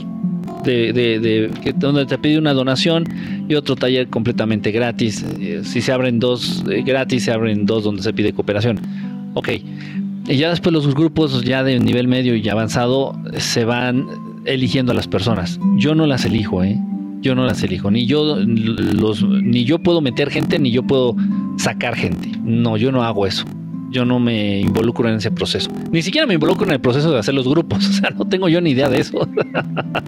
de, 0.73 1.51
donde 1.77 2.07
te 2.07 2.19
pide 2.19 2.39
una 2.39 2.53
donación 2.53 3.05
y 3.49 3.55
otro 3.55 3.77
taller 3.77 4.09
completamente 4.09 4.71
gratis. 4.71 5.25
Eh, 5.41 5.63
si 5.65 5.81
se 5.81 5.93
abren 5.93 6.19
dos 6.19 6.65
eh, 6.71 6.83
gratis, 6.83 7.25
se 7.25 7.33
abren 7.33 7.67
dos 7.67 7.85
donde 7.85 8.03
se 8.03 8.13
pide 8.13 8.33
cooperación. 8.33 8.81
Ok. 9.35 9.51
Y 10.29 10.37
ya 10.37 10.51
después 10.51 10.73
los 10.73 10.95
grupos 10.95 11.43
ya 11.43 11.63
de 11.63 11.79
nivel 11.81 12.07
medio 12.07 12.37
y 12.37 12.47
avanzado 12.49 13.19
se 13.39 13.65
van 13.65 14.07
eligiendo 14.45 14.93
a 14.93 14.95
las 14.95 15.09
personas. 15.09 15.59
Yo 15.77 15.95
no 15.95 16.07
las 16.07 16.25
elijo, 16.25 16.63
¿eh? 16.63 16.79
Yo 17.21 17.35
no 17.35 17.45
las 17.45 17.63
elijo. 17.63 17.91
Ni 17.91 18.07
yo, 18.07 18.37
los, 18.37 19.23
ni 19.23 19.65
yo 19.65 19.79
puedo 19.79 20.01
meter 20.01 20.31
gente, 20.31 20.59
ni 20.59 20.71
yo 20.71 20.83
puedo 20.83 21.17
sacar 21.57 21.97
gente. 21.97 22.31
No, 22.45 22.77
yo 22.77 22.93
no 22.93 23.03
hago 23.03 23.27
eso 23.27 23.45
yo 23.91 24.05
no 24.05 24.19
me 24.19 24.61
involucro 24.61 25.09
en 25.09 25.17
ese 25.17 25.31
proceso. 25.31 25.71
Ni 25.91 26.03
siquiera 26.03 26.27
me 26.27 26.35
involucro 26.35 26.67
en 26.67 26.73
el 26.73 26.81
proceso 26.81 27.11
de 27.11 27.19
hacer 27.19 27.35
los 27.35 27.49
grupos. 27.49 27.87
O 27.89 27.93
sea, 27.93 28.11
no 28.11 28.27
tengo 28.27 28.49
yo 28.49 28.61
ni 28.61 28.71
idea 28.71 28.89
de 28.89 29.01
eso. 29.01 29.29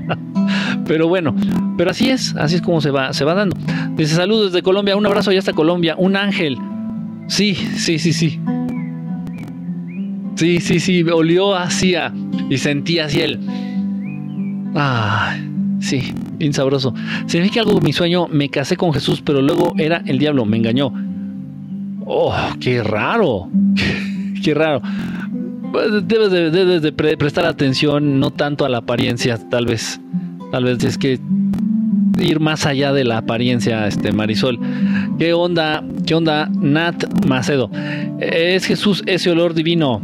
pero 0.87 1.09
bueno, 1.09 1.35
pero 1.77 1.91
así 1.91 2.11
es, 2.11 2.37
así 2.37 2.57
es 2.57 2.63
como 2.63 2.81
se 2.81 2.91
va, 2.91 3.13
se 3.13 3.25
va 3.25 3.35
dando. 3.35 3.57
Dice 3.97 4.15
saludos 4.15 4.53
desde 4.53 4.63
Colombia, 4.63 4.97
un 4.97 5.07
abrazo 5.07 5.31
allá 5.31 5.39
hasta 5.39 5.53
Colombia, 5.53 5.95
un 5.99 6.17
ángel. 6.17 6.59
Sí, 7.27 7.55
sí, 7.55 7.99
sí, 7.99 8.13
sí. 8.13 8.39
Sí, 10.37 10.61
sí, 10.61 10.81
sí, 10.81 11.03
olió 11.03 11.55
hacia 11.55 12.13
y 12.49 12.59
sentía 12.59 13.07
hacia 13.07 13.25
él. 13.25 13.41
Ah, 14.75 15.37
sí, 15.81 16.15
bien 16.39 16.53
sabroso. 16.53 16.95
Significa 17.27 17.61
algo 17.61 17.81
mi 17.81 17.93
sueño, 17.93 18.29
me 18.29 18.49
casé 18.49 18.77
con 18.77 18.93
Jesús, 18.93 19.23
pero 19.23 19.43
luego 19.43 19.75
era 19.79 20.03
el 20.07 20.19
diablo, 20.19 20.45
me 20.45 20.57
engañó. 20.57 20.93
Oh, 22.13 22.35
qué 22.59 22.83
raro. 22.83 23.49
qué 24.43 24.53
raro. 24.53 24.83
Pues 25.71 26.09
debes 26.09 26.83
de, 26.83 26.93
prestar 27.17 27.47
atención 27.47 28.19
no 28.19 28.33
tanto 28.33 28.65
a 28.65 28.69
la 28.69 28.79
apariencia, 28.79 29.39
tal 29.49 29.67
vez. 29.67 30.01
Tal 30.51 30.65
vez 30.65 30.83
es 30.83 30.99
que 30.99 31.21
ir 32.19 32.41
más 32.41 32.67
allá 32.67 32.93
de 32.93 33.05
la 33.05 33.19
apariencia, 33.19 33.87
este 33.87 34.11
Marisol. 34.11 34.59
¿Qué 35.21 35.33
onda? 35.35 35.85
¿Qué 36.05 36.17
onda? 36.17 36.51
Nat 36.53 37.25
Macedo. 37.27 37.71
Es 38.19 38.65
Jesús 38.65 39.05
ese 39.07 39.31
olor 39.31 39.55
divino. 39.55 40.03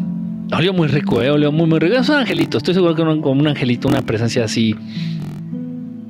Olió 0.57 0.73
muy 0.73 0.87
rico, 0.87 1.21
eh, 1.23 1.31
olió 1.33 1.51
muy 1.51 1.67
muy 1.67 1.81
rico. 1.81 1.97
Es 1.97 2.09
un 2.09 2.15
angelito, 2.15 2.59
estoy 2.59 2.75
seguro 2.75 2.95
que 2.95 3.03
como 3.03 3.41
un 3.41 3.49
angelito, 3.49 3.89
una 3.89 4.03
presencia 4.03 4.45
así. 4.45 4.77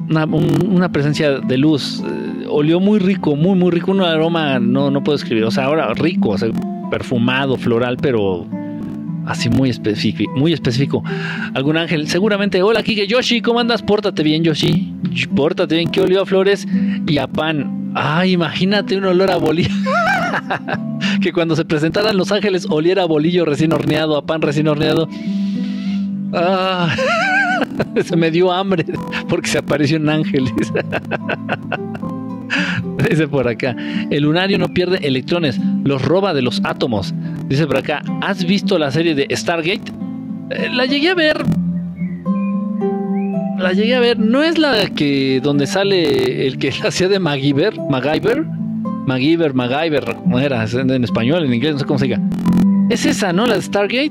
Una, 0.09 0.24
un- 0.24 0.69
una 0.73 0.91
presencia 0.91 1.39
de 1.41 1.57
luz. 1.59 2.03
Eh, 2.07 2.47
olió 2.49 2.78
muy 2.81 2.99
rico, 2.99 3.35
muy 3.37 3.57
muy 3.59 3.70
rico. 3.70 3.91
Un 3.91 4.01
aroma, 4.03 4.59
no, 4.59 4.91
no 4.91 5.03
puedo 5.03 5.16
escribir. 5.16 5.45
O 5.45 5.51
sea, 5.51 5.65
ahora 5.65 5.93
rico, 5.95 6.31
o 6.31 6.39
sea, 6.39 6.49
perfumado, 6.91 7.57
floral, 7.57 7.97
pero 8.01 8.47
así 9.27 9.49
muy 9.49 9.70
específico, 9.70 10.31
muy 10.37 10.53
específico. 10.53 11.03
Algún 11.55 11.77
ángel, 11.77 12.07
seguramente. 12.09 12.62
Hola, 12.62 12.83
Kike 12.83 13.07
Yoshi, 13.09 13.41
¿cómo 13.41 13.59
andas? 13.59 13.83
Pórtate 13.83 14.23
bien, 14.23 14.45
Yoshi. 14.45 14.95
Pórtate 15.35 15.74
bien, 15.77 15.91
que 15.91 16.01
olió 16.01 16.23
a 16.23 16.27
flores 16.27 16.66
y 17.09 17.19
a 17.19 17.27
pan. 17.27 17.91
Ay, 17.95 18.33
imagínate 18.33 18.97
un 18.97 19.05
olor 19.07 19.31
a 19.31 19.37
bolillo. 19.37 19.70
que 21.23 21.33
cuando 21.33 21.57
se 21.57 21.65
presentaran 21.65 22.16
los 22.16 22.31
ángeles 22.31 22.66
oliera 22.70 23.03
a 23.03 23.07
bolillo 23.07 23.45
recién 23.45 23.73
horneado, 23.73 24.16
a 24.16 24.24
pan 24.27 24.43
recién 24.43 24.69
horneado. 24.69 25.09
Ah, 26.33 26.95
se 28.05 28.16
me 28.16 28.31
dio 28.31 28.53
hambre 28.53 28.85
porque 29.28 29.49
se 29.49 29.59
apareció 29.59 29.99
un 29.99 30.09
ángel. 30.09 30.51
Dice 33.09 33.28
por 33.31 33.49
acá, 33.49 33.77
el 34.11 34.23
lunario 34.23 34.59
no 34.59 34.69
pierde 34.69 34.99
electrones, 35.07 35.61
los 35.85 36.03
roba 36.03 36.35
de 36.35 36.43
los 36.43 36.61
átomos. 36.65 37.15
Dice 37.49 37.66
por 37.66 37.78
acá, 37.78 38.03
¿has 38.23 38.45
visto 38.45 38.78
la 38.78 38.91
serie 38.91 39.15
de 39.15 39.28
Stargate? 39.35 39.93
Eh, 40.51 40.69
la 40.73 40.87
llegué 40.87 41.11
a 41.11 41.15
ver. 41.15 41.45
La 43.59 43.73
llegué 43.73 43.95
a 43.95 44.01
ver. 44.01 44.19
¿No 44.19 44.43
es 44.43 44.59
la 44.59 44.89
que 44.91 45.41
donde 45.43 45.66
sale 45.66 46.47
el 46.47 46.59
que 46.59 46.73
la 46.83 46.89
hacía 46.89 47.09
de 47.09 47.19
MacGyver? 47.19 47.78
¿MacGyver? 47.91 48.45
MacGyver, 49.07 49.55
MacGyver. 49.55 50.16
¿Cómo 50.16 50.39
era? 50.39 50.65
En 50.65 51.05
español, 51.05 51.45
en 51.45 51.55
inglés, 51.55 51.74
no 51.74 51.78
sé 51.81 51.85
cómo 51.87 51.99
se 51.99 52.07
diga. 52.07 52.20
Es 52.91 53.07
esa, 53.07 53.33
¿no? 53.33 53.47
La 53.47 53.55
de 53.55 53.62
Stargate. 53.62 54.11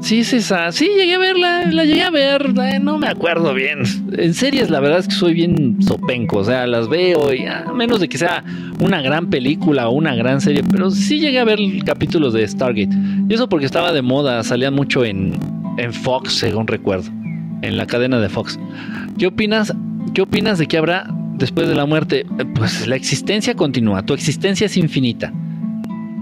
Sí, 0.00 0.20
es. 0.20 0.52
Sí, 0.70 0.88
llegué 0.96 1.14
a 1.14 1.18
verla. 1.18 1.64
La 1.72 1.84
llegué 1.84 2.02
a 2.02 2.10
ver. 2.10 2.52
eh, 2.62 2.78
no 2.80 2.98
me 2.98 3.08
acuerdo 3.08 3.54
bien. 3.54 3.80
En 4.16 4.34
series, 4.34 4.70
la 4.70 4.78
verdad 4.80 5.00
es 5.00 5.08
que 5.08 5.14
soy 5.14 5.34
bien 5.34 5.78
sopenco. 5.82 6.38
O 6.38 6.44
sea, 6.44 6.66
las 6.66 6.88
veo 6.88 7.32
y 7.32 7.46
a 7.46 7.64
menos 7.74 8.00
de 8.00 8.08
que 8.08 8.18
sea 8.18 8.44
una 8.80 9.00
gran 9.02 9.28
película 9.30 9.88
o 9.88 9.92
una 9.92 10.14
gran 10.14 10.40
serie. 10.40 10.62
Pero 10.70 10.90
sí 10.90 11.18
llegué 11.18 11.40
a 11.40 11.44
ver 11.44 11.58
capítulos 11.84 12.34
de 12.34 12.46
Stargate. 12.46 12.96
Y 13.28 13.34
eso 13.34 13.48
porque 13.48 13.66
estaba 13.66 13.92
de 13.92 14.02
moda. 14.02 14.42
Salían 14.44 14.74
mucho 14.74 15.04
en, 15.04 15.32
en 15.78 15.92
Fox, 15.92 16.34
según 16.34 16.66
recuerdo. 16.66 17.10
En 17.62 17.76
la 17.76 17.86
cadena 17.86 18.20
de 18.20 18.28
Fox. 18.28 18.60
¿Qué 19.18 19.26
opinas? 19.26 19.74
¿Qué 20.14 20.22
opinas 20.22 20.58
de 20.58 20.66
que 20.66 20.76
habrá 20.78 21.08
después 21.36 21.68
de 21.68 21.74
la 21.74 21.86
muerte? 21.86 22.26
Pues 22.54 22.86
la 22.86 22.96
existencia 22.96 23.54
continúa. 23.54 24.04
Tu 24.04 24.14
existencia 24.14 24.66
es 24.66 24.76
infinita. 24.76 25.32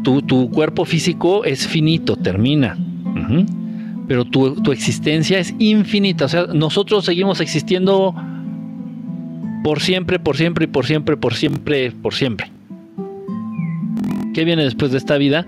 Tu, 0.05 0.23
tu 0.23 0.51
cuerpo 0.51 0.85
físico 0.85 1.45
es 1.45 1.67
finito, 1.67 2.17
termina. 2.17 2.79
Pero 4.09 4.25
tu, 4.25 4.55
tu, 4.57 4.73
existencia 4.73 5.39
es 5.39 5.55
infinita. 5.59 6.27
O 6.27 6.29
sea, 6.29 6.47
nosotros 6.47 7.05
seguimos 7.05 7.41
existiendo 7.41 8.15
por 9.63 9.81
siempre, 9.81 10.19
por 10.19 10.37
siempre 10.37 10.65
y 10.65 10.69
por 10.69 10.87
siempre, 10.87 11.17
por 11.17 11.35
siempre, 11.35 11.91
por 11.91 12.15
siempre. 12.15 12.51
¿Qué 14.35 14.45
viene 14.45 14.65
después 14.65 14.93
de 14.93 14.99
esta 14.99 15.17
vida? 15.17 15.47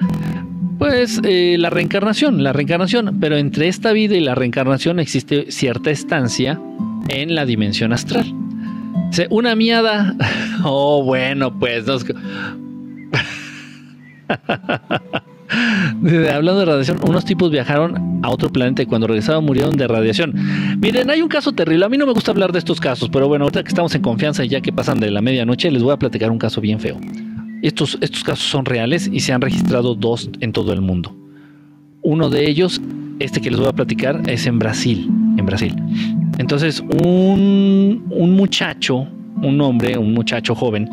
Pues 0.79 1.21
eh, 1.25 1.57
la 1.59 1.71
reencarnación, 1.71 2.43
la 2.43 2.53
reencarnación. 2.53 3.19
Pero 3.21 3.37
entre 3.37 3.69
esta 3.69 3.93
vida 3.93 4.17
y 4.17 4.21
la 4.21 4.35
reencarnación 4.35 5.01
existe 5.01 5.51
cierta 5.51 5.91
estancia 5.91 6.61
en 7.09 7.35
la 7.35 7.45
dimensión 7.45 7.93
astral. 7.93 8.33
Una 9.31 9.55
miada. 9.55 10.15
Oh, 10.69 11.05
bueno, 11.05 11.57
pues. 11.61 11.87
Nos... 11.87 12.05
Hablando 16.33 16.61
de 16.61 16.65
radiación, 16.65 16.99
unos 17.07 17.25
tipos 17.25 17.51
viajaron 17.51 18.21
a 18.23 18.31
otro 18.31 18.51
planeta 18.51 18.83
y 18.83 18.87
cuando 18.87 19.07
regresaban 19.07 19.45
murieron 19.45 19.77
de 19.77 19.87
radiación. 19.87 20.35
Miren, 20.81 21.11
hay 21.11 21.23
un 21.23 21.29
caso 21.29 21.53
terrible. 21.53 21.85
A 21.85 21.89
mí 21.89 21.97
no 21.97 22.07
me 22.07 22.13
gusta 22.13 22.31
hablar 22.31 22.53
de 22.53 22.59
estos 22.59 22.81
casos, 22.81 23.09
pero 23.11 23.29
bueno, 23.29 23.45
ahorita 23.45 23.63
que 23.63 23.69
estamos 23.69 23.95
en 23.95 24.03
confianza 24.03 24.45
y 24.45 24.49
ya 24.49 24.61
que 24.61 24.73
pasan 24.73 25.01
de 25.01 25.11
la 25.11 25.21
medianoche, 25.21 25.71
les 25.71 25.83
voy 25.83 25.93
a 25.93 25.99
platicar 25.99 26.31
un 26.31 26.39
caso 26.39 26.61
bien 26.61 26.81
feo. 26.81 26.99
Estos, 27.63 27.99
estos 28.01 28.23
casos 28.23 28.45
son 28.45 28.65
reales 28.65 29.09
y 29.13 29.21
se 29.21 29.33
han 29.33 29.41
registrado 29.41 29.95
dos 29.95 30.31
en 30.41 30.53
todo 30.53 30.73
el 30.73 30.81
mundo. 30.81 31.17
Uno 32.03 32.31
de 32.31 32.49
ellos, 32.49 32.81
este 33.19 33.41
que 33.41 33.51
les 33.51 33.59
voy 33.59 33.69
a 33.69 33.73
platicar, 33.73 34.23
es 34.29 34.47
en 34.47 34.59
Brasil. 34.59 35.11
En 35.37 35.47
Brasil. 35.47 35.75
Entonces, 36.39 36.81
un, 36.81 38.05
un 38.11 38.37
muchacho, 38.37 39.09
un 39.43 39.61
hombre, 39.61 39.97
un 39.99 40.13
muchacho 40.13 40.55
joven, 40.55 40.89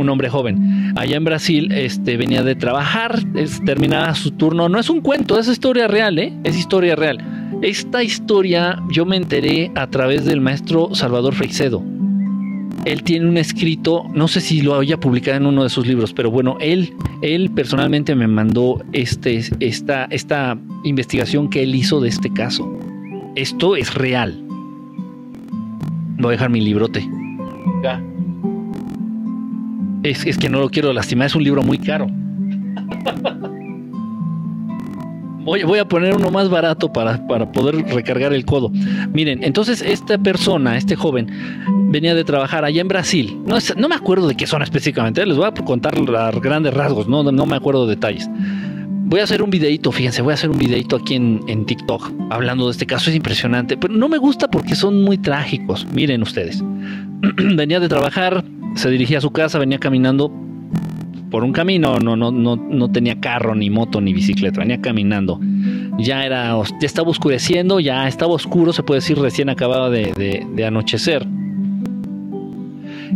un 0.00 0.08
hombre 0.08 0.28
joven. 0.28 0.92
Allá 0.96 1.16
en 1.16 1.24
Brasil 1.24 1.70
este, 1.72 2.16
venía 2.16 2.42
de 2.42 2.54
trabajar, 2.54 3.22
es, 3.34 3.62
terminaba 3.64 4.14
su 4.14 4.32
turno. 4.32 4.68
No 4.68 4.78
es 4.78 4.90
un 4.90 5.00
cuento, 5.00 5.38
es 5.38 5.48
historia 5.48 5.88
real, 5.88 6.18
¿eh? 6.18 6.32
Es 6.44 6.56
historia 6.56 6.96
real. 6.96 7.18
Esta 7.62 8.02
historia 8.02 8.82
yo 8.90 9.04
me 9.04 9.16
enteré 9.16 9.70
a 9.74 9.86
través 9.88 10.24
del 10.24 10.40
maestro 10.40 10.94
Salvador 10.94 11.34
Freixedo. 11.34 11.82
Él 12.86 13.02
tiene 13.02 13.28
un 13.28 13.36
escrito, 13.36 14.04
no 14.14 14.26
sé 14.26 14.40
si 14.40 14.62
lo 14.62 14.78
haya 14.78 14.98
publicado 14.98 15.36
en 15.36 15.46
uno 15.46 15.64
de 15.64 15.68
sus 15.68 15.86
libros, 15.86 16.14
pero 16.14 16.30
bueno, 16.30 16.56
él, 16.60 16.94
él 17.20 17.50
personalmente 17.50 18.14
me 18.14 18.26
mandó 18.26 18.82
este, 18.92 19.42
esta, 19.60 20.04
esta 20.06 20.56
investigación 20.84 21.50
que 21.50 21.62
él 21.62 21.74
hizo 21.74 22.00
de 22.00 22.08
este 22.08 22.32
caso. 22.32 22.66
Esto 23.36 23.76
es 23.76 23.94
real. 23.94 24.42
Voy 26.18 26.28
a 26.28 26.32
dejar 26.32 26.48
mi 26.48 26.60
librote. 26.60 27.06
Ya. 27.82 28.02
Es, 30.02 30.38
que 30.38 30.48
no 30.48 30.60
lo 30.60 30.70
quiero 30.70 30.92
lastimar, 30.92 31.26
es 31.26 31.34
un 31.34 31.44
libro 31.44 31.62
muy 31.62 31.78
caro. 31.78 32.06
Voy, 35.44 35.78
a 35.78 35.88
poner 35.88 36.14
uno 36.14 36.30
más 36.30 36.48
barato 36.48 36.92
para, 36.92 37.26
para, 37.26 37.50
poder 37.50 37.74
recargar 37.92 38.32
el 38.32 38.44
codo. 38.44 38.70
Miren, 39.12 39.42
entonces 39.42 39.82
esta 39.82 40.16
persona, 40.16 40.76
este 40.76 40.94
joven, 40.94 41.28
venía 41.90 42.14
de 42.14 42.24
trabajar 42.24 42.64
allá 42.64 42.80
en 42.80 42.88
Brasil. 42.88 43.36
No, 43.46 43.88
me 43.88 43.94
acuerdo 43.94 44.28
de 44.28 44.36
qué 44.36 44.46
zona 44.46 44.64
específicamente, 44.64 45.24
les 45.26 45.36
voy 45.36 45.46
a 45.46 45.52
contar 45.52 45.94
a 45.96 46.30
grandes 46.30 46.72
rasgos, 46.72 47.08
no, 47.08 47.24
me 47.24 47.56
acuerdo 47.56 47.86
detalles. 47.86 48.28
Voy 48.30 49.20
a 49.20 49.24
hacer 49.24 49.42
un 49.42 49.50
videito, 49.50 49.90
fíjense, 49.90 50.22
voy 50.22 50.30
a 50.30 50.34
hacer 50.34 50.50
un 50.50 50.58
videito 50.58 50.96
aquí 50.96 51.16
en 51.16 51.66
TikTok 51.66 52.12
hablando 52.30 52.66
de 52.66 52.72
este 52.72 52.86
caso, 52.86 53.10
es 53.10 53.16
impresionante, 53.16 53.76
pero 53.76 53.92
no 53.92 54.08
me 54.08 54.18
gusta 54.18 54.48
porque 54.48 54.76
son 54.76 55.02
muy 55.02 55.18
trágicos. 55.18 55.86
Miren 55.92 56.22
ustedes, 56.22 56.62
venía 57.56 57.80
de 57.80 57.88
trabajar, 57.88 58.44
se 58.74 58.90
dirigía 58.90 59.18
a 59.18 59.20
su 59.20 59.30
casa, 59.30 59.58
venía 59.58 59.78
caminando 59.78 60.32
por 61.30 61.44
un 61.44 61.52
camino, 61.52 61.98
no, 61.98 62.16
no, 62.16 62.30
no, 62.32 62.56
no 62.56 62.90
tenía 62.90 63.20
carro, 63.20 63.54
ni 63.54 63.70
moto, 63.70 64.00
ni 64.00 64.12
bicicleta, 64.12 64.60
venía 64.60 64.80
caminando. 64.80 65.40
Ya 65.98 66.24
era, 66.24 66.56
ya 66.80 66.86
estaba 66.86 67.10
oscureciendo, 67.10 67.80
ya 67.80 68.08
estaba 68.08 68.34
oscuro, 68.34 68.72
se 68.72 68.82
puede 68.82 69.00
decir, 69.00 69.18
recién 69.18 69.48
acababa 69.48 69.90
de, 69.90 70.64
anochecer. 70.66 71.26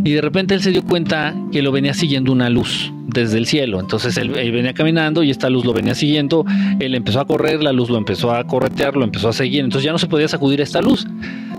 Y 0.03 0.11
de 0.11 0.21
repente 0.21 0.53
él 0.53 0.61
se 0.61 0.71
dio 0.71 0.83
cuenta 0.83 1.35
que 1.51 1.61
lo 1.61 1.71
venía 1.71 1.93
siguiendo 1.93 2.31
una 2.31 2.49
luz 2.49 2.91
desde 3.07 3.37
el 3.37 3.45
cielo. 3.45 3.79
Entonces 3.79 4.17
él, 4.17 4.35
él, 4.37 4.51
venía 4.51 4.73
caminando 4.73 5.23
y 5.23 5.31
esta 5.31 5.49
luz 5.49 5.65
lo 5.65 5.73
venía 5.73 5.95
siguiendo. 5.95 6.45
Él 6.79 6.95
empezó 6.95 7.21
a 7.21 7.25
correr, 7.25 7.63
la 7.63 7.71
luz 7.71 7.89
lo 7.89 7.97
empezó 7.97 8.31
a 8.31 8.43
corretear, 8.43 8.95
lo 8.95 9.03
empezó 9.03 9.29
a 9.29 9.33
seguir. 9.33 9.63
Entonces 9.63 9.85
ya 9.85 9.93
no 9.93 9.97
se 9.97 10.07
podía 10.07 10.27
sacudir 10.27 10.61
esta 10.61 10.81
luz. 10.81 11.07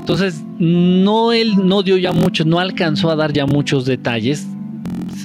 Entonces 0.06 0.44
no 0.60 1.32
él 1.32 1.66
no 1.66 1.82
dio 1.82 1.96
ya 1.96 2.12
muchos, 2.12 2.46
no 2.46 2.60
alcanzó 2.60 3.10
a 3.10 3.16
dar 3.16 3.32
ya 3.32 3.44
muchos 3.44 3.86
detalles. 3.86 4.46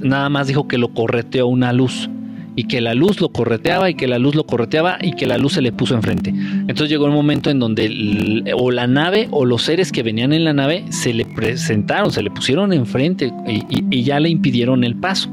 Nada 0.01 0.27
más 0.29 0.47
dijo 0.47 0.67
que 0.67 0.79
lo 0.79 0.91
correteó 0.91 1.45
una 1.45 1.71
luz 1.71 2.09
y 2.55 2.63
que 2.63 2.81
la 2.81 2.95
luz 2.95 3.21
lo 3.21 3.29
correteaba 3.29 3.91
y 3.91 3.93
que 3.93 4.07
la 4.07 4.17
luz 4.17 4.33
lo 4.33 4.47
correteaba 4.47 4.97
y 4.99 5.13
que 5.13 5.27
la 5.27 5.37
luz 5.37 5.53
se 5.53 5.61
le 5.61 5.71
puso 5.71 5.93
enfrente. 5.93 6.31
Entonces 6.31 6.89
llegó 6.89 7.05
un 7.05 7.13
momento 7.13 7.51
en 7.51 7.59
donde 7.59 7.85
el, 7.85 8.51
o 8.57 8.71
la 8.71 8.87
nave 8.87 9.27
o 9.29 9.45
los 9.45 9.61
seres 9.61 9.91
que 9.91 10.01
venían 10.01 10.33
en 10.33 10.45
la 10.45 10.53
nave 10.53 10.85
se 10.89 11.13
le 11.13 11.25
presentaron, 11.25 12.11
se 12.11 12.23
le 12.23 12.31
pusieron 12.31 12.73
enfrente 12.73 13.31
y, 13.47 13.57
y, 13.69 13.85
y 13.91 14.03
ya 14.03 14.19
le 14.19 14.29
impidieron 14.29 14.83
el 14.83 14.95
paso. 14.95 15.29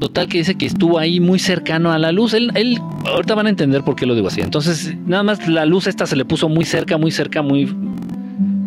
Total 0.00 0.26
que 0.26 0.38
dice 0.38 0.54
que 0.54 0.64
estuvo 0.64 0.98
ahí 0.98 1.20
muy 1.20 1.38
cercano 1.38 1.92
a 1.92 1.98
la 1.98 2.12
luz. 2.12 2.32
Él, 2.32 2.50
él, 2.54 2.78
ahorita 3.04 3.34
van 3.34 3.46
a 3.46 3.50
entender 3.50 3.82
por 3.84 3.94
qué 3.94 4.06
lo 4.06 4.14
digo 4.14 4.28
así. 4.28 4.40
Entonces, 4.40 4.96
nada 5.04 5.22
más 5.22 5.46
la 5.46 5.66
luz 5.66 5.86
esta 5.86 6.06
se 6.06 6.16
le 6.16 6.24
puso 6.24 6.48
muy 6.48 6.64
cerca, 6.64 6.96
muy 6.96 7.10
cerca, 7.10 7.42
muy 7.42 7.68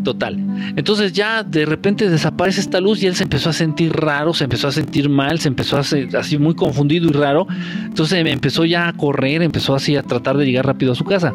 total. 0.07 0.37
Entonces 0.77 1.11
ya 1.11 1.43
de 1.43 1.65
repente 1.65 2.09
desaparece 2.09 2.61
esta 2.61 2.79
luz 2.79 3.03
y 3.03 3.07
él 3.07 3.15
se 3.15 3.23
empezó 3.23 3.49
a 3.49 3.53
sentir 3.53 3.91
raro, 3.91 4.33
se 4.33 4.45
empezó 4.45 4.69
a 4.69 4.71
sentir 4.71 5.09
mal, 5.09 5.37
se 5.39 5.49
empezó 5.49 5.75
a 5.75 5.81
hacer 5.81 6.15
así 6.15 6.37
muy 6.37 6.55
confundido 6.55 7.09
y 7.09 7.11
raro. 7.11 7.45
Entonces 7.83 8.25
empezó 8.25 8.63
ya 8.63 8.87
a 8.87 8.93
correr, 8.93 9.41
empezó 9.41 9.75
así 9.75 9.97
a 9.97 10.03
tratar 10.03 10.37
de 10.37 10.45
llegar 10.45 10.65
rápido 10.65 10.93
a 10.93 10.95
su 10.95 11.03
casa. 11.03 11.33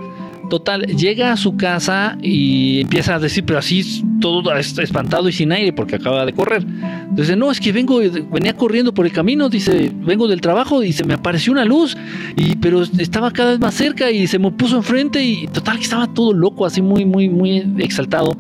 Total, 0.51 0.83
llega 0.87 1.33
a 1.33 1.37
su 1.37 1.57
casa 1.57 2.19
y 2.21 2.81
empieza 2.81 3.15
a 3.15 3.19
decir, 3.19 3.45
pero 3.45 3.59
así 3.59 4.05
todo 4.21 4.55
espantado 4.55 5.29
y 5.29 5.33
sin 5.33 5.53
aire 5.53 5.73
porque 5.73 5.97
acaba 5.97 6.27
de 6.27 6.33
correr. 6.33 6.65
Entonces, 7.09 7.37
no, 7.37 7.51
es 7.51 7.61
que 7.61 7.73
vengo, 7.73 8.01
venía 8.31 8.55
corriendo 8.57 8.93
por 8.93 9.07
el 9.07 9.13
camino, 9.13 9.49
dice, 9.49 9.93
vengo 9.95 10.29
del 10.29 10.41
trabajo 10.41 10.83
y 10.83 10.93
se 10.93 11.05
me 11.05 11.15
apareció 11.15 11.53
una 11.53 11.65
luz, 11.65 11.97
y, 12.37 12.57
pero 12.57 12.83
estaba 12.83 13.31
cada 13.31 13.51
vez 13.53 13.61
más 13.61 13.75
cerca 13.75 14.11
y 14.11 14.27
se 14.27 14.39
me 14.39 14.51
puso 14.51 14.77
enfrente 14.77 15.23
y 15.23 15.47
total 15.47 15.79
que 15.79 15.85
estaba 15.85 16.13
todo 16.13 16.33
loco, 16.33 16.67
así 16.67 16.83
muy, 16.83 17.05
muy, 17.05 17.29
muy 17.29 17.65
exaltado. 17.79 18.37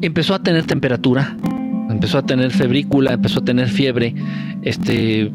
Empezó 0.00 0.34
a 0.34 0.42
tener 0.42 0.64
temperatura, 0.64 1.36
empezó 1.90 2.18
a 2.18 2.26
tener 2.26 2.50
febrícula, 2.50 3.12
empezó 3.12 3.40
a 3.40 3.44
tener 3.44 3.68
fiebre, 3.68 4.14
este 4.62 5.32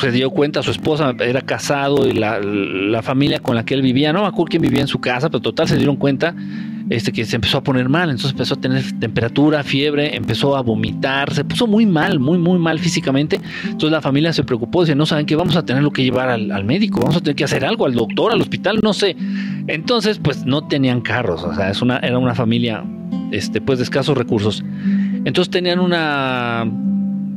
se 0.00 0.10
dio 0.12 0.30
cuenta, 0.30 0.62
su 0.62 0.70
esposa 0.70 1.14
era 1.20 1.40
casado 1.40 2.08
y 2.08 2.12
la, 2.12 3.02
familia 3.02 3.40
con 3.40 3.54
la 3.54 3.64
que 3.64 3.74
él 3.74 3.82
vivía, 3.82 4.12
no 4.12 4.22
me 4.22 4.28
acuerdo 4.28 4.46
quién 4.50 4.62
vivía 4.62 4.80
en 4.80 4.88
su 4.88 5.00
casa, 5.00 5.28
pero 5.28 5.40
total 5.40 5.68
se 5.68 5.76
dieron 5.76 5.96
cuenta 5.96 6.34
este, 6.90 7.12
que 7.12 7.24
se 7.24 7.36
empezó 7.36 7.58
a 7.58 7.62
poner 7.62 7.88
mal, 7.88 8.10
entonces 8.10 8.32
empezó 8.32 8.54
a 8.54 8.60
tener 8.60 8.82
temperatura, 8.98 9.62
fiebre, 9.62 10.16
empezó 10.16 10.56
a 10.56 10.62
vomitar, 10.62 11.32
se 11.32 11.44
puso 11.44 11.66
muy 11.66 11.86
mal, 11.86 12.18
muy, 12.18 12.38
muy 12.38 12.58
mal 12.58 12.78
físicamente. 12.78 13.40
Entonces 13.64 13.90
la 13.90 14.00
familia 14.00 14.32
se 14.32 14.44
preocupó, 14.44 14.82
dice, 14.82 14.94
no 14.94 15.06
saben 15.06 15.26
que 15.26 15.36
vamos 15.36 15.56
a 15.56 15.64
tener 15.64 15.82
lo 15.82 15.90
que 15.90 16.02
llevar 16.02 16.28
al, 16.28 16.64
médico, 16.64 17.00
vamos 17.00 17.16
a 17.16 17.20
tener 17.20 17.36
que 17.36 17.44
hacer 17.44 17.64
algo, 17.64 17.86
al 17.86 17.94
doctor, 17.94 18.32
al 18.32 18.40
hospital, 18.40 18.80
no 18.82 18.92
sé. 18.92 19.16
Entonces, 19.66 20.18
pues 20.18 20.44
no 20.44 20.66
tenían 20.66 21.00
carros, 21.00 21.42
o 21.44 21.54
sea, 21.54 21.70
es 21.70 21.80
una, 21.82 21.98
era 21.98 22.18
una 22.18 22.34
familia 22.34 22.84
este, 23.30 23.60
pues 23.60 23.78
de 23.78 23.84
escasos 23.84 24.16
recursos. 24.16 24.62
Entonces 25.24 25.50
tenían 25.50 25.80
una 25.80 26.70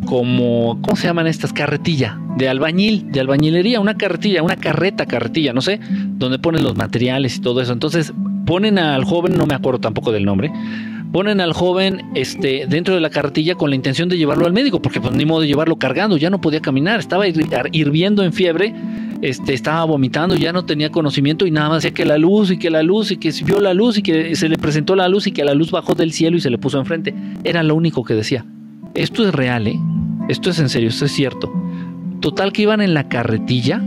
como, 0.07 0.79
¿cómo 0.81 0.95
se 0.95 1.07
llaman 1.07 1.27
estas? 1.27 1.53
Carretilla, 1.53 2.19
de 2.37 2.49
albañil, 2.49 3.11
de 3.11 3.19
albañilería, 3.19 3.79
una 3.79 3.97
carretilla, 3.97 4.41
una 4.41 4.55
carreta, 4.55 5.05
carretilla, 5.05 5.53
no 5.53 5.61
sé, 5.61 5.79
donde 5.89 6.39
ponen 6.39 6.63
los 6.63 6.75
materiales 6.75 7.37
y 7.37 7.41
todo 7.41 7.61
eso. 7.61 7.73
Entonces 7.73 8.13
ponen 8.45 8.79
al 8.79 9.03
joven, 9.03 9.37
no 9.37 9.45
me 9.45 9.53
acuerdo 9.53 9.79
tampoco 9.79 10.11
del 10.11 10.25
nombre, 10.25 10.51
ponen 11.11 11.41
al 11.41 11.53
joven 11.53 12.01
este, 12.15 12.65
dentro 12.67 12.95
de 12.95 13.01
la 13.01 13.09
carretilla 13.09 13.55
con 13.55 13.69
la 13.69 13.75
intención 13.75 14.07
de 14.09 14.17
llevarlo 14.17 14.45
al 14.45 14.53
médico, 14.53 14.81
porque 14.81 15.01
pues 15.01 15.13
ni 15.13 15.25
modo 15.25 15.41
de 15.41 15.47
llevarlo 15.47 15.77
cargando, 15.77 16.17
ya 16.17 16.29
no 16.29 16.39
podía 16.39 16.61
caminar, 16.61 16.99
estaba 16.99 17.25
hirviendo 17.27 18.23
en 18.23 18.33
fiebre, 18.33 18.73
este, 19.21 19.53
estaba 19.53 19.83
vomitando, 19.85 20.35
ya 20.35 20.53
no 20.53 20.65
tenía 20.65 20.89
conocimiento 20.89 21.45
y 21.45 21.51
nada 21.51 21.69
más 21.69 21.83
decía 21.83 21.93
que 21.93 22.05
la 22.05 22.17
luz 22.17 22.51
y 22.51 22.57
que 22.57 22.69
la 22.69 22.83
luz 22.83 23.11
y 23.11 23.17
que 23.17 23.33
vio 23.45 23.59
la 23.59 23.73
luz 23.73 23.97
y 23.97 24.01
que 24.01 24.35
se 24.35 24.47
le 24.47 24.57
presentó 24.57 24.95
la 24.95 25.09
luz 25.09 25.27
y 25.27 25.31
que 25.31 25.43
la 25.43 25.53
luz 25.53 25.71
bajó 25.71 25.95
del 25.95 26.13
cielo 26.13 26.37
y 26.37 26.41
se 26.41 26.49
le 26.49 26.57
puso 26.57 26.79
enfrente. 26.79 27.13
Era 27.43 27.63
lo 27.63 27.75
único 27.75 28.03
que 28.03 28.13
decía. 28.13 28.45
Esto 28.93 29.27
es 29.27 29.33
real, 29.33 29.67
¿eh? 29.67 29.79
Esto 30.27 30.49
es 30.49 30.59
en 30.59 30.69
serio, 30.69 30.89
esto 30.89 31.05
es 31.05 31.11
cierto. 31.11 31.51
Total 32.19 32.51
que 32.51 32.63
iban 32.63 32.81
en 32.81 32.93
la 32.93 33.07
carretilla 33.07 33.81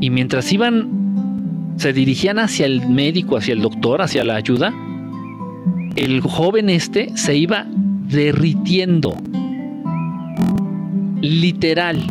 y 0.00 0.10
mientras 0.10 0.52
iban, 0.52 1.74
se 1.76 1.92
dirigían 1.92 2.38
hacia 2.38 2.66
el 2.66 2.88
médico, 2.88 3.36
hacia 3.36 3.54
el 3.54 3.62
doctor, 3.62 4.02
hacia 4.02 4.24
la 4.24 4.34
ayuda, 4.34 4.72
el 5.96 6.20
joven 6.20 6.68
este 6.68 7.16
se 7.16 7.36
iba 7.36 7.66
derritiendo. 8.08 9.16
Literal. 11.20 12.02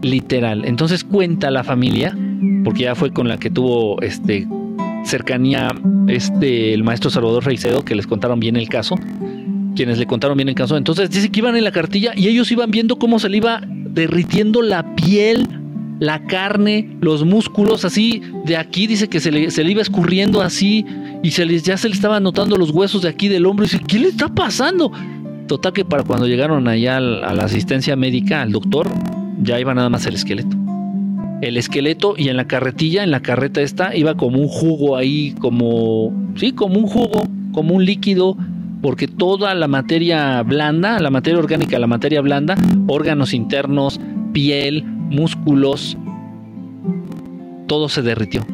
Literal. 0.00 0.64
Entonces 0.64 1.04
cuenta 1.04 1.50
la 1.50 1.64
familia, 1.64 2.16
porque 2.64 2.84
ya 2.84 2.94
fue 2.94 3.12
con 3.12 3.28
la 3.28 3.36
que 3.36 3.50
tuvo 3.50 4.00
este 4.00 4.48
cercanía 5.04 5.68
este 6.08 6.72
el 6.72 6.84
maestro 6.84 7.10
Salvador 7.10 7.44
Reicedo, 7.44 7.84
que 7.84 7.94
les 7.94 8.06
contaron 8.06 8.40
bien 8.40 8.56
el 8.56 8.68
caso 8.68 8.96
quienes 9.74 9.98
le 9.98 10.06
contaron 10.06 10.36
bien 10.36 10.48
el 10.48 10.54
caso. 10.54 10.76
Entonces 10.76 11.10
dice 11.10 11.30
que 11.30 11.40
iban 11.40 11.56
en 11.56 11.64
la 11.64 11.72
cartilla 11.72 12.12
y 12.16 12.28
ellos 12.28 12.50
iban 12.52 12.70
viendo 12.70 12.96
cómo 12.96 13.18
se 13.18 13.28
le 13.28 13.38
iba 13.38 13.60
derritiendo 13.66 14.62
la 14.62 14.94
piel, 14.94 15.48
la 16.00 16.24
carne, 16.26 16.96
los 17.00 17.24
músculos, 17.24 17.84
así 17.84 18.22
de 18.44 18.56
aquí 18.56 18.86
dice 18.86 19.08
que 19.08 19.20
se 19.20 19.30
le, 19.30 19.50
se 19.50 19.62
le 19.62 19.72
iba 19.72 19.82
escurriendo 19.82 20.40
así 20.40 20.84
y 21.22 21.30
ya 21.30 21.76
se 21.76 21.88
le 21.88 21.94
estaban 21.94 22.22
notando 22.22 22.56
los 22.56 22.70
huesos 22.70 23.02
de 23.02 23.08
aquí 23.08 23.28
del 23.28 23.46
hombro 23.46 23.64
dice, 23.64 23.80
¿qué 23.86 23.98
le 23.98 24.08
está 24.08 24.28
pasando? 24.28 24.90
Total 25.46 25.72
que 25.72 25.84
para 25.84 26.02
cuando 26.02 26.26
llegaron 26.26 26.66
allá 26.66 26.96
a 26.96 27.00
la 27.00 27.44
asistencia 27.44 27.94
médica, 27.94 28.42
al 28.42 28.52
doctor, 28.52 28.88
ya 29.42 29.60
iba 29.60 29.74
nada 29.74 29.88
más 29.88 30.06
el 30.06 30.14
esqueleto. 30.14 30.56
El 31.40 31.56
esqueleto 31.56 32.14
y 32.16 32.28
en 32.28 32.36
la 32.36 32.46
carretilla, 32.46 33.02
en 33.02 33.10
la 33.10 33.20
carreta 33.20 33.60
esta, 33.60 33.94
iba 33.94 34.16
como 34.16 34.38
un 34.38 34.48
jugo 34.48 34.96
ahí, 34.96 35.34
como, 35.40 36.12
sí, 36.36 36.52
como 36.52 36.78
un 36.78 36.86
jugo, 36.86 37.28
como 37.52 37.74
un 37.74 37.84
líquido 37.84 38.36
porque 38.82 39.06
toda 39.06 39.54
la 39.54 39.68
materia 39.68 40.42
blanda, 40.42 40.98
la 40.98 41.10
materia 41.10 41.38
orgánica, 41.38 41.78
la 41.78 41.86
materia 41.86 42.20
blanda, 42.20 42.56
órganos 42.88 43.32
internos, 43.32 44.00
piel, 44.32 44.84
músculos, 44.84 45.96
todo 47.68 47.88
se 47.88 48.02
derritió. 48.02 48.44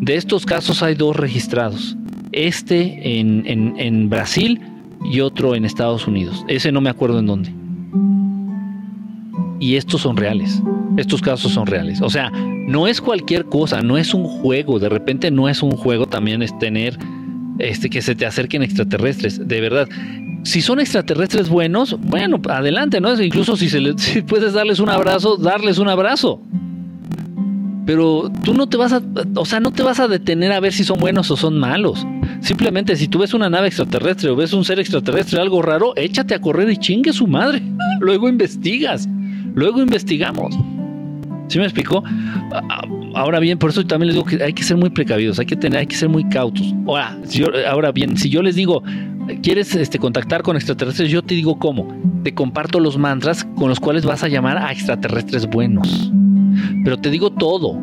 De 0.00 0.16
estos 0.16 0.46
casos 0.46 0.82
hay 0.82 0.94
dos 0.94 1.14
registrados, 1.16 1.96
este 2.32 3.20
en, 3.20 3.44
en 3.46 4.08
Brasil 4.08 4.60
y 5.04 5.20
otro 5.20 5.54
en 5.54 5.64
Estados 5.64 6.06
Unidos. 6.06 6.44
Ese 6.48 6.72
no 6.72 6.80
me 6.80 6.90
acuerdo 6.90 7.18
en 7.18 7.26
dónde. 7.26 7.54
Y 9.60 9.76
estos 9.76 10.00
son 10.00 10.16
reales. 10.16 10.62
Estos 10.96 11.20
casos 11.20 11.52
son 11.52 11.66
reales. 11.66 12.00
O 12.00 12.10
sea, 12.10 12.30
no 12.30 12.86
es 12.86 13.00
cualquier 13.00 13.44
cosa, 13.46 13.82
no 13.82 13.98
es 13.98 14.14
un 14.14 14.24
juego. 14.24 14.78
De 14.78 14.88
repente 14.88 15.30
no 15.30 15.48
es 15.48 15.62
un 15.62 15.72
juego 15.72 16.06
también 16.06 16.42
es 16.42 16.56
tener 16.58 16.98
este, 17.58 17.90
que 17.90 18.02
se 18.02 18.14
te 18.14 18.26
acerquen 18.26 18.62
extraterrestres, 18.62 19.46
de 19.46 19.60
verdad. 19.60 19.88
Si 20.42 20.60
son 20.60 20.80
extraterrestres 20.80 21.48
buenos, 21.48 21.96
bueno, 22.00 22.40
adelante, 22.48 23.00
¿no? 23.00 23.20
Incluso 23.20 23.56
si, 23.56 23.68
se 23.68 23.80
si 23.96 24.22
puedes 24.22 24.52
darles 24.52 24.80
un 24.80 24.90
abrazo, 24.90 25.36
darles 25.36 25.78
un 25.78 25.88
abrazo. 25.88 26.40
Pero 27.86 28.30
tú 28.42 28.54
no 28.54 28.66
te 28.66 28.76
vas 28.76 28.92
a, 28.92 29.02
o 29.36 29.44
sea, 29.44 29.60
no 29.60 29.70
te 29.70 29.82
vas 29.82 30.00
a 30.00 30.08
detener 30.08 30.52
a 30.52 30.60
ver 30.60 30.72
si 30.72 30.84
son 30.84 30.98
buenos 30.98 31.30
o 31.30 31.36
son 31.36 31.58
malos. 31.58 32.06
Simplemente 32.40 32.96
si 32.96 33.08
tú 33.08 33.18
ves 33.18 33.34
una 33.34 33.50
nave 33.50 33.68
extraterrestre 33.68 34.30
o 34.30 34.36
ves 34.36 34.52
un 34.52 34.64
ser 34.64 34.80
extraterrestre, 34.80 35.40
algo 35.40 35.60
raro, 35.62 35.92
échate 35.96 36.34
a 36.34 36.40
correr 36.40 36.70
y 36.70 36.78
chingue 36.78 37.12
su 37.12 37.26
madre. 37.26 37.62
Luego 38.00 38.28
investigas. 38.28 39.06
Luego 39.54 39.80
investigamos. 39.80 40.54
¿Sí 41.54 41.60
me 41.60 41.66
explicó? 41.66 42.02
Ahora 43.14 43.38
bien, 43.38 43.58
por 43.58 43.70
eso 43.70 43.86
también 43.86 44.08
les 44.08 44.16
digo 44.16 44.26
que 44.26 44.42
hay 44.42 44.52
que 44.52 44.64
ser 44.64 44.76
muy 44.76 44.90
precavidos, 44.90 45.38
hay 45.38 45.46
que 45.46 45.54
tener, 45.54 45.78
hay 45.78 45.86
que 45.86 45.94
ser 45.94 46.08
muy 46.08 46.28
cautos. 46.28 46.74
Ahora, 46.84 47.16
ahora 47.68 47.92
bien, 47.92 48.16
si 48.16 48.28
yo 48.28 48.42
les 48.42 48.56
digo, 48.56 48.82
¿quieres 49.40 49.72
este, 49.76 50.00
contactar 50.00 50.42
con 50.42 50.56
extraterrestres? 50.56 51.12
Yo 51.12 51.22
te 51.22 51.36
digo 51.36 51.60
cómo. 51.60 51.96
Te 52.24 52.34
comparto 52.34 52.80
los 52.80 52.98
mantras 52.98 53.44
con 53.54 53.68
los 53.68 53.78
cuales 53.78 54.04
vas 54.04 54.24
a 54.24 54.28
llamar 54.28 54.58
a 54.58 54.72
extraterrestres 54.72 55.46
buenos. 55.46 56.10
Pero 56.82 56.96
te 56.96 57.08
digo 57.08 57.30
todo. 57.30 57.80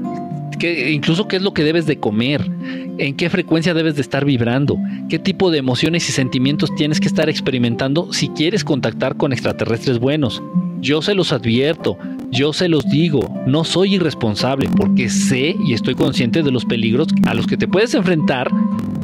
Que, 0.59 0.91
incluso 0.91 1.29
qué 1.29 1.37
es 1.37 1.41
lo 1.41 1.53
que 1.53 1.63
debes 1.63 1.85
de 1.85 1.97
comer, 1.97 2.51
en 2.97 3.15
qué 3.15 3.29
frecuencia 3.29 3.73
debes 3.73 3.95
de 3.95 4.01
estar 4.01 4.25
vibrando, 4.25 4.77
qué 5.07 5.17
tipo 5.17 5.49
de 5.49 5.59
emociones 5.59 6.09
y 6.09 6.11
sentimientos 6.11 6.75
tienes 6.75 6.99
que 6.99 7.07
estar 7.07 7.29
experimentando 7.29 8.11
si 8.11 8.27
quieres 8.27 8.65
contactar 8.65 9.15
con 9.15 9.31
extraterrestres 9.31 9.97
buenos. 9.97 10.43
Yo 10.81 11.01
se 11.01 11.13
los 11.13 11.31
advierto, 11.31 11.97
yo 12.31 12.53
se 12.53 12.69
los 12.69 12.89
digo, 12.89 13.19
no 13.45 13.63
soy 13.65 13.95
irresponsable 13.95 14.69
porque 14.77 15.09
sé 15.09 15.55
y 15.65 15.73
estoy 15.73 15.95
consciente 15.95 16.43
de 16.43 16.51
los 16.51 16.63
peligros 16.63 17.09
a 17.25 17.33
los 17.33 17.45
que 17.45 17.57
te 17.57 17.67
puedes 17.67 17.93
enfrentar 17.93 18.49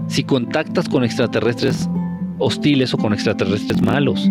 si 0.08 0.24
contactas 0.24 0.88
con 0.88 1.04
extraterrestres 1.04 1.90
hostiles 2.40 2.94
o 2.94 2.98
con 2.98 3.14
extraterrestres 3.14 3.82
malos. 3.82 4.30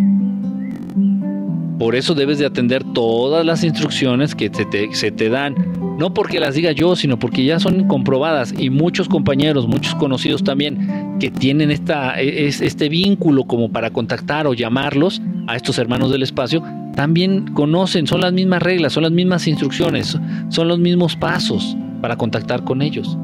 Por 1.79 1.95
eso 1.95 2.15
debes 2.15 2.39
de 2.39 2.47
atender 2.47 2.85
todas 2.95 3.45
las 3.45 3.63
instrucciones 3.63 4.35
que 4.35 4.51
se 4.93 5.11
te 5.11 5.29
dan. 5.29 5.55
No 5.99 6.13
porque 6.13 6.41
las 6.41 6.55
diga 6.55 6.73
yo, 6.73 6.95
sino 6.95 7.19
porque 7.19 7.45
ya 7.45 7.59
son 7.59 7.89
comprobadas 7.89 8.55
y 8.59 8.69
muchos 8.69 9.09
compañeros, 9.09 9.67
muchos 9.67 9.95
conocidos 9.95 10.45
también, 10.45 11.17
que 11.19 11.31
tienen 11.31 11.71
esta, 11.71 12.21
e, 12.21 12.47
este 12.47 12.89
vínculo 12.89 13.45
como 13.45 13.71
para 13.71 13.91
contactar 13.91 14.47
o 14.47 14.53
llamarlos 14.53 15.23
a 15.47 15.57
estos 15.57 15.79
hermanos 15.79 16.11
del 16.11 16.23
espacio, 16.23 16.63
también 16.95 17.53
conocen, 17.53 18.07
son 18.07 18.21
las 18.21 18.33
mismas 18.33 18.63
reglas, 18.63 18.93
son 18.93 19.05
las 19.05 19.13
mismas 19.13 19.47
instrucciones, 19.47 20.19
son 20.49 20.69
los 20.69 20.79
mismos 20.79 21.17
pasos 21.17 21.77
para 22.01 22.17
contactar 22.17 22.65
con 22.65 22.83
ellos. 22.83 23.17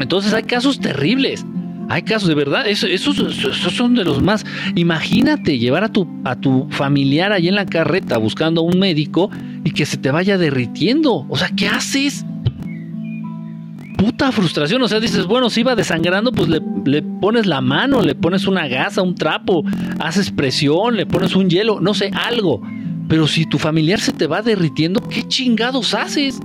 Entonces 0.00 0.32
hay 0.32 0.42
casos 0.42 0.80
terribles. 0.80 1.44
Hay 1.88 2.02
casos 2.02 2.28
de 2.28 2.34
verdad, 2.34 2.66
esos, 2.66 3.14
son 3.72 3.94
de 3.94 4.04
los 4.04 4.22
más. 4.22 4.44
Imagínate 4.74 5.58
llevar 5.58 5.84
a 5.84 5.88
tu, 5.88 6.08
a 6.24 6.36
tu 6.36 6.66
familiar 6.70 7.32
allí 7.32 7.48
en 7.48 7.54
la 7.54 7.66
carreta 7.66 8.18
buscando 8.18 8.62
a 8.62 8.64
un 8.64 8.78
médico 8.78 9.30
y 9.64 9.70
que 9.70 9.86
se 9.86 9.96
te 9.96 10.10
vaya 10.10 10.38
derritiendo. 10.38 11.26
O 11.28 11.36
sea, 11.36 11.50
¿qué 11.54 11.68
haces? 11.68 12.24
Puta 13.98 14.32
frustración. 14.32 14.82
O 14.82 14.88
sea, 14.88 15.00
dices, 15.00 15.26
bueno, 15.26 15.50
si 15.50 15.60
iba 15.60 15.74
desangrando, 15.74 16.32
pues 16.32 16.48
le 16.48 17.02
pones 17.02 17.46
la 17.46 17.60
mano, 17.60 18.02
le 18.02 18.14
pones 18.14 18.46
una 18.46 18.66
gasa, 18.66 19.02
un 19.02 19.14
trapo, 19.14 19.64
haces 20.00 20.30
presión, 20.30 20.96
le 20.96 21.06
pones 21.06 21.36
un 21.36 21.48
hielo, 21.48 21.80
no 21.80 21.94
sé, 21.94 22.10
algo. 22.14 22.62
Pero 23.08 23.26
si 23.26 23.46
tu 23.46 23.58
familiar 23.58 24.00
se 24.00 24.12
te 24.12 24.26
va 24.26 24.42
derritiendo, 24.42 25.00
¿qué 25.08 25.26
chingados 25.28 25.94
haces? 25.94 26.40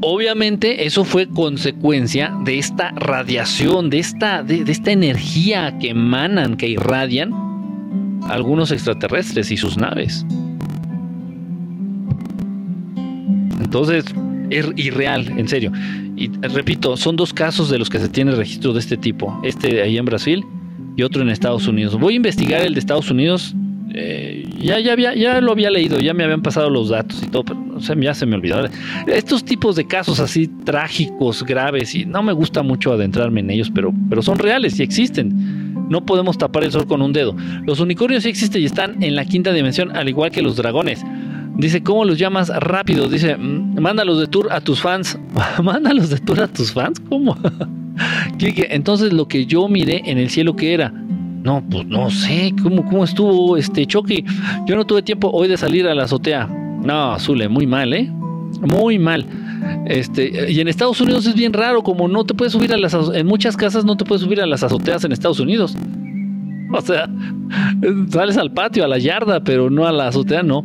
Obviamente 0.00 0.86
eso 0.86 1.04
fue 1.04 1.26
consecuencia 1.26 2.32
de 2.44 2.58
esta 2.58 2.92
radiación, 2.92 3.90
de 3.90 3.98
esta, 3.98 4.44
de, 4.44 4.62
esta 4.70 4.92
energía 4.92 5.76
que 5.78 5.90
emanan, 5.90 6.56
que 6.56 6.68
irradian 6.68 7.32
algunos 8.28 8.70
extraterrestres 8.70 9.50
y 9.50 9.56
sus 9.56 9.76
naves. 9.76 10.24
Entonces, 13.60 14.04
es 14.50 14.66
irreal, 14.76 15.26
en 15.36 15.48
serio. 15.48 15.72
Y 16.16 16.28
repito, 16.28 16.96
son 16.96 17.16
dos 17.16 17.32
casos 17.32 17.68
de 17.68 17.78
los 17.78 17.90
que 17.90 17.98
se 17.98 18.08
tiene 18.08 18.32
registro 18.32 18.72
de 18.72 18.80
este 18.80 18.96
tipo. 18.96 19.38
Este 19.42 19.82
ahí 19.82 19.98
en 19.98 20.04
Brasil 20.04 20.44
y 20.96 21.02
otro 21.02 21.22
en 21.22 21.28
Estados 21.28 21.66
Unidos. 21.66 21.98
Voy 21.98 22.14
a 22.14 22.16
investigar 22.16 22.62
el 22.62 22.74
de 22.74 22.80
Estados 22.80 23.10
Unidos. 23.10 23.54
Eh, 23.94 24.48
ya, 24.58 24.78
ya, 24.78 24.92
había, 24.92 25.14
ya 25.14 25.40
lo 25.40 25.52
había 25.52 25.70
leído, 25.70 25.98
ya 25.98 26.14
me 26.14 26.22
habían 26.22 26.42
pasado 26.42 26.70
los 26.70 26.90
datos 26.90 27.22
y 27.22 27.26
todo, 27.26 27.44
ya 27.78 28.14
se 28.14 28.26
me 28.26 28.36
olvidó. 28.36 28.68
Estos 29.06 29.44
tipos 29.44 29.76
de 29.76 29.86
casos 29.86 30.20
así 30.20 30.48
trágicos, 30.64 31.44
graves, 31.44 31.94
y 31.94 32.04
no 32.04 32.22
me 32.22 32.32
gusta 32.32 32.62
mucho 32.62 32.92
adentrarme 32.92 33.40
en 33.40 33.50
ellos, 33.50 33.70
pero, 33.74 33.92
pero 34.08 34.22
son 34.22 34.38
reales 34.38 34.78
y 34.78 34.82
existen. 34.82 35.88
No 35.88 36.04
podemos 36.04 36.36
tapar 36.36 36.64
el 36.64 36.72
sol 36.72 36.86
con 36.86 37.00
un 37.00 37.12
dedo. 37.12 37.34
Los 37.64 37.80
unicornios 37.80 38.24
sí 38.24 38.28
existen 38.28 38.62
y 38.62 38.66
están 38.66 39.02
en 39.02 39.14
la 39.16 39.24
quinta 39.24 39.52
dimensión, 39.52 39.96
al 39.96 40.08
igual 40.08 40.30
que 40.30 40.42
los 40.42 40.56
dragones. 40.56 41.02
Dice, 41.56 41.82
¿cómo 41.82 42.04
los 42.04 42.18
llamas 42.18 42.50
rápido? 42.50 43.08
Dice, 43.08 43.36
mm, 43.36 43.80
mándalos 43.80 44.20
de 44.20 44.26
tour 44.26 44.48
a 44.52 44.60
tus 44.60 44.80
fans. 44.80 45.18
mándalos 45.62 46.10
de 46.10 46.18
tour 46.18 46.40
a 46.40 46.48
tus 46.48 46.72
fans. 46.72 47.00
¿Cómo? 47.08 47.36
Entonces 48.38 49.12
lo 49.12 49.26
que 49.26 49.46
yo 49.46 49.66
miré 49.66 50.02
en 50.04 50.18
el 50.18 50.30
cielo 50.30 50.54
que 50.54 50.72
era. 50.72 50.90
No, 50.90 51.64
pues 51.68 51.86
no 51.86 52.10
sé 52.10 52.54
cómo, 52.62 52.84
cómo 52.84 53.04
estuvo 53.04 53.56
este 53.56 53.86
choque. 53.86 54.24
Yo 54.66 54.76
no 54.76 54.86
tuve 54.86 55.02
tiempo 55.02 55.30
hoy 55.32 55.48
de 55.48 55.56
salir 55.56 55.86
a 55.88 55.94
la 55.94 56.04
azotea. 56.04 56.48
No, 56.82 57.18
Zule, 57.18 57.48
muy 57.48 57.66
mal, 57.66 57.92
¿eh? 57.92 58.10
Muy 58.60 58.98
mal. 58.98 59.26
Este, 59.86 60.50
y 60.50 60.60
en 60.60 60.68
Estados 60.68 61.00
Unidos 61.00 61.26
es 61.26 61.34
bien 61.34 61.52
raro, 61.52 61.82
como 61.82 62.08
no 62.08 62.24
te 62.24 62.34
puedes 62.34 62.52
subir 62.52 62.72
a 62.72 62.76
las 62.76 62.94
en 62.94 63.26
muchas 63.26 63.56
casas 63.56 63.84
no 63.84 63.96
te 63.96 64.04
puedes 64.04 64.22
subir 64.22 64.40
a 64.40 64.46
las 64.46 64.62
azoteas 64.62 65.04
en 65.04 65.12
Estados 65.12 65.40
Unidos. 65.40 65.76
O 66.70 66.82
sea, 66.82 67.08
sales 68.10 68.36
al 68.36 68.52
patio, 68.52 68.84
a 68.84 68.88
la 68.88 68.98
yarda, 68.98 69.40
pero 69.42 69.70
no 69.70 69.86
a 69.86 69.92
la 69.92 70.08
azotea, 70.08 70.42
no. 70.42 70.62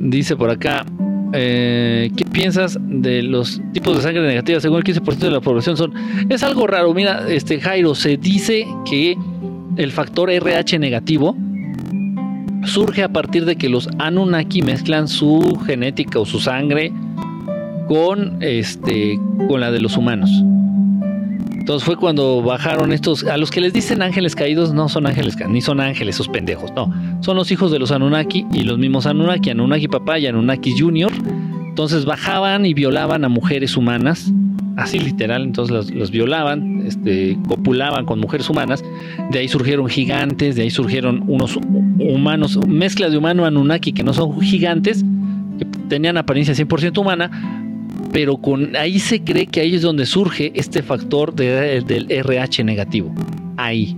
Dice 0.00 0.34
por 0.34 0.50
acá, 0.50 0.84
eh, 1.32 2.10
¿qué 2.16 2.24
piensas 2.24 2.76
de 2.82 3.22
los 3.22 3.60
tipos 3.72 3.96
de 3.96 4.02
sangre 4.02 4.26
negativa? 4.26 4.58
Según 4.58 4.78
el 4.78 4.84
15% 4.84 5.18
de 5.18 5.30
la 5.30 5.40
población 5.40 5.76
son... 5.76 5.94
Es 6.28 6.42
algo 6.42 6.66
raro, 6.66 6.92
mira, 6.94 7.28
este 7.28 7.60
Jairo, 7.60 7.94
se 7.94 8.16
dice 8.16 8.66
que 8.84 9.16
el 9.76 9.92
factor 9.92 10.30
RH 10.30 10.80
negativo 10.80 11.36
surge 12.64 13.02
a 13.02 13.08
partir 13.08 13.44
de 13.44 13.56
que 13.56 13.68
los 13.68 13.88
Anunnaki 13.98 14.62
mezclan 14.62 15.08
su 15.08 15.58
genética 15.66 16.18
o 16.18 16.26
su 16.26 16.40
sangre 16.40 16.92
con, 17.88 18.42
este, 18.42 19.18
con 19.48 19.60
la 19.60 19.70
de 19.70 19.80
los 19.80 19.96
humanos. 19.96 20.30
Entonces 21.52 21.84
fue 21.84 21.96
cuando 21.96 22.42
bajaron 22.42 22.92
estos, 22.92 23.24
a 23.24 23.36
los 23.36 23.50
que 23.50 23.60
les 23.60 23.72
dicen 23.72 24.02
ángeles 24.02 24.34
caídos, 24.34 24.72
no 24.72 24.88
son 24.88 25.06
ángeles 25.06 25.36
ni 25.48 25.60
son 25.60 25.80
ángeles 25.80 26.16
esos 26.16 26.28
pendejos, 26.28 26.72
no, 26.74 26.92
son 27.20 27.36
los 27.36 27.52
hijos 27.52 27.70
de 27.70 27.78
los 27.78 27.92
Anunnaki 27.92 28.46
y 28.52 28.62
los 28.62 28.78
mismos 28.78 29.06
Anunnaki, 29.06 29.50
Anunnaki 29.50 29.86
papá 29.86 30.18
y 30.18 30.26
Anunnaki 30.26 30.74
junior. 30.76 31.12
Entonces 31.68 32.04
bajaban 32.04 32.66
y 32.66 32.74
violaban 32.74 33.24
a 33.24 33.28
mujeres 33.28 33.76
humanas, 33.76 34.32
así 34.80 34.98
literal, 34.98 35.42
entonces 35.42 35.92
las, 35.92 36.10
violaban, 36.10 36.86
este, 36.86 37.36
copulaban 37.46 38.06
con 38.06 38.18
mujeres 38.18 38.48
humanas, 38.48 38.82
de 39.30 39.38
ahí 39.38 39.48
surgieron 39.48 39.88
gigantes, 39.88 40.56
de 40.56 40.62
ahí 40.62 40.70
surgieron 40.70 41.22
unos 41.26 41.56
humanos, 41.56 42.58
mezclas 42.66 43.12
de 43.12 43.18
humano 43.18 43.44
Anunnaki 43.44 43.92
que 43.92 44.02
no 44.02 44.12
son 44.12 44.40
gigantes, 44.40 45.04
que 45.58 45.66
tenían 45.88 46.16
apariencia 46.16 46.54
100% 46.54 46.98
humana, 46.98 47.30
pero 48.12 48.40
ahí 48.78 48.98
se 48.98 49.22
cree 49.22 49.46
que 49.46 49.60
ahí 49.60 49.74
es 49.74 49.82
donde 49.82 50.06
surge 50.06 50.50
este 50.54 50.82
factor 50.82 51.34
del 51.34 52.06
RH 52.10 52.64
negativo. 52.64 53.14
Ahí. 53.56 53.96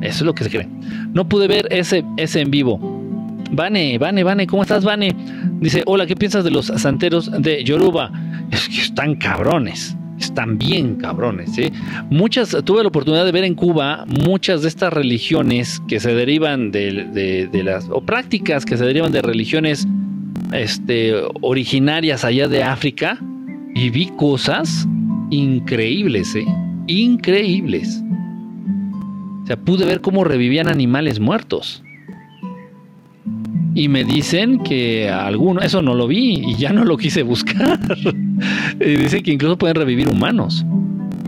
Eso 0.00 0.18
es 0.18 0.22
lo 0.22 0.34
que 0.34 0.44
se 0.44 0.50
cree. 0.50 0.68
No 1.12 1.28
pude 1.28 1.48
ver 1.48 1.66
ese, 1.70 2.04
ese 2.18 2.40
en 2.42 2.50
vivo. 2.50 2.93
Vane, 3.56 3.98
Vane, 3.98 4.24
Vane, 4.24 4.46
¿cómo 4.46 4.62
estás, 4.62 4.84
Vane? 4.84 5.14
Dice, 5.60 5.82
hola, 5.86 6.06
¿qué 6.06 6.16
piensas 6.16 6.44
de 6.44 6.50
los 6.50 6.66
santeros 6.66 7.30
de 7.40 7.62
Yoruba? 7.64 8.10
Es 8.50 8.68
que 8.68 8.80
están 8.80 9.14
cabrones, 9.16 9.96
están 10.18 10.58
bien 10.58 10.96
cabrones. 10.96 11.52
¿sí? 11.54 11.70
Muchas, 12.10 12.56
tuve 12.64 12.82
la 12.82 12.88
oportunidad 12.88 13.24
de 13.24 13.32
ver 13.32 13.44
en 13.44 13.54
Cuba 13.54 14.04
muchas 14.06 14.62
de 14.62 14.68
estas 14.68 14.92
religiones 14.92 15.80
que 15.88 16.00
se 16.00 16.14
derivan 16.14 16.70
de, 16.70 17.48
las, 17.64 17.88
o 17.90 18.00
prácticas 18.00 18.64
que 18.64 18.76
se 18.76 18.84
derivan 18.84 19.12
de 19.12 19.22
religiones 19.22 19.86
este, 20.52 21.14
originarias 21.40 22.24
allá 22.24 22.48
de 22.48 22.62
África 22.62 23.18
y 23.74 23.90
vi 23.90 24.06
cosas 24.16 24.86
increíbles, 25.30 26.34
¿eh? 26.34 26.46
Increíbles. 26.86 28.02
O 29.42 29.46
sea, 29.46 29.56
pude 29.56 29.84
ver 29.84 30.00
cómo 30.00 30.24
revivían 30.24 30.68
animales 30.68 31.20
muertos. 31.20 31.83
Y 33.74 33.88
me 33.88 34.04
dicen 34.04 34.62
que 34.62 35.10
algunos, 35.10 35.64
eso 35.64 35.82
no 35.82 35.94
lo 35.94 36.06
vi 36.06 36.42
y 36.46 36.56
ya 36.56 36.72
no 36.72 36.84
lo 36.84 36.96
quise 36.96 37.22
buscar. 37.22 37.80
y 38.80 38.96
dicen 38.96 39.22
que 39.22 39.32
incluso 39.32 39.58
pueden 39.58 39.76
revivir 39.76 40.08
humanos. 40.08 40.64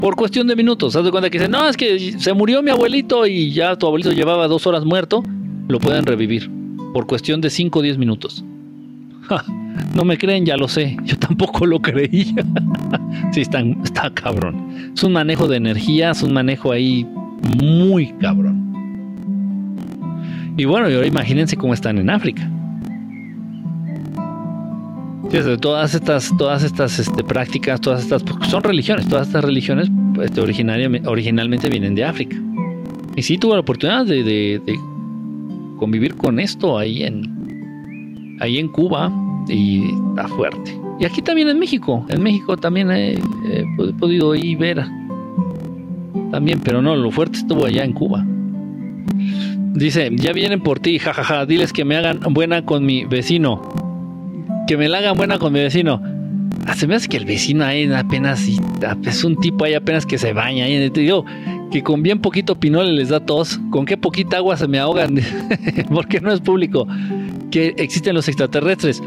Por 0.01 0.15
cuestión 0.15 0.47
de 0.47 0.55
minutos. 0.55 0.95
Haz 0.95 1.05
de 1.05 1.11
cuenta 1.11 1.31
que 1.31 1.39
dicen, 1.39 1.51
no, 1.51 1.69
es 1.69 1.77
que 1.77 2.19
se 2.19 2.33
murió 2.33 2.63
mi 2.63 2.71
abuelito 2.71 3.27
y 3.27 3.53
ya 3.53 3.77
tu 3.77 3.87
abuelito 3.87 4.13
llevaba 4.13 4.47
dos 4.47 4.67
horas 4.67 4.85
muerto. 4.85 5.23
Lo 5.69 5.79
pueden 5.81 6.07
revivir. 6.07 6.51
Por 6.93 7.07
cuestión 7.07 7.41
de 7.41 7.51
5 7.51 7.79
o 7.79 7.83
10 7.83 7.99
minutos 7.99 8.45
no 9.95 10.05
me 10.05 10.19
creen, 10.19 10.45
ya 10.45 10.57
lo 10.57 10.69
sé. 10.69 10.97
Yo 11.05 11.19
tampoco 11.19 11.67
lo 11.67 11.81
creía. 11.81 12.45
sí, 13.33 13.41
está, 13.41 13.61
está 13.85 14.11
cabrón. 14.11 14.93
Es 14.95 15.03
un 15.03 15.13
manejo 15.13 15.49
de 15.49 15.57
energía, 15.57 16.11
es 16.11 16.23
un 16.23 16.33
manejo 16.33 16.73
ahí 16.73 17.07
muy 17.63 18.13
cabrón. 18.21 18.66
Y 20.57 20.65
bueno, 20.65 20.89
y 20.91 20.95
ahora 20.95 21.07
imagínense 21.07 21.57
cómo 21.57 21.75
están 21.75 21.99
en 21.99 22.09
África. 22.09 22.51
todas 25.61 25.95
estas, 25.95 26.35
todas 26.39 26.63
estas 26.63 26.99
este, 26.99 27.23
prácticas, 27.23 27.81
todas 27.81 28.03
estas, 28.03 28.25
son 28.49 28.63
religiones, 28.63 29.07
todas 29.09 29.27
estas 29.27 29.45
religiones 29.45 29.91
este, 30.23 30.41
originalmente 30.41 31.69
vienen 31.69 31.95
de 31.95 32.05
África. 32.05 32.37
Y 33.17 33.23
sí 33.23 33.37
tuve 33.37 33.55
la 33.55 33.61
oportunidad 33.61 34.07
de, 34.07 34.61
convivir 35.79 36.15
con 36.15 36.41
esto 36.41 36.79
ahí 36.79 37.03
en, 37.03 38.37
ahí 38.41 38.59
en 38.59 38.69
Cuba 38.69 39.13
y 39.49 39.85
está 40.11 40.29
fuerte. 40.29 40.79
Y 40.99 41.05
aquí 41.05 41.21
también 41.21 41.49
en 41.49 41.59
México, 41.59 42.07
en 42.09 42.23
México 42.23 42.57
también 42.57 42.91
he, 42.91 43.19
podido 43.99 44.35
ir 44.35 44.57
ver 44.57 44.87
también, 46.31 46.61
pero 46.65 46.81
no, 46.81 46.97
lo 46.97 47.11
fuerte 47.11 47.39
estuvo 47.39 47.67
allá 47.67 47.85
en 47.85 47.93
Cuba. 47.93 48.25
Dice, 49.77 50.11
ya 50.15 50.33
vienen 50.33 50.63
por 50.63 50.81
ti, 50.81 50.99
jajaja, 50.99 51.45
diles 51.45 51.71
que 51.75 51.85
me 51.85 51.97
hagan 51.97 52.21
buena 52.31 52.65
con 52.65 52.87
mi 52.87 53.05
vecino. 53.05 53.61
Que 54.67 54.79
me 54.79 54.89
la 54.89 54.99
hagan 54.99 55.19
buena 55.19 55.39
con 55.39 55.53
mi 55.53 55.61
vecino. 55.61 56.01
Ah, 56.67 56.75
se 56.75 56.87
me 56.87 56.95
hace 56.95 57.09
que 57.09 57.19
el 57.19 57.27
vecino 57.27 57.63
ahí 57.63 57.85
apenas, 57.93 58.49
es 59.05 59.25
un 59.25 59.37
tipo 59.39 59.67
ahí 59.67 59.75
apenas 59.75 60.07
que 60.07 60.17
se 60.17 60.33
baña. 60.33 60.65
Ahí, 60.65 60.89
digo, 60.89 61.27
que 61.71 61.83
con 61.83 62.03
bien 62.03 62.21
poquito 62.21 62.59
pinole 62.59 62.91
les 62.93 63.11
da 63.11 63.21
tos, 63.21 63.61
con 63.71 63.85
qué 63.85 63.99
poquita 63.99 64.39
agua 64.39 64.57
se 64.57 64.67
me 64.67 64.79
ahogan, 64.79 65.21
porque 65.93 66.23
no 66.23 66.33
es 66.33 66.41
público 66.41 66.89
que 67.51 67.75
existen 67.77 68.15
los 68.15 68.29
extraterrestres. 68.29 69.03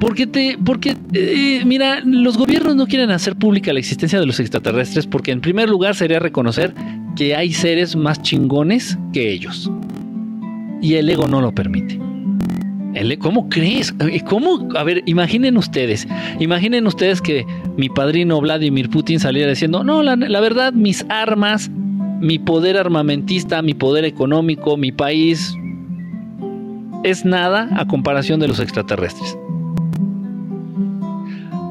Porque 0.00 0.26
te, 0.26 0.58
porque 0.62 0.98
eh, 1.14 1.62
mira, 1.64 2.00
los 2.04 2.36
gobiernos 2.36 2.76
no 2.76 2.86
quieren 2.86 3.10
hacer 3.10 3.36
pública 3.36 3.72
la 3.72 3.78
existencia 3.78 4.20
de 4.20 4.26
los 4.26 4.38
extraterrestres 4.38 5.06
porque 5.06 5.32
en 5.32 5.40
primer 5.40 5.70
lugar 5.70 5.94
sería 5.94 6.18
reconocer 6.18 6.74
que 7.16 7.34
hay 7.34 7.54
seres 7.54 7.96
más 7.96 8.20
chingones 8.20 8.98
que 9.14 9.32
ellos. 9.32 9.70
Y 10.80 10.94
el 10.94 11.08
ego 11.08 11.26
no 11.26 11.40
lo 11.40 11.52
permite. 11.52 11.98
El, 12.94 13.18
¿Cómo 13.18 13.48
crees? 13.48 13.94
¿Cómo? 14.26 14.68
A 14.76 14.82
ver, 14.82 15.02
imaginen 15.06 15.56
ustedes, 15.56 16.08
imaginen 16.40 16.86
ustedes 16.86 17.20
que 17.20 17.46
mi 17.76 17.88
padrino 17.88 18.40
Vladimir 18.40 18.90
Putin 18.90 19.20
saliera 19.20 19.50
diciendo, 19.50 19.84
no, 19.84 20.02
la, 20.02 20.16
la 20.16 20.40
verdad, 20.40 20.72
mis 20.72 21.06
armas, 21.08 21.70
mi 22.20 22.38
poder 22.38 22.76
armamentista, 22.76 23.62
mi 23.62 23.74
poder 23.74 24.04
económico, 24.04 24.76
mi 24.76 24.90
país, 24.90 25.54
es 27.04 27.24
nada 27.24 27.68
a 27.76 27.86
comparación 27.86 28.40
de 28.40 28.48
los 28.48 28.60
extraterrestres. 28.60 29.38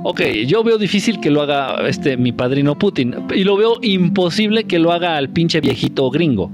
Ok, 0.03 0.21
yo 0.47 0.63
veo 0.63 0.77
difícil 0.77 1.19
que 1.19 1.29
lo 1.29 1.41
haga 1.41 1.87
este 1.87 2.17
mi 2.17 2.31
padrino 2.31 2.77
Putin 2.77 3.15
y 3.35 3.43
lo 3.43 3.57
veo 3.57 3.75
imposible 3.81 4.63
que 4.63 4.79
lo 4.79 4.91
haga 4.91 5.17
al 5.17 5.29
pinche 5.29 5.59
viejito 5.59 6.09
gringo. 6.09 6.49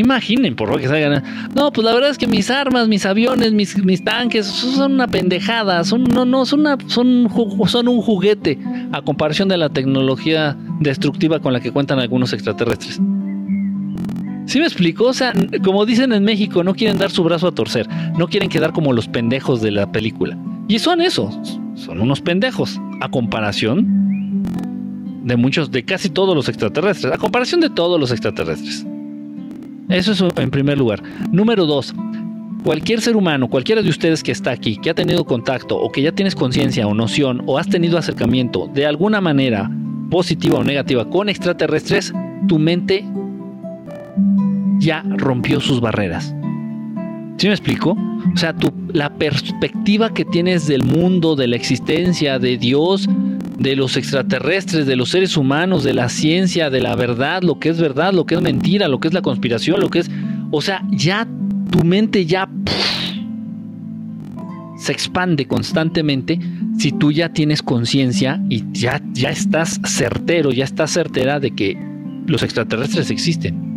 Imaginen 0.00 0.56
por 0.56 0.70
lo 0.70 0.78
que 0.78 0.88
salgan. 0.88 1.22
No, 1.54 1.70
pues 1.72 1.84
la 1.84 1.92
verdad 1.92 2.08
es 2.08 2.16
que 2.16 2.26
mis 2.26 2.50
armas, 2.50 2.88
mis 2.88 3.04
aviones, 3.04 3.52
mis, 3.52 3.76
mis 3.84 4.02
tanques 4.02 4.46
son 4.46 4.94
una 4.94 5.06
pendejada, 5.06 5.84
son 5.84 6.04
no 6.04 6.24
no 6.24 6.46
son 6.46 6.60
una, 6.60 6.78
son 6.86 7.28
son 7.66 7.86
un 7.86 8.00
juguete 8.00 8.58
a 8.92 9.02
comparación 9.02 9.48
de 9.48 9.58
la 9.58 9.68
tecnología 9.68 10.56
destructiva 10.80 11.38
con 11.40 11.52
la 11.52 11.60
que 11.60 11.70
cuentan 11.70 11.98
algunos 11.98 12.32
extraterrestres. 12.32 12.98
¿Sí 14.46 14.58
me 14.58 14.64
explico? 14.64 15.04
O 15.04 15.12
sea, 15.12 15.34
como 15.62 15.84
dicen 15.84 16.14
en 16.14 16.24
México, 16.24 16.64
no 16.64 16.74
quieren 16.74 16.96
dar 16.96 17.10
su 17.10 17.22
brazo 17.22 17.46
a 17.48 17.52
torcer, 17.52 17.86
no 18.16 18.26
quieren 18.26 18.48
quedar 18.48 18.72
como 18.72 18.94
los 18.94 19.06
pendejos 19.06 19.60
de 19.60 19.70
la 19.70 19.92
película. 19.92 20.38
Y 20.66 20.78
son 20.78 21.02
esos, 21.02 21.60
son 21.74 22.00
unos 22.00 22.22
pendejos, 22.22 22.80
a 23.02 23.10
comparación 23.10 24.42
de 25.24 25.36
muchos, 25.36 25.70
de 25.70 25.84
casi 25.84 26.08
todos 26.08 26.34
los 26.34 26.48
extraterrestres, 26.48 27.12
a 27.12 27.18
comparación 27.18 27.60
de 27.60 27.68
todos 27.68 28.00
los 28.00 28.10
extraterrestres. 28.12 28.86
Eso 29.90 30.12
es 30.12 30.22
en 30.36 30.50
primer 30.50 30.78
lugar. 30.78 31.02
Número 31.32 31.66
dos, 31.66 31.92
cualquier 32.62 33.00
ser 33.00 33.16
humano, 33.16 33.48
cualquiera 33.48 33.82
de 33.82 33.90
ustedes 33.90 34.22
que 34.22 34.32
está 34.32 34.52
aquí, 34.52 34.76
que 34.76 34.90
ha 34.90 34.94
tenido 34.94 35.24
contacto 35.24 35.76
o 35.76 35.90
que 35.90 36.02
ya 36.02 36.12
tienes 36.12 36.34
conciencia 36.34 36.86
o 36.86 36.94
noción 36.94 37.42
o 37.46 37.58
has 37.58 37.68
tenido 37.68 37.98
acercamiento 37.98 38.68
de 38.72 38.86
alguna 38.86 39.20
manera 39.20 39.70
positiva 40.10 40.58
o 40.58 40.64
negativa 40.64 41.08
con 41.10 41.28
extraterrestres, 41.28 42.12
tu 42.46 42.58
mente 42.58 43.04
ya 44.78 45.02
rompió 45.16 45.60
sus 45.60 45.80
barreras. 45.80 46.34
¿Sí 47.36 47.46
me 47.46 47.54
explico? 47.54 47.96
O 48.32 48.36
sea, 48.36 48.52
tu, 48.52 48.72
la 48.92 49.10
perspectiva 49.14 50.12
que 50.12 50.24
tienes 50.24 50.66
del 50.66 50.84
mundo, 50.84 51.36
de 51.36 51.48
la 51.48 51.56
existencia, 51.56 52.38
de 52.38 52.58
Dios, 52.58 53.08
de 53.60 53.76
los 53.76 53.98
extraterrestres, 53.98 54.86
de 54.86 54.96
los 54.96 55.10
seres 55.10 55.36
humanos, 55.36 55.84
de 55.84 55.92
la 55.92 56.08
ciencia, 56.08 56.70
de 56.70 56.80
la 56.80 56.96
verdad, 56.96 57.42
lo 57.42 57.58
que 57.58 57.68
es 57.68 57.78
verdad, 57.78 58.14
lo 58.14 58.24
que 58.24 58.34
es 58.34 58.40
mentira, 58.40 58.88
lo 58.88 59.00
que 59.00 59.08
es 59.08 59.14
la 59.14 59.20
conspiración, 59.20 59.80
lo 59.80 59.90
que 59.90 59.98
es... 59.98 60.10
O 60.50 60.62
sea, 60.62 60.82
ya 60.90 61.28
tu 61.70 61.84
mente 61.84 62.24
ya 62.24 62.48
se 64.78 64.92
expande 64.92 65.46
constantemente 65.46 66.40
si 66.78 66.90
tú 66.90 67.12
ya 67.12 67.34
tienes 67.34 67.62
conciencia 67.62 68.42
y 68.48 68.64
ya, 68.72 69.02
ya 69.12 69.28
estás 69.28 69.78
certero, 69.84 70.52
ya 70.52 70.64
estás 70.64 70.92
certera 70.92 71.38
de 71.38 71.50
que 71.50 71.76
los 72.26 72.42
extraterrestres 72.42 73.10
existen. 73.10 73.69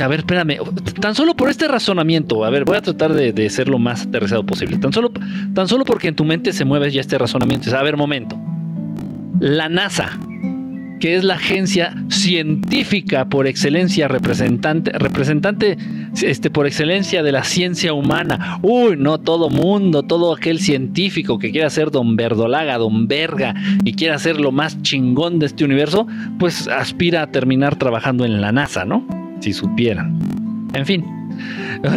A 0.00 0.08
ver, 0.08 0.20
espérame, 0.20 0.58
tan 1.00 1.14
solo 1.14 1.34
por 1.34 1.50
este 1.50 1.68
razonamiento, 1.68 2.44
a 2.44 2.50
ver, 2.50 2.64
voy 2.64 2.76
a 2.76 2.82
tratar 2.82 3.12
de, 3.12 3.50
ser 3.50 3.68
lo 3.68 3.78
más 3.78 4.06
aterrizado 4.06 4.44
posible. 4.44 4.78
Tan 4.78 4.92
solo, 4.92 5.12
tan 5.54 5.68
solo 5.68 5.84
porque 5.84 6.08
en 6.08 6.16
tu 6.16 6.24
mente 6.24 6.52
se 6.52 6.64
mueve 6.64 6.90
ya 6.90 7.00
este 7.00 7.18
razonamiento. 7.18 7.74
a 7.76 7.82
ver, 7.82 7.96
momento. 7.96 8.38
La 9.40 9.68
NASA, 9.68 10.18
que 11.00 11.16
es 11.16 11.24
la 11.24 11.34
agencia 11.34 11.94
científica 12.08 13.28
por 13.28 13.46
excelencia, 13.46 14.08
representante, 14.08 14.90
representante 14.92 15.76
este, 16.22 16.50
por 16.50 16.66
excelencia 16.66 17.22
de 17.22 17.32
la 17.32 17.44
ciencia 17.44 17.92
humana. 17.92 18.58
Uy, 18.62 18.96
no 18.96 19.18
todo 19.18 19.50
mundo, 19.50 20.02
todo 20.02 20.34
aquel 20.34 20.60
científico 20.60 21.38
que 21.38 21.50
quiera 21.50 21.68
ser 21.68 21.90
don 21.90 22.16
Verdolaga, 22.16 22.78
don 22.78 23.06
Verga 23.06 23.54
y 23.84 23.92
quiera 23.92 24.18
ser 24.18 24.40
lo 24.40 24.50
más 24.50 24.80
chingón 24.82 25.38
de 25.38 25.46
este 25.46 25.64
universo, 25.64 26.06
pues 26.38 26.68
aspira 26.68 27.22
a 27.22 27.26
terminar 27.30 27.76
trabajando 27.76 28.24
en 28.24 28.40
la 28.40 28.52
NASA, 28.52 28.84
¿no? 28.84 29.23
Si 29.44 29.52
supieran. 29.52 30.18
En 30.72 30.86
fin. 30.86 31.04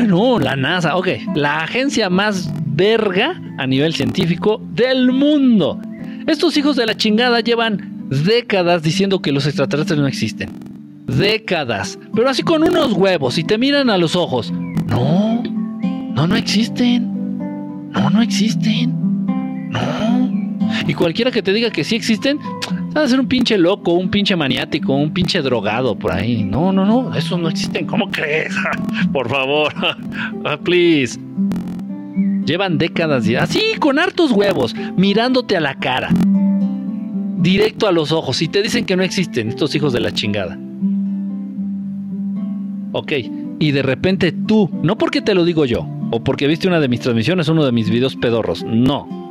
No, 0.09 0.37
la 0.37 0.57
NASA, 0.57 0.97
ok. 0.97 1.07
La 1.33 1.63
agencia 1.63 2.09
más 2.09 2.51
verga 2.65 3.41
a 3.57 3.65
nivel 3.65 3.93
científico 3.93 4.61
del 4.73 5.13
mundo. 5.13 5.79
Estos 6.27 6.57
hijos 6.57 6.75
de 6.75 6.85
la 6.85 6.97
chingada 6.97 7.39
llevan 7.39 8.09
décadas 8.09 8.83
diciendo 8.83 9.21
que 9.21 9.31
los 9.31 9.45
extraterrestres 9.45 9.97
no 9.97 10.07
existen. 10.07 10.49
Décadas. 11.05 11.97
Pero 12.13 12.29
así 12.29 12.43
con 12.43 12.63
unos 12.63 12.91
huevos 12.91 13.37
y 13.37 13.45
te 13.45 13.57
miran 13.57 13.89
a 13.89 13.97
los 13.97 14.17
ojos. 14.17 14.51
No, 14.85 15.41
no, 15.41 16.27
no 16.27 16.35
existen. 16.35 17.09
No, 17.91 18.09
no 18.09 18.21
existen. 18.21 18.93
No. 19.69 20.67
Y 20.85 20.93
cualquiera 20.95 21.31
que 21.31 21.41
te 21.41 21.53
diga 21.53 21.69
que 21.69 21.85
sí 21.85 21.95
existen, 21.95 22.39
va 22.95 23.03
a 23.03 23.07
ser 23.07 23.19
un 23.19 23.27
pinche 23.27 23.57
loco, 23.57 23.93
un 23.93 24.09
pinche 24.09 24.35
maniático, 24.35 24.93
un 24.93 25.13
pinche 25.13 25.41
drogado 25.41 25.97
por 25.97 26.11
ahí. 26.11 26.43
No, 26.43 26.71
no, 26.71 26.85
no, 26.85 27.15
esos 27.15 27.39
no 27.39 27.49
existen. 27.49 27.85
¿Cómo 27.85 28.09
crees? 28.09 28.55
por 29.13 29.29
favor, 29.29 29.73
ah, 30.45 30.57
please. 30.63 31.19
Llevan 32.45 32.77
décadas 32.77 33.27
así 33.39 33.61
con 33.79 33.99
hartos 33.99 34.31
huevos, 34.31 34.73
mirándote 34.95 35.57
a 35.57 35.59
la 35.59 35.75
cara 35.75 36.09
directo 37.37 37.87
a 37.87 37.91
los 37.91 38.11
ojos 38.11 38.41
y 38.41 38.47
te 38.47 38.61
dicen 38.61 38.85
que 38.85 38.95
no 38.95 39.03
existen 39.03 39.49
estos 39.49 39.73
hijos 39.75 39.93
de 39.93 39.99
la 39.99 40.11
chingada. 40.11 40.57
Ok, 42.93 43.13
y 43.59 43.71
de 43.71 43.81
repente 43.83 44.31
tú, 44.31 44.69
no 44.81 44.97
porque 44.97 45.21
te 45.21 45.35
lo 45.35 45.45
digo 45.45 45.65
yo, 45.65 45.87
o 46.11 46.23
porque 46.23 46.47
viste 46.47 46.67
una 46.67 46.79
de 46.79 46.87
mis 46.87 47.01
transmisiones, 47.01 47.47
uno 47.47 47.65
de 47.65 47.71
mis 47.71 47.89
videos 47.89 48.15
pedorros, 48.15 48.63
no 48.63 49.26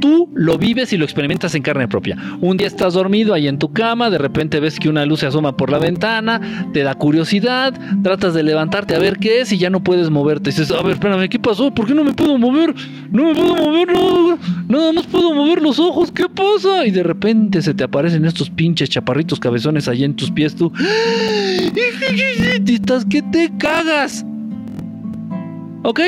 tú 0.00 0.28
lo 0.34 0.58
vives 0.58 0.92
y 0.92 0.96
lo 0.96 1.04
experimentas 1.04 1.54
en 1.54 1.62
carne 1.62 1.86
propia. 1.88 2.16
Un 2.40 2.56
día 2.56 2.66
estás 2.66 2.94
dormido 2.94 3.34
ahí 3.34 3.46
en 3.48 3.58
tu 3.58 3.72
cama, 3.72 4.10
de 4.10 4.18
repente 4.18 4.60
ves 4.60 4.78
que 4.78 4.88
una 4.88 5.06
luz 5.06 5.20
se 5.20 5.26
asoma 5.26 5.56
por 5.56 5.70
la 5.70 5.78
ventana, 5.78 6.68
te 6.72 6.82
da 6.82 6.94
curiosidad, 6.94 7.78
tratas 8.02 8.34
de 8.34 8.42
levantarte 8.42 8.94
a 8.94 8.98
ver 8.98 9.18
qué 9.18 9.40
es 9.40 9.52
y 9.52 9.58
ya 9.58 9.70
no 9.70 9.82
puedes 9.84 10.10
moverte. 10.10 10.50
dices, 10.50 10.70
a 10.70 10.82
ver, 10.82 10.94
espérame, 10.94 11.28
¿qué 11.28 11.38
pasó? 11.38 11.72
¿Por 11.72 11.86
qué 11.86 11.94
no 11.94 12.04
me 12.04 12.12
puedo 12.12 12.38
mover? 12.38 12.74
No 13.10 13.24
me 13.24 13.34
puedo 13.34 13.56
mover, 13.56 13.92
no, 13.92 14.38
nada 14.68 14.92
más 14.92 15.06
puedo 15.06 15.34
mover 15.34 15.62
los 15.62 15.78
ojos, 15.78 16.10
¿qué 16.10 16.24
pasa? 16.28 16.86
Y 16.86 16.90
de 16.90 17.02
repente 17.02 17.62
se 17.62 17.74
te 17.74 17.84
aparecen 17.84 18.24
estos 18.24 18.50
pinches 18.50 18.90
chaparritos 18.90 19.38
cabezones 19.38 19.88
ahí 19.88 20.04
en 20.04 20.14
tus 20.14 20.30
pies, 20.30 20.54
tú. 20.54 20.72
Y 22.66 22.74
estás 22.74 23.04
que 23.04 23.22
te 23.22 23.50
cagas. 23.58 24.24
¿Ok? 25.82 26.00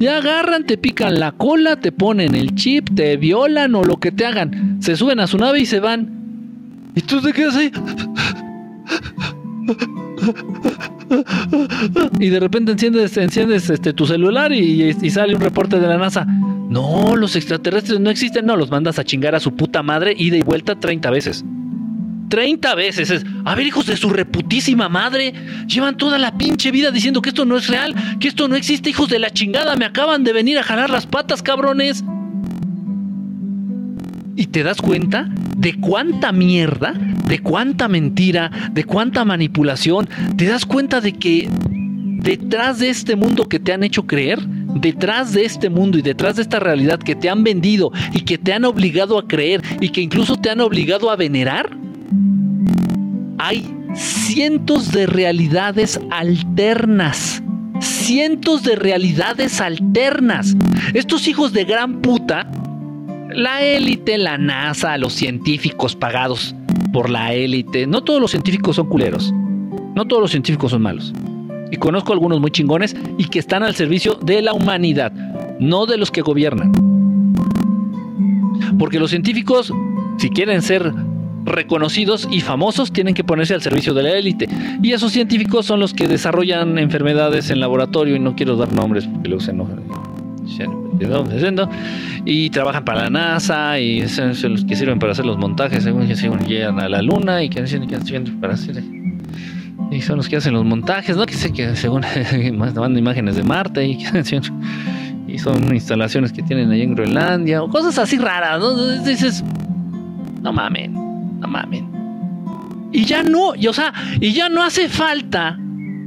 Ya 0.00 0.16
agarran, 0.16 0.64
te 0.64 0.78
pican 0.78 1.20
la 1.20 1.32
cola, 1.32 1.76
te 1.76 1.92
ponen 1.92 2.34
el 2.34 2.54
chip, 2.54 2.88
te 2.94 3.18
violan 3.18 3.74
o 3.74 3.84
lo 3.84 3.98
que 3.98 4.10
te 4.10 4.24
hagan. 4.24 4.78
Se 4.80 4.96
suben 4.96 5.20
a 5.20 5.26
su 5.26 5.36
nave 5.36 5.60
y 5.60 5.66
se 5.66 5.78
van. 5.78 6.90
Y 6.94 7.02
tú 7.02 7.20
te 7.20 7.34
quedas 7.34 7.54
ahí. 7.54 7.70
Y 12.18 12.28
de 12.30 12.40
repente 12.40 12.72
enciendes, 12.72 13.14
enciendes 13.18 13.68
este, 13.68 13.92
tu 13.92 14.06
celular 14.06 14.52
y, 14.52 14.96
y, 15.02 15.10
sale 15.10 15.34
un 15.34 15.42
reporte 15.42 15.78
de 15.78 15.86
la 15.86 15.98
NASA. 15.98 16.24
No, 16.24 17.14
los 17.14 17.36
extraterrestres 17.36 18.00
no 18.00 18.08
existen. 18.08 18.46
No, 18.46 18.56
los 18.56 18.70
mandas 18.70 18.98
a 18.98 19.04
chingar 19.04 19.34
a 19.34 19.40
su 19.40 19.54
puta 19.54 19.82
madre 19.82 20.14
ida 20.16 20.38
y 20.38 20.42
vuelta 20.42 20.80
30 20.80 21.10
veces. 21.10 21.44
30 22.30 22.74
veces. 22.74 23.10
Es, 23.10 23.26
a 23.44 23.54
ver, 23.54 23.66
hijos 23.66 23.84
de 23.84 23.98
su 23.98 24.08
reputísima 24.08 24.88
madre, 24.88 25.34
llevan 25.66 25.98
toda 25.98 26.16
la 26.16 26.38
pinche 26.38 26.70
vida 26.70 26.90
diciendo 26.90 27.20
que 27.20 27.28
esto 27.28 27.44
no 27.44 27.58
es 27.58 27.66
real, 27.66 27.94
que 28.18 28.28
esto 28.28 28.48
no 28.48 28.56
existe, 28.56 28.88
hijos 28.88 29.10
de 29.10 29.18
la 29.18 29.28
chingada, 29.28 29.76
me 29.76 29.84
acaban 29.84 30.24
de 30.24 30.32
venir 30.32 30.58
a 30.58 30.62
jalar 30.62 30.88
las 30.88 31.06
patas, 31.06 31.42
cabrones. 31.42 32.02
Y 34.36 34.46
te 34.46 34.62
das 34.62 34.80
cuenta 34.80 35.28
de 35.56 35.74
cuánta 35.74 36.32
mierda, 36.32 36.94
de 37.26 37.40
cuánta 37.40 37.88
mentira, 37.88 38.50
de 38.72 38.84
cuánta 38.84 39.26
manipulación, 39.26 40.08
te 40.36 40.46
das 40.46 40.64
cuenta 40.64 41.02
de 41.02 41.12
que 41.12 41.50
detrás 41.50 42.78
de 42.78 42.88
este 42.88 43.16
mundo 43.16 43.48
que 43.48 43.58
te 43.58 43.72
han 43.72 43.82
hecho 43.82 44.06
creer, 44.06 44.40
detrás 44.40 45.32
de 45.32 45.44
este 45.44 45.68
mundo 45.68 45.98
y 45.98 46.02
detrás 46.02 46.36
de 46.36 46.42
esta 46.42 46.60
realidad 46.60 47.00
que 47.00 47.16
te 47.16 47.28
han 47.28 47.42
vendido 47.42 47.92
y 48.12 48.20
que 48.20 48.38
te 48.38 48.52
han 48.52 48.64
obligado 48.64 49.18
a 49.18 49.26
creer 49.26 49.62
y 49.80 49.90
que 49.90 50.00
incluso 50.00 50.36
te 50.36 50.48
han 50.48 50.60
obligado 50.60 51.10
a 51.10 51.16
venerar, 51.16 51.76
hay 53.40 53.74
cientos 53.94 54.92
de 54.92 55.06
realidades 55.06 55.98
alternas. 56.10 57.42
Cientos 57.80 58.62
de 58.62 58.76
realidades 58.76 59.62
alternas. 59.62 60.54
Estos 60.92 61.26
hijos 61.26 61.54
de 61.54 61.64
gran 61.64 62.02
puta, 62.02 62.46
la 63.32 63.62
élite, 63.62 64.18
la 64.18 64.36
NASA, 64.36 64.98
los 64.98 65.14
científicos 65.14 65.96
pagados 65.96 66.54
por 66.92 67.08
la 67.08 67.32
élite, 67.32 67.86
no 67.86 68.02
todos 68.04 68.20
los 68.20 68.30
científicos 68.30 68.76
son 68.76 68.88
culeros. 68.88 69.32
No 69.94 70.06
todos 70.06 70.20
los 70.20 70.30
científicos 70.30 70.72
son 70.72 70.82
malos. 70.82 71.14
Y 71.70 71.76
conozco 71.76 72.12
algunos 72.12 72.40
muy 72.40 72.50
chingones 72.50 72.94
y 73.16 73.24
que 73.24 73.38
están 73.38 73.62
al 73.62 73.74
servicio 73.74 74.16
de 74.16 74.42
la 74.42 74.52
humanidad, 74.52 75.12
no 75.58 75.86
de 75.86 75.96
los 75.96 76.10
que 76.10 76.20
gobiernan. 76.20 76.72
Porque 78.78 79.00
los 79.00 79.08
científicos, 79.10 79.72
si 80.18 80.28
quieren 80.28 80.60
ser 80.60 80.92
reconocidos 81.44 82.28
y 82.30 82.40
famosos 82.40 82.92
tienen 82.92 83.14
que 83.14 83.24
ponerse 83.24 83.54
al 83.54 83.62
servicio 83.62 83.94
de 83.94 84.02
la 84.02 84.10
élite. 84.12 84.48
Y 84.82 84.92
esos 84.92 85.12
científicos 85.12 85.66
son 85.66 85.80
los 85.80 85.94
que 85.94 86.08
desarrollan 86.08 86.78
enfermedades 86.78 87.50
en 87.50 87.60
laboratorio, 87.60 88.16
y 88.16 88.18
no 88.18 88.36
quiero 88.36 88.56
dar 88.56 88.72
nombres 88.72 89.06
porque 89.06 89.28
luego 89.28 89.42
se 89.42 89.50
enojan. 89.52 89.82
Y 92.24 92.50
trabajan 92.50 92.84
para 92.84 93.04
la 93.04 93.10
NASA 93.10 93.78
y 93.78 94.06
son 94.08 94.34
los 94.52 94.64
que 94.64 94.76
sirven 94.76 94.98
para 94.98 95.12
hacer 95.12 95.24
los 95.24 95.38
montajes 95.38 95.84
según 95.84 96.06
llegan 96.40 96.80
a 96.80 96.88
la 96.88 97.00
luna 97.00 97.42
y 97.42 97.48
que 97.48 97.62
para 98.40 98.54
hacer 98.54 98.82
y 99.90 100.02
son 100.02 100.18
los 100.18 100.28
que 100.28 100.36
hacen 100.36 100.52
los 100.52 100.64
montajes, 100.64 101.16
¿no? 101.16 101.26
Que 101.26 101.34
sé 101.34 101.52
que 101.52 101.74
según 101.74 102.04
mandan 102.54 102.96
imágenes 102.96 103.36
de 103.36 103.42
Marte 103.42 103.84
y, 103.86 103.98
son 105.38 105.74
instalaciones 105.74 106.32
que 106.32 106.42
tienen 106.42 106.70
ahí 106.70 106.82
en 106.82 106.94
Groenlandia 106.94 107.62
o 107.62 107.68
cosas 107.68 107.98
así 107.98 108.18
raras, 108.18 108.60
¿no? 108.60 108.74
Dices, 109.02 109.42
no 110.42 110.52
mames 110.52 110.90
no 111.40 111.48
mames. 111.48 111.82
Y 112.92 113.04
ya 113.04 113.22
no, 113.22 113.54
y, 113.54 113.66
o 113.66 113.72
sea, 113.72 113.92
y 114.20 114.32
ya 114.32 114.48
no 114.48 114.62
hace 114.62 114.88
falta, 114.88 115.58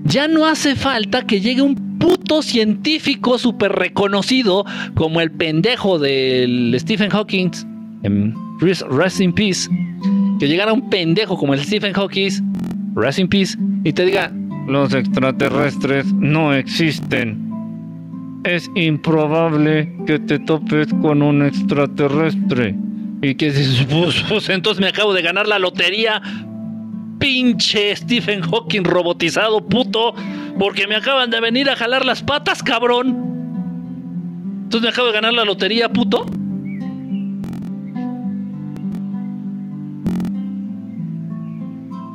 ya 0.04 0.28
no 0.28 0.46
hace 0.46 0.76
falta 0.76 1.26
que 1.26 1.40
llegue 1.40 1.62
un 1.62 1.98
puto 1.98 2.42
científico 2.42 3.38
súper 3.38 3.72
reconocido 3.72 4.66
como 4.94 5.22
el 5.22 5.32
pendejo 5.32 6.00
del 6.00 6.76
Stephen 6.78 7.10
Hawking, 7.10 7.52
en 8.04 8.36
Rest 8.60 9.22
in 9.22 9.34
Peace, 9.34 9.70
que 10.40 10.48
llegara 10.48 10.74
un 10.74 10.90
pendejo 10.90 11.38
como 11.38 11.54
el 11.54 11.62
Stephen 11.62 11.94
Hawking, 11.94 12.32
Rest 12.96 13.20
in 13.20 13.30
Peace, 13.30 13.58
y 13.86 13.94
te 13.94 14.06
diga, 14.06 14.32
los 14.68 14.94
extraterrestres 14.94 16.12
no 16.14 16.54
existen. 16.54 17.50
Es 18.44 18.70
improbable 18.76 19.90
que 20.06 20.20
te 20.20 20.40
topes 20.40 20.88
con 21.02 21.22
un 21.22 21.44
extraterrestre. 21.44 22.76
Y 23.24 23.36
que 23.36 23.52
dices, 23.52 23.86
pues, 23.90 24.24
pues, 24.28 24.50
entonces 24.50 24.82
me 24.82 24.90
acabo 24.90 25.14
de 25.14 25.22
ganar 25.22 25.48
la 25.48 25.58
lotería. 25.58 26.22
Pinche 27.20 27.96
Stephen 27.96 28.42
Hawking 28.42 28.84
robotizado, 28.84 29.66
puto. 29.66 30.14
Porque 30.60 30.88
me 30.88 30.96
acaban 30.96 31.32
de 31.32 31.40
venir 31.40 31.70
a 31.70 31.76
jalar 31.76 32.06
las 32.06 32.22
patas, 32.22 32.62
cabrón. 32.62 33.32
Entonces 34.64 34.82
me 34.82 34.90
acabo 34.90 35.08
de 35.08 35.14
ganar 35.14 35.34
la 35.34 35.46
lotería, 35.46 35.90
puto. 35.90 36.26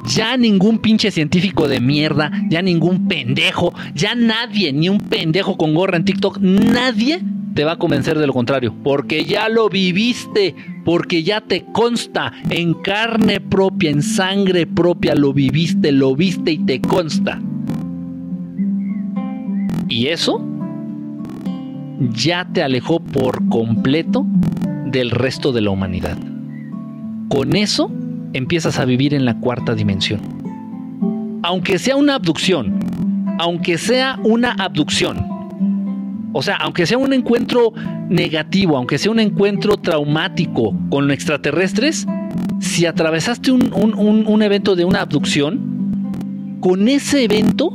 Ya 0.09 0.37
ningún 0.37 0.79
pinche 0.79 1.11
científico 1.11 1.69
de 1.69 1.81
mierda, 1.81 2.33
ya 2.49 2.63
ningún 2.63 3.09
pendejo, 3.09 3.75
ya 3.95 4.15
nadie, 4.15 4.73
ni 4.73 4.89
un 4.89 4.99
pendejo 4.99 5.57
con 5.57 5.75
gorra 5.75 5.97
en 5.97 6.05
TikTok, 6.05 6.39
nadie 6.39 7.21
te 7.55 7.65
va 7.65 7.73
a 7.73 7.77
convencer 7.79 8.19
de 8.19 8.27
lo 8.27 8.33
contrario, 8.33 8.75
porque 8.83 9.25
ya 9.25 9.49
lo 9.49 9.69
viviste, 9.69 10.55
porque 10.85 11.23
ya 11.25 11.41
te 11.41 11.65
consta 11.73 12.33
en 12.51 12.73
carne 12.75 13.41
propia, 13.41 13.91
en 13.91 14.03
sangre 14.03 14.67
propia, 14.67 15.15
lo 15.15 15.33
viviste, 15.33 15.93
lo 15.93 16.15
viste 16.15 16.53
y 16.53 16.59
te 16.59 16.81
consta. 16.81 17.41
Y 19.89 20.07
eso 20.07 20.43
ya 21.99 22.49
te 22.53 22.63
alejó 22.63 23.01
por 23.01 23.49
completo 23.49 24.25
del 24.87 25.11
resto 25.11 25.53
de 25.53 25.61
la 25.61 25.71
humanidad. 25.71 26.17
Con 27.29 27.57
eso 27.57 27.91
empiezas 28.33 28.79
a 28.79 28.85
vivir 28.85 29.15
en 29.15 29.25
la 29.25 29.39
cuarta 29.39 29.75
dimensión. 29.75 30.21
Aunque 31.43 31.79
sea 31.79 31.97
una 31.97 32.15
abducción, 32.17 32.79
aunque 33.39 33.79
sea 33.79 34.19
una 34.25 34.53
abducción, 34.53 35.25
o 36.33 36.43
sea, 36.43 36.57
aunque 36.57 36.87
sea 36.87 36.99
un 36.99 37.13
encuentro 37.13 37.73
negativo, 38.09 38.77
aunque 38.77 38.99
sea 38.99 39.11
un 39.11 39.21
encuentro 39.21 39.77
traumático 39.77 40.75
con 40.91 41.11
extraterrestres, 41.11 42.07
si 42.61 42.87
atravesaste 42.87 43.51
un, 43.53 44.43
evento 44.43 44.77
de 44.77 44.85
una 44.85 45.01
abducción, 45.01 46.59
con 46.61 46.89
ese 46.89 47.25
evento 47.25 47.73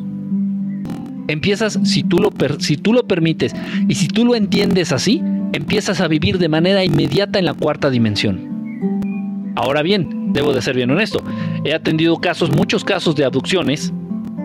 empiezas, 1.28 1.80
si 1.84 2.04
tú, 2.04 2.20
lo 2.20 2.32
si 2.60 2.78
tú 2.78 2.94
lo 2.94 3.08
permites 3.08 3.56
y 3.88 3.96
si 3.96 4.08
tú 4.08 4.26
lo 4.26 4.36
entiendes 4.36 4.92
así, 4.92 5.22
empiezas 5.54 6.02
a 6.02 6.08
vivir 6.08 6.38
de 6.38 6.50
manera 6.50 6.84
inmediata 6.84 7.40
en 7.40 7.46
la 7.46 7.54
cuarta 7.54 7.90
dimensión. 7.90 9.54
Ahora 9.56 9.82
bien, 9.82 10.23
debo 10.34 10.54
de 10.54 10.62
ser 10.62 10.76
bien 10.76 10.92
honesto, 10.92 11.24
he 11.64 11.74
atendido 11.74 12.18
casos, 12.18 12.52
muchos 12.52 12.84
casos 12.84 13.16
de 13.16 13.24
abducciones, 13.24 13.94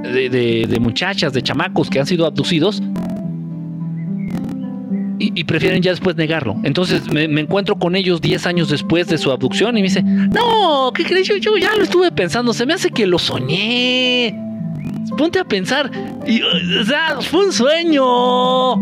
de, 0.02 0.78
muchachas, 0.80 1.32
de 1.32 1.42
chamacos 1.42 1.90
que 1.90 1.98
han 1.98 2.06
sido 2.06 2.26
abducidos 2.26 2.82
y, 5.20 5.42
prefieren 5.44 5.82
ya 5.82 5.90
después 5.90 6.14
negarlo. 6.14 6.56
Entonces 6.62 7.10
me, 7.10 7.24
encuentro 7.24 7.76
con 7.76 7.96
ellos 7.96 8.20
10 8.20 8.46
años 8.46 8.68
después 8.68 9.08
de 9.08 9.18
su 9.18 9.32
abducción 9.32 9.76
y 9.76 9.82
me 9.82 9.88
dice, 9.88 10.02
no, 10.02 10.92
¿qué 10.94 11.04
crees? 11.04 11.26
Yo, 11.26 11.56
ya 11.56 11.74
lo 11.74 11.82
estuve 11.82 12.12
pensando, 12.12 12.52
se 12.52 12.66
me 12.66 12.74
hace 12.74 12.90
que 12.90 13.06
lo 13.06 13.18
soñé. 13.18 14.38
Ponte 15.16 15.40
a 15.40 15.44
pensar, 15.44 15.90
y, 16.26 16.40
o 16.42 16.84
sea, 16.84 17.20
fue 17.20 17.46
un 17.46 17.52
sueño. 17.52 18.76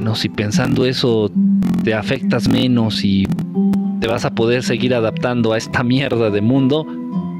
Bueno, 0.00 0.14
si 0.14 0.30
pensando 0.30 0.86
eso 0.86 1.30
te 1.84 1.92
afectas 1.92 2.48
menos 2.48 3.04
y 3.04 3.28
te 4.00 4.06
vas 4.06 4.24
a 4.24 4.34
poder 4.34 4.62
seguir 4.62 4.94
adaptando 4.94 5.52
a 5.52 5.58
esta 5.58 5.84
mierda 5.84 6.30
de 6.30 6.40
mundo, 6.40 6.86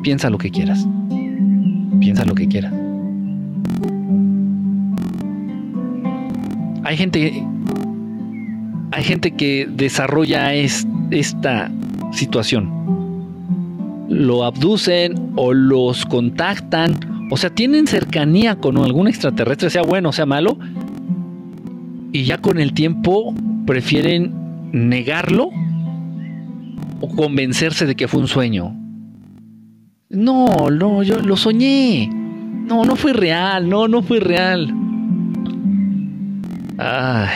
piensa 0.02 0.28
lo 0.28 0.36
que 0.36 0.50
quieras. 0.50 0.86
Piensa 2.00 2.26
lo 2.26 2.34
que 2.34 2.46
quieras. 2.48 2.74
Hay 6.84 6.98
gente 6.98 7.42
hay 8.92 9.04
gente 9.04 9.30
que 9.30 9.66
desarrolla 9.66 10.52
esta 10.52 11.70
situación. 12.12 12.68
Lo 14.10 14.44
abducen 14.44 15.32
o 15.36 15.54
los 15.54 16.04
contactan, 16.04 17.28
o 17.30 17.38
sea, 17.38 17.48
tienen 17.48 17.86
cercanía 17.86 18.56
con 18.56 18.76
algún 18.76 19.08
extraterrestre, 19.08 19.70
sea 19.70 19.80
bueno 19.80 20.10
o 20.10 20.12
sea 20.12 20.26
malo, 20.26 20.58
y 22.12 22.24
ya 22.24 22.38
con 22.38 22.58
el 22.58 22.72
tiempo 22.72 23.34
prefieren 23.66 24.32
negarlo 24.72 25.50
o 27.00 27.08
convencerse 27.08 27.86
de 27.86 27.96
que 27.96 28.08
fue 28.08 28.20
un 28.20 28.28
sueño. 28.28 28.76
No, 30.08 30.70
no, 30.70 31.02
yo 31.02 31.20
lo 31.20 31.36
soñé. 31.36 32.08
No, 32.10 32.84
no 32.84 32.96
fue 32.96 33.12
real, 33.12 33.68
no, 33.68 33.88
no 33.88 34.02
fue 34.02 34.20
real. 34.20 34.72
Ay. 36.78 37.28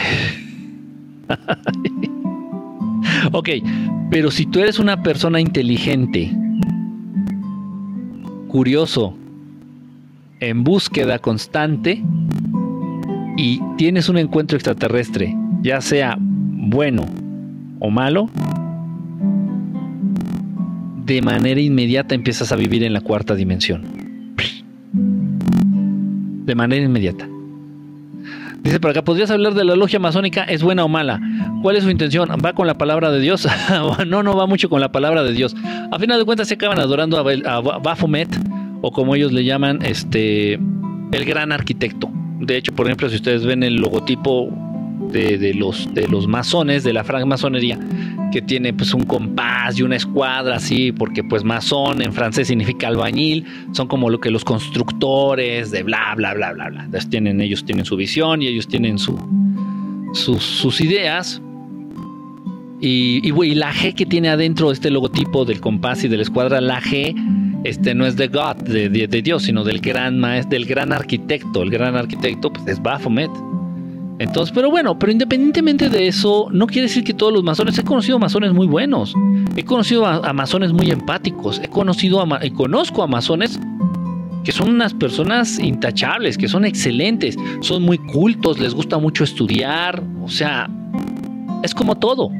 ok, 3.33 3.49
pero 4.11 4.31
si 4.31 4.47
tú 4.47 4.61
eres 4.61 4.79
una 4.79 5.03
persona 5.03 5.41
inteligente, 5.41 6.33
curioso, 8.49 9.17
en 10.41 10.65
búsqueda 10.65 11.19
constante 11.19 12.03
y 13.37 13.61
tienes 13.77 14.09
un 14.09 14.19
encuentro 14.19 14.57
extraterrestre, 14.57 15.35
ya 15.63 15.81
sea 15.81 16.17
bueno 16.19 17.07
o 17.81 17.91
malo, 17.91 18.29
de 21.05 21.21
manera 21.21 21.61
inmediata 21.61 22.15
empiezas 22.15 22.53
a 22.53 22.57
vivir 22.57 22.83
en 22.83 22.93
la 22.93 23.01
cuarta 23.01 23.35
dimensión. 23.35 23.85
De 26.47 26.55
manera 26.55 26.85
inmediata. 26.85 27.29
Dice 28.63 28.81
por 28.81 28.91
acá, 28.91 29.03
¿podrías 29.05 29.31
hablar 29.31 29.53
de 29.53 29.65
la 29.65 29.77
logia 29.77 29.99
masónica? 29.99 30.43
¿Es 30.45 30.63
buena 30.63 30.85
o 30.85 30.89
mala? 30.89 31.21
¿Cuál 31.61 31.77
es 31.77 31.85
su 31.85 31.91
intención? 31.91 32.31
¿Va 32.43 32.55
con 32.55 32.67
la 32.67 32.79
palabra 32.79 33.11
de 33.11 33.21
Dios? 33.21 33.47
no, 34.07 34.23
no 34.23 34.37
va 34.37 34.47
mucho 34.47 34.71
con 34.71 34.81
la 34.81 34.91
palabra 34.91 35.23
de 35.23 35.33
Dios. 35.33 35.55
A 35.93 35.99
final 35.99 36.19
de 36.19 36.25
cuentas 36.25 36.49
se 36.49 36.55
acaban 36.55 36.79
adorando 36.79 37.19
a, 37.19 37.61
Baphomet, 37.61 38.29
o 38.81 38.91
como 38.91 39.15
ellos 39.15 39.33
le 39.33 39.45
llaman, 39.45 39.81
este, 39.85 40.55
el 40.55 41.25
gran 41.27 41.53
arquitecto. 41.53 42.11
De 42.45 42.57
hecho, 42.57 42.73
por 42.73 42.87
ejemplo, 42.87 43.09
si 43.09 43.17
ustedes 43.17 43.45
ven 43.45 43.63
el 43.63 43.77
logotipo 43.77 44.51
de, 45.11 45.55
los, 45.55 45.93
de 45.95 46.09
los 46.09 46.27
masones, 46.27 46.85
de 46.85 46.93
la 46.93 47.05
francmasonería, 47.05 47.79
que 48.33 48.43
tiene 48.43 48.73
pues 48.73 48.93
un 48.95 49.05
compás 49.05 49.79
y 49.79 49.83
una 49.83 49.97
escuadra 49.97 50.57
así, 50.57 50.93
porque 50.93 51.23
pues 51.23 51.45
masón 51.45 52.03
en 52.03 52.13
francés 52.13 52.49
significa 52.49 52.89
albañil, 52.89 53.45
son 53.73 53.87
como 53.87 54.11
lo 54.11 54.21
que 54.21 54.31
los 54.31 54.45
constructores 54.45 55.71
de 55.71 55.83
bla, 55.83 56.15
bla, 56.17 56.35
bla, 56.35 56.53
bla, 56.53 56.69
bla. 56.71 56.89
Tienen, 57.11 57.41
ellos 57.41 57.65
tienen 57.65 57.85
su 57.85 57.97
visión 57.97 58.43
y 58.43 58.49
ellos 58.49 58.67
tienen 58.67 58.99
su, 58.99 59.17
sus, 60.15 60.81
ideas. 60.81 61.41
Y, 62.81 63.21
y, 63.23 63.55
la 63.55 63.73
G 63.73 63.95
que 63.95 64.05
tiene 64.05 64.29
adentro 64.29 64.71
este 64.73 64.91
logotipo 64.91 65.45
del 65.45 65.61
compás 65.61 66.05
y 66.05 66.09
de 66.09 66.17
la 66.17 66.23
escuadra, 66.23 66.61
la 66.61 66.81
G 66.81 67.15
este 67.65 67.95
no 67.95 68.07
es 68.07 68.17
de 68.17 68.29
God, 68.29 68.57
de, 68.57 69.23
Dios, 69.23 69.45
sino 69.45 69.65
del 69.65 69.81
gran 69.81 70.21
maestro, 70.21 70.51
del 70.51 70.67
gran 70.67 70.93
arquitecto. 70.93 71.63
El 71.63 71.71
gran 71.71 71.97
arquitecto 71.97 72.53
pues, 72.53 72.67
es 72.69 72.81
Baphomet. 72.81 73.31
Entonces, 74.19 74.53
pero 74.55 74.71
bueno, 74.71 74.99
pero 74.99 75.11
independientemente 75.11 75.89
de 75.89 76.07
eso, 76.07 76.49
no 76.53 76.67
quiere 76.67 76.83
decir 76.83 77.03
que 77.03 77.15
todos 77.15 77.33
los 77.33 77.43
masones, 77.43 77.77
he 77.79 77.83
conocido 77.83 78.19
masones 78.19 78.53
muy 78.53 78.69
buenos, 78.69 79.13
he 79.57 79.65
conocido 79.65 80.07
a, 80.07 80.33
masones 80.33 80.73
muy 80.73 80.91
empáticos, 80.91 81.61
he 81.61 81.69
conocido 81.69 82.21
a, 82.21 82.47
y 82.47 82.51
conozco 82.51 83.03
a 83.03 83.09
masones 83.09 83.59
que 84.45 84.53
son 84.53 84.69
unas 84.69 84.95
personas 84.95 85.59
intachables, 85.59 86.39
que 86.39 86.47
son 86.47 86.65
excelentes, 86.65 87.37
son 87.61 87.83
muy 87.83 87.99
cultos, 87.99 88.61
les 88.61 88.73
gusta 88.73 88.99
mucho 88.99 89.25
estudiar, 89.25 90.01
o 90.23 90.29
sea, 90.29 90.71
es 91.65 91.75
como 91.75 91.97
todo. 91.97 92.31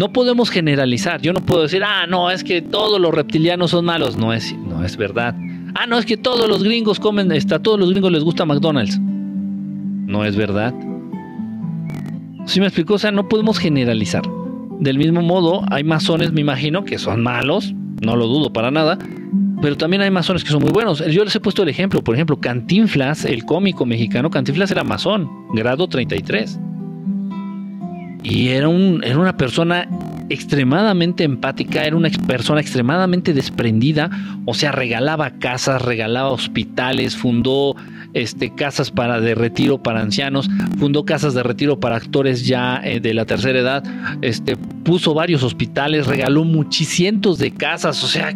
No 0.00 0.14
podemos 0.14 0.48
generalizar. 0.48 1.20
Yo 1.20 1.34
no 1.34 1.40
puedo 1.40 1.60
decir, 1.60 1.84
ah, 1.84 2.06
no, 2.06 2.30
es 2.30 2.42
que 2.42 2.62
todos 2.62 2.98
los 2.98 3.12
reptilianos 3.12 3.72
son 3.72 3.84
malos. 3.84 4.16
No 4.16 4.32
es, 4.32 4.56
no 4.56 4.82
es 4.82 4.96
verdad. 4.96 5.34
Ah, 5.74 5.86
no, 5.86 5.98
es 5.98 6.06
que 6.06 6.16
todos 6.16 6.48
los 6.48 6.62
gringos 6.62 6.98
comen, 6.98 7.30
está, 7.32 7.56
a 7.56 7.58
todos 7.58 7.78
los 7.78 7.90
gringos 7.90 8.10
les 8.10 8.24
gusta 8.24 8.46
McDonald's. 8.46 8.98
No 8.98 10.24
es 10.24 10.36
verdad. 10.36 10.72
¿Sí 12.46 12.60
me 12.60 12.66
explico? 12.66 12.94
O 12.94 12.98
sea, 12.98 13.10
no 13.10 13.28
podemos 13.28 13.58
generalizar. 13.58 14.22
Del 14.78 14.96
mismo 14.96 15.20
modo, 15.20 15.64
hay 15.70 15.84
masones, 15.84 16.32
me 16.32 16.40
imagino, 16.40 16.82
que 16.82 16.96
son 16.96 17.22
malos, 17.22 17.74
no 18.00 18.16
lo 18.16 18.26
dudo 18.26 18.54
para 18.54 18.70
nada, 18.70 18.96
pero 19.60 19.76
también 19.76 20.00
hay 20.00 20.10
masones 20.10 20.44
que 20.44 20.50
son 20.50 20.62
muy 20.62 20.70
buenos. 20.70 21.04
Yo 21.08 21.24
les 21.24 21.36
he 21.36 21.40
puesto 21.40 21.62
el 21.62 21.68
ejemplo, 21.68 22.02
por 22.02 22.14
ejemplo, 22.14 22.40
Cantinflas, 22.40 23.26
el 23.26 23.44
cómico 23.44 23.84
mexicano, 23.84 24.30
Cantinflas 24.30 24.70
era 24.70 24.82
masón, 24.82 25.28
grado 25.52 25.88
33. 25.88 26.58
Y 28.22 28.48
era, 28.48 28.68
un, 28.68 29.02
era 29.02 29.18
una 29.18 29.36
persona 29.36 29.88
extremadamente 30.28 31.24
empática, 31.24 31.84
era 31.84 31.96
una 31.96 32.08
persona 32.26 32.60
extremadamente 32.60 33.32
desprendida, 33.32 34.10
o 34.46 34.54
sea, 34.54 34.72
regalaba 34.72 35.30
casas, 35.38 35.82
regalaba 35.82 36.30
hospitales, 36.30 37.16
fundó 37.16 37.74
este, 38.14 38.54
casas 38.54 38.90
para 38.90 39.20
de 39.20 39.34
retiro 39.34 39.82
para 39.82 40.00
ancianos, 40.00 40.48
fundó 40.78 41.04
casas 41.04 41.34
de 41.34 41.42
retiro 41.42 41.80
para 41.80 41.96
actores 41.96 42.46
ya 42.46 42.80
eh, 42.84 43.00
de 43.00 43.12
la 43.12 43.24
tercera 43.24 43.58
edad, 43.58 43.84
este, 44.22 44.56
puso 44.56 45.14
varios 45.14 45.42
hospitales, 45.42 46.06
regaló 46.06 46.44
muchicientos 46.44 47.38
de 47.38 47.52
casas, 47.52 48.02
o 48.04 48.06
sea, 48.06 48.32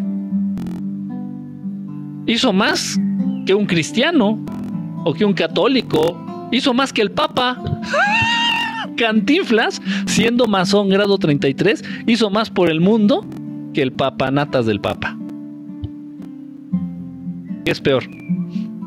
hizo 2.27 2.52
más 2.52 2.98
que 3.47 3.55
un 3.55 3.66
cristiano 3.66 4.44
o 5.05 5.15
que 5.15 5.24
un 5.24 5.35
católico, 5.35 6.48
hizo 6.51 6.74
más 6.74 6.93
que 6.93 7.02
el 7.02 7.11
Papa. 7.11 7.62
Cantinflas, 8.97 9.81
siendo 10.07 10.47
masón 10.47 10.89
grado 10.89 11.19
33, 11.19 11.85
hizo 12.07 12.31
más 12.31 12.51
por 12.51 12.71
el 12.71 12.81
mundo 12.81 13.25
que 13.73 13.83
el 13.83 13.93
papanatas 13.93 14.66
del 14.66 14.81
Papa. 14.81 15.16
es 17.65 17.81
peor. 17.81 18.05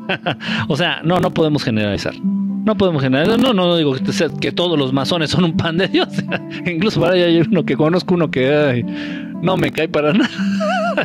o 0.67 0.77
sea, 0.77 1.01
no, 1.03 1.19
no 1.19 1.31
podemos 1.31 1.63
generalizar. 1.63 2.13
No 2.67 2.75
podemos 2.75 3.01
generalizar. 3.01 3.39
No, 3.39 3.53
no 3.53 3.77
digo 3.77 3.95
que, 4.39 4.51
todos 4.51 4.77
los 4.77 4.93
masones 4.93 5.29
son 5.29 5.45
un 5.45 5.55
pan 5.55 5.77
de 5.77 5.87
Dios. 5.87 6.09
Incluso 6.65 6.99
para 6.99 7.13
hay 7.13 7.39
uno 7.39 7.65
que 7.65 7.75
conozco, 7.75 8.13
uno 8.13 8.29
que 8.29 8.85
no 9.41 9.57
me 9.57 9.71
cae 9.71 9.87
para 9.87 10.13
nada. 10.13 10.29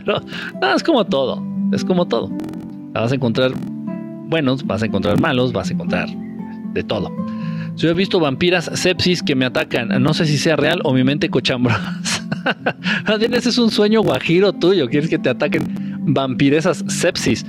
no, 0.07 0.74
es 0.74 0.83
como 0.83 1.05
todo. 1.05 1.43
Es 1.73 1.85
como 1.85 2.07
todo. 2.07 2.31
Vas 2.93 3.12
a 3.12 3.15
encontrar 3.15 3.53
buenos, 4.29 4.66
vas 4.66 4.83
a 4.83 4.87
encontrar 4.87 5.20
malos, 5.20 5.53
vas 5.53 5.70
a 5.70 5.73
encontrar 5.74 6.09
de 6.73 6.83
todo. 6.83 7.11
Si 7.77 7.86
he 7.86 7.94
visto 7.94 8.20
vampiras 8.20 8.70
sepsis 8.74 9.23
que 9.23 9.35
me 9.35 9.44
atacan, 9.44 10.03
no 10.03 10.15
sé 10.15 10.27
si 10.27 10.36
sea 10.36 10.57
real 10.57 10.81
o 10.85 10.93
mi 10.93 11.05
mente 11.05 11.31
cochambrosa. 11.31 12.01
ese 13.32 13.49
es 13.49 13.59
un 13.59 13.70
sueño 13.70 14.03
guajiro 14.03 14.53
tuyo. 14.53 14.89
Quieres 14.89 15.09
que 15.09 15.19
te 15.19 15.31
ataquen 15.31 15.99
vampiresas 16.05 16.85
sepsis. 16.89 17.47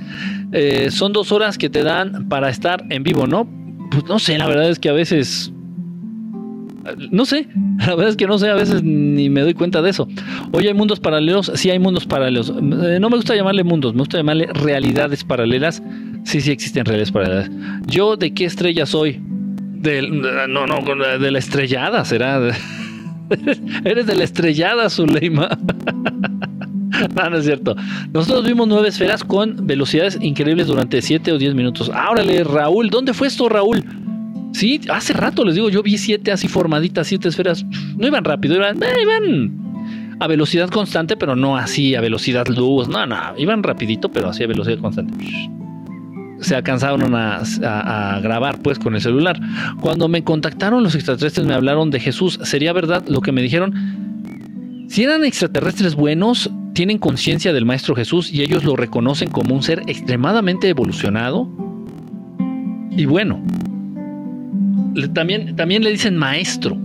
Eh, 0.52 0.90
son 0.90 1.12
dos 1.12 1.32
horas 1.32 1.58
que 1.58 1.68
te 1.68 1.82
dan 1.82 2.28
para 2.28 2.48
estar 2.48 2.84
en 2.90 3.02
vivo, 3.02 3.26
¿no? 3.26 3.48
Pues 3.90 4.04
no 4.06 4.18
sé, 4.18 4.38
la 4.38 4.46
verdad 4.46 4.70
es 4.70 4.78
que 4.78 4.88
a 4.88 4.92
veces. 4.92 5.52
No 7.10 7.24
sé, 7.24 7.48
la 7.78 7.94
verdad 7.94 8.08
es 8.08 8.16
que 8.16 8.26
no 8.26 8.38
sé, 8.38 8.50
a 8.50 8.54
veces 8.54 8.82
ni 8.82 9.30
me 9.30 9.40
doy 9.40 9.54
cuenta 9.54 9.80
de 9.80 9.88
eso. 9.88 10.06
Hoy 10.52 10.66
hay 10.66 10.74
mundos 10.74 11.00
paralelos, 11.00 11.50
sí 11.54 11.70
hay 11.70 11.78
mundos 11.78 12.04
paralelos. 12.04 12.50
Eh, 12.50 12.98
no 13.00 13.08
me 13.08 13.16
gusta 13.16 13.34
llamarle 13.34 13.64
mundos, 13.64 13.94
me 13.94 14.00
gusta 14.00 14.18
llamarle 14.18 14.46
realidades 14.52 15.24
paralelas. 15.24 15.82
Sí, 16.24 16.40
sí 16.40 16.50
existen 16.50 16.84
realidades 16.84 17.10
paralelas. 17.10 17.50
Yo, 17.86 18.16
¿de 18.16 18.34
qué 18.34 18.44
estrella 18.44 18.84
soy? 18.84 19.20
Del, 19.84 20.22
no, 20.48 20.66
no, 20.66 21.18
de 21.18 21.30
la 21.30 21.38
estrellada, 21.38 22.06
será. 22.06 22.40
Eres 23.84 24.06
de 24.06 24.14
la 24.14 24.24
estrellada, 24.24 24.88
Zuleima. 24.88 25.50
no, 27.14 27.30
no 27.30 27.36
es 27.36 27.44
cierto. 27.44 27.76
Nosotros 28.10 28.46
vimos 28.46 28.66
nueve 28.66 28.88
esferas 28.88 29.22
con 29.22 29.66
velocidades 29.66 30.18
increíbles 30.22 30.68
durante 30.68 31.02
siete 31.02 31.32
o 31.32 31.38
diez 31.38 31.54
minutos. 31.54 31.90
Árale, 31.92 32.44
Raúl, 32.44 32.88
¿dónde 32.88 33.12
fue 33.12 33.26
esto, 33.26 33.46
Raúl? 33.50 33.84
Sí, 34.54 34.80
hace 34.88 35.12
rato 35.12 35.44
les 35.44 35.54
digo, 35.54 35.68
yo 35.68 35.82
vi 35.82 35.98
siete 35.98 36.32
así 36.32 36.48
formaditas, 36.48 37.06
siete 37.06 37.28
esferas. 37.28 37.66
No 37.98 38.06
iban 38.06 38.24
rápido, 38.24 38.54
iban, 38.54 38.82
eh, 38.82 38.86
iban 39.02 40.16
a 40.18 40.26
velocidad 40.26 40.70
constante, 40.70 41.18
pero 41.18 41.36
no 41.36 41.58
así 41.58 41.94
a 41.94 42.00
velocidad 42.00 42.48
luz. 42.48 42.88
No, 42.88 43.04
no, 43.04 43.18
iban 43.36 43.62
rapidito, 43.62 44.10
pero 44.10 44.30
así 44.30 44.44
a 44.44 44.46
velocidad 44.46 44.78
constante 44.78 45.14
se 46.44 46.54
alcanzaron 46.54 47.14
a, 47.14 48.20
grabar 48.22 48.58
pues 48.62 48.78
con 48.78 48.94
el 48.94 49.00
celular. 49.00 49.40
Cuando 49.80 50.08
me 50.08 50.22
contactaron 50.22 50.82
los 50.82 50.94
extraterrestres 50.94 51.46
me 51.46 51.54
hablaron 51.54 51.90
de 51.90 52.00
Jesús. 52.00 52.38
¿Sería 52.42 52.72
verdad 52.72 53.04
lo 53.08 53.20
que 53.20 53.32
me 53.32 53.42
dijeron? 53.42 54.86
Si 54.88 55.02
eran 55.02 55.24
extraterrestres 55.24 55.94
buenos, 55.94 56.50
tienen 56.74 56.98
conciencia 56.98 57.52
del 57.52 57.64
Maestro 57.64 57.94
Jesús 57.94 58.32
y 58.32 58.42
ellos 58.42 58.64
lo 58.64 58.76
reconocen 58.76 59.30
como 59.30 59.54
un 59.54 59.62
ser 59.62 59.82
extremadamente 59.86 60.68
evolucionado 60.68 61.48
y 62.90 63.06
bueno. 63.06 63.42
También, 65.12 65.56
también 65.56 65.82
le 65.82 65.90
dicen 65.90 66.16
maestro. 66.16 66.76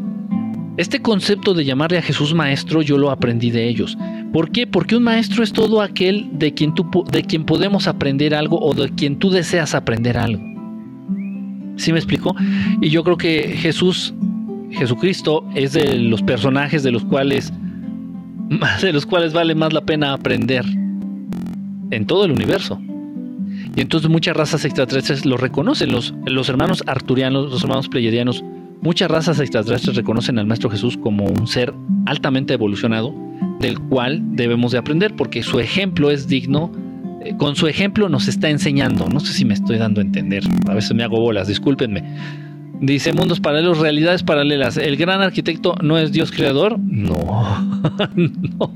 Este 0.79 1.01
concepto 1.01 1.53
de 1.53 1.65
llamarle 1.65 1.97
a 1.97 2.01
Jesús 2.01 2.33
maestro 2.33 2.81
yo 2.81 2.97
lo 2.97 3.11
aprendí 3.11 3.51
de 3.51 3.67
ellos. 3.67 3.97
¿Por 4.31 4.49
qué? 4.49 4.65
Porque 4.65 4.95
un 4.95 5.03
maestro 5.03 5.43
es 5.43 5.51
todo 5.51 5.81
aquel 5.81 6.29
de 6.31 6.53
quien, 6.53 6.73
tú, 6.73 6.89
de 7.11 7.21
quien 7.23 7.43
podemos 7.43 7.85
aprender 7.85 8.33
algo 8.33 8.57
o 8.61 8.73
de 8.73 8.89
quien 8.91 9.19
tú 9.19 9.29
deseas 9.29 9.75
aprender 9.75 10.17
algo. 10.17 10.41
¿Sí 11.75 11.91
me 11.91 11.99
explico? 11.99 12.33
Y 12.79 12.91
yo 12.91 13.03
creo 13.03 13.17
que 13.17 13.57
Jesús, 13.57 14.13
Jesucristo, 14.71 15.45
es 15.53 15.73
de 15.73 15.97
los 15.97 16.23
personajes 16.23 16.81
de 16.81 16.91
los 16.91 17.03
cuales, 17.03 17.51
de 18.81 18.93
los 18.93 19.05
cuales 19.05 19.33
vale 19.33 19.55
más 19.55 19.73
la 19.73 19.81
pena 19.81 20.13
aprender 20.13 20.63
en 21.91 22.05
todo 22.07 22.23
el 22.23 22.31
universo. 22.31 22.79
Y 23.75 23.81
entonces 23.81 24.09
muchas 24.09 24.37
razas 24.37 24.63
extraterrestres 24.63 25.25
lo 25.25 25.35
reconocen, 25.35 25.91
los, 25.91 26.13
los 26.25 26.47
hermanos 26.47 26.85
arturianos, 26.87 27.51
los 27.51 27.63
hermanos 27.63 27.89
pleyadianos, 27.89 28.45
muchas 28.81 29.09
razas 29.09 29.39
extraterrestres 29.39 29.95
reconocen 29.95 30.39
al 30.39 30.47
Maestro 30.47 30.69
Jesús 30.69 30.97
como 30.97 31.25
un 31.25 31.47
ser 31.47 31.73
altamente 32.05 32.53
evolucionado 32.53 33.13
del 33.59 33.79
cual 33.79 34.21
debemos 34.35 34.71
de 34.71 34.77
aprender, 34.77 35.15
porque 35.15 35.43
su 35.43 35.59
ejemplo 35.59 36.11
es 36.11 36.27
digno, 36.27 36.71
eh, 37.21 37.35
con 37.37 37.55
su 37.55 37.67
ejemplo 37.67 38.09
nos 38.09 38.27
está 38.27 38.49
enseñando, 38.49 39.09
no 39.09 39.19
sé 39.19 39.33
si 39.33 39.45
me 39.45 39.53
estoy 39.53 39.77
dando 39.77 40.01
a 40.01 40.03
entender, 40.03 40.43
a 40.67 40.73
veces 40.73 40.93
me 40.93 41.03
hago 41.03 41.19
bolas, 41.19 41.47
discúlpenme. 41.47 42.03
Dice 42.81 43.11
mundos 43.11 43.41
paralelos, 43.41 43.79
realidades 43.79 44.23
paralelas. 44.23 44.77
¿El 44.77 44.95
gran 44.95 45.21
arquitecto 45.21 45.75
no 45.83 45.97
es 45.97 46.13
Dios 46.13 46.31
creador? 46.31 46.79
No. 46.79 47.17
no. 48.15 48.71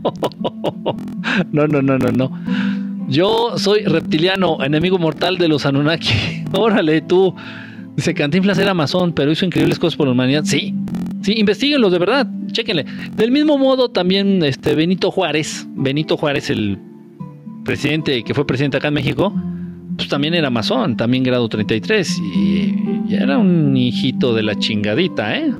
No, 1.54 1.68
no, 1.68 1.82
no, 1.82 1.98
no, 1.98 2.32
Yo 3.08 3.58
soy 3.58 3.84
reptiliano, 3.86 4.62
enemigo 4.62 4.98
mortal 4.98 5.38
de 5.38 5.48
los 5.48 5.66
Anunnaki. 5.66 6.44
Órale, 6.52 7.02
tú. 7.02 7.34
Dice 7.96 8.14
Cantinflas 8.14 8.58
era 8.58 8.74
masón, 8.74 9.14
pero 9.14 9.32
hizo 9.32 9.46
increíbles 9.46 9.80
cosas 9.80 9.96
por 9.96 10.08
la 10.08 10.14
humanidad. 10.14 10.44
Sí, 10.46 10.74
Sí, 11.24 11.36
investiguenlo 11.38 11.90
de 11.90 12.00
verdad, 12.00 12.28
chéquenle. 12.52 12.86
Del 13.16 13.32
mismo 13.32 13.58
modo, 13.58 13.90
también 13.90 14.44
este 14.44 14.76
Benito 14.76 15.10
Juárez, 15.10 15.66
Benito 15.74 16.18
Juárez, 16.18 16.50
el 16.50 16.78
presidente 17.64 18.26
que 18.26 18.34
fue 18.34 18.46
presidente 18.46 18.76
acá 18.76 18.90
en 18.90 18.96
México, 18.96 19.34
pues 19.96 20.10
también 20.10 20.34
era 20.34 20.50
masón, 20.50 20.98
también 20.98 21.24
grado 21.24 21.48
33, 21.48 22.20
y, 22.36 22.76
y 23.08 23.16
era 23.16 23.38
un 23.38 23.78
hijito 23.78 24.34
de 24.34 24.44
la 24.44 24.56
chingadita, 24.56 25.38
¿eh? 25.38 25.54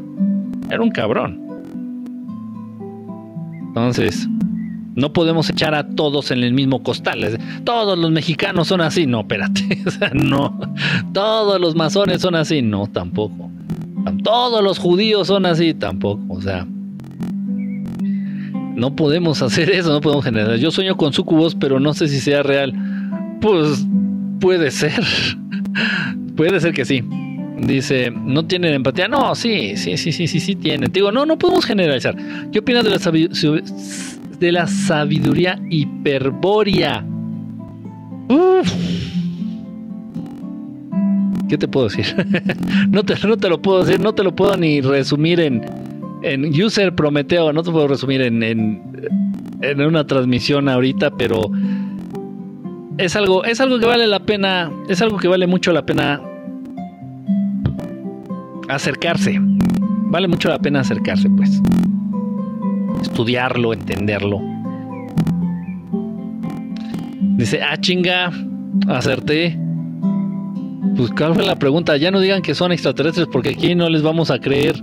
Era 0.70 0.82
un 0.82 0.92
cabrón. 0.92 1.40
Entonces, 3.68 4.28
no 4.96 5.14
podemos 5.14 5.50
echar 5.50 5.74
a 5.74 5.88
todos 5.88 6.32
en 6.32 6.44
el 6.44 6.54
mismo 6.54 6.84
costal. 6.84 7.40
Todos 7.64 7.98
los 7.98 8.12
mexicanos 8.12 8.68
son 8.68 8.82
así. 8.82 9.08
No, 9.08 9.22
espérate. 9.22 9.82
O 9.86 9.92
sea, 9.92 10.12
no. 10.14 10.60
Todos 11.14 11.60
los 11.60 11.76
masones 11.76 12.22
son 12.22 12.36
así. 12.36 12.62
No, 12.62 12.88
tampoco. 12.88 13.52
Todos 14.24 14.64
los 14.64 14.80
judíos 14.80 15.28
son 15.28 15.46
así, 15.46 15.74
tampoco. 15.74 16.22
O 16.30 16.42
sea, 16.42 16.66
no 18.76 18.96
podemos 18.96 19.42
hacer 19.42 19.70
eso, 19.70 19.92
no 19.92 20.02
podemos 20.02 20.26
generar. 20.26 20.58
Yo 20.58 20.72
sueño 20.72 20.98
con 20.98 21.14
sucubos, 21.14 21.56
pero 21.56 21.80
no 21.80 21.94
sé 21.94 22.08
si 22.08 22.20
sea 22.20 22.44
real. 22.44 22.74
Pues 23.42 23.86
puede 24.40 24.72
ser. 24.72 25.04
puede 26.36 26.60
ser 26.60 26.74
que 26.74 26.86
sí. 26.86 27.04
Dice, 27.58 28.12
¿no 28.12 28.46
tienen 28.46 28.74
empatía? 28.74 29.08
No, 29.08 29.36
sí, 29.36 29.78
sí, 29.78 29.98
sí, 29.98 30.12
sí, 30.12 30.28
sí, 30.28 30.40
sí 30.40 30.56
tienen. 30.56 30.92
digo, 30.92 31.12
no, 31.12 31.26
no 31.26 31.38
podemos 31.38 31.66
generalizar. 31.66 32.16
¿Qué 32.52 32.60
opinas 32.60 32.84
de 32.84 32.90
la, 32.90 33.00
de 34.44 34.52
la 34.52 34.68
sabiduría 34.68 35.58
hiperbórea? 35.70 37.06
¿Qué 41.48 41.58
te 41.58 41.68
puedo 41.70 41.88
decir? 41.88 42.14
no, 42.90 43.04
te, 43.04 43.16
no 43.26 43.38
te 43.38 43.48
lo 43.48 43.62
puedo 43.62 43.86
decir, 43.86 44.02
no 44.02 44.14
te 44.14 44.22
lo 44.22 44.36
puedo 44.36 44.58
ni 44.58 44.82
resumir 44.82 45.40
en, 45.40 45.64
en 46.24 46.62
User 46.62 46.94
Prometeo, 46.94 47.54
no 47.54 47.64
te 47.64 47.72
puedo 47.72 47.88
resumir 47.88 48.22
en, 48.22 48.44
en, 48.44 48.82
en 49.62 49.82
una 49.82 50.06
transmisión 50.06 50.68
ahorita, 50.68 51.12
pero 51.12 51.50
es 52.98 53.16
algo, 53.16 53.46
es 53.46 53.62
algo 53.62 53.80
que 53.80 53.86
vale 53.86 54.08
la 54.08 54.20
pena, 54.20 54.70
es 54.90 55.02
algo 55.02 55.18
que 55.20 55.30
vale 55.30 55.48
mucho 55.48 55.72
la 55.72 55.86
pena 55.86 56.20
acercarse. 58.68 59.40
Vale 59.40 60.28
mucho 60.28 60.50
la 60.50 60.60
pena 60.60 60.82
acercarse, 60.82 61.30
pues. 61.30 61.62
Estudiarlo, 63.04 63.74
entenderlo. 63.74 64.42
Dice, 67.38 67.62
ah, 67.62 67.78
chinga, 67.78 68.32
acerté. 68.88 69.60
Pues 70.96 71.12
cuál 71.12 71.36
fue 71.36 71.46
la 71.46 71.58
pregunta, 71.58 71.98
ya 71.98 72.12
no 72.12 72.20
digan 72.20 72.42
que 72.42 72.56
son 72.56 72.72
extraterrestres 72.72 73.28
porque 73.32 73.50
aquí 73.50 73.76
no 73.76 73.90
les 73.90 74.02
vamos 74.02 74.32
a 74.32 74.40
creer. 74.40 74.82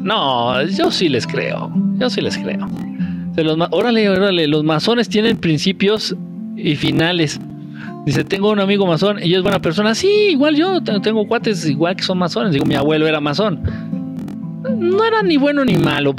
No, 0.00 0.62
yo 0.66 0.90
sí 0.90 1.08
les 1.08 1.26
creo, 1.26 1.72
yo 1.98 2.10
sí 2.10 2.20
les 2.20 2.38
creo. 2.38 2.66
los, 3.36 3.58
órale, 3.70 4.08
órale, 4.08 4.46
los 4.46 4.64
masones 4.64 5.08
tienen 5.08 5.36
principios 5.36 6.16
y 6.56 6.76
finales. 6.76 7.40
Dice, 8.06 8.22
tengo 8.22 8.50
un 8.50 8.60
amigo 8.60 8.86
masón 8.86 9.18
y 9.22 9.34
es 9.34 9.42
buena 9.42 9.60
persona. 9.60 9.94
Sí, 9.94 10.28
igual 10.30 10.56
yo 10.56 10.82
tengo 10.82 11.26
cuates 11.26 11.66
igual 11.68 11.96
que 11.96 12.02
son 12.02 12.18
masones. 12.18 12.52
Digo, 12.52 12.64
mi 12.66 12.74
abuelo 12.74 13.06
era 13.06 13.20
masón. 13.20 13.60
No 14.78 15.04
era 15.04 15.22
ni 15.22 15.36
bueno 15.36 15.64
ni 15.64 15.76
malo. 15.76 16.14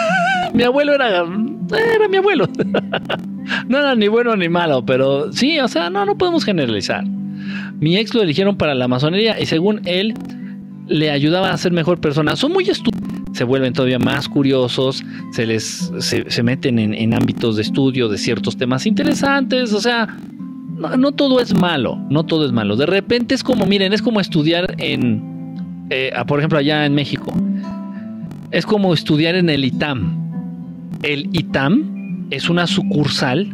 mi 0.54 0.62
abuelo 0.62 0.94
era 0.94 1.08
era 1.08 2.08
mi 2.08 2.16
abuelo. 2.16 2.48
no 3.68 3.78
era 3.78 3.94
ni 3.94 4.08
bueno 4.08 4.36
ni 4.36 4.48
malo, 4.48 4.84
pero 4.84 5.32
sí, 5.32 5.58
o 5.60 5.68
sea, 5.68 5.90
no 5.90 6.04
no 6.04 6.16
podemos 6.16 6.44
generalizar. 6.44 7.04
Mi 7.78 7.96
ex 7.96 8.14
lo 8.14 8.22
eligieron 8.22 8.56
para 8.56 8.74
la 8.74 8.88
masonería 8.88 9.40
y 9.40 9.46
según 9.46 9.80
él 9.86 10.14
le 10.86 11.10
ayudaba 11.10 11.50
a 11.50 11.56
ser 11.56 11.72
mejor 11.72 12.00
persona. 12.00 12.36
Son 12.36 12.52
muy 12.52 12.68
estúpidos. 12.68 13.08
Se 13.32 13.44
vuelven 13.44 13.72
todavía 13.72 14.00
más 14.00 14.28
curiosos, 14.28 15.04
se 15.30 15.46
les 15.46 15.92
se, 16.00 16.42
meten 16.42 16.78
en, 16.78 17.14
ámbitos 17.14 17.56
de 17.56 17.62
estudio 17.62 18.08
de 18.08 18.18
ciertos 18.18 18.56
temas 18.56 18.86
interesantes. 18.86 19.72
O 19.72 19.80
sea, 19.80 20.08
no, 20.98 21.12
todo 21.12 21.38
es 21.40 21.54
malo, 21.54 21.96
no 22.10 22.26
todo 22.26 22.44
es 22.44 22.52
malo. 22.52 22.74
De 22.74 22.86
repente 22.86 23.36
es 23.36 23.44
como, 23.44 23.66
miren, 23.66 23.92
es 23.92 24.02
como 24.02 24.20
estudiar 24.20 24.74
en, 24.78 25.86
eh, 25.90 26.12
por 26.26 26.40
ejemplo, 26.40 26.58
allá 26.58 26.84
en 26.84 26.94
México. 26.94 27.32
Es 28.50 28.66
como 28.66 28.92
estudiar 28.92 29.36
en 29.36 29.48
el 29.48 29.64
ITAM. 29.64 30.98
El 31.02 31.28
ITAM 31.32 32.26
es 32.30 32.50
una 32.50 32.66
sucursal 32.66 33.48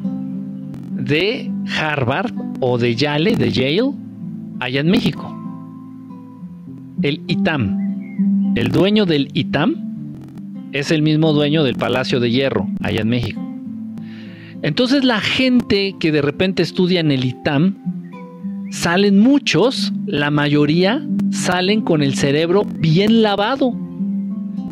de 0.93 1.51
Harvard 1.79 2.33
o 2.61 2.79
de 2.79 2.95
Yale, 2.95 3.37
de 3.37 3.53
Yale, 3.53 3.93
allá 4.59 4.81
en 4.81 4.91
México. 4.91 5.33
El 7.03 7.21
ITAM. 7.27 8.55
El 8.57 8.69
dueño 8.71 9.05
del 9.05 9.29
ITAM 9.35 9.75
es 10.73 10.91
el 10.91 11.03
mismo 11.03 11.35
dueño 11.35 11.63
del 11.63 11.77
Palacio 11.77 12.19
de 12.19 12.31
Hierro, 12.31 12.67
allá 12.83 13.03
en 13.03 13.09
México. 13.09 13.43
Entonces 14.63 15.05
la 15.05 15.21
gente 15.21 15.95
que 16.01 16.11
de 16.11 16.23
repente 16.23 16.63
estudia 16.63 17.01
en 17.01 17.11
el 17.11 17.25
ITAM, 17.25 17.77
salen 18.71 19.19
muchos, 19.19 19.93
la 20.07 20.31
mayoría 20.31 21.07
salen 21.31 21.83
con 21.83 22.03
el 22.03 22.15
cerebro 22.15 22.65
bien 22.65 23.21
lavado, 23.21 23.75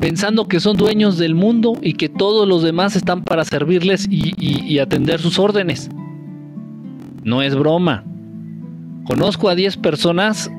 pensando 0.00 0.46
que 0.48 0.60
son 0.60 0.76
dueños 0.76 1.18
del 1.18 1.34
mundo 1.34 1.74
y 1.82 1.94
que 1.94 2.08
todos 2.08 2.46
los 2.48 2.62
demás 2.62 2.96
están 2.96 3.22
para 3.22 3.44
servirles 3.44 4.06
y, 4.10 4.78
atender 4.78 5.20
sus 5.20 5.38
órdenes. 5.38 5.88
No 7.22 7.42
es 7.42 7.54
broma. 7.54 8.04
Conozco 9.06 9.48
a 9.48 9.54
10 9.54 9.76
personas 9.78 10.50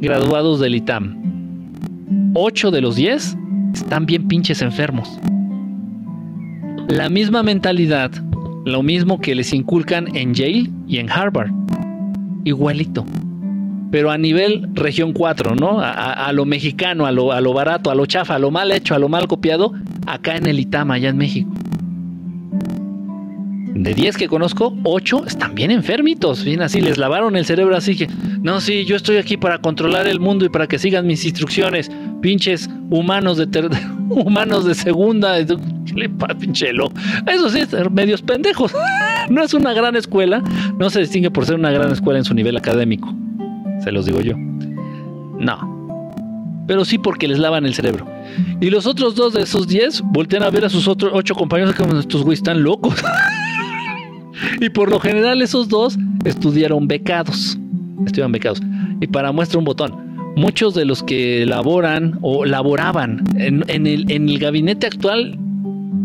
graduados 0.00 0.60
del 0.60 0.76
ITAM. 0.76 2.32
8 2.34 2.70
de 2.70 2.80
los 2.80 2.96
10 2.96 3.36
están 3.74 4.06
bien 4.06 4.28
pinches 4.28 4.62
enfermos. 4.62 5.18
La 6.88 7.08
misma 7.08 7.42
mentalidad, 7.42 8.12
lo 8.64 8.82
mismo 8.82 9.20
que 9.20 9.34
les 9.34 9.52
inculcan 9.52 10.14
en 10.16 10.34
Yale 10.34 10.70
y 10.86 10.98
en 10.98 11.10
Harvard. 11.10 11.50
Igualito. 12.44 13.04
Pero 13.90 14.10
a 14.10 14.18
nivel 14.18 14.68
región 14.74 15.12
4, 15.12 15.54
¿no? 15.54 15.78
A, 15.80 16.32
lo 16.32 16.44
mexicano, 16.44 17.06
a 17.06 17.12
lo, 17.12 17.32
a 17.32 17.40
lo 17.40 17.52
barato, 17.52 17.90
a 17.90 17.94
lo 17.94 18.06
chafa, 18.06 18.34
a 18.34 18.38
lo 18.38 18.50
mal 18.50 18.72
hecho, 18.72 18.94
a 18.94 18.98
lo 18.98 19.08
mal 19.08 19.28
copiado, 19.28 19.72
acá 20.06 20.36
en 20.36 20.46
el 20.46 20.58
ITAM, 20.58 20.90
allá 20.90 21.08
en 21.08 21.16
México. 21.16 21.50
De 23.76 23.92
10 23.92 24.16
que 24.16 24.26
conozco, 24.26 24.74
8 24.84 25.24
están 25.26 25.54
bien 25.54 25.70
enfermitos, 25.70 26.44
bien 26.44 26.62
así, 26.62 26.80
les 26.80 26.96
lavaron 26.96 27.36
el 27.36 27.44
cerebro 27.44 27.76
así 27.76 27.94
que, 27.94 28.08
no, 28.40 28.62
sí, 28.62 28.86
yo 28.86 28.96
estoy 28.96 29.18
aquí 29.18 29.36
para 29.36 29.58
controlar 29.58 30.08
el 30.08 30.18
mundo 30.18 30.46
y 30.46 30.48
para 30.48 30.66
que 30.66 30.78
sigan 30.78 31.06
mis 31.06 31.26
instrucciones, 31.26 31.90
pinches 32.22 32.70
humanos 32.88 33.36
de 33.36 33.46
humanos 34.08 34.64
de 34.64 34.74
segunda, 34.74 35.36
pinchelo. 36.40 36.90
Eso 37.26 37.50
sí, 37.50 37.64
medios 37.90 38.22
pendejos. 38.22 38.72
No 39.28 39.42
es 39.42 39.54
una 39.54 39.72
gran 39.72 39.96
escuela, 39.96 40.40
no 40.78 40.88
se 40.88 41.00
distingue 41.00 41.32
por 41.32 41.44
ser 41.46 41.56
una 41.56 41.72
gran 41.72 41.90
escuela 41.90 42.20
en 42.20 42.24
su 42.24 42.32
nivel 42.32 42.56
académico. 42.56 43.12
Se 43.82 43.92
los 43.92 44.06
digo 44.06 44.20
yo. 44.20 44.36
No. 44.36 45.76
Pero 46.66 46.84
sí 46.84 46.98
porque 46.98 47.28
les 47.28 47.38
lavan 47.38 47.64
el 47.64 47.74
cerebro. 47.74 48.06
Y 48.60 48.70
los 48.70 48.86
otros 48.86 49.14
dos 49.14 49.32
de 49.32 49.42
esos 49.42 49.68
10 49.68 50.02
voltean 50.06 50.42
a 50.42 50.50
ver 50.50 50.64
a 50.64 50.68
sus 50.68 50.88
otros 50.88 51.12
ocho 51.14 51.34
compañeros 51.34 51.74
como 51.74 51.98
estos 51.98 52.22
güeyes 52.22 52.40
están 52.40 52.62
locos. 52.62 52.94
y 54.60 54.68
por 54.70 54.90
lo 54.90 54.98
general 54.98 55.42
esos 55.42 55.68
dos 55.68 55.98
estudiaron 56.24 56.88
becados. 56.88 57.58
Estudiaron 58.04 58.32
becados. 58.32 58.60
Y 59.00 59.06
para 59.06 59.30
muestra 59.30 59.58
un 59.58 59.64
botón, 59.64 60.34
muchos 60.36 60.74
de 60.74 60.84
los 60.84 61.02
que 61.02 61.46
laboran 61.46 62.18
o 62.22 62.44
laboraban 62.44 63.24
en, 63.36 63.62
el, 63.68 64.10
en 64.10 64.28
el 64.28 64.38
gabinete 64.38 64.86
actual 64.86 65.38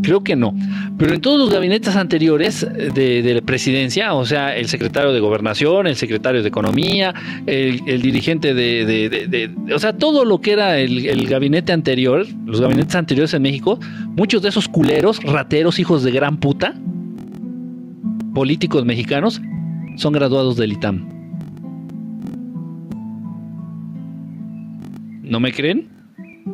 Creo 0.03 0.23
que 0.23 0.35
no. 0.35 0.55
Pero 0.97 1.13
en 1.13 1.21
todos 1.21 1.37
los 1.37 1.51
gabinetes 1.51 1.95
anteriores 1.95 2.67
de, 2.71 3.33
la 3.35 3.41
presidencia, 3.41 4.13
o 4.13 4.25
sea, 4.25 4.55
el 4.55 4.67
secretario 4.67 5.13
de 5.13 5.19
gobernación, 5.19 5.85
el 5.87 5.95
secretario 5.95 6.41
de 6.41 6.47
economía, 6.47 7.13
el, 7.45 8.01
dirigente 8.01 8.53
de, 8.53 9.51
O 9.73 9.79
sea, 9.79 9.93
todo 9.93 10.25
lo 10.25 10.41
que 10.41 10.53
era 10.53 10.79
el, 10.79 11.05
el, 11.05 11.27
gabinete 11.27 11.71
anterior, 11.71 12.25
los 12.45 12.61
gabinetes 12.61 12.95
anteriores 12.95 13.33
en 13.33 13.43
México, 13.43 13.79
muchos 14.15 14.41
de 14.41 14.49
esos 14.49 14.67
culeros, 14.67 15.21
rateros, 15.23 15.77
hijos 15.77 16.03
de 16.03 16.11
gran 16.11 16.37
puta, 16.37 16.73
políticos 18.33 18.85
mexicanos 18.85 19.41
son 19.97 20.13
graduados 20.13 20.57
del 20.57 20.73
ITAM. 20.73 21.07
¿No 25.23 25.39
me 25.39 25.51
creen? 25.53 25.90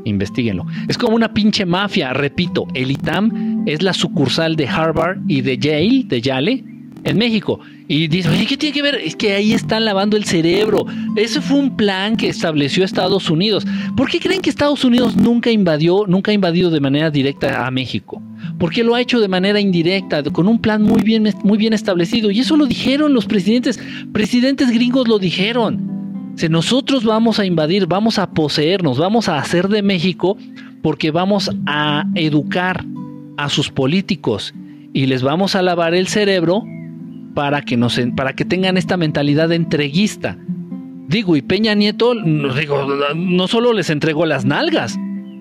Investíguenlo. 0.05 0.65
Es 0.87 0.97
como 0.97 1.15
una 1.15 1.33
pinche 1.33 1.65
mafia, 1.65 2.13
repito, 2.13 2.67
el 2.73 2.91
ITAM 2.91 3.63
es 3.65 3.81
la 3.81 3.93
sucursal 3.93 4.55
de 4.55 4.67
Harvard 4.67 5.19
y 5.27 5.41
de 5.41 5.57
Yale, 5.57 6.03
de 6.05 6.21
Yale, 6.21 6.63
en 7.03 7.17
México. 7.17 7.59
Y 7.87 8.07
dice, 8.07 8.29
¿qué 8.47 8.57
tiene 8.57 8.73
que 8.73 8.81
ver? 8.81 8.95
Es 8.95 9.15
que 9.15 9.33
ahí 9.33 9.53
están 9.53 9.85
lavando 9.85 10.17
el 10.17 10.25
cerebro. 10.25 10.85
Ese 11.15 11.39
fue 11.39 11.57
un 11.57 11.77
plan 11.77 12.17
que 12.17 12.27
estableció 12.27 12.83
Estados 12.83 13.29
Unidos. 13.29 13.65
¿Por 13.95 14.09
qué 14.09 14.19
creen 14.19 14.41
que 14.41 14.49
Estados 14.49 14.83
Unidos 14.83 15.15
nunca 15.15 15.49
invadió, 15.49 16.05
nunca 16.05 16.31
ha 16.31 16.33
invadido 16.33 16.69
de 16.69 16.81
manera 16.81 17.09
directa 17.09 17.65
a 17.65 17.71
México? 17.71 18.21
Porque 18.59 18.83
lo 18.83 18.93
ha 18.93 19.01
hecho 19.01 19.21
de 19.21 19.27
manera 19.29 19.59
indirecta, 19.59 20.21
con 20.23 20.47
un 20.47 20.59
plan 20.59 20.83
muy 20.83 21.01
bien, 21.01 21.33
muy 21.43 21.57
bien 21.57 21.73
establecido. 21.73 22.29
Y 22.29 22.39
eso 22.39 22.57
lo 22.57 22.65
dijeron 22.65 23.13
los 23.13 23.25
presidentes. 23.25 23.79
Presidentes 24.11 24.69
gringos 24.71 25.07
lo 25.07 25.17
dijeron. 25.17 25.96
Si 26.37 26.49
nosotros 26.49 27.03
vamos 27.03 27.39
a 27.39 27.45
invadir, 27.45 27.87
vamos 27.87 28.19
a 28.19 28.29
poseernos, 28.29 28.99
vamos 28.99 29.27
a 29.27 29.39
hacer 29.39 29.69
de 29.69 29.81
México 29.81 30.37
porque 30.83 31.09
vamos 31.09 31.49
a 31.65 32.05
educar 32.13 32.85
a 33.37 33.49
sus 33.49 33.71
políticos 33.71 34.53
y 34.93 35.07
les 35.07 35.23
vamos 35.23 35.55
a 35.55 35.63
lavar 35.63 35.95
el 35.95 36.07
cerebro 36.07 36.63
para 37.33 37.63
que, 37.63 37.75
nos, 37.75 37.99
para 38.15 38.33
que 38.33 38.45
tengan 38.45 38.77
esta 38.77 38.97
mentalidad 38.97 39.51
entreguista. 39.51 40.37
Digo, 41.07 41.35
y 41.35 41.41
Peña 41.41 41.73
Nieto, 41.73 42.13
digo, 42.13 42.87
no 43.15 43.47
solo 43.47 43.73
les 43.73 43.89
entregó 43.89 44.27
las 44.27 44.45
nalgas, 44.45 44.95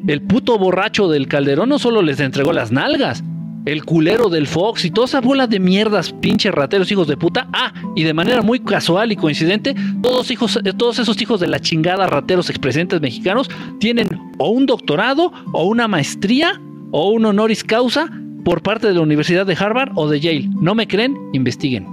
el 0.06 0.22
puto 0.22 0.58
borracho 0.58 1.08
del 1.08 1.28
Calderón 1.28 1.68
no 1.68 1.78
solo 1.78 2.00
les 2.00 2.20
entregó 2.20 2.54
las 2.54 2.72
nalgas, 2.72 3.22
el 3.66 3.84
culero 3.84 4.30
del 4.30 4.46
Fox 4.46 4.84
y 4.84 4.90
toda 4.90 5.06
esa 5.06 5.20
bola 5.20 5.46
de 5.46 5.58
mierdas, 5.58 6.12
pinches 6.12 6.52
rateros, 6.52 6.90
hijos 6.90 7.08
de 7.08 7.16
puta. 7.16 7.48
Ah, 7.52 7.72
y 7.96 8.04
de 8.04 8.14
manera 8.14 8.40
muy 8.40 8.60
casual 8.60 9.10
y 9.10 9.16
coincidente, 9.16 9.74
todos, 10.02 10.30
hijos, 10.30 10.58
eh, 10.64 10.72
todos 10.72 11.00
esos 11.00 11.20
hijos 11.20 11.40
de 11.40 11.48
la 11.48 11.58
chingada 11.58 12.06
rateros 12.06 12.48
expresidentes 12.48 13.00
mexicanos 13.00 13.50
tienen 13.80 14.08
o 14.38 14.50
un 14.50 14.66
doctorado 14.66 15.32
o 15.52 15.66
una 15.66 15.88
maestría 15.88 16.60
o 16.92 17.10
un 17.10 17.26
honoris 17.26 17.64
causa 17.64 18.08
por 18.44 18.62
parte 18.62 18.86
de 18.86 18.94
la 18.94 19.00
Universidad 19.00 19.44
de 19.44 19.56
Harvard 19.58 19.90
o 19.96 20.08
de 20.08 20.20
Yale. 20.20 20.48
¿No 20.60 20.76
me 20.76 20.86
creen? 20.86 21.16
Investiguen. 21.32 21.88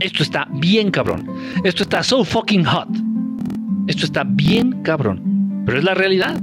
Esto 0.00 0.22
está 0.22 0.46
bien 0.52 0.90
cabrón. 0.90 1.26
Esto 1.64 1.82
está 1.82 2.02
so 2.02 2.24
fucking 2.24 2.64
hot. 2.64 2.88
Esto 3.86 4.04
está 4.04 4.24
bien 4.24 4.82
cabrón. 4.82 5.62
Pero 5.64 5.78
es 5.78 5.84
la 5.84 5.94
realidad. 5.94 6.38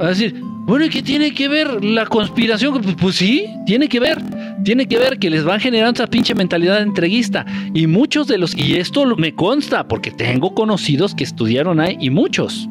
Es 0.00 0.18
decir, 0.18 0.42
bueno, 0.68 0.84
¿y 0.84 0.90
qué 0.90 1.02
tiene 1.02 1.32
que 1.32 1.48
ver 1.48 1.82
la 1.82 2.04
conspiración? 2.04 2.82
Pues, 2.82 2.94
pues, 3.00 3.16
sí, 3.16 3.46
tiene 3.64 3.88
que 3.88 3.98
ver. 3.98 4.18
Tiene 4.62 4.86
que 4.86 4.98
ver 4.98 5.18
que 5.18 5.30
les 5.30 5.42
van 5.42 5.60
generando 5.60 6.02
esa 6.02 6.10
pinche 6.10 6.34
mentalidad 6.34 6.82
entreguista. 6.82 7.46
Y 7.72 7.86
muchos 7.86 8.26
de 8.28 8.36
los, 8.36 8.54
y 8.54 8.76
esto 8.76 9.16
me 9.16 9.34
consta, 9.34 9.88
porque 9.88 10.10
tengo 10.10 10.54
conocidos 10.54 11.14
que 11.14 11.24
estudiaron 11.24 11.80
ahí, 11.80 11.96
y 11.98 12.10
muchos. 12.10 12.68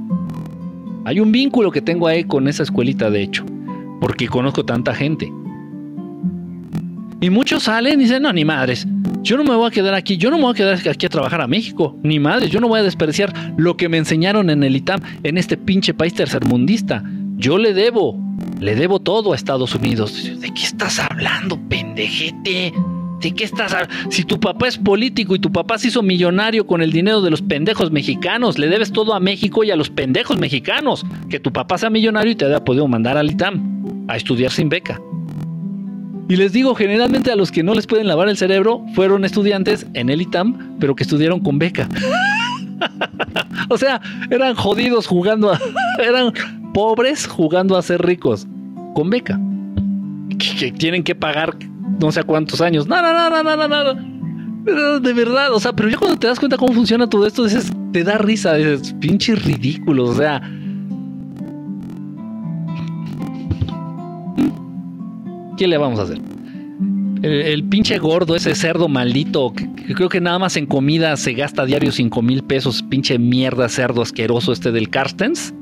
Hay 1.06 1.20
un 1.20 1.32
vínculo 1.32 1.72
que 1.72 1.82
tengo 1.82 2.06
ahí 2.06 2.24
con 2.24 2.48
esa 2.48 2.62
escuelita, 2.62 3.10
de 3.10 3.24
hecho, 3.24 3.44
porque 4.00 4.28
conozco 4.28 4.64
tanta 4.64 4.94
gente. 4.94 5.34
Y 7.20 7.32
muchos 7.32 7.64
salen 7.64 8.00
y 8.00 8.04
dicen, 8.04 8.22
no, 8.22 8.32
ni 8.32 8.46
madres, 8.46 8.86
yo 9.24 9.38
no 9.38 9.44
me 9.44 9.56
voy 9.56 9.68
a 9.68 9.72
quedar 9.72 9.96
aquí, 9.96 10.18
yo 10.18 10.30
no 10.30 10.38
me 10.38 10.44
voy 10.44 10.52
a 10.52 10.56
quedar 10.56 10.76
aquí 10.88 11.06
a 11.08 11.10
trabajar 11.10 11.42
a 11.42 11.48
México, 11.48 11.98
ni 12.04 12.20
madres, 12.20 12.52
yo 12.52 12.60
no 12.60 12.68
voy 12.68 12.80
a 12.80 12.84
desperdiciar 12.84 13.34
lo 13.58 13.76
que 13.76 13.90
me 13.90 13.98
enseñaron 13.98 14.52
en 14.52 14.64
el 14.64 14.76
ITAM, 14.76 15.00
en 15.24 15.38
este 15.40 15.58
pinche 15.58 15.96
país 15.96 16.14
tercermundista. 16.14 17.04
Yo 17.38 17.60
le 17.60 17.76
debo, 17.76 18.20
le 18.60 18.76
debo 18.76 19.00
todo 19.00 19.34
a 19.34 19.36
Estados 19.36 19.76
Unidos. 19.76 20.24
¿De 20.40 20.52
qué 20.52 20.64
estás 20.64 20.98
hablando, 20.98 21.60
pendejete? 21.70 22.74
¿De 23.22 23.32
qué 23.32 23.44
estás 23.44 23.74
hablando? 23.74 24.12
Si 24.12 24.24
tu 24.24 24.40
papá 24.40 24.68
es 24.68 24.80
político 24.80 25.36
y 25.36 25.40
tu 25.40 25.52
papá 25.52 25.78
se 25.78 25.90
hizo 25.90 26.02
millonario 26.02 26.66
con 26.66 26.82
el 26.82 26.92
dinero 26.92 27.22
de 27.22 27.30
los 27.30 27.44
pendejos 27.44 27.92
mexicanos, 27.92 28.58
le 28.58 28.68
debes 28.68 28.92
todo 28.92 29.14
a 29.14 29.20
México 29.20 29.64
y 29.64 29.70
a 29.70 29.76
los 29.76 29.92
pendejos 29.92 30.40
mexicanos. 30.40 31.06
Que 31.30 31.40
tu 31.40 31.54
papá 31.54 31.78
sea 31.78 31.92
millonario 31.92 32.32
y 32.32 32.36
te 32.36 32.46
haya 32.46 32.66
podido 32.66 32.88
mandar 32.88 33.18
al 33.18 33.30
ITAM 33.30 34.06
a 34.08 34.18
estudiar 34.18 34.50
sin 34.52 34.70
beca. 34.70 35.00
Y 36.30 36.38
les 36.38 36.52
digo, 36.54 36.74
generalmente 36.74 37.32
a 37.32 37.36
los 37.36 37.52
que 37.52 37.62
no 37.62 37.76
les 37.76 37.86
pueden 37.86 38.08
lavar 38.08 38.30
el 38.30 38.38
cerebro 38.38 38.84
fueron 38.96 39.26
estudiantes 39.26 39.86
en 39.94 40.10
el 40.10 40.24
ITAM, 40.24 40.78
pero 40.80 40.96
que 40.96 41.04
estudiaron 41.04 41.40
con 41.40 41.60
beca. 41.60 41.88
o 43.70 43.78
sea, 43.78 44.02
eran 44.32 44.56
jodidos 44.56 45.06
jugando 45.06 45.54
a... 45.54 45.60
eran 46.00 46.34
pobres 46.78 47.26
jugando 47.26 47.76
a 47.76 47.82
ser 47.82 48.04
ricos 48.04 48.46
con 48.94 49.10
beca. 49.10 49.42
Que, 50.60 50.72
tienen 50.72 51.04
que 51.04 51.16
pagar 51.16 51.58
no 52.00 52.12
sé 52.12 52.22
cuántos 52.22 52.62
años. 52.62 52.86
No, 52.86 53.02
no, 53.02 53.12
no, 53.32 53.42
no, 53.42 53.68
no, 53.68 53.68
no. 53.68 55.00
De 55.00 55.14
verdad, 55.14 55.52
o 55.56 55.60
sea, 55.60 55.74
pero 55.74 55.90
ya 55.90 55.98
cuando 55.98 56.20
te 56.20 56.28
das 56.28 56.38
cuenta 56.38 56.56
cómo 56.56 56.74
funciona 56.74 57.10
todo 57.10 57.26
esto, 57.26 57.46
dices, 57.46 57.72
te 57.92 58.04
da 58.04 58.20
risa, 58.20 58.54
dices, 58.54 58.94
pinche 59.00 59.34
ridículo, 59.34 60.04
o 60.04 60.14
sea. 60.14 60.40
¿Qué 65.58 65.68
le 65.68 65.80
vamos 65.80 65.98
a 65.98 66.04
hacer? 66.04 66.22
El, 67.24 67.64
pinche 67.64 67.98
gordo, 67.98 68.36
ese 68.36 68.54
cerdo 68.54 68.88
maldito, 68.88 69.52
que, 69.52 69.68
creo 69.96 70.10
que 70.10 70.22
nada 70.22 70.38
más 70.38 70.56
en 70.58 70.68
comida 70.68 71.18
se 71.18 71.34
gasta 71.34 71.66
diario 71.66 71.92
5 71.92 72.22
mil 72.22 72.44
pesos, 72.44 72.84
pinche 72.84 73.18
mierda, 73.18 73.68
cerdo 73.68 74.04
asqueroso 74.04 74.52
este 74.52 74.72
del 74.72 74.92
Carstens. 74.92 75.56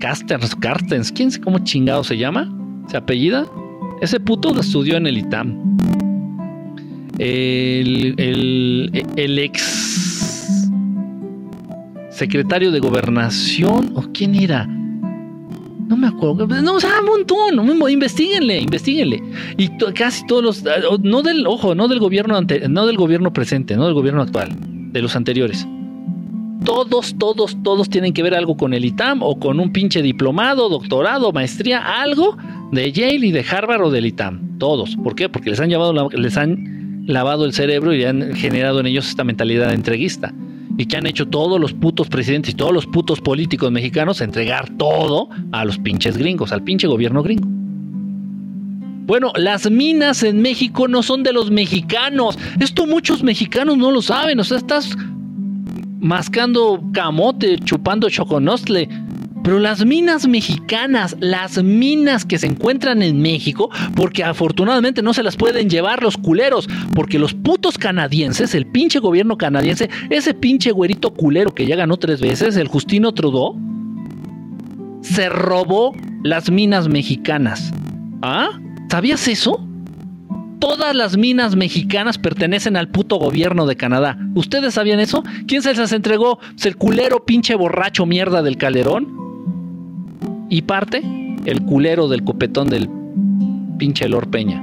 Carstens, 0.00 0.56
Carstens, 0.56 1.12
¿quién 1.12 1.30
sabe 1.30 1.44
cómo 1.44 1.58
chingado 1.58 2.02
se 2.02 2.16
llama? 2.16 2.50
¿Se 2.88 2.96
apellida? 2.96 3.46
Ese 4.00 4.18
puto 4.18 4.58
estudió 4.58 4.96
en 4.96 5.06
el 5.06 5.18
ITAM. 5.18 5.76
el, 7.18 9.38
ex 9.38 10.70
secretario 12.10 12.70
de 12.70 12.80
gobernación, 12.80 13.92
¿o 13.94 14.02
quién 14.12 14.34
era? 14.34 14.66
No 14.66 15.98
me 15.98 16.06
acuerdo. 16.06 16.46
No, 16.46 16.74
o 16.74 16.80
sea, 16.80 17.00
un 17.00 17.06
montón. 17.06 17.90
Investíguenle, 17.90 18.58
investiguenle. 18.58 19.22
Y 19.58 19.68
casi 19.94 20.26
todos 20.26 20.42
los. 20.42 20.64
No 21.02 21.22
del, 21.22 21.46
ojo, 21.46 21.74
no 21.74 21.88
del 21.88 21.98
gobierno 21.98 22.38
ante, 22.38 22.66
no 22.68 22.86
del 22.86 22.96
gobierno 22.96 23.34
presente, 23.34 23.76
no 23.76 23.84
del 23.84 23.94
gobierno 23.94 24.22
actual, 24.22 24.56
de 24.92 25.02
los 25.02 25.14
anteriores. 25.14 25.66
Todos, 26.64 27.14
todos, 27.18 27.56
todos 27.62 27.88
tienen 27.88 28.12
que 28.12 28.22
ver 28.22 28.34
algo 28.34 28.56
con 28.56 28.74
el 28.74 28.84
ITAM 28.84 29.22
o 29.22 29.38
con 29.38 29.60
un 29.60 29.72
pinche 29.72 30.02
diplomado, 30.02 30.68
doctorado, 30.68 31.32
maestría, 31.32 32.00
algo 32.02 32.36
de 32.70 32.92
Yale 32.92 33.26
y 33.26 33.32
de 33.32 33.44
Harvard 33.48 33.82
o 33.82 33.90
del 33.90 34.06
ITAM. 34.06 34.58
Todos. 34.58 34.96
¿Por 34.96 35.14
qué? 35.14 35.28
Porque 35.28 35.50
les 35.50 35.60
han 35.60 35.70
les 35.70 36.36
han 36.36 37.04
lavado 37.06 37.44
el 37.44 37.52
cerebro 37.52 37.94
y 37.94 38.04
han 38.04 38.34
generado 38.34 38.80
en 38.80 38.86
ellos 38.86 39.08
esta 39.08 39.24
mentalidad 39.24 39.72
entreguista 39.72 40.34
y 40.76 40.86
que 40.86 40.96
han 40.96 41.06
hecho 41.06 41.28
todos 41.28 41.60
los 41.60 41.74
putos 41.74 42.08
presidentes 42.08 42.54
y 42.54 42.56
todos 42.56 42.72
los 42.72 42.86
putos 42.86 43.20
políticos 43.20 43.70
mexicanos 43.70 44.20
entregar 44.20 44.70
todo 44.76 45.28
a 45.52 45.64
los 45.64 45.78
pinches 45.78 46.16
gringos, 46.16 46.52
al 46.52 46.62
pinche 46.62 46.86
gobierno 46.86 47.22
gringo. 47.22 47.48
Bueno, 49.06 49.32
las 49.34 49.68
minas 49.70 50.22
en 50.22 50.40
México 50.40 50.86
no 50.86 51.02
son 51.02 51.22
de 51.22 51.32
los 51.32 51.50
mexicanos. 51.50 52.38
Esto 52.60 52.86
muchos 52.86 53.24
mexicanos 53.24 53.76
no 53.76 53.90
lo 53.90 54.02
saben. 54.02 54.38
O 54.38 54.44
sea, 54.44 54.58
estás 54.58 54.96
mascando 56.00 56.82
camote, 56.92 57.58
chupando 57.58 58.08
choconostle 58.08 58.88
pero 59.42 59.58
las 59.58 59.84
minas 59.84 60.28
mexicanas, 60.28 61.16
las 61.20 61.62
minas 61.62 62.24
que 62.24 62.38
se 62.38 62.46
encuentran 62.46 63.02
en 63.02 63.20
México, 63.20 63.70
porque 63.94 64.22
afortunadamente 64.22 65.02
no 65.02 65.14
se 65.14 65.22
las 65.22 65.36
pueden 65.36 65.70
llevar 65.70 66.02
los 66.02 66.16
culeros, 66.16 66.68
porque 66.94 67.18
los 67.18 67.34
putos 67.34 67.78
canadienses, 67.78 68.54
el 68.54 68.66
pinche 68.66 68.98
gobierno 68.98 69.38
canadiense, 69.38 69.88
ese 70.10 70.34
pinche 70.34 70.72
güerito 70.72 71.14
culero 71.14 71.54
que 71.54 71.66
ya 71.66 71.76
ganó 71.76 71.96
tres 71.96 72.20
veces, 72.20 72.56
el 72.56 72.68
Justino 72.68 73.12
Trudeau, 73.12 73.58
se 75.00 75.28
robó 75.28 75.94
las 76.22 76.50
minas 76.50 76.88
mexicanas. 76.88 77.72
¿Ah? 78.22 78.60
¿Sabías 78.90 79.26
eso? 79.28 79.66
Todas 80.60 80.94
las 80.94 81.16
minas 81.16 81.56
mexicanas 81.56 82.18
pertenecen 82.18 82.76
al 82.76 82.88
puto 82.88 83.16
gobierno 83.16 83.66
de 83.66 83.76
Canadá. 83.76 84.18
¿Ustedes 84.34 84.74
sabían 84.74 85.00
eso? 85.00 85.24
¿Quién 85.48 85.62
se 85.62 85.74
las 85.74 85.92
entregó? 85.92 86.38
¿El 86.62 86.76
culero 86.76 87.24
pinche 87.24 87.54
borracho 87.54 88.06
mierda 88.06 88.42
del 88.42 88.56
Calderón? 88.56 89.20
y 90.50 90.62
parte 90.62 91.02
el 91.46 91.62
culero 91.62 92.08
del 92.08 92.22
copetón 92.22 92.68
del 92.68 92.90
pinche 93.78 94.06
Lord 94.08 94.28
Peña. 94.28 94.62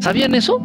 ¿Sabían 0.00 0.34
eso? 0.34 0.60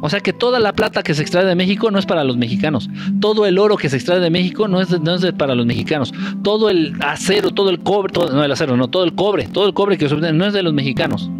O 0.00 0.08
sea 0.08 0.20
que 0.20 0.32
toda 0.32 0.58
la 0.58 0.72
plata 0.72 1.02
que 1.02 1.14
se 1.14 1.22
extrae 1.22 1.44
de 1.44 1.54
México 1.54 1.90
no 1.90 1.98
es 1.98 2.06
para 2.06 2.24
los 2.24 2.36
mexicanos. 2.36 2.88
Todo 3.20 3.44
el 3.44 3.58
oro 3.58 3.76
que 3.76 3.88
se 3.88 3.96
extrae 3.96 4.18
de 4.18 4.30
México 4.30 4.66
no 4.66 4.80
es, 4.80 4.88
para 5.36 5.54
los 5.54 5.66
mexicanos. 5.66 6.12
Todo 6.42 6.70
el 6.70 6.94
acero, 7.00 7.50
todo 7.50 7.70
el 7.70 7.80
cobre, 7.80 8.12
todo, 8.12 8.32
no 8.32 8.42
el 8.42 8.50
acero, 8.50 8.76
no, 8.76 8.88
todo 8.88 9.04
el 9.04 9.14
cobre, 9.14 9.46
todo 9.46 9.66
el 9.66 9.74
cobre 9.74 9.98
que 9.98 10.08
se 10.08 10.16
no 10.16 10.46
es 10.46 10.52
de 10.52 10.62
los 10.62 10.72
mexicanos. 10.72 11.30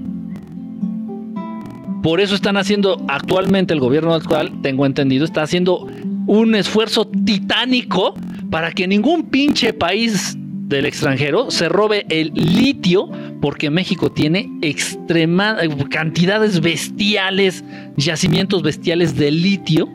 Por 2.02 2.20
eso 2.20 2.34
están 2.34 2.56
haciendo 2.56 3.00
actualmente 3.08 3.72
el 3.72 3.80
gobierno 3.80 4.14
actual, 4.14 4.60
tengo 4.60 4.86
entendido, 4.86 5.24
está 5.24 5.42
haciendo 5.42 5.86
un 6.26 6.54
esfuerzo 6.54 7.06
titánico 7.06 8.14
para 8.50 8.72
que 8.72 8.88
ningún 8.88 9.24
pinche 9.24 9.72
país 9.72 10.36
del 10.72 10.86
extranjero 10.86 11.50
se 11.50 11.68
robe 11.68 12.06
el 12.08 12.32
litio 12.34 13.08
porque 13.40 13.70
México 13.70 14.10
tiene 14.10 14.50
extrema 14.62 15.56
cantidades 15.90 16.60
bestiales, 16.60 17.64
yacimientos 17.96 18.62
bestiales 18.62 19.16
de 19.16 19.30
litio. 19.30 19.88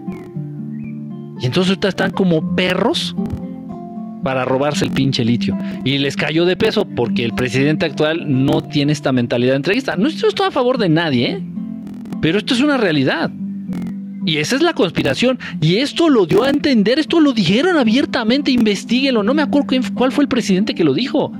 Y 1.39 1.45
entonces 1.45 1.77
están 1.83 2.11
como 2.11 2.55
perros 2.55 3.15
para 4.23 4.45
robarse 4.45 4.85
el 4.85 4.91
pinche 4.91 5.23
litio. 5.23 5.57
Y 5.85 5.97
les 5.97 6.15
cayó 6.15 6.45
de 6.45 6.55
peso 6.55 6.85
porque 6.85 7.23
el 7.23 7.33
presidente 7.33 7.85
actual 7.85 8.25
no 8.27 8.61
tiene 8.61 8.91
esta 8.91 9.11
mentalidad 9.11 9.53
de 9.53 9.57
entrevista. 9.57 9.95
No 9.95 10.07
estoy 10.07 10.29
a 10.47 10.51
favor 10.51 10.77
de 10.77 10.89
nadie, 10.89 11.31
¿eh? 11.31 11.43
Pero 12.21 12.37
esto 12.37 12.53
es 12.53 12.61
una 12.61 12.77
realidad. 12.77 13.31
Y 14.25 14.37
esa 14.37 14.57
es 14.57 14.61
la 14.61 14.73
conspiración. 14.73 15.39
Y 15.61 15.77
esto 15.77 16.09
lo 16.09 16.25
dio 16.25 16.43
a 16.43 16.49
entender, 16.49 16.99
esto 16.99 17.21
lo 17.21 17.31
dijeron 17.31 17.77
abiertamente, 17.77 18.51
investiguenlo. 18.51 19.23
No 19.23 19.33
me 19.33 19.41
acuerdo 19.41 19.67
cuál 19.93 20.11
fue 20.11 20.25
el 20.25 20.27
presidente 20.27 20.75
que 20.75 20.83
lo 20.83 20.93
dijo. 20.93 21.31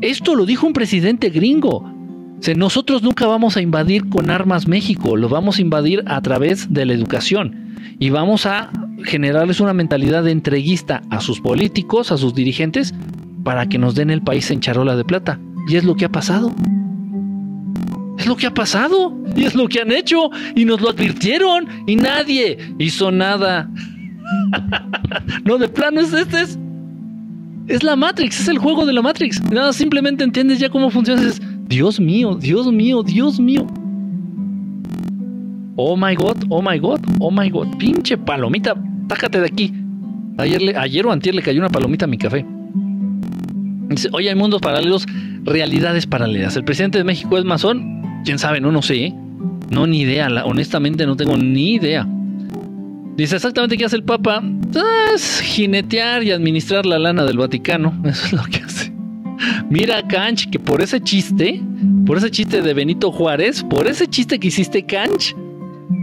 Esto 0.00 0.34
lo 0.34 0.44
dijo 0.44 0.66
un 0.66 0.72
presidente 0.72 1.30
gringo. 1.30 1.88
nosotros 2.56 3.02
nunca 3.02 3.26
vamos 3.26 3.56
a 3.56 3.62
invadir 3.62 4.08
con 4.08 4.30
armas 4.30 4.66
México, 4.66 5.16
lo 5.16 5.28
vamos 5.28 5.58
a 5.58 5.62
invadir 5.62 6.02
a 6.06 6.20
través 6.20 6.72
de 6.72 6.84
la 6.84 6.92
educación. 6.92 7.76
Y 8.00 8.10
vamos 8.10 8.46
a 8.46 8.70
generarles 9.04 9.60
una 9.60 9.72
mentalidad 9.72 10.24
de 10.24 10.32
entreguista 10.32 11.02
a 11.10 11.20
sus 11.20 11.40
políticos, 11.40 12.10
a 12.10 12.18
sus 12.18 12.34
dirigentes, 12.34 12.94
para 13.44 13.68
que 13.68 13.78
nos 13.78 13.94
den 13.94 14.10
el 14.10 14.22
país 14.22 14.50
en 14.50 14.60
charola 14.60 14.96
de 14.96 15.04
plata. 15.04 15.38
Y 15.68 15.76
es 15.76 15.84
lo 15.84 15.94
que 15.94 16.06
ha 16.06 16.10
pasado. 16.10 16.52
Es 18.18 18.26
lo 18.26 18.36
que 18.36 18.46
ha 18.46 18.54
pasado 18.54 19.16
y 19.34 19.44
es 19.44 19.54
lo 19.54 19.66
que 19.68 19.80
han 19.80 19.90
hecho 19.90 20.30
y 20.54 20.64
nos 20.64 20.80
lo 20.80 20.90
advirtieron 20.90 21.66
y 21.86 21.96
nadie 21.96 22.58
hizo 22.78 23.10
nada. 23.10 23.68
no, 25.44 25.58
de 25.58 25.68
plano 25.68 26.00
es 26.00 26.12
este 26.12 26.40
es, 26.42 26.58
es 27.66 27.82
la 27.82 27.96
Matrix, 27.96 28.40
es 28.40 28.48
el 28.48 28.58
juego 28.58 28.86
de 28.86 28.92
la 28.92 29.02
Matrix. 29.02 29.42
Nada, 29.50 29.72
simplemente 29.72 30.24
entiendes 30.24 30.58
ya 30.58 30.68
cómo 30.68 30.90
funciona. 30.90 31.22
Es, 31.22 31.40
Dios 31.66 31.98
mío, 31.98 32.34
Dios 32.34 32.70
mío, 32.70 33.02
Dios 33.02 33.40
mío. 33.40 33.66
Oh 35.76 35.96
my 35.96 36.14
god, 36.14 36.44
oh 36.50 36.62
my 36.62 36.78
god, 36.78 37.00
oh 37.18 37.30
my 37.30 37.50
god. 37.50 37.76
Pinche 37.78 38.16
palomita, 38.16 38.74
tácate 39.08 39.40
de 39.40 39.46
aquí. 39.46 39.72
Ayer, 40.38 40.62
le, 40.62 40.76
ayer 40.76 41.06
o 41.06 41.14
le 41.14 41.42
cayó 41.42 41.60
una 41.60 41.68
palomita 41.68 42.04
a 42.04 42.08
mi 42.08 42.18
café. 42.18 42.44
Oye, 44.12 44.28
hay 44.28 44.34
mundos 44.34 44.60
paralelos, 44.60 45.06
realidades 45.44 46.06
paralelas. 46.06 46.56
El 46.56 46.64
presidente 46.64 46.98
de 46.98 47.04
México 47.04 47.38
es 47.38 47.44
masón 47.44 47.94
quién 48.24 48.38
sabe, 48.38 48.60
no, 48.60 48.72
no 48.72 48.82
sé. 48.82 49.14
No, 49.70 49.86
ni 49.86 50.00
idea. 50.00 50.28
honestamente 50.44 51.06
no 51.06 51.16
tengo 51.16 51.36
ni 51.36 51.74
idea. 51.74 52.06
Dice 53.16 53.36
exactamente 53.36 53.76
qué 53.76 53.84
hace 53.84 53.96
el 53.96 54.02
Papa. 54.02 54.42
Es 55.14 55.40
jinetear 55.40 56.24
y 56.24 56.32
administrar 56.32 56.84
la 56.86 56.98
lana 56.98 57.24
del 57.24 57.38
Vaticano. 57.38 57.94
Eso 58.04 58.26
es 58.26 58.32
lo 58.32 58.42
que 58.44 58.58
hace. 58.58 58.92
Mira, 59.70 60.06
Canch, 60.06 60.50
que 60.50 60.58
por 60.58 60.80
ese 60.82 61.00
chiste, 61.00 61.62
por 62.06 62.18
ese 62.18 62.30
chiste 62.30 62.62
de 62.62 62.74
Benito 62.74 63.12
Juárez, 63.12 63.62
por 63.62 63.86
ese 63.86 64.06
chiste 64.06 64.38
que 64.38 64.48
hiciste, 64.48 64.84
Canch, 64.84 65.34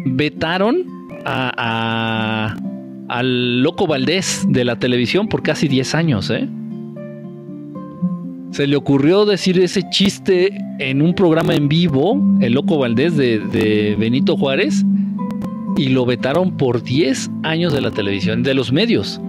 vetaron 0.06 0.86
a, 1.26 2.56
al 3.08 3.62
Loco 3.62 3.88
Valdés 3.88 4.46
de 4.48 4.66
la 4.66 4.78
televisión 4.78 5.28
por 5.28 5.44
casi 5.44 5.68
10 5.68 5.96
años, 5.96 6.30
¿eh? 6.30 6.48
Se 8.52 8.68
le 8.68 8.76
ocurrió 8.76 9.26
decir 9.26 9.60
ese 9.60 9.90
chiste 9.90 10.54
en 10.80 11.02
un 11.02 11.16
programa 11.16 11.56
en 11.56 11.70
vivo, 11.70 12.22
El 12.42 12.54
Loco 12.54 12.78
Valdés 12.78 13.16
de, 13.16 13.96
Benito 13.98 14.36
Juárez, 14.36 14.84
y 15.78 15.90
lo 15.90 16.06
vetaron 16.06 16.58
por 16.58 16.84
10 16.84 17.32
años 17.44 17.74
de 17.74 17.82
la 17.82 17.92
televisión, 17.92 18.44
de 18.44 18.54
los 18.54 18.74
medios. 18.74 19.22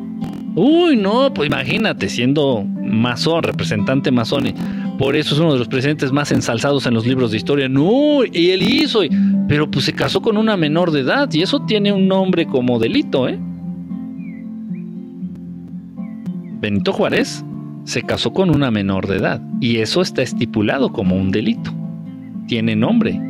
Uy, 0.57 0.97
no, 0.97 1.33
pues 1.33 1.49
imagínate, 1.49 2.09
siendo 2.09 2.65
masón, 2.65 3.45
representante 3.45 4.11
masón, 4.11 4.53
por 4.99 5.15
eso 5.15 5.35
es 5.35 5.41
uno 5.41 5.53
de 5.53 5.61
los 5.61 5.69
presidentes 5.69 6.11
más 6.13 6.33
ensalzados 6.33 6.85
en 6.87 6.95
los 6.95 7.07
libros 7.07 7.31
de 7.31 7.37
historia. 7.37 7.69
No, 7.69 8.25
y 8.25 8.51
él 8.51 8.63
hizo, 8.63 9.01
pero 9.49 9.71
pues 9.71 9.85
se 9.85 9.93
casó 9.93 10.21
con 10.21 10.37
una 10.37 10.57
menor 10.57 10.91
de 10.91 11.01
edad, 11.01 11.33
y 11.33 11.43
eso 11.43 11.61
tiene 11.61 11.93
un 11.93 12.09
nombre 12.09 12.45
como 12.47 12.81
delito, 12.81 13.29
¿eh? 13.29 13.39
Benito 16.61 16.93
Juárez 16.93 17.45
se 17.85 18.03
casó 18.03 18.33
con 18.33 18.51
una 18.51 18.71
menor 18.71 19.07
de 19.07 19.17
edad 19.17 19.41
y 19.61 19.79
eso 19.79 20.03
está 20.03 20.23
estipulado 20.23 20.93
como 20.93 21.17
un 21.17 21.31
delito. 21.31 21.73
Tiene 22.47 22.77
nombre 22.77 23.21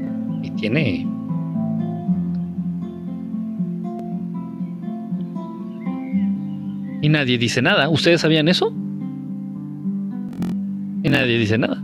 y 0.42 0.50
tiene... 0.50 1.06
Y 7.00 7.08
nadie 7.08 7.36
dice 7.36 7.60
nada. 7.62 7.88
¿Ustedes 7.88 8.20
sabían 8.20 8.46
eso? 8.46 8.72
Y 11.02 11.08
nadie 11.08 11.38
dice 11.38 11.58
nada. 11.58 11.82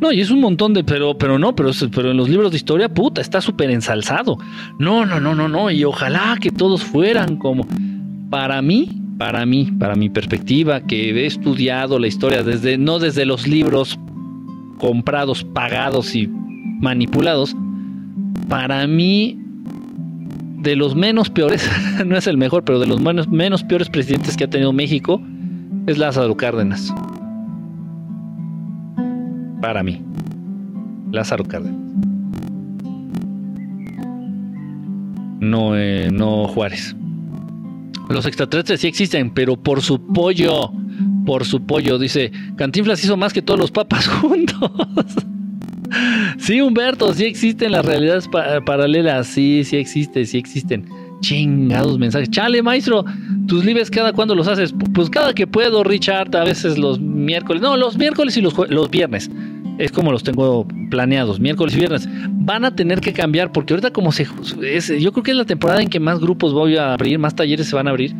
No, 0.00 0.10
y 0.10 0.20
es 0.20 0.30
un 0.30 0.40
montón 0.40 0.72
de, 0.72 0.82
pero, 0.82 1.16
pero 1.16 1.38
no, 1.38 1.54
pero, 1.54 1.70
pero 1.94 2.10
en 2.10 2.16
los 2.16 2.28
libros 2.28 2.50
de 2.50 2.56
historia, 2.56 2.88
puta, 2.88 3.20
está 3.20 3.40
súper 3.40 3.70
ensalzado. 3.70 4.38
No, 4.78 5.04
no, 5.04 5.20
no, 5.20 5.34
no, 5.34 5.46
no. 5.46 5.70
Y 5.70 5.84
ojalá 5.84 6.38
que 6.40 6.50
todos 6.50 6.82
fueran 6.82 7.36
como. 7.36 7.66
Para 8.30 8.62
mí, 8.62 8.99
para 9.20 9.44
mí, 9.44 9.70
para 9.78 9.96
mi 9.96 10.08
perspectiva, 10.08 10.80
que 10.80 11.10
he 11.10 11.26
estudiado 11.26 11.98
la 11.98 12.06
historia 12.06 12.42
desde, 12.42 12.78
no 12.78 12.98
desde 12.98 13.26
los 13.26 13.46
libros 13.46 14.00
comprados, 14.78 15.44
pagados 15.44 16.14
y 16.14 16.26
manipulados, 16.26 17.54
para 18.48 18.86
mí, 18.86 19.38
de 20.60 20.74
los 20.74 20.96
menos 20.96 21.28
peores, 21.28 21.70
no 22.06 22.16
es 22.16 22.26
el 22.28 22.38
mejor, 22.38 22.64
pero 22.64 22.80
de 22.80 22.86
los 22.86 22.98
menos, 22.98 23.28
menos 23.28 23.62
peores 23.62 23.90
presidentes 23.90 24.38
que 24.38 24.44
ha 24.44 24.48
tenido 24.48 24.72
México, 24.72 25.20
es 25.86 25.98
Lázaro 25.98 26.34
Cárdenas. 26.34 26.90
Para 29.60 29.82
mí, 29.82 30.02
Lázaro 31.12 31.44
Cárdenas. 31.44 31.78
no, 35.40 35.76
eh, 35.76 36.08
no 36.10 36.46
Juárez. 36.46 36.96
Los 38.10 38.26
extraterrestres 38.26 38.80
sí 38.80 38.88
existen, 38.88 39.30
pero 39.30 39.56
por 39.56 39.82
su 39.82 40.04
pollo, 40.12 40.72
por 41.24 41.44
su 41.44 41.64
pollo, 41.64 41.98
dice, 41.98 42.32
Cantinflas 42.56 43.02
hizo 43.04 43.16
más 43.16 43.32
que 43.32 43.40
todos 43.40 43.58
los 43.58 43.70
papas 43.70 44.08
juntos. 44.20 44.70
sí, 46.38 46.60
Humberto, 46.60 47.14
sí 47.14 47.24
existen 47.24 47.72
las 47.72 47.84
realidades 47.84 48.28
paralelas, 48.66 49.28
sí, 49.28 49.62
sí 49.64 49.76
existen, 49.76 50.26
sí 50.26 50.38
existen. 50.38 50.88
Chingados 51.20 51.98
mensajes. 51.98 52.30
Chale, 52.30 52.62
maestro, 52.62 53.04
tus 53.46 53.64
libres 53.64 53.90
cada 53.90 54.12
cuándo 54.12 54.34
los 54.34 54.48
haces? 54.48 54.74
Pues 54.94 55.10
cada 55.10 55.34
que 55.34 55.46
puedo, 55.46 55.84
Richard, 55.84 56.34
a 56.34 56.44
veces 56.44 56.78
los 56.78 56.98
miércoles. 56.98 57.62
No, 57.62 57.76
los 57.76 57.98
miércoles 57.98 58.36
y 58.38 58.40
los, 58.40 58.54
los 58.70 58.90
viernes. 58.90 59.30
Es 59.80 59.90
como 59.90 60.12
los 60.12 60.22
tengo 60.22 60.68
planeados, 60.90 61.40
miércoles 61.40 61.74
y 61.74 61.78
viernes. 61.78 62.06
Van 62.28 62.66
a 62.66 62.76
tener 62.76 63.00
que 63.00 63.14
cambiar 63.14 63.50
porque 63.50 63.72
ahorita 63.72 63.90
como 63.90 64.12
se... 64.12 64.26
Es, 64.62 64.88
yo 64.88 65.10
creo 65.12 65.22
que 65.22 65.30
es 65.30 65.36
la 65.38 65.46
temporada 65.46 65.80
en 65.80 65.88
que 65.88 65.98
más 65.98 66.20
grupos 66.20 66.52
voy 66.52 66.76
a 66.76 66.92
abrir, 66.92 67.18
más 67.18 67.34
talleres 67.34 67.66
se 67.66 67.74
van 67.74 67.86
a 67.86 67.90
abrir. 67.90 68.14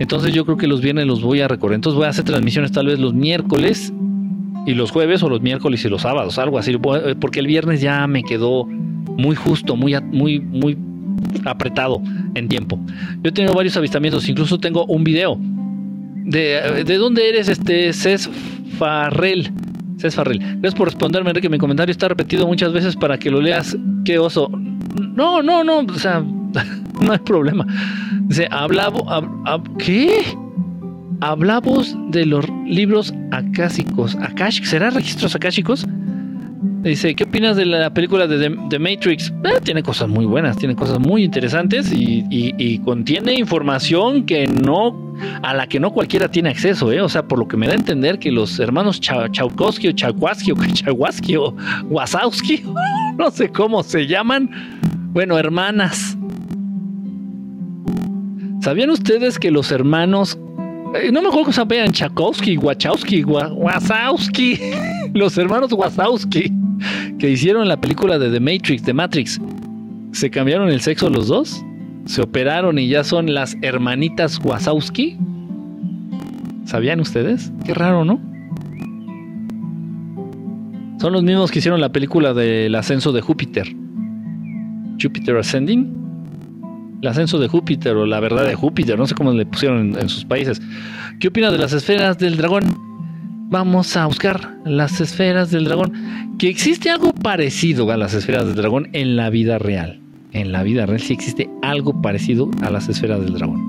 Entonces 0.00 0.34
yo 0.34 0.44
creo 0.44 0.56
que 0.56 0.66
los 0.66 0.80
viernes 0.80 1.06
los 1.06 1.22
voy 1.22 1.40
a 1.40 1.46
recorrer. 1.46 1.76
Entonces 1.76 1.96
voy 1.96 2.06
a 2.06 2.08
hacer 2.08 2.24
transmisiones 2.24 2.72
tal 2.72 2.86
vez 2.86 2.98
los 2.98 3.14
miércoles 3.14 3.92
y 4.66 4.74
los 4.74 4.90
jueves 4.90 5.22
o 5.22 5.28
los 5.28 5.40
miércoles 5.40 5.84
y 5.84 5.88
los 5.88 6.02
sábados, 6.02 6.36
algo 6.40 6.58
así. 6.58 6.76
Porque 7.20 7.38
el 7.38 7.46
viernes 7.46 7.80
ya 7.80 8.08
me 8.08 8.24
quedó 8.24 8.64
muy 8.64 9.36
justo, 9.36 9.76
muy, 9.76 9.94
muy, 10.00 10.40
muy 10.40 10.76
apretado 11.44 12.02
en 12.34 12.48
tiempo. 12.48 12.76
Yo 13.22 13.28
he 13.28 13.32
tenido 13.32 13.54
varios 13.54 13.76
avistamientos, 13.76 14.28
incluso 14.28 14.58
tengo 14.58 14.84
un 14.86 15.04
video. 15.04 15.38
¿De, 15.38 16.82
de 16.84 16.96
dónde 16.96 17.28
eres 17.28 17.48
este 17.48 17.92
Cés 17.92 18.28
Farrell? 18.78 19.52
Cés 20.04 20.16
Farrell. 20.16 20.38
Gracias 20.38 20.74
por 20.74 20.88
responderme, 20.88 21.30
Enrique. 21.30 21.48
Mi 21.48 21.56
comentario 21.56 21.90
está 21.90 22.08
repetido 22.08 22.46
muchas 22.46 22.74
veces 22.74 22.94
para 22.94 23.16
que 23.16 23.30
lo 23.30 23.40
leas. 23.40 23.74
Qué 24.04 24.18
oso. 24.18 24.50
No, 25.14 25.42
no, 25.42 25.64
no. 25.64 25.78
O 25.78 25.98
sea, 25.98 26.20
no 27.00 27.12
hay 27.12 27.18
problema. 27.20 27.66
Dice, 28.26 28.46
hablamos. 28.50 29.02
¿Qué? 29.78 30.22
Hablamos 31.22 31.96
de 32.10 32.26
los 32.26 32.44
libros 32.66 33.14
acásicos. 33.30 34.14
¿Akash? 34.16 34.62
¿Será 34.64 34.90
registros 34.90 35.34
akáshicos? 35.34 35.86
Dice, 36.64 37.14
¿qué 37.14 37.24
opinas 37.24 37.56
de 37.56 37.66
la 37.66 37.92
película 37.92 38.26
de 38.26 38.50
The, 38.70 38.78
Matrix? 38.78 39.32
Eh, 39.44 39.60
tiene 39.62 39.82
cosas 39.82 40.08
muy 40.08 40.24
buenas, 40.24 40.56
tiene 40.56 40.74
cosas 40.74 40.98
muy 40.98 41.22
interesantes 41.22 41.92
y, 41.92 42.78
contiene 42.84 43.34
información 43.34 44.24
que 44.24 44.46
no, 44.46 45.14
a 45.42 45.52
la 45.52 45.66
que 45.66 45.78
no 45.78 45.92
cualquiera 45.92 46.30
tiene 46.30 46.48
acceso, 46.48 46.90
¿eh? 46.90 47.02
O 47.02 47.08
sea, 47.10 47.26
por 47.28 47.38
lo 47.38 47.48
que 47.48 47.58
me 47.58 47.66
da 47.66 47.72
a 47.72 47.76
entender 47.76 48.18
que 48.18 48.30
los 48.30 48.58
hermanos 48.58 48.98
Chaukowski 49.00 49.88
o 49.88 49.92
Chaukwowski 49.92 50.52
o 50.52 50.54
Chauwaski 50.54 51.36
o 51.36 51.54
Wasowski, 51.90 52.62
no 53.18 53.30
sé 53.30 53.50
cómo 53.50 53.82
se 53.82 54.06
llaman, 54.06 54.50
bueno, 55.12 55.38
hermanas. 55.38 56.16
¿Sabían 58.62 58.88
ustedes 58.88 59.38
que 59.38 59.50
los 59.50 59.70
hermanos 59.70 60.38
no 61.12 61.22
me 61.22 61.28
acuerdo 61.28 61.44
cómo 61.44 61.52
se 61.52 61.64
llaman 61.64 61.92
Chakowski, 61.92 62.56
Wachowski, 62.56 63.24
Wasowski, 63.24 64.60
los 65.14 65.36
hermanos 65.36 65.72
Wasowski 65.72 66.52
que 67.18 67.30
hicieron 67.30 67.66
la 67.68 67.80
película 67.80 68.18
de 68.18 68.30
The 68.30 68.40
Matrix, 68.40 68.82
The 68.82 68.94
Matrix, 68.94 69.40
¿se 70.12 70.30
cambiaron 70.30 70.68
el 70.68 70.80
sexo 70.80 71.10
los 71.10 71.28
dos? 71.28 71.64
¿Se 72.06 72.22
operaron 72.22 72.78
y 72.78 72.88
ya 72.88 73.02
son 73.02 73.32
las 73.32 73.56
hermanitas 73.62 74.38
Wazowski? 74.44 75.16
¿Sabían 76.64 77.00
ustedes? 77.00 77.52
Qué 77.64 77.74
raro, 77.74 78.04
¿no? 78.04 78.20
Son 81.00 81.12
los 81.12 81.22
mismos 81.22 81.50
que 81.50 81.58
hicieron 81.58 81.80
la 81.80 81.90
película 81.90 82.34
del 82.34 82.74
ascenso 82.74 83.12
de 83.12 83.20
Júpiter. 83.20 83.66
Jupiter 85.00 85.36
Ascending. 85.36 86.03
El 87.04 87.08
ascenso 87.08 87.38
de 87.38 87.48
Júpiter 87.48 87.94
o 87.96 88.06
la 88.06 88.18
verdad 88.18 88.46
de 88.46 88.54
Júpiter, 88.54 88.98
no 88.98 89.06
sé 89.06 89.14
cómo 89.14 89.30
le 89.30 89.44
pusieron 89.44 89.94
en, 90.00 90.08
sus 90.08 90.24
países. 90.24 90.62
¿Qué 91.20 91.28
opina 91.28 91.50
de 91.50 91.58
las 91.58 91.74
esferas 91.74 92.16
del 92.16 92.38
dragón? 92.38 92.64
vamos 93.50 93.94
a 93.98 94.06
buscar 94.06 94.54
las 94.64 95.02
esferas 95.02 95.50
del 95.50 95.66
dragón. 95.66 95.92
Que 96.38 96.48
existe 96.48 96.88
algo 96.88 97.12
parecido 97.12 97.92
a 97.92 97.98
las 97.98 98.14
esferas 98.14 98.46
del 98.46 98.54
dragón 98.54 98.88
en 98.94 99.16
la 99.16 99.28
vida 99.28 99.58
real. 99.58 100.00
En 100.32 100.50
la 100.50 100.62
vida 100.62 100.86
real 100.86 100.98
sí 100.98 101.12
existe 101.12 101.50
algo 101.60 102.00
parecido 102.00 102.50
a 102.62 102.70
las 102.70 102.88
esferas 102.88 103.20
del 103.20 103.34
dragón. 103.34 103.60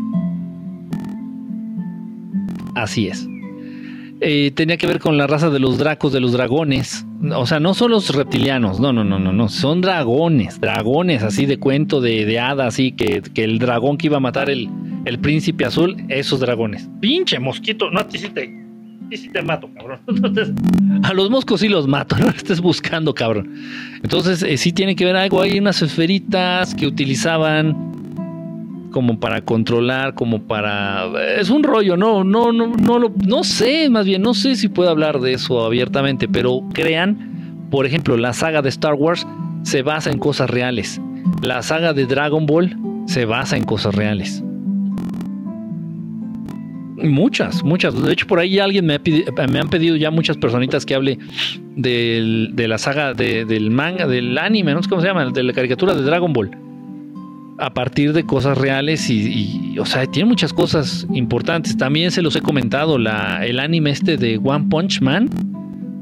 Así 2.74 3.10
es. 3.10 3.28
Eh, 4.28 4.50
tenía 4.50 4.78
que 4.78 4.88
ver 4.88 5.00
con 5.00 5.20
la 5.20 5.28
raza 5.28 5.52
de 5.52 5.60
los 5.60 5.78
dracos, 5.78 6.12
de 6.12 6.20
los 6.20 6.32
dragones. 6.32 7.06
O 7.36 7.46
sea, 7.46 7.60
no 7.60 7.76
son 7.76 7.92
los 7.92 8.10
reptilianos, 8.16 8.80
no, 8.80 8.92
no, 8.92 9.04
no, 9.04 9.20
no, 9.20 9.32
no. 9.32 9.50
Son 9.50 9.82
dragones, 9.82 10.60
dragones 10.60 11.22
así 11.22 11.46
de 11.46 11.60
cuento 11.60 12.02
de, 12.02 12.26
de 12.26 12.40
hada, 12.40 12.66
así 12.66 12.92
que, 12.92 13.22
que, 13.22 13.44
el 13.44 13.60
dragón 13.60 13.98
que 13.98 14.08
iba 14.08 14.18
a 14.18 14.20
matar 14.20 14.50
el, 14.50 14.68
el 15.06 15.20
príncipe 15.20 15.64
azul, 15.64 15.96
esos 16.10 16.40
dragones. 16.40 16.90
Pinche 17.00 17.38
mosquito, 17.38 17.92
no 17.92 18.04
te 18.08 18.18
hiciste 18.18 18.66
y 19.12 19.18
si 19.18 19.30
te 19.30 19.44
mato, 19.44 19.70
cabrón. 19.76 20.00
a 21.04 21.14
los 21.14 21.30
moscos 21.30 21.62
sí 21.62 21.70
los 21.70 21.88
mato, 21.88 22.16
no 22.20 22.30
estés 22.30 22.62
buscando, 22.62 23.14
cabrón. 23.14 23.54
Entonces, 24.02 24.42
eh, 24.42 24.58
sí 24.58 24.72
tiene 24.72 24.96
que 24.96 25.06
ver 25.06 25.16
algo. 25.16 25.40
Hay 25.40 25.60
unas 25.60 25.84
esferitas 25.84 26.74
que 26.74 26.88
utilizaban 26.88 28.05
como 28.96 29.20
para 29.20 29.42
controlar, 29.42 30.16
como 30.16 30.44
para. 30.44 31.04
Es 31.38 31.50
un 31.50 31.64
rollo, 31.64 31.98
no, 31.98 32.24
no, 32.24 32.54
no, 32.54 32.68
no, 32.68 32.98
lo, 32.98 33.12
no 33.28 33.44
sé, 33.44 33.90
más 33.90 34.06
bien, 34.06 34.22
no 34.22 34.34
sé 34.34 34.56
si 34.56 34.70
puedo 34.70 34.90
hablar 34.90 35.20
de 35.20 35.34
eso 35.34 35.66
abiertamente, 35.66 36.30
pero 36.30 36.62
crean, 36.72 37.68
por 37.70 37.86
ejemplo, 37.86 38.16
la 38.16 38.32
saga 38.32 38.62
de 38.62 38.70
Star 38.70 38.94
Wars 38.94 39.28
se 39.64 39.82
basa 39.82 40.12
en 40.12 40.18
cosas 40.18 40.50
reales. 40.50 41.02
La 41.44 41.62
saga 41.62 41.92
de 41.92 42.06
Dragon 42.06 42.46
Ball 42.46 42.74
se 43.06 43.26
basa 43.26 43.58
en 43.58 43.66
cosas 43.66 43.94
reales. 43.96 44.42
Muchas, 47.04 47.66
muchas. 47.66 48.02
De 48.02 48.14
hecho, 48.14 48.28
por 48.28 48.40
ahí 48.40 48.60
alguien 48.60 48.86
me, 48.86 48.98
me 49.52 49.60
han 49.60 49.68
pedido 49.68 49.98
ya 49.98 50.10
muchas 50.10 50.38
personitas 50.38 50.86
que 50.86 50.96
hable 50.96 51.20
de 51.76 52.66
la 52.66 52.78
saga 52.78 53.14
del 53.14 53.72
manga, 53.72 54.08
del 54.08 54.38
anime, 54.38 54.74
no 54.74 54.82
sé 54.82 54.88
cómo 54.88 55.02
se 55.02 55.10
llama, 55.10 55.26
de 55.32 55.44
la 55.44 55.52
caricatura 55.52 55.94
de 55.94 56.02
Dragon 56.02 56.32
Ball. 56.32 56.65
A 57.58 57.74
partir 57.74 58.12
de 58.14 58.26
cosas 58.26 58.58
reales 58.58 59.10
y, 59.10 59.78
o 59.80 59.86
sea, 59.86 60.06
tiene 60.06 60.28
muchas 60.28 60.52
cosas 60.52 61.08
importantes. 61.14 61.78
También 61.78 62.12
se 62.12 62.22
los 62.22 62.36
he 62.36 62.42
comentado, 62.42 62.98
la, 62.98 63.46
el 63.46 63.60
anime 63.60 63.92
este 63.92 64.18
de 64.18 64.38
One 64.44 64.66
Punch 64.70 65.02
Man. 65.02 65.30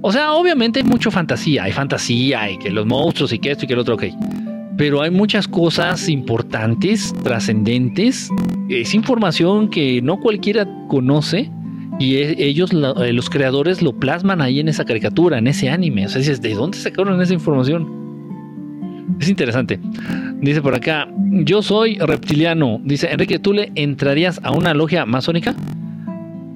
O 0.02 0.12
sea, 0.12 0.34
obviamente 0.34 0.80
hay 0.80 0.86
mucho 0.86 1.12
fantasía, 1.12 1.64
hay 1.64 1.72
fantasía 1.72 2.50
y 2.50 2.58
que 2.58 2.72
los 2.72 2.86
monstruos 2.86 3.32
y 3.34 3.40
que 3.40 3.52
esto 3.52 3.66
y 3.66 3.68
que 3.68 3.74
el 3.74 3.80
otro, 3.80 3.96
ok 3.96 4.04
pero 4.78 5.02
hay 5.02 5.12
muchas 5.12 5.48
cosas 5.48 6.10
importantes, 6.10 7.14
trascendentes. 7.24 8.30
Es 8.70 8.94
información 8.94 9.70
que 9.70 10.02
no 10.02 10.20
cualquiera 10.20 10.68
conoce 10.88 11.52
y 12.00 12.16
e, 12.16 12.44
ellos, 12.44 12.72
eh, 12.74 13.14
los 13.14 13.30
creadores, 13.30 13.82
lo 13.82 13.94
plasman 13.94 14.42
ahí 14.42 14.60
en 14.60 14.68
esa 14.68 14.86
caricatura, 14.86 15.38
en 15.38 15.48
ese 15.48 15.70
anime. 15.70 16.06
O 16.06 16.10
sea, 16.10 16.22
¿de 16.22 16.54
dónde 16.54 16.78
sacaron 16.78 17.22
esa 17.22 17.34
información? 17.34 17.88
Es 19.20 19.30
interesante. 19.30 19.80
Dice 20.44 20.62
por 20.62 20.76
acá, 20.76 21.08
yo 21.32 21.64
soy 21.64 21.98
reptiliano. 21.98 22.80
Dice, 22.84 23.10
Enrique, 23.12 23.40
¿tú 23.40 23.54
le 23.54 23.72
entrarías 23.74 24.40
a 24.44 24.52
una 24.52 24.76
logia 24.76 25.06
masónica? 25.06 25.56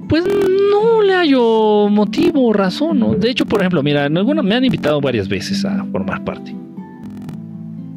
Pues 0.08 0.24
no 0.26 1.02
le 1.02 1.16
hallo 1.16 1.90
motivo 1.90 2.48
o 2.48 2.54
razón. 2.54 3.20
De 3.20 3.32
hecho, 3.32 3.46
por 3.46 3.62
ejemplo, 3.62 3.82
mira, 3.82 4.06
en 4.06 4.14
me 4.14 4.56
han 4.56 4.64
invitado 4.64 5.02
varias 5.02 5.28
veces 5.28 5.66
a 5.66 5.84
formar 5.92 6.24
parte 6.24 6.54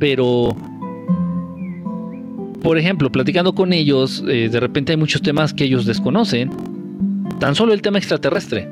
pero 0.00 0.56
por 2.62 2.76
ejemplo, 2.76 3.12
platicando 3.12 3.54
con 3.54 3.72
ellos, 3.72 4.24
eh, 4.26 4.48
de 4.50 4.60
repente 4.60 4.92
hay 4.92 4.98
muchos 4.98 5.22
temas 5.22 5.54
que 5.54 5.64
ellos 5.64 5.86
desconocen. 5.86 6.50
Tan 7.38 7.54
solo 7.54 7.72
el 7.72 7.80
tema 7.80 7.98
extraterrestre. 7.98 8.68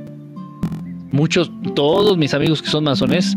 Muchos, 1.10 1.50
todos 1.74 2.18
mis 2.18 2.34
amigos 2.34 2.60
que 2.60 2.68
son 2.68 2.84
masones, 2.84 3.36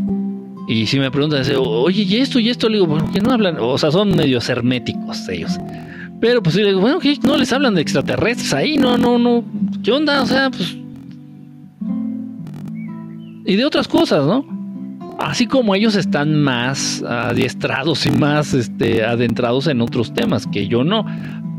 y 0.68 0.86
si 0.88 1.00
me 1.00 1.12
preguntan, 1.12 1.44
oye, 1.58 2.04
¿y 2.04 2.18
esto 2.18 2.40
y 2.40 2.50
esto? 2.50 2.70
Le 2.70 2.76
digo, 2.76 2.88
bueno, 2.88 3.10
que 3.12 3.20
no 3.20 3.32
hablan, 3.32 3.58
o 3.60 3.78
sea, 3.78 3.92
son 3.92 4.16
medios 4.16 4.48
herméticos 4.50 5.28
ellos. 5.30 5.60
Pero 6.20 6.44
pues 6.44 6.56
le 6.56 6.68
digo, 6.68 6.82
bueno, 6.82 7.00
que 7.00 7.18
no 7.24 7.36
les 7.36 7.52
hablan 7.52 7.76
de 7.76 7.82
extraterrestres 7.82 8.54
ahí, 8.54 8.78
no, 8.78 8.98
no, 8.98 9.18
no. 9.18 9.44
¿Qué 9.84 9.92
onda? 9.92 10.22
O 10.22 10.26
sea, 10.26 10.52
pues. 10.52 10.78
Y 13.46 13.56
de 13.56 13.66
otras 13.66 13.88
cosas, 13.88 14.26
¿no? 14.26 14.62
así 15.22 15.46
como 15.46 15.76
ellos 15.76 15.96
están 15.96 16.42
más 16.42 17.04
adiestrados 17.04 18.06
y 18.06 18.12
más 18.12 18.54
este, 18.54 19.04
adentrados 19.04 19.68
en 19.68 19.82
otros 19.82 20.14
temas 20.14 20.48
que 20.48 20.68
yo 20.68 20.84
no. 20.84 21.06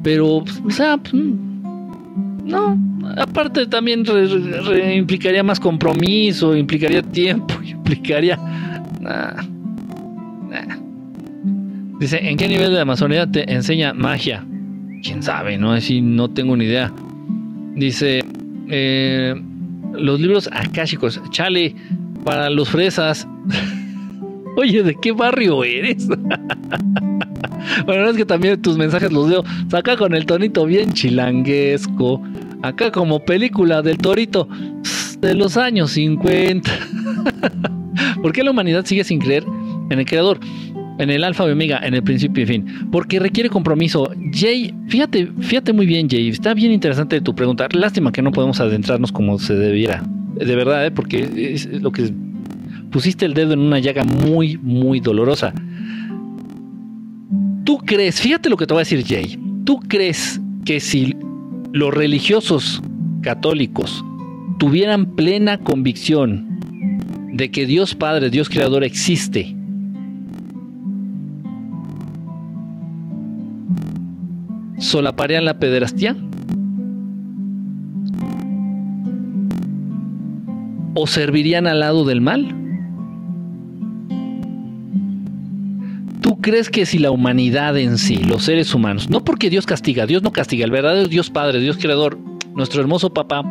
Pero, 0.03 0.39
o 0.39 0.71
sea, 0.71 0.97
pues, 0.99 1.15
no. 1.15 2.79
Aparte 3.17 3.67
también 3.67 4.05
implicaría 4.95 5.43
más 5.43 5.61
compromiso, 5.61 6.57
implicaría 6.57 7.03
tiempo, 7.13 7.55
implicaría... 7.63 8.39
Dice, 11.99 12.19
¿en 12.29 12.37
qué 12.37 12.49
nivel 12.49 12.73
de 12.73 12.85
la 12.85 13.31
te 13.31 13.53
enseña 13.53 13.95
magia? 13.95 14.45
¿Quién 15.03 15.23
sabe? 15.23 15.57
No, 15.57 15.73
así 15.73 16.01
no 16.01 16.29
tengo 16.29 16.57
ni 16.57 16.65
idea. 16.65 16.93
Dice, 17.77 18.25
eh, 18.69 19.35
los 19.93 20.21
libros 20.21 20.49
akáshicos. 20.53 21.21
Chale, 21.31 21.75
para 22.25 22.51
los 22.51 22.69
fresas. 22.71 23.29
Oye, 24.57 24.83
¿de 24.83 24.97
qué 25.01 25.13
barrio 25.13 25.65
eres? 25.65 26.09
bueno, 27.87 28.09
es 28.11 28.17
que 28.17 28.25
también 28.25 28.61
tus 28.61 28.77
mensajes 28.77 29.13
los 29.13 29.31
veo. 29.31 29.45
Acá 29.73 29.97
con 29.97 30.15
el 30.15 30.27
tonito 30.27 30.67
bien 30.67 30.93
chilanguesco. 30.93 32.23
Acá 32.63 32.91
como 32.93 33.25
película 33.25 33.83
del 33.83 33.99
torito 33.99 34.49
de 35.23 35.35
los 35.35 35.57
años 35.57 35.93
50. 35.93 36.71
¿Por 38.23 38.33
qué 38.33 38.43
la 38.43 38.51
humanidad 38.51 38.85
sigue 38.85 39.05
sin 39.05 39.21
creer 39.21 39.45
en 39.89 39.99
el 39.99 40.05
creador? 40.05 40.39
En 40.99 41.11
el 41.11 41.25
alfa 41.25 41.49
y 41.49 41.53
omega, 41.53 41.81
en 41.83 41.95
el 41.95 42.03
principio 42.03 42.43
y 42.43 42.47
fin. 42.47 42.89
Porque 42.91 43.19
requiere 43.19 43.49
compromiso. 43.49 44.11
Jay, 44.33 44.75
fíjate, 44.89 45.31
fíjate 45.41 45.73
muy 45.73 45.87
bien, 45.87 46.09
Jay. 46.11 46.29
Está 46.29 46.55
bien 46.55 46.71
interesante 46.73 47.21
tu 47.21 47.35
pregunta. 47.35 47.67
Lástima 47.73 48.13
que 48.13 48.21
no 48.21 48.31
podemos 48.31 48.61
adentrarnos 48.61 49.11
como 49.11 49.39
se 49.39 49.55
debiera. 49.55 50.05
De 50.35 50.55
verdad, 50.55 50.85
¿eh? 50.87 50.91
porque 50.91 51.53
es 51.55 51.67
lo 51.67 51.93
que 51.93 52.13
pusiste 52.91 53.25
el 53.25 53.35
dedo 53.35 53.55
en 53.55 53.61
una 53.61 53.79
llaga 53.79 54.05
muy, 54.05 54.59
muy 54.59 55.01
dolorosa. 55.01 55.55
¿Tú 57.65 57.79
crees, 57.79 58.21
fíjate 58.21 58.51
lo 58.51 58.57
que 58.57 58.67
te 58.67 58.75
voy 58.75 58.81
a 58.81 58.85
decir 58.85 59.05
Jay, 59.07 59.39
tú 59.65 59.79
crees 59.89 60.41
que 60.65 60.81
si 60.81 61.17
los 61.73 61.95
religiosos 61.95 62.83
católicos 63.23 64.05
tuvieran 64.63 65.17
plena 65.17 65.59
convicción 65.59 66.61
de 67.33 67.51
que 67.51 67.67
Dios 67.67 67.97
Padre, 67.97 68.31
Dios 68.31 68.49
Creador 68.49 68.85
existe, 68.85 69.57
solaparían 74.79 75.45
la 75.45 75.59
pederastía? 75.59 76.17
¿O 80.95 81.09
servirían 81.09 81.67
al 81.67 81.81
lado 81.81 82.05
del 82.05 82.21
mal? 82.21 82.55
¿Tú 86.21 86.41
crees 86.41 86.71
que 86.71 86.87
si 86.87 87.01
la 87.01 87.11
humanidad 87.11 87.77
en 87.79 87.99
sí, 87.99 88.19
los 88.19 88.45
seres 88.45 88.73
humanos, 88.73 89.11
no 89.11 89.25
porque 89.25 89.51
Dios 89.51 89.67
castiga, 89.67 90.07
Dios 90.07 90.23
no 90.23 90.31
castiga, 90.31 90.65
el 90.65 90.71
verdadero 90.71 91.09
Dios 91.09 91.31
Padre, 91.31 91.59
Dios 91.59 91.79
Creador, 91.79 92.17
nuestro 92.55 92.81
hermoso 92.81 93.13
papá, 93.13 93.43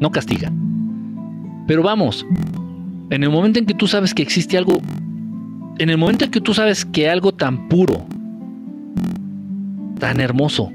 no 0.00 0.10
castiga? 0.10 0.50
Pero 1.66 1.82
vamos, 1.82 2.26
en 3.10 3.22
el 3.22 3.30
momento 3.30 3.58
en 3.58 3.66
que 3.66 3.74
tú 3.74 3.86
sabes 3.86 4.14
que 4.14 4.22
existe 4.22 4.58
algo, 4.58 4.80
en 5.78 5.90
el 5.90 5.98
momento 5.98 6.24
en 6.24 6.30
que 6.30 6.40
tú 6.40 6.54
sabes 6.54 6.84
que 6.84 7.08
algo 7.08 7.32
tan 7.32 7.68
puro, 7.68 8.04
tan 9.98 10.20
hermoso, 10.20 10.72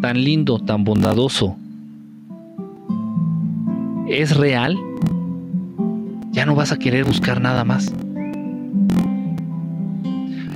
tan 0.00 0.22
lindo, 0.22 0.58
tan 0.58 0.84
bondadoso, 0.84 1.56
es 4.08 4.36
real, 4.36 4.76
ya 6.30 6.46
no 6.46 6.54
vas 6.54 6.70
a 6.70 6.78
querer 6.78 7.04
buscar 7.04 7.40
nada 7.40 7.64
más. 7.64 7.92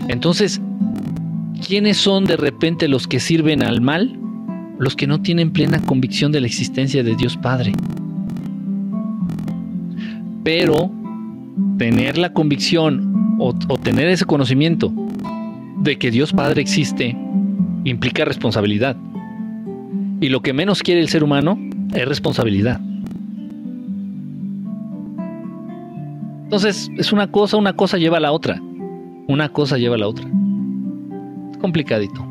Entonces, 0.08 0.60
¿quiénes 1.66 1.96
son 1.96 2.24
de 2.24 2.36
repente 2.36 2.86
los 2.88 3.08
que 3.08 3.18
sirven 3.18 3.62
al 3.62 3.80
mal? 3.80 4.19
Los 4.80 4.96
que 4.96 5.06
no 5.06 5.20
tienen 5.20 5.50
plena 5.50 5.78
convicción 5.82 6.32
de 6.32 6.40
la 6.40 6.46
existencia 6.46 7.02
de 7.02 7.14
Dios 7.14 7.36
Padre. 7.36 7.74
Pero 10.42 10.90
tener 11.76 12.16
la 12.16 12.32
convicción 12.32 13.36
o, 13.38 13.52
tener 13.76 14.08
ese 14.08 14.24
conocimiento 14.24 14.90
de 15.82 15.98
que 15.98 16.10
Dios 16.10 16.32
Padre 16.32 16.62
existe 16.62 17.14
implica 17.84 18.24
responsabilidad. 18.24 18.96
Y 20.22 20.30
lo 20.30 20.40
que 20.40 20.54
menos 20.54 20.82
quiere 20.82 21.02
el 21.02 21.10
ser 21.10 21.24
humano 21.24 21.58
es 21.94 22.08
responsabilidad. 22.08 22.80
Entonces, 26.44 26.90
es 26.96 27.12
una 27.12 27.30
cosa, 27.30 27.58
una 27.58 27.74
cosa 27.74 27.98
lleva 27.98 28.16
a 28.16 28.20
la 28.20 28.32
otra. 28.32 28.60
Una 29.28 29.50
cosa 29.50 29.76
lleva 29.76 29.96
a 29.96 29.98
la 29.98 30.08
otra. 30.08 30.26
complicadito. 31.60 32.26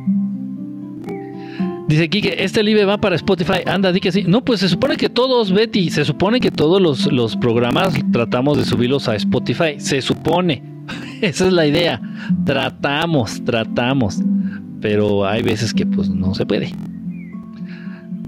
Dice 1.90 2.08
que 2.08 2.36
este 2.38 2.62
live 2.62 2.86
va 2.86 3.00
para 3.00 3.16
Spotify. 3.16 3.62
Anda, 3.66 3.92
di 3.92 4.00
que 4.00 4.12
sí. 4.12 4.24
No, 4.28 4.46
pues 4.46 4.60
se 4.60 4.70
supone 4.70 4.96
que 4.96 5.10
todos, 5.10 5.52
Betty, 5.52 5.90
se 5.90 6.06
supone 6.06 6.40
que 6.40 6.52
todos 6.52 6.80
los, 6.80 7.12
los 7.12 7.36
programas 7.36 7.96
tratamos 8.12 8.60
de 8.60 8.66
subirlos 8.66 9.08
a 9.08 9.16
Spotify. 9.16 9.80
Se 9.80 10.00
supone. 10.00 10.62
Esa 11.22 11.48
es 11.48 11.54
la 11.54 11.66
idea. 11.66 12.00
Tratamos, 12.46 13.44
tratamos. 13.44 14.20
Pero 14.80 15.28
hay 15.28 15.42
veces 15.42 15.74
que 15.74 15.88
pues 15.88 16.12
no 16.12 16.36
se 16.36 16.46
puede. 16.46 16.72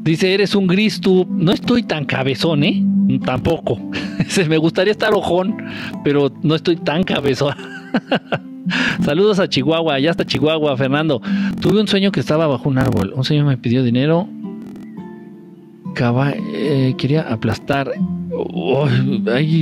Dice, 0.02 0.34
eres 0.34 0.56
un 0.56 0.66
gris 0.66 1.00
tú. 1.00 1.28
No 1.30 1.52
estoy 1.52 1.84
tan 1.84 2.06
cabezón, 2.06 2.64
¿eh? 2.64 2.84
Tampoco. 3.24 3.78
Me 4.50 4.58
gustaría 4.58 4.92
estar 4.92 5.14
ojón, 5.14 5.56
pero 6.04 6.34
no 6.42 6.56
estoy 6.56 6.78
tan 6.78 7.04
cabezón. 7.04 7.54
Saludos 9.04 9.40
a 9.40 9.48
Chihuahua, 9.48 10.00
ya 10.00 10.12
está 10.12 10.26
Chihuahua, 10.26 10.78
Fernando. 10.78 11.22
Tuve 11.60 11.80
un 11.80 11.88
sueño 11.88 12.12
que 12.12 12.20
estaba 12.20 12.48
bajo 12.48 12.70
un 12.70 12.78
árbol. 12.78 13.14
Un 13.16 13.24
señor 13.24 13.46
me 13.46 13.58
pidió 13.58 13.84
dinero. 13.84 14.28
Eh, 16.54 16.96
quería 16.98 17.22
aplastar. 17.22 17.92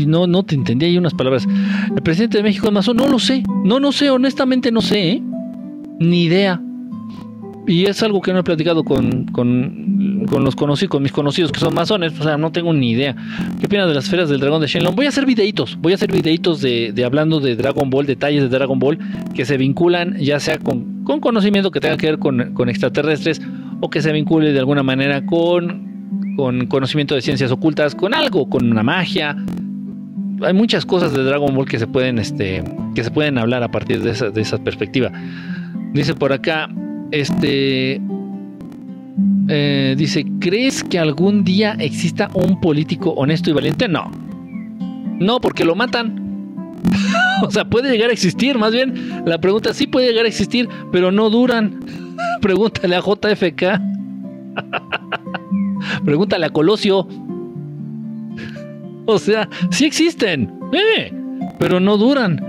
no, 0.07 0.27
no 0.27 0.43
te 0.43 0.55
entendí 0.55 0.85
ahí 0.85 0.97
unas 0.97 1.13
palabras. 1.13 1.47
El 1.93 2.01
presidente 2.01 2.37
de 2.37 2.43
México 2.43 2.71
es. 2.71 2.93
No 2.95 3.07
lo 3.07 3.19
sé. 3.19 3.43
No, 3.65 3.79
no 3.79 3.91
sé. 3.91 4.09
Honestamente 4.09 4.71
no 4.71 4.81
sé. 4.81 5.11
¿eh? 5.11 5.23
Ni 5.99 6.23
idea. 6.23 6.61
Y 7.67 7.85
es 7.85 8.01
algo 8.03 8.21
que 8.21 8.33
no 8.33 8.39
he 8.39 8.43
platicado 8.43 8.83
con, 8.83 9.25
con, 9.25 9.88
con 10.27 10.43
los 10.43 10.55
conocidos, 10.55 10.91
con 10.91 11.03
mis 11.03 11.11
conocidos 11.11 11.51
que 11.51 11.59
son 11.59 11.73
masones. 11.73 12.19
O 12.19 12.23
sea, 12.23 12.37
no 12.37 12.51
tengo 12.51 12.73
ni 12.73 12.91
idea. 12.91 13.15
¿Qué 13.59 13.65
opinas 13.65 13.87
de 13.87 13.93
las 13.93 14.05
esferas 14.05 14.29
del 14.29 14.39
dragón 14.39 14.61
de 14.61 14.67
Shenlong? 14.67 14.95
Voy 14.95 15.05
a 15.05 15.09
hacer 15.09 15.25
videitos. 15.25 15.77
Voy 15.79 15.93
a 15.93 15.95
hacer 15.95 16.11
videitos 16.11 16.61
de, 16.61 16.91
de, 16.93 17.05
hablando 17.05 17.39
de 17.39 17.55
Dragon 17.55 17.89
Ball, 17.89 18.05
detalles 18.05 18.43
de 18.43 18.49
Dragon 18.49 18.79
Ball, 18.79 18.97
que 19.33 19.45
se 19.45 19.57
vinculan 19.57 20.17
ya 20.17 20.39
sea 20.39 20.57
con, 20.57 21.03
con 21.03 21.19
conocimiento 21.19 21.71
que 21.71 21.79
tenga 21.79 21.97
que 21.97 22.07
ver 22.07 22.19
con, 22.19 22.53
con, 22.53 22.69
extraterrestres 22.69 23.41
o 23.81 23.89
que 23.89 24.01
se 24.01 24.11
vincule 24.11 24.51
de 24.51 24.59
alguna 24.59 24.83
manera 24.83 25.25
con, 25.25 26.33
con 26.35 26.67
conocimiento 26.67 27.15
de 27.15 27.21
ciencias 27.21 27.51
ocultas, 27.51 27.95
con 27.95 28.13
algo, 28.13 28.49
con 28.49 28.69
una 28.69 28.83
magia. 28.83 29.35
Hay 30.41 30.53
muchas 30.53 30.85
cosas 30.85 31.13
de 31.13 31.23
Dragon 31.23 31.53
Ball 31.53 31.67
que 31.67 31.79
se 31.79 31.87
pueden, 31.87 32.19
este, 32.19 32.63
que 32.95 33.03
se 33.03 33.11
pueden 33.11 33.37
hablar 33.37 33.63
a 33.63 33.69
partir 33.69 34.01
de 34.01 34.11
esa, 34.11 34.29
de 34.29 34.41
esa 34.41 34.57
perspectiva. 34.63 35.11
Dice 35.93 36.13
por 36.13 36.31
acá, 36.31 36.69
este. 37.11 38.01
Eh, 39.49 39.95
dice: 39.97 40.25
¿Crees 40.39 40.83
que 40.83 40.99
algún 40.99 41.43
día 41.43 41.75
exista 41.79 42.29
un 42.33 42.61
político 42.61 43.11
honesto 43.11 43.49
y 43.49 43.53
valiente? 43.53 43.87
No. 43.87 44.11
No, 45.19 45.41
porque 45.41 45.65
lo 45.65 45.75
matan. 45.75 46.75
o 47.43 47.51
sea, 47.51 47.65
puede 47.65 47.91
llegar 47.91 48.09
a 48.09 48.13
existir, 48.13 48.57
más 48.57 48.71
bien. 48.71 49.23
La 49.25 49.39
pregunta 49.39 49.73
sí 49.73 49.87
puede 49.87 50.07
llegar 50.07 50.25
a 50.25 50.27
existir, 50.27 50.69
pero 50.91 51.11
no 51.11 51.29
duran. 51.29 51.79
Pregúntale 52.41 52.95
a 52.95 53.01
JFK. 53.01 53.63
Pregúntale 56.05 56.45
a 56.45 56.49
Colosio. 56.49 57.07
o 59.05 59.19
sea, 59.19 59.49
sí 59.71 59.85
existen, 59.85 60.53
eh, 60.71 61.11
pero 61.57 61.79
no 61.79 61.97
duran. 61.97 62.39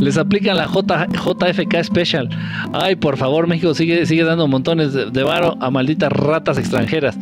Les 0.00 0.18
aplican 0.18 0.56
la 0.56 0.66
J, 0.66 1.06
JFK 1.12 1.84
Special. 1.84 2.28
Ay, 2.72 2.96
por 2.96 3.16
favor, 3.16 3.46
México 3.46 3.74
sigue, 3.74 4.06
sigue 4.06 4.24
dando 4.24 4.48
montones 4.48 4.92
de, 4.92 5.22
varo 5.22 5.56
a 5.60 5.70
malditas 5.70 6.12
ratas 6.12 6.58
extranjeras. 6.58 7.18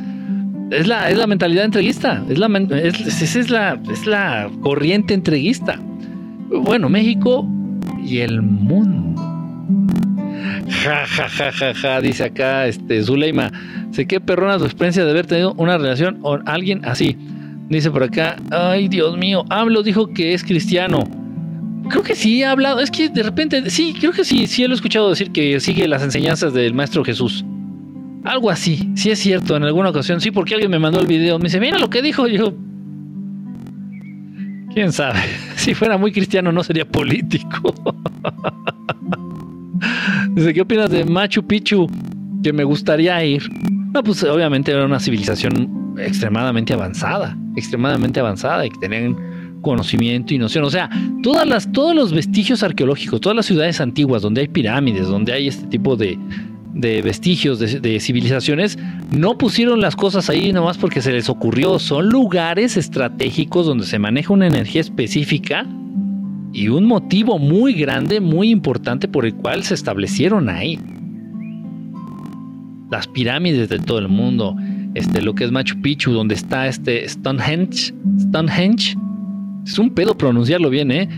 Es 0.71 0.87
la, 0.87 1.11
es 1.11 1.19
la 1.19 1.27
mentalidad 1.27 1.65
entreguista. 1.65 2.23
Es 2.29 2.39
la, 2.39 2.47
es, 2.77 4.07
la, 4.07 4.51
corriente 4.61 5.15
entreguista. 5.15 5.81
Bueno, 6.49 6.89
México 6.89 7.47
y 8.05 8.19
el 8.19 8.41
mundo. 8.43 9.21
Ja, 10.69 11.05
ja, 11.07 11.29
ja, 11.29 11.53
ja, 11.53 11.75
ja, 11.75 12.01
dice 12.01 12.25
acá 12.25 12.67
este 12.67 13.03
Zuleima. 13.03 13.51
Sé 13.91 14.07
qué 14.07 14.21
perrona 14.21 14.59
tu 14.59 14.65
experiencia 14.65 15.05
de 15.05 15.11
haber 15.11 15.27
tenido 15.27 15.55
una 15.55 15.77
relación 15.77 16.21
con 16.21 16.49
alguien 16.49 16.85
así. 16.85 17.17
Dice 17.69 17.91
por 17.91 18.03
acá, 18.03 18.37
ay 18.51 18.89
Dios 18.89 19.17
mío, 19.17 19.45
hablo 19.49 19.83
dijo 19.83 20.09
que 20.09 20.35
es 20.35 20.45
cristiano. 20.45 21.20
Creo 21.89 22.03
que 22.03 22.15
sí 22.15 22.43
ha 22.43 22.53
hablado, 22.53 22.81
es 22.81 22.91
que 22.91 23.09
de 23.09 23.23
repente, 23.23 23.71
sí, 23.71 23.95
creo 23.99 24.13
que 24.13 24.25
sí, 24.25 24.47
sí 24.47 24.65
lo 24.65 24.73
he 24.73 24.75
escuchado 24.75 25.09
decir 25.09 25.33
que 25.33 25.59
sigue 25.61 25.89
las 25.89 26.03
enseñanzas 26.03 26.53
del 26.53 26.75
Maestro 26.75 27.05
Jesús. 27.05 27.45
Algo 28.25 28.51
así, 28.51 28.91
sí 28.95 29.11
es 29.11 29.19
cierto, 29.19 29.57
en 29.57 29.65
alguna 29.65 29.91
ocasión, 29.91 30.21
sí, 30.21 30.31
porque 30.31 30.55
alguien 30.55 30.71
me 30.71 30.79
mandó 30.79 31.01
el 31.01 31.07
video, 31.07 31.39
me 31.39 31.45
dice, 31.45 31.59
mira 31.59 31.79
lo 31.79 31.91
que 31.91 32.03
dijo, 32.03 32.27
yo... 32.27 32.53
¿Quién 34.75 34.93
sabe? 34.93 35.21
Si 35.57 35.75
fuera 35.75 35.99
muy 35.99 36.11
cristiano 36.11 36.51
no 36.53 36.65
sería 36.65 36.89
político. 36.89 37.75
Dice, 40.35 40.55
¿qué 40.55 40.63
opinas 40.63 40.91
de 40.91 41.05
Machu 41.05 41.47
Picchu? 41.47 41.87
Que 42.43 42.51
me 42.51 42.65
gustaría 42.65 43.23
ir. 43.23 43.43
No, 43.93 44.03
pues 44.03 44.23
obviamente 44.23 44.73
era 44.73 44.87
una 44.87 44.99
civilización 44.99 45.95
extremadamente 45.99 46.73
avanzada 46.73 47.37
extremadamente 47.57 48.21
avanzada 48.21 48.67
y 48.67 48.71
que 48.71 48.79
tenían 48.79 49.17
conocimiento 49.61 50.35
y 50.35 50.39
noción. 50.39 50.65
O 50.65 50.71
sea, 50.71 50.91
todas 51.23 51.47
las, 51.47 51.71
todos 51.73 51.95
los 51.95 52.13
vestigios 52.13 52.63
arqueológicos, 52.63 53.21
todas 53.21 53.37
las 53.37 53.47
ciudades 53.47 53.81
antiguas 53.81 54.23
donde 54.23 54.43
hay 54.43 54.49
pirámides, 54.49 55.09
donde 55.09 55.33
hay 55.33 55.49
este 55.49 55.67
tipo 55.67 55.97
de, 55.97 56.19
vestigios 56.75 57.59
de, 57.59 58.01
civilizaciones, 58.01 58.79
no 59.11 59.37
pusieron 59.37 59.81
las 59.81 59.97
cosas 59.97 60.31
ahí 60.31 60.53
nomás 60.53 60.79
porque 60.79 61.03
se 61.03 61.13
les 61.13 61.29
ocurrió. 61.29 61.79
Son 61.79 62.09
lugares 62.09 62.77
estratégicos 62.77 63.67
donde 63.67 63.87
se 63.87 63.99
maneja 63.99 64.33
una 64.33 64.47
energía 64.47 64.81
específica 64.81 65.67
y 66.53 66.69
un 66.69 66.85
motivo 66.85 67.39
muy 67.39 67.75
grande, 67.75 68.21
muy 68.21 68.51
importante 68.51 69.09
por 69.09 69.25
el 69.25 69.35
cual 69.35 69.63
se 69.63 69.75
establecieron 69.75 70.49
ahí. 70.49 70.79
Las 72.91 73.07
pirámides 73.07 73.69
de 73.69 73.79
todo 73.79 74.01
el 74.01 74.09
mundo, 74.09 74.57
este, 74.95 75.23
lo 75.23 75.35
que 75.35 75.45
es 75.45 75.53
Machu 75.53 75.81
Picchu, 75.81 76.13
donde 76.13 76.35
está 76.35 76.67
este 76.67 77.09
Stonehenge, 77.09 77.95
Stonehenge, 78.19 78.97
es 79.65 79.79
un 79.79 79.91
pedo 79.95 80.17
pronunciarlo 80.17 80.71
bien, 80.71 80.91
¿eh? 80.91 81.09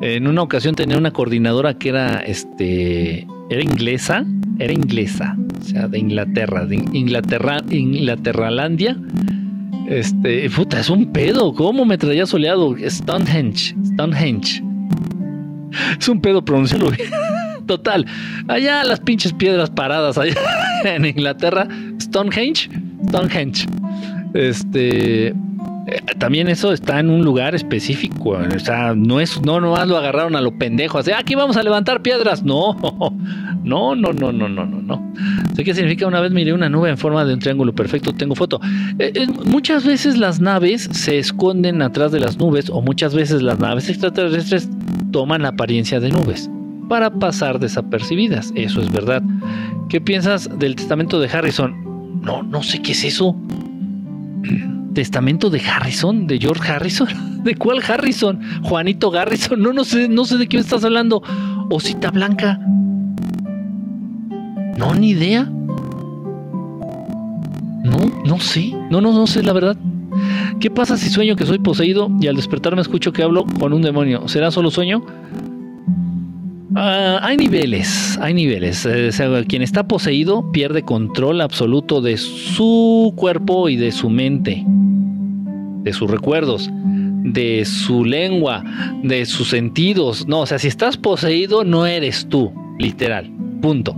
En 0.00 0.28
una 0.28 0.42
ocasión 0.42 0.74
tenía 0.74 0.96
una 0.96 1.10
coordinadora 1.10 1.74
que 1.74 1.88
era, 1.88 2.20
este, 2.20 3.26
era 3.50 3.62
inglesa, 3.62 4.24
era 4.58 4.72
inglesa, 4.72 5.36
o 5.60 5.64
sea, 5.64 5.88
de 5.88 5.98
Inglaterra, 5.98 6.66
de 6.66 6.76
Inglaterra, 6.92 7.58
Inglaterralandia. 7.68 8.96
Este, 9.88 10.48
puta, 10.50 10.80
es 10.80 10.90
un 10.90 11.12
pedo, 11.12 11.52
¿cómo 11.54 11.84
me 11.84 11.98
traía 11.98 12.26
soleado? 12.26 12.76
Stonehenge, 12.88 13.74
Stonehenge. 13.84 14.62
Es 15.98 16.08
un 16.08 16.20
pedo 16.20 16.44
pronunciarlo 16.44 16.90
bien. 16.90 17.10
Total, 17.66 18.06
allá 18.46 18.84
las 18.84 19.00
pinches 19.00 19.32
piedras 19.32 19.68
paradas 19.70 20.16
allá 20.16 20.34
en 20.84 21.04
Inglaterra, 21.06 21.66
Stonehenge, 22.00 22.70
Stonehenge. 23.08 23.66
Este, 24.34 25.34
también 26.18 26.48
eso 26.48 26.72
está 26.72 27.00
en 27.00 27.10
un 27.10 27.24
lugar 27.24 27.54
específico. 27.54 28.30
O 28.30 28.58
sea, 28.58 28.94
no 28.94 29.20
es, 29.20 29.40
no 29.42 29.60
nomás 29.60 29.88
lo 29.88 29.96
agarraron 29.96 30.36
a 30.36 30.40
lo 30.40 30.52
pendejo, 30.52 30.98
así, 30.98 31.12
aquí 31.12 31.34
vamos 31.34 31.56
a 31.56 31.62
levantar 31.62 32.02
piedras. 32.02 32.42
No, 33.64 33.94
no, 33.94 34.12
no, 34.12 34.32
no, 34.32 34.32
no, 34.32 34.48
no, 34.48 34.64
no, 34.64 34.80
no. 34.80 35.12
Sé 35.54 35.62
qué 35.62 35.74
significa 35.74 36.06
una 36.06 36.20
vez 36.20 36.32
miré 36.32 36.54
una 36.54 36.70
nube 36.70 36.88
en 36.88 36.96
forma 36.96 37.24
de 37.26 37.34
un 37.34 37.40
triángulo 37.40 37.74
perfecto, 37.74 38.14
tengo 38.14 38.34
foto. 38.34 38.60
Eh, 38.98 39.12
eh, 39.14 39.26
muchas 39.44 39.84
veces 39.84 40.16
las 40.16 40.40
naves 40.40 40.88
se 40.92 41.18
esconden 41.18 41.82
atrás 41.82 42.10
de 42.12 42.20
las 42.20 42.38
nubes, 42.38 42.70
o 42.70 42.80
muchas 42.80 43.14
veces 43.14 43.42
las 43.42 43.58
naves 43.58 43.90
extraterrestres 43.90 44.70
toman 45.10 45.42
la 45.42 45.48
apariencia 45.48 46.00
de 46.00 46.08
nubes 46.08 46.48
para 46.88 47.10
pasar 47.10 47.58
desapercibidas. 47.58 48.52
Eso 48.54 48.80
es 48.80 48.90
verdad. 48.90 49.22
¿Qué 49.90 50.00
piensas 50.00 50.48
del 50.58 50.74
testamento 50.74 51.20
de 51.20 51.28
Harrison? 51.28 52.22
No, 52.22 52.42
no 52.42 52.62
sé 52.62 52.80
qué 52.80 52.92
es 52.92 53.04
eso. 53.04 53.36
testamento 54.98 55.48
de 55.48 55.60
Harrison, 55.60 56.26
de 56.26 56.40
George 56.40 56.72
Harrison. 56.72 57.06
¿De 57.44 57.54
cuál 57.54 57.80
Harrison? 57.86 58.40
Juanito 58.64 59.12
Garrison. 59.12 59.62
No, 59.62 59.72
no 59.72 59.84
sé, 59.84 60.08
no 60.08 60.24
sé 60.24 60.38
de 60.38 60.48
qué 60.48 60.58
estás 60.58 60.82
hablando. 60.82 61.22
Osita 61.70 62.10
Blanca. 62.10 62.58
No, 64.76 64.96
ni 64.96 65.10
idea. 65.10 65.44
No, 67.84 68.10
no 68.24 68.40
sé. 68.40 68.72
No, 68.90 69.00
no, 69.00 69.12
no 69.12 69.28
sé 69.28 69.44
la 69.44 69.52
verdad. 69.52 69.76
¿Qué 70.58 70.68
pasa 70.68 70.96
si 70.96 71.10
sueño 71.10 71.36
que 71.36 71.46
soy 71.46 71.60
poseído 71.60 72.10
y 72.20 72.26
al 72.26 72.34
despertar 72.34 72.74
me 72.74 72.82
escucho 72.82 73.12
que 73.12 73.22
hablo 73.22 73.46
con 73.60 73.72
un 73.72 73.82
demonio? 73.82 74.26
¿Será 74.26 74.50
solo 74.50 74.72
sueño? 74.72 75.04
Ah, 76.80 77.18
hay 77.22 77.36
niveles, 77.36 78.16
hay 78.22 78.34
niveles. 78.34 78.86
Eh, 78.86 79.10
quien 79.48 79.62
está 79.62 79.88
poseído 79.88 80.52
pierde 80.52 80.82
control 80.82 81.40
absoluto 81.40 82.00
de 82.00 82.16
su 82.16 83.12
cuerpo 83.16 83.68
y 83.68 83.76
de 83.76 83.90
su 83.90 84.08
mente 84.08 84.64
de 85.82 85.92
sus 85.92 86.10
recuerdos, 86.10 86.70
de 86.72 87.64
su 87.64 88.04
lengua, 88.04 88.64
de 89.02 89.26
sus 89.26 89.48
sentidos. 89.48 90.26
No, 90.26 90.40
o 90.40 90.46
sea, 90.46 90.58
si 90.58 90.68
estás 90.68 90.96
poseído, 90.96 91.64
no 91.64 91.86
eres 91.86 92.28
tú, 92.28 92.52
literal. 92.78 93.30
Punto. 93.60 93.96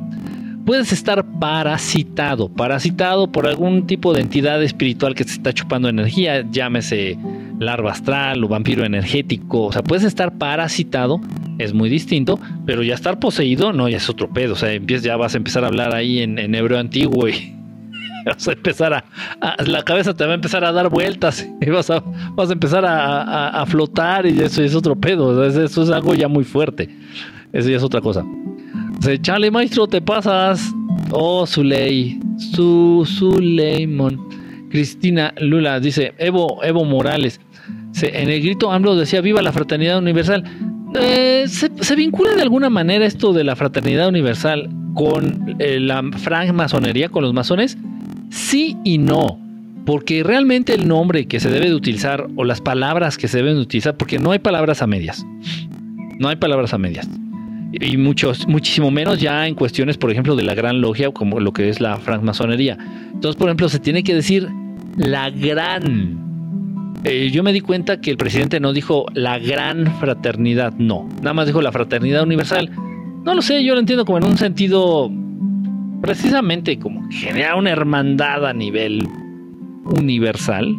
Puedes 0.64 0.92
estar 0.92 1.24
parasitado, 1.40 2.48
parasitado 2.48 3.30
por 3.30 3.46
algún 3.46 3.86
tipo 3.86 4.12
de 4.12 4.20
entidad 4.20 4.62
espiritual 4.62 5.14
que 5.14 5.24
te 5.24 5.32
está 5.32 5.52
chupando 5.52 5.88
energía, 5.88 6.46
llámese 6.50 7.18
larva 7.60 7.92
astral 7.92 8.42
o 8.42 8.48
vampiro 8.48 8.84
energético. 8.84 9.66
O 9.66 9.72
sea, 9.72 9.82
puedes 9.82 10.04
estar 10.04 10.36
parasitado, 10.38 11.20
es 11.58 11.72
muy 11.72 11.88
distinto, 11.88 12.40
pero 12.66 12.82
ya 12.82 12.94
estar 12.94 13.20
poseído, 13.20 13.72
no, 13.72 13.88
ya 13.88 13.98
es 13.98 14.08
otro 14.08 14.30
pedo. 14.30 14.54
O 14.54 14.56
sea, 14.56 14.76
ya 14.76 15.16
vas 15.16 15.34
a 15.34 15.36
empezar 15.36 15.62
a 15.62 15.68
hablar 15.68 15.94
ahí 15.94 16.20
en, 16.20 16.38
en 16.38 16.54
hebreo 16.54 16.78
antiguo 16.78 17.28
y 17.28 17.54
vas 18.26 18.48
a 18.48 18.52
empezar 18.52 18.92
a, 18.94 19.04
la 19.64 19.82
cabeza 19.82 20.14
te 20.14 20.24
va 20.24 20.32
a 20.32 20.34
empezar 20.34 20.64
a 20.64 20.72
dar 20.72 20.88
vueltas 20.88 21.46
y 21.60 21.70
vas 21.70 21.90
a, 21.90 22.02
vas 22.34 22.50
a 22.50 22.52
empezar 22.52 22.84
a, 22.86 23.64
flotar 23.66 24.26
y 24.26 24.40
eso 24.40 24.62
es 24.62 24.74
otro 24.74 24.96
pedo, 24.96 25.44
eso, 25.44 25.82
es 25.82 25.90
algo 25.90 26.14
ya 26.14 26.28
muy 26.28 26.44
fuerte, 26.44 26.88
eso 27.52 27.68
ya 27.68 27.76
es 27.76 27.82
otra 27.82 28.00
cosa. 28.00 28.24
Dice, 28.98 29.20
chale 29.20 29.50
maestro, 29.50 29.86
te 29.86 30.00
pasas. 30.00 30.74
Oh, 31.12 31.46
Zuley, 31.46 32.20
su, 32.36 33.06
Suleimon. 33.06 34.68
Cristina 34.70 35.34
Lula 35.40 35.80
dice, 35.80 36.14
Evo, 36.18 36.62
Evo 36.62 36.84
Morales. 36.84 37.40
En 38.02 38.30
el 38.30 38.40
grito 38.42 38.72
AMLO 38.72 38.96
decía, 38.96 39.20
viva 39.20 39.42
la 39.42 39.52
fraternidad 39.52 39.98
universal. 39.98 40.44
Eh, 41.00 41.44
se, 41.46 41.94
vincula 41.94 42.34
de 42.34 42.42
alguna 42.42 42.68
manera 42.68 43.06
esto 43.06 43.32
de 43.32 43.44
la 43.44 43.54
fraternidad 43.54 44.08
universal 44.08 44.68
con 44.94 45.56
eh, 45.58 45.78
la 45.78 46.02
francmasonería, 46.16 47.08
con 47.08 47.22
los 47.22 47.32
masones? 47.32 47.78
Sí 48.30 48.76
y 48.84 48.98
no, 48.98 49.38
porque 49.86 50.22
realmente 50.22 50.74
el 50.74 50.88
nombre 50.88 51.26
que 51.26 51.40
se 51.40 51.50
debe 51.50 51.66
de 51.66 51.74
utilizar 51.74 52.26
o 52.36 52.44
las 52.44 52.60
palabras 52.60 53.16
que 53.16 53.28
se 53.28 53.38
deben 53.38 53.54
de 53.54 53.60
utilizar, 53.60 53.96
porque 53.96 54.18
no 54.18 54.32
hay 54.32 54.40
palabras 54.40 54.82
a 54.82 54.86
medias, 54.86 55.24
no 56.18 56.28
hay 56.28 56.36
palabras 56.36 56.74
a 56.74 56.78
medias. 56.78 57.08
Y 57.72 57.96
muchos, 57.96 58.48
muchísimo 58.48 58.90
menos 58.90 59.20
ya 59.20 59.46
en 59.46 59.54
cuestiones, 59.54 59.96
por 59.96 60.10
ejemplo, 60.10 60.34
de 60.34 60.42
la 60.42 60.54
gran 60.54 60.80
logia, 60.80 61.10
como 61.12 61.38
lo 61.38 61.52
que 61.52 61.68
es 61.68 61.80
la 61.80 61.98
francmasonería. 61.98 62.76
Entonces, 63.12 63.36
por 63.36 63.48
ejemplo, 63.48 63.68
se 63.68 63.78
tiene 63.78 64.02
que 64.02 64.14
decir 64.14 64.48
la 64.96 65.30
gran. 65.30 66.29
Eh, 67.04 67.30
yo 67.30 67.42
me 67.42 67.52
di 67.52 67.60
cuenta 67.60 68.00
que 68.00 68.10
el 68.10 68.16
presidente 68.16 68.60
no 68.60 68.72
dijo 68.72 69.06
la 69.14 69.38
gran 69.38 69.86
fraternidad, 69.98 70.74
no. 70.74 71.08
Nada 71.22 71.32
más 71.32 71.46
dijo 71.46 71.62
la 71.62 71.72
fraternidad 71.72 72.22
universal. 72.22 72.70
No 73.24 73.34
lo 73.34 73.42
sé, 73.42 73.64
yo 73.64 73.74
lo 73.74 73.80
entiendo 73.80 74.04
como 74.04 74.18
en 74.18 74.24
un 74.24 74.36
sentido 74.36 75.10
precisamente 76.02 76.78
como 76.78 77.08
generar 77.10 77.56
una 77.56 77.70
hermandad 77.70 78.46
a 78.46 78.52
nivel 78.52 79.06
universal, 79.84 80.76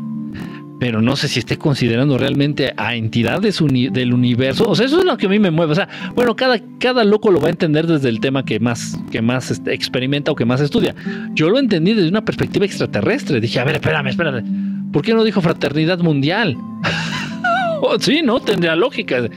pero 0.80 1.02
no 1.02 1.15
sé 1.15 1.27
si 1.27 1.39
esté 1.39 1.57
considerando 1.57 2.18
realmente 2.18 2.73
a 2.76 2.95
entidades 2.95 3.60
del 3.91 4.14
universo. 4.14 4.68
O 4.68 4.76
sea, 4.76 4.88
eso 4.88 4.99
es 4.99 5.06
lo 5.06 5.18
que 5.18 5.27
a 5.27 5.30
mí 5.30 5.38
me 5.38 5.52
mueve. 5.52 5.73
O 5.73 5.76
sea, 5.76 5.88
bueno, 6.15 6.35
cada, 6.35 6.60
cada 6.80 7.03
loco 7.03 7.31
lo 7.31 7.39
va 7.39 7.48
a 7.48 7.52
entender 7.52 7.85
desde 7.85 8.10
el 8.10 8.19
tema 8.19 8.45
que 8.45 8.60
más, 8.60 8.99
que 9.11 9.22
más 9.22 9.52
este, 9.52 9.73
experimenta 9.73 10.31
o 10.31 10.35
que 10.35 10.45
más 10.45 10.60
estudia. 10.60 10.95
Yo 11.34 11.49
lo 11.49 11.60
entendí 11.60 11.93
desde 11.93 12.10
una 12.10 12.26
perspectiva 12.26 12.65
extraterrestre. 12.65 13.39
Dije, 13.39 13.60
a 13.60 13.64
ver, 13.64 13.76
espérame, 13.76 14.07
espérame. 14.07 14.70
¿Por 14.92 15.02
qué 15.02 15.14
no 15.14 15.24
dijo 15.24 15.42
fraternidad 15.42 16.00
mundial? 16.00 16.58
oh, 17.82 17.98
sí, 18.00 18.22
¿no? 18.24 18.40
Tendría 18.40 18.76
lógica. 18.76 19.30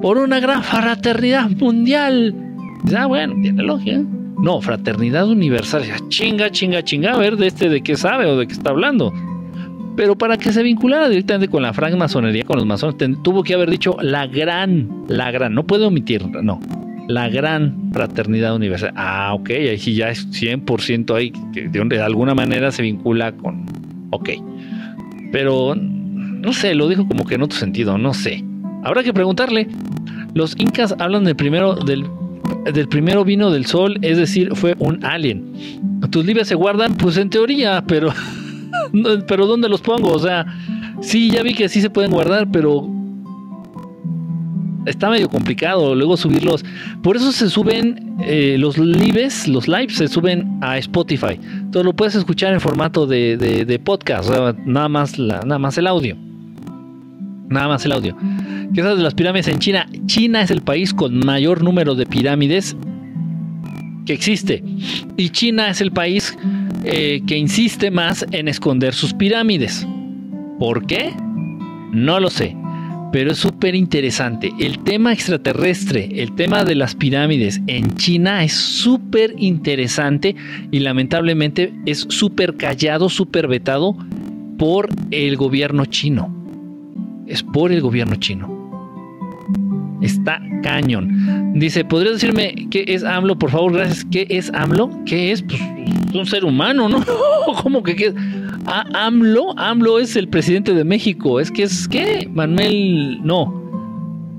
Por 0.00 0.18
una 0.18 0.40
gran 0.40 0.62
fraternidad 0.62 1.50
mundial. 1.50 2.34
Ah, 2.96 3.06
bueno, 3.06 3.34
tiene 3.42 3.62
lógica. 3.62 4.00
No, 4.42 4.60
fraternidad 4.60 5.28
universal. 5.28 5.82
Chinga, 6.08 6.50
chinga, 6.50 6.82
chinga, 6.82 7.12
a 7.12 7.18
ver 7.18 7.36
de 7.36 7.46
este 7.46 7.68
de 7.68 7.82
qué 7.82 7.96
sabe 7.96 8.26
o 8.26 8.38
de 8.38 8.46
qué 8.46 8.52
está 8.54 8.70
hablando. 8.70 9.12
Pero 9.96 10.16
para 10.16 10.38
que 10.38 10.52
se 10.52 10.62
vinculara 10.62 11.08
directamente 11.08 11.50
con 11.50 11.62
la 11.62 11.74
francmasonería, 11.74 12.44
con 12.44 12.56
los 12.56 12.66
masones, 12.66 12.96
tuvo 13.22 13.42
que 13.42 13.54
haber 13.54 13.70
dicho 13.70 13.96
la 14.00 14.26
gran, 14.26 15.04
la 15.08 15.30
gran, 15.30 15.52
no 15.52 15.66
puede 15.66 15.84
omitir, 15.84 16.26
no, 16.26 16.58
la 17.08 17.28
gran 17.28 17.90
fraternidad 17.92 18.54
universal. 18.54 18.92
Ah, 18.96 19.34
ok, 19.34 19.50
ahí 19.50 19.78
sí 19.78 19.94
ya 19.94 20.08
es 20.08 20.26
100% 20.30 21.14
ahí, 21.14 21.32
que 21.52 21.68
de 21.68 22.00
alguna 22.00 22.34
manera 22.34 22.70
se 22.70 22.82
vincula 22.82 23.32
con, 23.32 23.66
ok. 24.10 24.30
Pero, 25.32 25.74
no 25.74 26.52
sé, 26.52 26.74
lo 26.74 26.88
dijo 26.88 27.06
como 27.06 27.24
que 27.24 27.36
en 27.36 27.42
otro 27.42 27.58
sentido, 27.58 27.98
no 27.98 28.14
sé. 28.14 28.44
Habrá 28.84 29.02
que 29.02 29.12
preguntarle. 29.12 29.68
Los 30.34 30.58
incas 30.58 30.94
hablan 30.98 31.24
del 31.24 31.34
primero, 31.34 31.74
del 31.74 32.06
del 32.72 32.88
primero 32.88 33.24
vino 33.24 33.50
del 33.50 33.66
sol, 33.66 33.98
es 34.02 34.18
decir, 34.18 34.54
fue 34.54 34.74
un 34.78 35.04
alien. 35.04 35.52
Tus 36.10 36.24
libros 36.24 36.48
se 36.48 36.54
guardan, 36.54 36.94
pues 36.94 37.16
en 37.16 37.30
teoría, 37.30 37.82
pero, 37.86 38.12
pero 39.26 39.46
¿dónde 39.46 39.68
los 39.68 39.80
pongo? 39.80 40.12
O 40.12 40.18
sea, 40.18 40.46
sí, 41.00 41.30
ya 41.30 41.42
vi 41.42 41.54
que 41.54 41.68
sí 41.68 41.80
se 41.80 41.90
pueden 41.90 42.10
guardar, 42.10 42.50
pero 42.50 42.88
está 44.86 45.10
medio 45.10 45.28
complicado 45.28 45.94
luego 45.94 46.16
subirlos. 46.16 46.64
Por 47.02 47.16
eso 47.16 47.32
se 47.32 47.48
suben 47.48 48.16
eh, 48.20 48.56
los 48.58 48.78
lives, 48.78 49.48
los 49.48 49.68
lives 49.68 49.96
se 49.96 50.08
suben 50.08 50.58
a 50.60 50.78
Spotify. 50.78 51.38
Entonces 51.40 51.84
lo 51.84 51.92
puedes 51.92 52.14
escuchar 52.14 52.52
en 52.52 52.60
formato 52.60 53.06
de, 53.06 53.36
de, 53.36 53.78
podcast, 53.78 54.30
nada 54.64 54.88
más, 54.88 55.18
nada 55.18 55.58
más 55.58 55.78
el 55.78 55.86
audio. 55.86 56.16
Nada 57.48 57.68
más 57.68 57.84
el 57.84 57.92
audio. 57.92 58.16
¿Qué 58.74 58.82
sabes 58.82 58.98
de 58.98 59.02
las 59.02 59.14
pirámides 59.14 59.48
en 59.48 59.58
China? 59.58 59.86
China 60.06 60.42
es 60.42 60.50
el 60.50 60.62
país 60.62 60.94
con 60.94 61.18
mayor 61.18 61.64
número 61.64 61.94
de 61.96 62.06
pirámides 62.06 62.76
que 64.06 64.12
existe. 64.12 64.62
Y 65.16 65.30
China 65.30 65.68
es 65.68 65.80
el 65.80 65.90
país 65.90 66.36
eh, 66.84 67.20
que 67.26 67.36
insiste 67.36 67.90
más 67.90 68.24
en 68.30 68.46
esconder 68.46 68.94
sus 68.94 69.12
pirámides. 69.12 69.86
¿Por 70.60 70.86
qué? 70.86 71.12
No 71.92 72.20
lo 72.20 72.30
sé. 72.30 72.56
Pero 73.12 73.32
es 73.32 73.38
súper 73.38 73.74
interesante. 73.74 74.52
El 74.60 74.78
tema 74.84 75.12
extraterrestre, 75.12 76.08
el 76.22 76.34
tema 76.34 76.64
de 76.64 76.76
las 76.76 76.94
pirámides 76.94 77.60
en 77.66 77.96
China 77.96 78.44
es 78.44 78.52
súper 78.52 79.34
interesante 79.36 80.36
y 80.70 80.78
lamentablemente 80.80 81.72
es 81.86 82.06
súper 82.08 82.56
callado, 82.56 83.08
súper 83.08 83.48
vetado 83.48 83.96
por 84.58 84.88
el 85.10 85.36
gobierno 85.36 85.86
chino. 85.86 86.32
Es 87.26 87.42
por 87.42 87.72
el 87.72 87.80
gobierno 87.80 88.16
chino. 88.16 88.60
Está 90.00 90.40
cañón. 90.62 91.52
Dice, 91.54 91.84
¿podrías 91.84 92.14
decirme 92.14 92.54
qué 92.70 92.84
es 92.86 93.04
AMLO? 93.04 93.38
Por 93.38 93.50
favor, 93.50 93.72
gracias. 93.72 94.04
¿Qué 94.10 94.26
es 94.30 94.52
AMLO? 94.54 94.90
¿Qué 95.04 95.32
es? 95.32 95.42
Pues 95.42 95.60
un 96.14 96.26
ser 96.26 96.44
humano, 96.44 96.88
¿no? 96.88 97.04
¿Cómo 97.62 97.82
que 97.82 97.96
qué 97.96 98.14
AMLO, 98.66 99.58
AMLO 99.58 99.98
es 99.98 100.16
el 100.16 100.28
presidente 100.28 100.74
de 100.74 100.84
México. 100.84 101.40
Es 101.40 101.50
que 101.50 101.64
es, 101.64 101.88
¿qué? 101.88 102.28
Manuel, 102.32 103.20
no. 103.22 103.58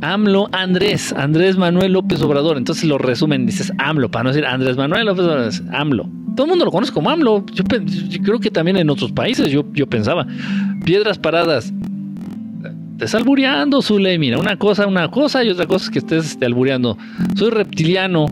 AMLO, 0.01 0.49
Andrés, 0.51 1.13
Andrés 1.13 1.57
Manuel 1.57 1.93
López 1.93 2.21
Obrador. 2.21 2.57
Entonces 2.57 2.85
lo 2.85 2.97
resumen, 2.97 3.45
dices 3.45 3.71
AMLO, 3.77 4.09
para 4.09 4.23
no 4.23 4.29
decir 4.29 4.45
Andrés 4.45 4.77
Manuel 4.77 5.05
López 5.05 5.25
Obrador, 5.25 5.51
AMLO. 5.73 6.09
Todo 6.35 6.45
el 6.45 6.49
mundo 6.49 6.65
lo 6.65 6.71
conoce 6.71 6.91
como 6.91 7.09
AMLO. 7.09 7.45
Yo, 7.53 7.63
creo 8.23 8.39
que 8.39 8.49
también 8.49 8.77
en 8.77 8.89
otros 8.89 9.11
países 9.11 9.51
yo, 9.51 9.65
yo 9.73 9.87
pensaba. 9.87 10.25
Piedras 10.85 11.19
paradas. 11.19 11.71
Te 12.97 13.17
albureando, 13.17 13.81
Zule. 13.81 14.17
Mira, 14.17 14.39
una 14.39 14.57
cosa, 14.57 14.87
una 14.87 15.09
cosa 15.09 15.43
y 15.43 15.49
otra 15.49 15.65
cosa 15.65 15.85
es 15.85 15.91
que 15.91 15.99
estés 15.99 16.25
este, 16.31 16.45
albureando. 16.45 16.97
Soy 17.35 17.49
reptiliano. 17.49 18.27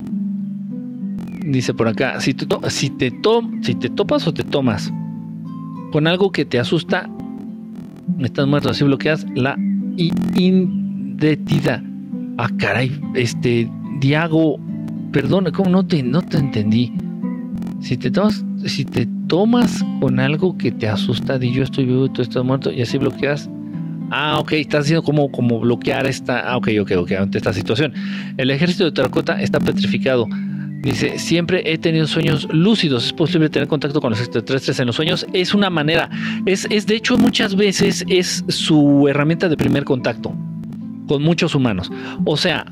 Dice 1.44 1.74
por 1.74 1.88
acá, 1.88 2.22
si 2.22 2.34
te, 2.34 2.46
si, 2.70 2.90
te 2.92 3.12
si 3.62 3.76
te 3.76 3.90
topas 3.90 4.28
o 4.28 4.34
te 4.34 4.44
tomas 4.44 4.94
con 5.92 6.08
algo 6.08 6.32
que 6.32 6.46
te 6.46 6.60
asusta, 6.60 7.10
estás 8.20 8.48
muerto. 8.48 8.70
Así 8.70 8.84
bloqueas 8.84 9.26
la 9.36 9.58
identidad. 10.36 11.84
Ah, 12.38 12.50
caray, 12.58 13.00
este, 13.16 13.70
Diago, 14.00 14.60
perdón, 15.12 15.52
¿cómo 15.54 15.70
no 15.70 15.86
te, 15.86 16.02
no 16.04 16.22
te 16.22 16.38
entendí? 16.38 16.94
Si 17.82 17.98
te 17.98 18.12
tomas, 18.12 18.46
si 18.66 18.86
te 18.86 19.08
tomas 19.28 19.84
con 20.00 20.20
algo 20.20 20.58
que 20.58 20.72
te 20.72 20.88
asusta, 20.88 21.38
di 21.38 21.52
yo 21.52 21.64
estoy 21.64 21.86
vivo 21.86 22.06
y 22.06 22.10
tú 22.10 22.22
estás 22.22 22.44
muerto, 22.44 22.72
y 22.72 22.82
así 22.82 22.98
bloqueas. 22.98 23.50
Ah, 24.12 24.40
ok, 24.40 24.54
estás 24.54 24.86
haciendo 24.86 25.04
como, 25.04 25.32
como 25.32 25.60
bloquear 25.60 26.08
esta. 26.08 26.40
Ah, 26.40 26.58
ok, 26.58 26.70
ok, 26.82 26.92
ok, 26.98 27.12
ante 27.12 27.38
esta 27.38 27.54
situación. 27.54 27.94
El 28.38 28.50
ejército 28.50 28.86
de 28.86 28.92
terracota 28.92 29.40
está 29.42 29.60
petrificado. 29.60 30.26
Dice, 30.82 31.20
siempre 31.20 31.62
he 31.66 31.78
tenido 31.78 32.08
sueños 32.08 32.48
lúcidos. 32.52 33.08
Es 33.08 33.14
posible 33.14 33.50
tener 33.50 33.68
contacto 33.68 34.00
con 34.00 34.12
los 34.12 34.20
extraterrestres 34.20 34.80
en 34.80 34.88
los 34.88 34.96
sueños. 34.96 35.26
Es 35.34 35.54
una 35.54 35.70
manera. 35.70 36.10
Es, 36.46 36.68
es 36.70 36.86
de 36.88 36.96
hecho, 36.96 37.18
muchas 37.18 37.56
veces 37.56 38.06
es 38.08 38.44
su 38.48 39.08
herramienta 39.08 39.50
de 39.50 39.58
primer 39.58 39.84
contacto 39.84 40.34
con 41.08 41.24
muchos 41.24 41.56
humanos. 41.56 41.92
O 42.24 42.38
sea, 42.38 42.66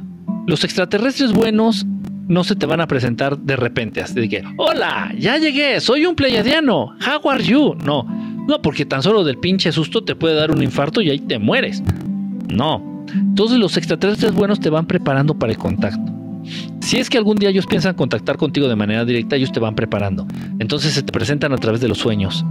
los 0.45 0.63
extraterrestres 0.63 1.33
buenos 1.33 1.85
no 2.27 2.43
se 2.43 2.55
te 2.55 2.65
van 2.65 2.81
a 2.81 2.87
presentar 2.87 3.37
de 3.37 3.55
repente, 3.55 4.01
así 4.01 4.27
que, 4.27 4.43
hola, 4.57 5.13
ya 5.17 5.37
llegué, 5.37 5.79
soy 5.79 6.05
un 6.05 6.15
pleiadiano, 6.15 6.95
how 6.99 7.29
are 7.29 7.43
you? 7.43 7.75
No, 7.85 8.03
no, 8.47 8.61
porque 8.61 8.85
tan 8.85 9.01
solo 9.01 9.23
del 9.23 9.37
pinche 9.37 9.71
susto 9.71 10.03
te 10.03 10.15
puede 10.15 10.35
dar 10.35 10.51
un 10.51 10.61
infarto 10.61 11.01
y 11.01 11.09
ahí 11.09 11.19
te 11.19 11.39
mueres. 11.39 11.81
No, 12.49 13.05
entonces 13.13 13.57
los 13.57 13.77
extraterrestres 13.77 14.33
buenos 14.33 14.59
te 14.59 14.69
van 14.69 14.85
preparando 14.87 15.37
para 15.37 15.51
el 15.51 15.57
contacto. 15.57 16.16
Si 16.81 16.97
es 16.97 17.09
que 17.09 17.17
algún 17.17 17.37
día 17.37 17.49
ellos 17.49 17.67
piensan 17.67 17.95
contactar 17.95 18.37
contigo 18.37 18.67
de 18.67 18.75
manera 18.75 19.03
directa, 19.05 19.35
ellos 19.35 19.51
te 19.51 19.59
van 19.59 19.75
preparando. 19.75 20.25
Entonces 20.59 20.93
se 20.93 21.03
te 21.03 21.11
presentan 21.11 21.53
a 21.53 21.57
través 21.57 21.81
de 21.81 21.87
los 21.87 21.97
sueños 21.97 22.45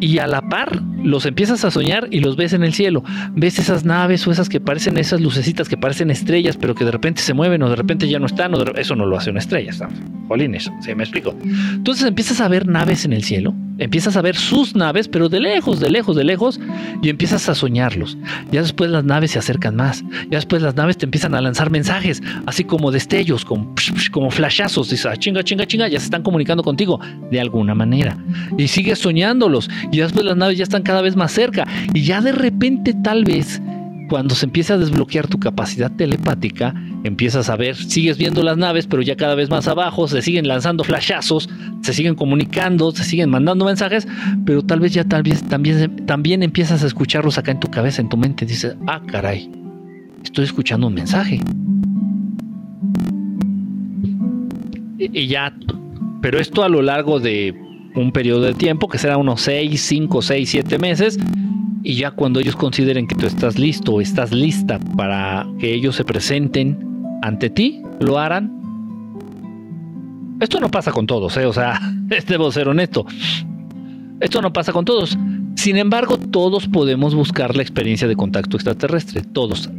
y 0.00 0.18
a 0.18 0.26
la 0.26 0.42
par 0.48 0.82
los 1.04 1.26
empiezas 1.26 1.64
a 1.64 1.70
soñar 1.70 2.08
y 2.10 2.20
los 2.20 2.36
ves 2.36 2.52
en 2.52 2.62
el 2.62 2.72
cielo. 2.74 3.02
Ves 3.34 3.58
esas 3.58 3.84
naves 3.84 4.26
o 4.26 4.32
esas 4.32 4.48
que 4.48 4.60
parecen 4.60 4.98
esas 4.98 5.20
lucecitas 5.20 5.68
que 5.68 5.76
parecen 5.76 6.10
estrellas, 6.10 6.56
pero 6.56 6.74
que 6.74 6.84
de 6.84 6.90
repente 6.90 7.22
se 7.22 7.34
mueven 7.34 7.62
o 7.62 7.70
de 7.70 7.76
repente 7.76 8.08
ya 8.08 8.18
no 8.18 8.26
están. 8.26 8.54
O 8.54 8.62
eso 8.76 8.96
no 8.96 9.06
lo 9.06 9.16
hace 9.16 9.30
una 9.30 9.40
estrella, 9.40 9.72
Jolines, 10.28 10.70
¿sí 10.80 10.94
me 10.94 11.02
explico? 11.02 11.34
Entonces 11.42 12.06
empiezas 12.06 12.40
a 12.40 12.48
ver 12.48 12.68
naves 12.68 13.04
en 13.04 13.12
el 13.12 13.24
cielo, 13.24 13.52
empiezas 13.78 14.16
a 14.16 14.22
ver 14.22 14.36
sus 14.36 14.76
naves, 14.76 15.08
pero 15.08 15.28
de 15.28 15.40
lejos, 15.40 15.80
de 15.80 15.90
lejos, 15.90 16.14
de 16.14 16.22
lejos, 16.22 16.60
y 17.02 17.08
empiezas 17.08 17.48
a 17.48 17.54
soñarlos. 17.54 18.16
Ya 18.52 18.62
después 18.62 18.90
las 18.90 19.04
naves 19.04 19.32
se 19.32 19.40
acercan 19.40 19.74
más, 19.74 20.04
ya 20.30 20.38
después 20.38 20.62
las 20.62 20.76
naves 20.76 20.98
te 20.98 21.06
empiezan 21.06 21.34
a 21.34 21.40
lanzar 21.40 21.70
mensajes, 21.70 22.22
así 22.46 22.62
como 22.62 22.92
destellos, 22.92 23.44
como, 23.44 23.74
como 24.12 24.30
flashazos, 24.30 24.90
dices, 24.90 25.06
ah, 25.06 25.16
chinga, 25.16 25.42
chinga, 25.42 25.66
chinga, 25.66 25.88
ya 25.88 25.98
se 25.98 26.04
están 26.04 26.22
comunicando 26.22 26.62
contigo 26.62 27.00
de 27.30 27.40
alguna 27.40 27.74
manera. 27.74 28.16
Y 28.56 28.68
sigues 28.68 29.00
soñándolos, 29.00 29.68
y 29.90 29.98
después 29.98 30.24
las 30.24 30.36
naves 30.36 30.58
ya 30.58 30.64
están 30.64 30.82
cada 30.82 31.02
vez 31.02 31.16
más 31.16 31.32
cerca, 31.32 31.66
y 31.94 32.02
ya 32.02 32.20
de 32.20 32.32
repente 32.32 32.94
tal 32.94 33.24
vez 33.24 33.60
cuando 34.10 34.34
se 34.34 34.44
empieza 34.44 34.74
a 34.74 34.78
desbloquear 34.78 35.28
tu 35.28 35.38
capacidad 35.38 35.88
telepática, 35.92 36.74
empiezas 37.04 37.48
a 37.48 37.54
ver, 37.54 37.76
sigues 37.76 38.18
viendo 38.18 38.42
las 38.42 38.56
naves, 38.56 38.88
pero 38.88 39.02
ya 39.02 39.14
cada 39.14 39.36
vez 39.36 39.50
más 39.50 39.68
abajo, 39.68 40.08
se 40.08 40.20
siguen 40.20 40.48
lanzando 40.48 40.82
flashazos, 40.82 41.48
se 41.82 41.92
siguen 41.92 42.16
comunicando, 42.16 42.90
se 42.90 43.04
siguen 43.04 43.30
mandando 43.30 43.64
mensajes, 43.64 44.08
pero 44.44 44.62
tal 44.62 44.80
vez 44.80 44.92
ya 44.92 45.04
tal 45.04 45.22
vez 45.22 45.44
también, 45.48 46.04
también 46.06 46.42
empiezas 46.42 46.82
a 46.82 46.88
escucharlos 46.88 47.38
acá 47.38 47.52
en 47.52 47.60
tu 47.60 47.70
cabeza, 47.70 48.02
en 48.02 48.08
tu 48.08 48.16
mente, 48.16 48.44
dices, 48.44 48.76
ah, 48.88 49.00
caray, 49.06 49.48
estoy 50.24 50.44
escuchando 50.44 50.88
un 50.88 50.94
mensaje. 50.94 51.40
Y, 54.98 55.20
y 55.20 55.28
ya, 55.28 55.54
pero 56.20 56.40
esto 56.40 56.64
a 56.64 56.68
lo 56.68 56.82
largo 56.82 57.20
de 57.20 57.54
un 57.94 58.12
periodo 58.12 58.42
de 58.42 58.54
tiempo, 58.54 58.88
que 58.88 58.98
será 58.98 59.16
unos 59.16 59.40
6, 59.42 59.80
5, 59.80 60.22
6, 60.22 60.48
7 60.48 60.78
meses, 60.78 61.18
y 61.82 61.94
ya 61.94 62.10
cuando 62.10 62.40
ellos 62.40 62.56
consideren 62.56 63.06
que 63.06 63.14
tú 63.14 63.26
estás 63.26 63.58
listo 63.58 63.94
o 63.94 64.00
estás 64.00 64.32
lista 64.32 64.78
para 64.96 65.46
que 65.58 65.72
ellos 65.72 65.96
se 65.96 66.04
presenten 66.04 66.78
ante 67.22 67.50
ti, 67.50 67.82
lo 68.00 68.18
harán. 68.18 68.52
Esto 70.40 70.60
no 70.60 70.70
pasa 70.70 70.92
con 70.92 71.06
todos, 71.06 71.36
¿eh? 71.36 71.46
o 71.46 71.52
sea, 71.52 71.80
debo 72.28 72.52
ser 72.52 72.68
honesto. 72.68 73.06
Esto 74.20 74.42
no 74.42 74.52
pasa 74.52 74.72
con 74.72 74.84
todos. 74.84 75.16
Sin 75.56 75.76
embargo, 75.76 76.18
todos 76.18 76.68
podemos 76.68 77.14
buscar 77.14 77.56
la 77.56 77.62
experiencia 77.62 78.08
de 78.08 78.16
contacto 78.16 78.56
extraterrestre, 78.56 79.22
todos 79.22 79.70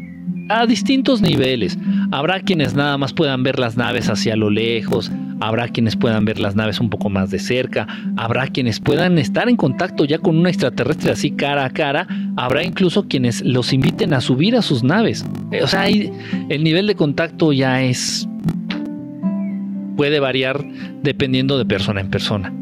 a 0.59 0.65
distintos 0.65 1.21
niveles. 1.21 1.77
Habrá 2.11 2.41
quienes 2.41 2.73
nada 2.75 2.97
más 2.97 3.13
puedan 3.13 3.43
ver 3.43 3.59
las 3.59 3.77
naves 3.77 4.09
hacia 4.09 4.35
lo 4.35 4.49
lejos, 4.49 5.11
habrá 5.39 5.67
quienes 5.69 5.95
puedan 5.95 6.25
ver 6.25 6.39
las 6.39 6.55
naves 6.55 6.79
un 6.79 6.89
poco 6.89 7.09
más 7.09 7.31
de 7.31 7.39
cerca, 7.39 7.87
habrá 8.17 8.47
quienes 8.47 8.79
puedan 8.79 9.17
estar 9.17 9.49
en 9.49 9.55
contacto 9.55 10.05
ya 10.05 10.17
con 10.17 10.37
un 10.37 10.47
extraterrestre 10.47 11.11
así 11.11 11.31
cara 11.31 11.65
a 11.65 11.69
cara, 11.69 12.07
habrá 12.37 12.63
incluso 12.63 13.07
quienes 13.07 13.41
los 13.41 13.73
inviten 13.73 14.13
a 14.13 14.21
subir 14.21 14.55
a 14.55 14.61
sus 14.61 14.83
naves. 14.83 15.25
O 15.61 15.67
sea, 15.67 15.87
el 15.87 16.63
nivel 16.63 16.87
de 16.87 16.95
contacto 16.95 17.53
ya 17.53 17.81
es... 17.81 18.27
puede 19.95 20.19
variar 20.19 20.63
dependiendo 21.01 21.57
de 21.57 21.65
persona 21.65 22.01
en 22.01 22.09
persona. 22.09 22.53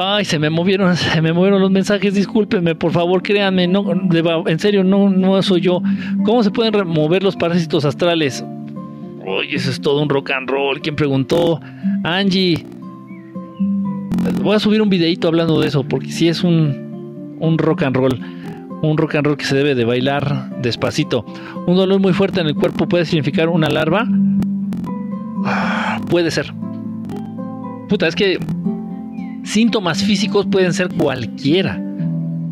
Ay, 0.00 0.24
se 0.24 0.38
me 0.38 0.48
movieron, 0.48 0.96
se 0.96 1.20
me 1.20 1.32
movieron 1.32 1.60
los 1.60 1.72
mensajes, 1.72 2.14
discúlpenme, 2.14 2.76
por 2.76 2.92
favor, 2.92 3.20
créanme, 3.20 3.66
no, 3.66 3.84
en 4.46 4.58
serio, 4.60 4.84
no, 4.84 5.10
no 5.10 5.42
soy 5.42 5.60
yo. 5.60 5.82
¿Cómo 6.24 6.44
se 6.44 6.52
pueden 6.52 6.72
remover 6.72 7.24
los 7.24 7.34
parásitos 7.34 7.84
astrales? 7.84 8.44
Oye, 9.26 9.56
eso 9.56 9.70
es 9.70 9.80
todo 9.80 10.00
un 10.00 10.08
rock 10.08 10.30
and 10.30 10.48
roll. 10.48 10.80
¿Quién 10.80 10.94
preguntó? 10.94 11.60
Angie. 12.04 12.64
Voy 14.42 14.54
a 14.54 14.58
subir 14.60 14.80
un 14.80 14.88
videito 14.88 15.26
hablando 15.26 15.60
de 15.60 15.66
eso, 15.66 15.82
porque 15.82 16.12
sí 16.12 16.28
es 16.28 16.44
un, 16.44 17.36
un 17.40 17.58
rock 17.58 17.82
and 17.82 17.96
roll. 17.96 18.20
Un 18.80 18.96
rock 18.96 19.16
and 19.16 19.26
roll 19.26 19.36
que 19.36 19.44
se 19.44 19.56
debe 19.56 19.74
de 19.74 19.84
bailar 19.84 20.60
despacito. 20.62 21.26
Un 21.66 21.76
dolor 21.76 22.00
muy 22.00 22.12
fuerte 22.12 22.40
en 22.40 22.46
el 22.46 22.54
cuerpo 22.54 22.88
puede 22.88 23.04
significar 23.04 23.48
una 23.48 23.68
larva. 23.68 24.06
Puede 26.08 26.30
ser. 26.30 26.54
Puta, 27.88 28.06
es 28.06 28.14
que 28.14 28.38
Síntomas 29.48 30.04
físicos 30.04 30.44
pueden 30.44 30.74
ser 30.74 30.90
cualquiera, 30.90 31.82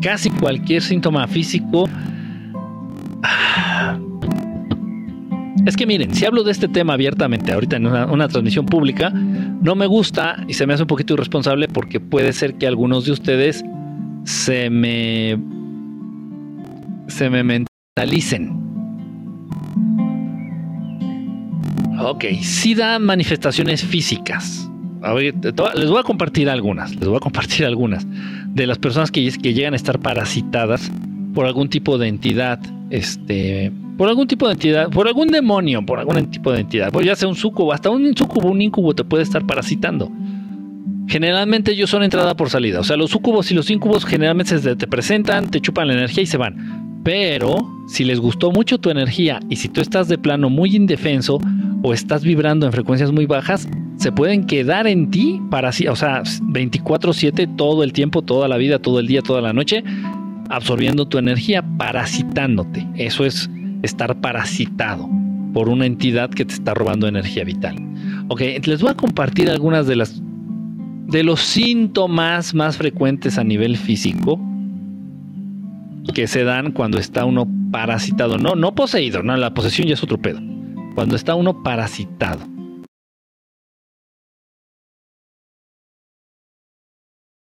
casi 0.01 0.31
cualquier 0.31 0.81
síntoma 0.81 1.27
físico. 1.27 1.87
Es 5.67 5.77
que 5.77 5.85
miren, 5.85 6.15
si 6.15 6.25
hablo 6.25 6.43
de 6.43 6.51
este 6.51 6.67
tema 6.67 6.93
abiertamente 6.93 7.53
ahorita 7.53 7.75
en 7.75 7.85
una, 7.85 8.27
transmisión 8.27 8.65
pública, 8.65 9.11
no 9.11 9.75
me 9.75 9.85
gusta 9.85 10.43
y 10.47 10.55
se 10.55 10.65
me 10.65 10.73
hace 10.73 10.83
un 10.83 10.87
poquito 10.87 11.13
irresponsable 11.13 11.67
porque 11.67 11.99
puede 11.99 12.33
ser 12.33 12.55
que 12.55 12.65
algunos 12.65 13.05
de 13.05 13.11
ustedes 13.11 13.63
se 14.23 14.71
me 14.71 15.37
se 17.09 17.29
me 17.29 17.43
mentalicen. 17.43 18.59
Ok, 21.99 22.25
sí 22.41 22.73
da 22.73 22.97
manifestaciones 22.97 23.83
físicas 23.83 24.67
les 25.15 25.89
voy 25.89 25.99
a 25.99 26.03
compartir 26.03 26.49
algunas, 26.49 26.95
les 26.95 27.07
voy 27.07 27.17
a 27.17 27.19
compartir 27.19 27.65
algunas 27.65 28.05
de 28.53 28.67
las 28.67 28.77
personas 28.79 29.11
que, 29.11 29.29
llegan 29.29 29.73
a 29.73 29.75
estar 29.75 29.99
parasitadas 29.99 30.91
por 31.33 31.45
algún 31.45 31.69
tipo 31.69 31.97
de 31.97 32.07
entidad, 32.07 32.59
este, 32.89 33.71
por 33.97 34.09
algún 34.09 34.27
tipo 34.27 34.47
de 34.47 34.53
entidad, 34.53 34.89
por 34.89 35.07
algún 35.07 35.27
demonio, 35.27 35.85
por 35.85 35.99
algún 35.99 36.29
tipo 36.31 36.51
de 36.51 36.61
entidad, 36.61 36.91
pues 36.91 37.05
ya 37.05 37.15
sea 37.15 37.27
un 37.27 37.35
sucubo, 37.35 37.73
hasta 37.73 37.89
un 37.89 38.15
sucubo, 38.15 38.49
un 38.49 38.61
incubo 38.61 38.93
te 38.93 39.03
puede 39.03 39.23
estar 39.23 39.45
parasitando. 39.45 40.11
Generalmente 41.07 41.71
ellos 41.71 41.89
son 41.89 42.03
entrada 42.03 42.35
por 42.35 42.49
salida, 42.49 42.81
o 42.81 42.83
sea, 42.83 42.97
los 42.97 43.11
sucubos 43.11 43.49
y 43.51 43.53
los 43.53 43.69
incubos 43.69 44.05
generalmente 44.05 44.75
te 44.75 44.87
presentan, 44.87 45.49
te 45.49 45.61
chupan 45.61 45.87
la 45.87 45.93
energía 45.93 46.23
y 46.23 46.25
se 46.25 46.37
van. 46.37 46.76
Pero 47.07 47.65
si 47.87 48.03
les 48.03 48.19
gustó 48.19 48.51
mucho 48.51 48.79
tu 48.79 48.89
energía 48.89 49.39
y 49.49 49.55
si 49.55 49.69
tú 49.69 49.79
estás 49.79 50.09
de 50.09 50.17
plano 50.17 50.49
muy 50.49 50.75
indefenso 50.75 51.39
o 51.81 51.93
estás 51.93 52.21
vibrando 52.21 52.65
en 52.65 52.73
frecuencias 52.73 53.13
muy 53.13 53.25
bajas, 53.25 53.65
se 53.95 54.11
pueden 54.11 54.45
quedar 54.45 54.87
en 54.87 55.09
ti 55.09 55.41
para 55.49 55.69
o 55.69 55.95
sea, 55.95 56.23
24/7 56.49 57.47
todo 57.55 57.83
el 57.83 57.93
tiempo, 57.93 58.23
toda 58.23 58.49
la 58.49 58.57
vida, 58.57 58.79
todo 58.79 58.99
el 58.99 59.07
día, 59.07 59.21
toda 59.21 59.39
la 59.39 59.53
noche, 59.53 59.85
absorbiendo 60.49 61.07
tu 61.07 61.17
energía, 61.17 61.63
parasitándote. 61.77 62.85
Eso 62.95 63.23
es 63.23 63.49
estar 63.83 64.19
parasitado 64.19 65.09
por 65.53 65.69
una 65.69 65.85
entidad 65.85 66.29
que 66.29 66.43
te 66.43 66.55
está 66.55 66.73
robando 66.73 67.07
energía 67.07 67.45
vital. 67.45 67.77
Ok, 68.27 68.41
les 68.65 68.81
voy 68.81 68.91
a 68.91 68.95
compartir 68.95 69.49
algunas 69.49 69.87
de 69.87 69.95
las 69.95 70.21
de 71.07 71.23
los 71.23 71.39
síntomas 71.39 72.53
más 72.53 72.75
frecuentes 72.75 73.37
a 73.37 73.45
nivel 73.45 73.77
físico 73.77 74.37
que 76.13 76.27
se 76.27 76.43
dan 76.43 76.71
cuando 76.71 76.97
está 76.97 77.25
uno 77.25 77.47
parasitado, 77.71 78.37
no, 78.37 78.55
no 78.55 78.75
poseído, 78.75 79.23
no, 79.23 79.35
la 79.37 79.53
posesión 79.53 79.87
ya 79.87 79.93
es 79.93 80.03
otro 80.03 80.17
pedo. 80.17 80.39
Cuando 80.95 81.15
está 81.15 81.35
uno 81.35 81.63
parasitado. 81.63 82.56